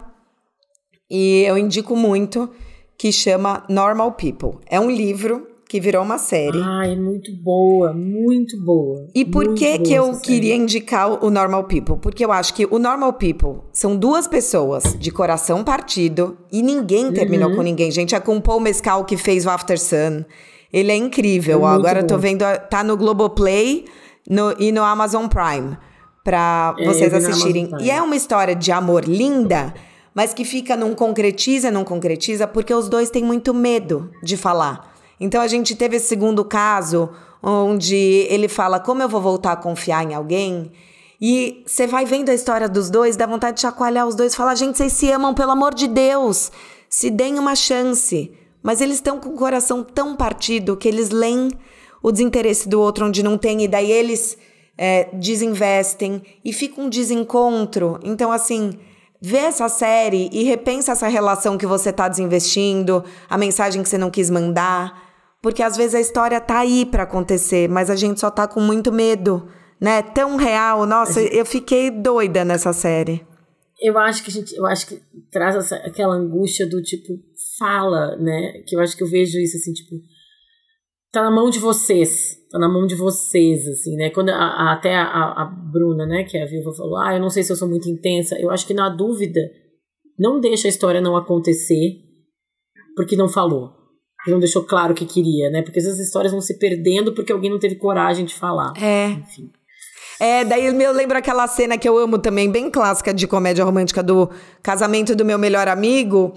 e 1.10 1.44
eu 1.46 1.58
indico 1.58 1.96
muito 1.96 2.50
que 2.98 3.12
chama 3.12 3.64
Normal 3.70 4.14
People. 4.14 4.60
É 4.68 4.80
um 4.80 4.90
livro 4.90 5.48
que 5.74 5.80
virou 5.80 6.04
uma 6.04 6.20
série. 6.20 6.62
Ai, 6.62 6.96
muito 6.96 7.36
boa, 7.36 7.92
muito 7.94 8.64
boa. 8.64 9.08
E 9.16 9.26
por 9.26 9.56
que 9.56 9.80
que 9.80 9.92
eu 9.92 10.16
queria 10.20 10.54
indicar 10.54 11.26
o 11.26 11.32
Normal 11.32 11.64
People? 11.64 11.98
Porque 12.00 12.24
eu 12.24 12.32
acho 12.32 12.54
que 12.54 12.68
o 12.70 12.78
Normal 12.78 13.14
People 13.14 13.62
são 13.72 13.96
duas 13.96 14.28
pessoas 14.28 14.96
de 15.00 15.10
coração 15.10 15.64
partido 15.64 16.38
e 16.52 16.62
ninguém 16.62 17.12
terminou 17.12 17.50
uhum. 17.50 17.56
com 17.56 17.62
ninguém. 17.64 17.90
Gente, 17.90 18.14
é 18.14 18.20
com 18.20 18.38
o 18.38 18.42
Paul 18.42 18.60
Mescal 18.60 19.04
que 19.04 19.18
fez 19.18 19.48
o 19.48 19.50
After 19.50 19.80
Sun. 19.80 20.24
Ele 20.72 20.92
é 20.92 20.96
incrível. 20.96 21.68
É 21.68 21.72
Agora 21.72 22.02
eu 22.02 22.06
tô 22.06 22.20
vendo, 22.20 22.46
tá 22.70 22.84
no 22.84 22.96
Globoplay 22.96 23.86
no, 24.30 24.54
e 24.60 24.72
no 24.72 24.84
Amazon 24.84 25.26
Prime 25.26 25.76
para 26.24 26.76
é, 26.78 26.86
vocês 26.86 27.12
assistirem. 27.12 27.72
E 27.82 27.90
é 27.90 28.00
uma 28.00 28.16
história 28.16 28.56
de 28.56 28.72
amor 28.72 29.06
linda, 29.06 29.74
mas 30.14 30.36
que 30.36 30.46
fica 30.46 30.78
num 30.78 30.94
concretiza, 30.94 31.72
não 31.72 31.84
concretiza, 31.84 32.48
porque 32.48 32.72
os 32.72 32.88
dois 32.88 33.10
têm 33.10 33.24
muito 33.24 33.56
medo 33.56 34.12
de 34.22 34.38
falar. 34.38 34.93
Então 35.20 35.42
a 35.42 35.48
gente 35.48 35.76
teve 35.76 35.98
esse 35.98 36.08
segundo 36.08 36.44
caso 36.44 37.10
onde 37.42 37.96
ele 38.30 38.48
fala 38.48 38.80
como 38.80 39.04
eu 39.04 39.10
vou 39.10 39.22
voltar 39.22 39.52
a 39.52 39.58
confiar 39.58 40.04
em 40.04 40.14
alguém. 40.14 40.72
E 41.22 41.64
você 41.66 41.88
vai 41.88 42.06
vendo 42.06 42.30
a 42.30 42.34
história 42.34 42.68
dos 42.68 42.90
dois, 42.90 43.16
dá 43.16 43.26
vontade 43.26 43.56
de 43.56 43.62
chacoalhar 43.62 44.08
os 44.08 44.16
dois, 44.16 44.36
falar, 44.36 44.56
gente, 44.56 44.78
vocês 44.78 44.94
se 44.94 45.10
amam, 45.12 45.34
pelo 45.34 45.52
amor 45.52 45.74
de 45.74 45.88
Deus, 45.88 46.52
se 46.90 47.10
deem 47.10 47.40
uma 47.40 47.56
chance. 47.56 48.32
Mas 48.62 48.82
eles 48.82 48.96
estão 48.96 49.20
com 49.20 49.30
o 49.30 49.38
coração 49.38 49.84
tão 49.84 50.16
partido 50.16 50.76
que 50.76 50.88
eles 50.88 51.10
leem 51.10 51.50
o 52.02 52.12
desinteresse 52.12 52.68
do 52.68 52.80
outro 52.82 53.06
onde 53.06 53.24
não 53.24 53.38
tem, 53.38 53.64
e 53.64 53.68
daí 53.68 53.92
eles 53.92 54.38
é, 54.78 55.10
desinvestem 55.14 56.22
e 56.44 56.52
fica 56.52 56.82
um 56.82 56.90
desencontro. 56.90 58.00
Então, 58.04 58.32
assim, 58.32 58.78
vê 59.22 59.38
essa 59.38 59.70
série 59.70 60.30
e 60.32 60.44
repensa 60.44 60.92
essa 60.92 61.08
relação 61.08 61.58
que 61.58 61.66
você 61.66 61.90
está 61.90 62.10
desinvestindo, 62.10 63.04
a 63.30 63.38
mensagem 63.38 63.82
que 63.82 63.88
você 63.88 63.98
não 63.98 64.12
quis 64.12 64.30
mandar. 64.30 65.03
Porque 65.44 65.62
às 65.62 65.76
vezes 65.76 65.94
a 65.94 66.00
história 66.00 66.40
tá 66.40 66.60
aí 66.60 66.86
para 66.86 67.04
acontecer, 67.04 67.68
mas 67.68 67.90
a 67.90 67.98
gente 67.98 68.18
só 68.18 68.32
tá 68.32 68.48
com 68.48 68.62
muito 68.62 68.94
medo, 68.94 69.46
né? 69.80 70.02
Tão 70.02 70.38
real. 70.38 70.86
Nossa, 70.86 71.22
gente... 71.22 71.36
eu 71.36 71.46
fiquei 71.46 71.92
doida 71.92 72.46
nessa 72.46 72.72
série. 72.72 73.28
Eu 73.82 73.98
acho 74.00 74.24
que 74.24 74.30
a 74.30 74.34
gente, 74.34 74.56
eu 74.56 74.66
acho 74.66 74.88
que 74.88 75.02
traz 75.30 75.58
essa, 75.58 75.76
aquela 75.86 76.16
angústia 76.16 76.66
do 76.66 76.82
tipo 76.82 77.20
fala, 77.60 78.16
né? 78.16 78.64
Que 78.66 78.74
eu 78.74 78.80
acho 78.80 78.96
que 78.96 79.04
eu 79.04 79.10
vejo 79.10 79.38
isso 79.38 79.58
assim, 79.58 79.74
tipo, 79.74 79.98
tá 81.12 81.22
na 81.22 81.30
mão 81.30 81.50
de 81.50 81.60
vocês, 81.60 82.38
tá 82.50 82.58
na 82.58 82.70
mão 82.70 82.88
de 82.88 82.96
vocês, 82.96 83.68
assim, 83.68 83.98
né? 83.98 84.12
Quando 84.12 84.30
a, 84.30 84.36
a, 84.36 84.74
até 84.74 84.96
a, 84.96 85.04
a, 85.04 85.46
Bruna, 85.46 86.06
né, 86.06 86.24
que 86.24 86.38
é 86.38 86.44
a 86.44 86.46
viva, 86.46 86.72
falou, 86.74 86.98
ah, 87.00 87.16
eu 87.16 87.20
não 87.20 87.30
sei 87.30 87.44
se 87.44 87.52
eu 87.52 87.58
sou 87.58 87.68
muito 87.68 87.90
intensa. 87.90 88.40
Eu 88.40 88.50
acho 88.50 88.66
que 88.66 88.74
na 88.74 88.88
dúvida, 88.88 89.42
não 90.18 90.40
deixa 90.40 90.70
a 90.70 90.72
história 90.72 91.02
não 91.02 91.18
acontecer 91.18 92.00
porque 92.96 93.18
não 93.18 93.28
falou 93.28 93.83
não 94.32 94.40
deixou 94.40 94.64
claro 94.64 94.94
o 94.94 94.96
que 94.96 95.06
queria, 95.06 95.50
né? 95.50 95.62
Porque 95.62 95.80
essas 95.80 96.00
histórias 96.00 96.32
vão 96.32 96.42
se 96.42 96.58
perdendo 96.58 97.14
porque 97.14 97.32
alguém 97.32 97.50
não 97.50 97.60
teve 97.60 97.76
coragem 97.76 98.26
de 98.26 98.34
falar. 98.34 98.74
É. 98.82 99.08
Enfim. 99.10 99.52
É, 100.20 100.46
daí 100.46 100.66
eu 100.66 100.94
lembro 100.94 101.18
aquela 101.18 101.48
cena 101.48 101.78
que 101.78 101.90
eu 101.90 101.98
amo 101.98 102.18
também, 102.18 102.50
bem 102.50 102.70
clássica 102.70 103.14
de 103.14 103.28
comédia 103.28 103.66
romântica 103.66 104.02
do 104.02 104.30
casamento 104.62 105.16
do 105.16 105.26
meu 105.26 105.38
melhor 105.38 105.68
amigo, 105.68 106.34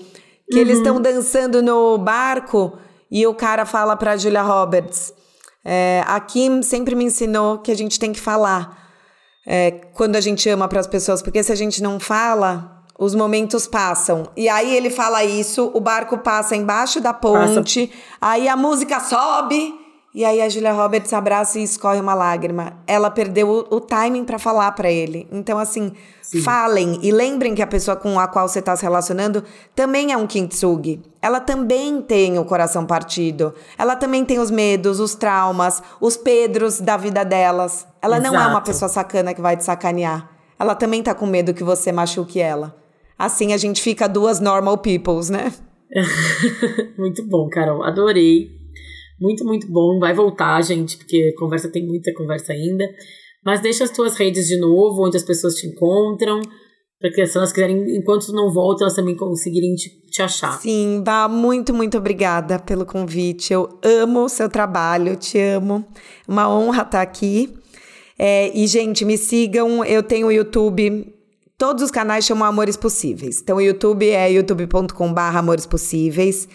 que 0.51 0.57
uhum. 0.57 0.63
eles 0.63 0.79
estão 0.79 1.01
dançando 1.01 1.63
no 1.63 1.99
barco 1.99 2.79
e 3.11 3.27
o 3.27 3.35
cara 3.35 3.65
fala 3.65 3.97
pra 3.97 4.17
Julia 4.17 4.43
Roberts: 4.43 5.13
é, 5.65 6.03
a 6.07 6.19
Kim 6.21 6.63
sempre 6.63 6.95
me 6.95 7.05
ensinou 7.05 7.59
que 7.59 7.71
a 7.71 7.77
gente 7.77 7.99
tem 7.99 8.13
que 8.13 8.21
falar 8.21 8.87
é, 9.47 9.71
quando 9.95 10.17
a 10.17 10.21
gente 10.21 10.49
ama 10.49 10.67
para 10.67 10.81
as 10.81 10.87
pessoas, 10.87 11.23
porque 11.23 11.43
se 11.43 11.53
a 11.53 11.57
gente 11.57 11.81
não 11.83 12.01
fala, 12.01 12.76
os 12.99 13.15
momentos 13.15 13.67
passam. 13.67 14.29
E 14.37 14.49
aí 14.49 14.75
ele 14.75 14.91
fala 14.91 15.25
isso, 15.25 15.71
o 15.75 15.81
barco 15.81 16.19
passa 16.19 16.57
embaixo 16.57 17.01
da 17.01 17.13
ponte, 17.13 17.87
passa. 17.87 18.01
aí 18.21 18.49
a 18.49 18.57
música 18.57 19.01
sobe. 19.01 19.87
E 20.15 20.25
aí 20.25 20.41
a 20.41 20.49
Julia 20.49 20.73
Roberts 20.73 21.13
abraça 21.13 21.59
e 21.59 21.63
escorre 21.63 22.01
uma 22.01 22.15
lágrima. 22.15 22.73
Ela 22.87 23.11
perdeu 23.11 23.51
o, 23.51 23.77
o 23.77 23.81
timing 23.81 24.25
para 24.25 24.39
falar 24.39 24.73
para 24.73 24.91
ele. 24.91 25.29
Então, 25.31 25.59
assim, 25.59 25.93
Sim. 26.23 26.41
falem 26.41 26.99
e 27.03 27.13
lembrem 27.13 27.55
que 27.55 27.61
a 27.61 27.67
pessoa 27.67 27.99
com 27.99 28.19
a 28.19 28.27
qual 28.27 28.49
você 28.49 28.61
está 28.61 28.75
se 28.75 28.83
relacionando 28.83 29.45
também 29.75 30.13
é 30.13 30.17
um 30.17 30.27
kintsugi. 30.27 31.03
Ela 31.21 31.39
também 31.39 32.01
tem 32.01 32.39
o 32.39 32.47
coração 32.47 32.87
partido. 32.87 33.53
Ela 33.77 33.95
também 33.95 34.25
tem 34.25 34.39
os 34.39 34.51
medos, 34.51 35.01
os 35.01 35.15
traumas, 35.15 35.83
os 36.01 36.17
pedros 36.17 36.81
da 36.81 36.97
vida 36.97 37.23
delas. 37.23 37.87
Ela 38.01 38.17
Exato. 38.17 38.33
não 38.33 38.41
é 38.41 38.47
uma 38.47 38.63
pessoa 38.63 38.89
sacana 38.89 39.35
que 39.35 39.43
vai 39.43 39.55
te 39.55 39.65
sacanear. 39.65 40.31
Ela 40.59 40.75
também 40.75 41.03
tá 41.03 41.15
com 41.15 41.27
medo 41.27 41.53
que 41.53 41.63
você 41.63 41.93
machuque 41.93 42.41
ela. 42.41 42.86
Assim 43.19 43.53
a 43.53 43.57
gente 43.57 43.81
fica 43.81 44.09
duas 44.09 44.41
normal 44.41 44.79
peoples, 44.79 45.31
né? 45.31 45.53
Muito 46.99 47.27
bom, 47.27 47.49
Carol. 47.49 47.83
Adorei. 47.83 48.51
Muito, 49.21 49.45
muito 49.45 49.67
bom. 49.67 49.99
Vai 49.99 50.13
voltar, 50.13 50.61
gente, 50.63 50.99
porque 50.99 51.33
conversa 51.39 51.71
tem 51.71 51.87
muita 51.87 52.13
conversa 52.13 52.53
ainda. 52.53 52.85
Mas 53.45 53.61
deixa 53.61 53.85
as 53.85 53.91
tuas 53.91 54.17
redes 54.17 54.47
de 54.47 54.59
novo, 54.59 55.07
onde 55.07 55.17
as 55.17 55.23
pessoas 55.23 55.55
te 55.55 55.67
encontram, 55.67 56.43
para 57.01 57.11
que 57.11 57.25
se 57.27 57.39
elas 57.39 57.53
quiserem, 57.53 57.97
enquanto 57.97 58.33
não 58.33 58.53
volta, 58.53 58.85
elas 58.85 58.95
também 58.95 59.17
conseguirem 59.17 59.75
te, 59.75 59.89
te 60.11 60.21
achar. 60.21 60.61
Sim, 60.61 61.03
Bá, 61.03 61.29
muito, 61.29 61.73
muito 61.73 61.97
obrigada 61.97 62.59
pelo 62.59 62.85
convite. 62.85 63.53
Eu 63.53 63.79
amo 63.83 64.25
o 64.25 64.29
seu 64.29 64.51
trabalho, 64.51 65.17
te 65.17 65.39
amo. 65.39 65.83
Uma 66.29 66.49
honra 66.55 66.83
estar 66.83 67.01
aqui. 67.01 67.55
É, 68.19 68.51
e, 68.55 68.67
gente, 68.67 69.05
me 69.05 69.17
sigam. 69.17 69.85
Eu 69.85 70.03
tenho 70.03 70.27
o 70.27 70.33
YouTube. 70.33 71.16
Todos 71.59 71.85
os 71.85 71.91
canais 71.91 72.27
chamam 72.27 72.47
Amores 72.47 72.77
Possíveis. 72.77 73.41
Então, 73.41 73.57
o 73.57 73.63
YouTube 73.63 74.07
é 74.11 74.31
youtube.com/barra 74.31 75.39
Amores 75.39 75.65
Possíveis. 75.65 76.47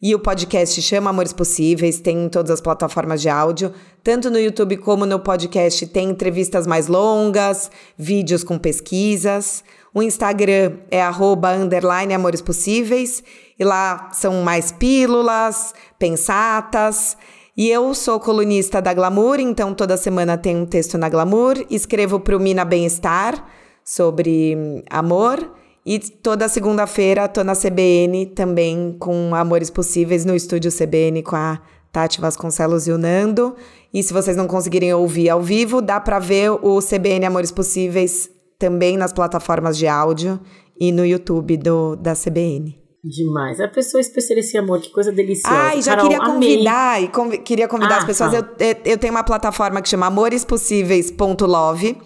E 0.00 0.14
o 0.14 0.18
podcast 0.18 0.80
chama 0.80 1.10
Amores 1.10 1.34
Possíveis, 1.34 2.00
tem 2.00 2.24
em 2.24 2.28
todas 2.30 2.50
as 2.50 2.60
plataformas 2.62 3.20
de 3.20 3.28
áudio. 3.28 3.70
Tanto 4.02 4.30
no 4.30 4.38
YouTube 4.38 4.78
como 4.78 5.04
no 5.04 5.20
podcast 5.20 5.86
tem 5.88 6.08
entrevistas 6.08 6.66
mais 6.66 6.86
longas, 6.86 7.70
vídeos 7.98 8.42
com 8.42 8.58
pesquisas. 8.58 9.62
O 9.92 10.02
Instagram 10.02 10.78
é 10.90 11.02
arroba, 11.02 11.52
underline 11.52 12.14
Amores 12.14 12.40
Possíveis. 12.40 13.22
E 13.58 13.64
lá 13.64 14.08
são 14.14 14.42
mais 14.42 14.72
pílulas, 14.72 15.74
pensatas. 15.98 17.14
E 17.54 17.68
eu 17.68 17.92
sou 17.94 18.18
colunista 18.18 18.80
da 18.80 18.94
Glamour, 18.94 19.38
então 19.38 19.74
toda 19.74 19.98
semana 19.98 20.38
tem 20.38 20.56
um 20.56 20.64
texto 20.64 20.96
na 20.96 21.10
Glamour. 21.10 21.62
Escrevo 21.68 22.18
para 22.18 22.36
o 22.36 22.40
Mina 22.40 22.64
Bem-Estar 22.64 23.65
sobre 23.86 24.82
amor. 24.90 25.52
E 25.84 26.00
toda 26.00 26.48
segunda-feira 26.48 27.28
tô 27.28 27.44
na 27.44 27.54
CBN 27.54 28.26
também 28.26 28.96
com 28.98 29.32
Amores 29.32 29.70
Possíveis 29.70 30.24
no 30.24 30.34
estúdio 30.34 30.72
CBN 30.72 31.22
com 31.22 31.36
a 31.36 31.62
Tati 31.92 32.20
Vasconcelos 32.20 32.88
e 32.88 32.90
o 32.90 32.98
Nando. 32.98 33.54
E 33.94 34.02
se 34.02 34.12
vocês 34.12 34.36
não 34.36 34.48
conseguirem 34.48 34.92
ouvir 34.92 35.30
ao 35.30 35.40
vivo, 35.40 35.80
dá 35.80 36.00
para 36.00 36.18
ver 36.18 36.50
o 36.50 36.80
CBN 36.80 37.26
Amores 37.26 37.52
Possíveis 37.52 38.28
também 38.58 38.96
nas 38.96 39.12
plataformas 39.12 39.78
de 39.78 39.86
áudio 39.86 40.40
e 40.78 40.90
no 40.90 41.06
YouTube 41.06 41.56
do, 41.56 41.94
da 41.94 42.14
CBN. 42.14 42.76
Demais. 43.04 43.60
A 43.60 43.68
pessoa 43.68 44.00
especialista 44.00 44.56
em 44.56 44.60
amor, 44.60 44.80
que 44.80 44.90
coisa 44.90 45.12
deliciosa. 45.12 45.54
Ai, 45.56 45.80
já 45.80 45.94
Carol, 45.94 46.08
queria 46.08 46.26
convidar, 46.26 47.00
e 47.00 47.06
conv 47.08 47.38
queria 47.38 47.68
convidar 47.68 47.94
ah, 47.94 47.98
as 47.98 48.04
pessoas. 48.04 48.32
Tá. 48.32 48.44
Eu, 48.58 48.76
eu 48.84 48.98
tenho 48.98 49.12
uma 49.12 49.22
plataforma 49.22 49.80
que 49.80 49.88
chama 49.88 50.06
amorespossíveis.love 50.06 51.96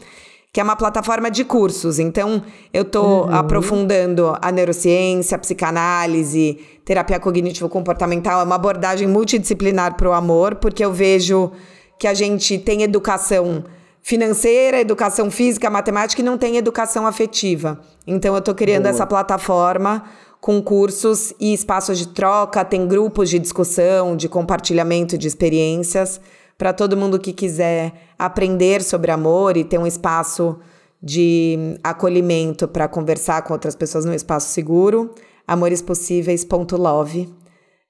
que 0.52 0.60
é 0.60 0.62
uma 0.62 0.74
plataforma 0.74 1.30
de 1.30 1.44
cursos. 1.44 1.98
Então, 1.98 2.42
eu 2.72 2.82
estou 2.82 3.24
uhum. 3.24 3.34
aprofundando 3.34 4.36
a 4.40 4.50
neurociência, 4.50 5.36
a 5.36 5.38
psicanálise, 5.38 6.58
terapia 6.84 7.20
cognitivo-comportamental. 7.20 8.40
É 8.40 8.44
uma 8.44 8.56
abordagem 8.56 9.06
multidisciplinar 9.06 9.96
para 9.96 10.08
o 10.08 10.12
amor, 10.12 10.56
porque 10.56 10.84
eu 10.84 10.92
vejo 10.92 11.52
que 11.98 12.06
a 12.06 12.14
gente 12.14 12.58
tem 12.58 12.82
educação 12.82 13.64
financeira, 14.02 14.80
educação 14.80 15.30
física, 15.30 15.70
matemática 15.70 16.20
e 16.20 16.24
não 16.24 16.36
tem 16.36 16.56
educação 16.56 17.06
afetiva. 17.06 17.80
Então, 18.04 18.34
eu 18.34 18.38
estou 18.38 18.54
criando 18.54 18.84
Boa. 18.84 18.94
essa 18.94 19.06
plataforma 19.06 20.02
com 20.40 20.60
cursos 20.60 21.32
e 21.38 21.52
espaços 21.52 21.98
de 21.98 22.08
troca, 22.08 22.64
tem 22.64 22.88
grupos 22.88 23.28
de 23.28 23.38
discussão, 23.38 24.16
de 24.16 24.28
compartilhamento 24.28 25.16
de 25.18 25.28
experiências 25.28 26.20
para 26.60 26.74
todo 26.74 26.94
mundo 26.94 27.18
que 27.18 27.32
quiser 27.32 27.90
aprender 28.18 28.82
sobre 28.82 29.10
amor 29.10 29.56
e 29.56 29.64
ter 29.64 29.78
um 29.78 29.86
espaço 29.86 30.58
de 31.02 31.78
acolhimento 31.82 32.68
para 32.68 32.86
conversar 32.86 33.40
com 33.44 33.54
outras 33.54 33.74
pessoas 33.74 34.04
num 34.04 34.12
espaço 34.12 34.52
seguro, 34.52 35.14
amorespossíveis.love. 35.48 37.30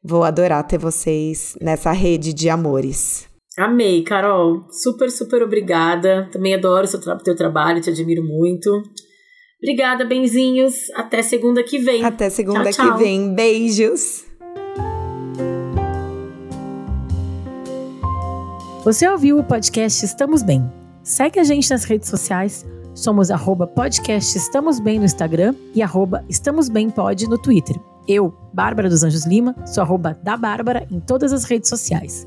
Vou 0.05 0.23
adorar 0.23 0.65
ter 0.69 0.79
vocês 0.79 1.59
nessa 1.61 1.91
rede 1.91 2.33
de 2.33 2.49
amores. 2.49 3.29
Amei, 3.59 4.05
Carol. 4.05 4.65
Super, 4.71 5.11
super 5.11 5.43
obrigada. 5.43 6.29
Também 6.33 6.55
adoro 6.55 6.85
o 6.85 6.87
seu 6.87 7.01
tra 7.01 7.17
teu 7.17 7.35
trabalho, 7.35 7.81
te 7.81 7.91
admiro 7.91 8.23
muito. 8.23 8.71
Obrigada, 9.61 10.05
benzinhos. 10.05 10.89
Até 10.95 11.23
segunda 11.23 11.65
que 11.65 11.77
vem. 11.77 12.05
Até 12.05 12.31
segunda 12.31 12.71
tchau, 12.71 12.87
tchau. 12.87 12.97
que 12.97 13.03
vem. 13.03 13.35
Beijos. 13.35 14.30
Você 18.85 19.07
ouviu 19.07 19.39
o 19.39 19.45
podcast 19.45 20.05
Estamos 20.07 20.43
Bem? 20.43 20.65
Segue 21.03 21.39
a 21.39 21.45
gente 21.45 21.71
nas 21.71 21.85
redes 21.85 22.09
sociais. 22.09 22.65
Somos 22.95 23.31
arroba 23.31 23.67
podcast 23.67 24.39
Estamos 24.39 24.81
Bem 24.81 24.99
no 24.99 25.05
Instagram 25.05 25.55
e 25.75 25.83
arroba 25.83 26.25
Estamos 26.31 26.71
Bem 26.71 26.89
Pod 26.89 27.29
no 27.29 27.37
Twitter. 27.37 27.79
Eu, 28.09 28.35
Bárbara 28.55 28.89
dos 28.89 29.05
Anjos 29.05 29.27
Lima, 29.27 29.55
sou 29.67 29.83
arroba 29.83 30.19
da 30.23 30.35
Bárbara 30.35 30.87
em 30.91 30.99
todas 30.99 31.31
as 31.31 31.45
redes 31.45 31.69
sociais. 31.69 32.27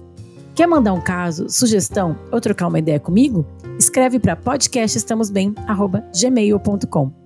Quer 0.53 0.67
mandar 0.67 0.93
um 0.93 1.01
caso, 1.01 1.49
sugestão 1.49 2.15
ou 2.31 2.39
trocar 2.39 2.67
uma 2.67 2.77
ideia 2.77 2.99
comigo? 2.99 3.43
Escreve 3.79 4.19
para 4.19 4.35
podcastestamosbem.gmail.com. 4.35 7.22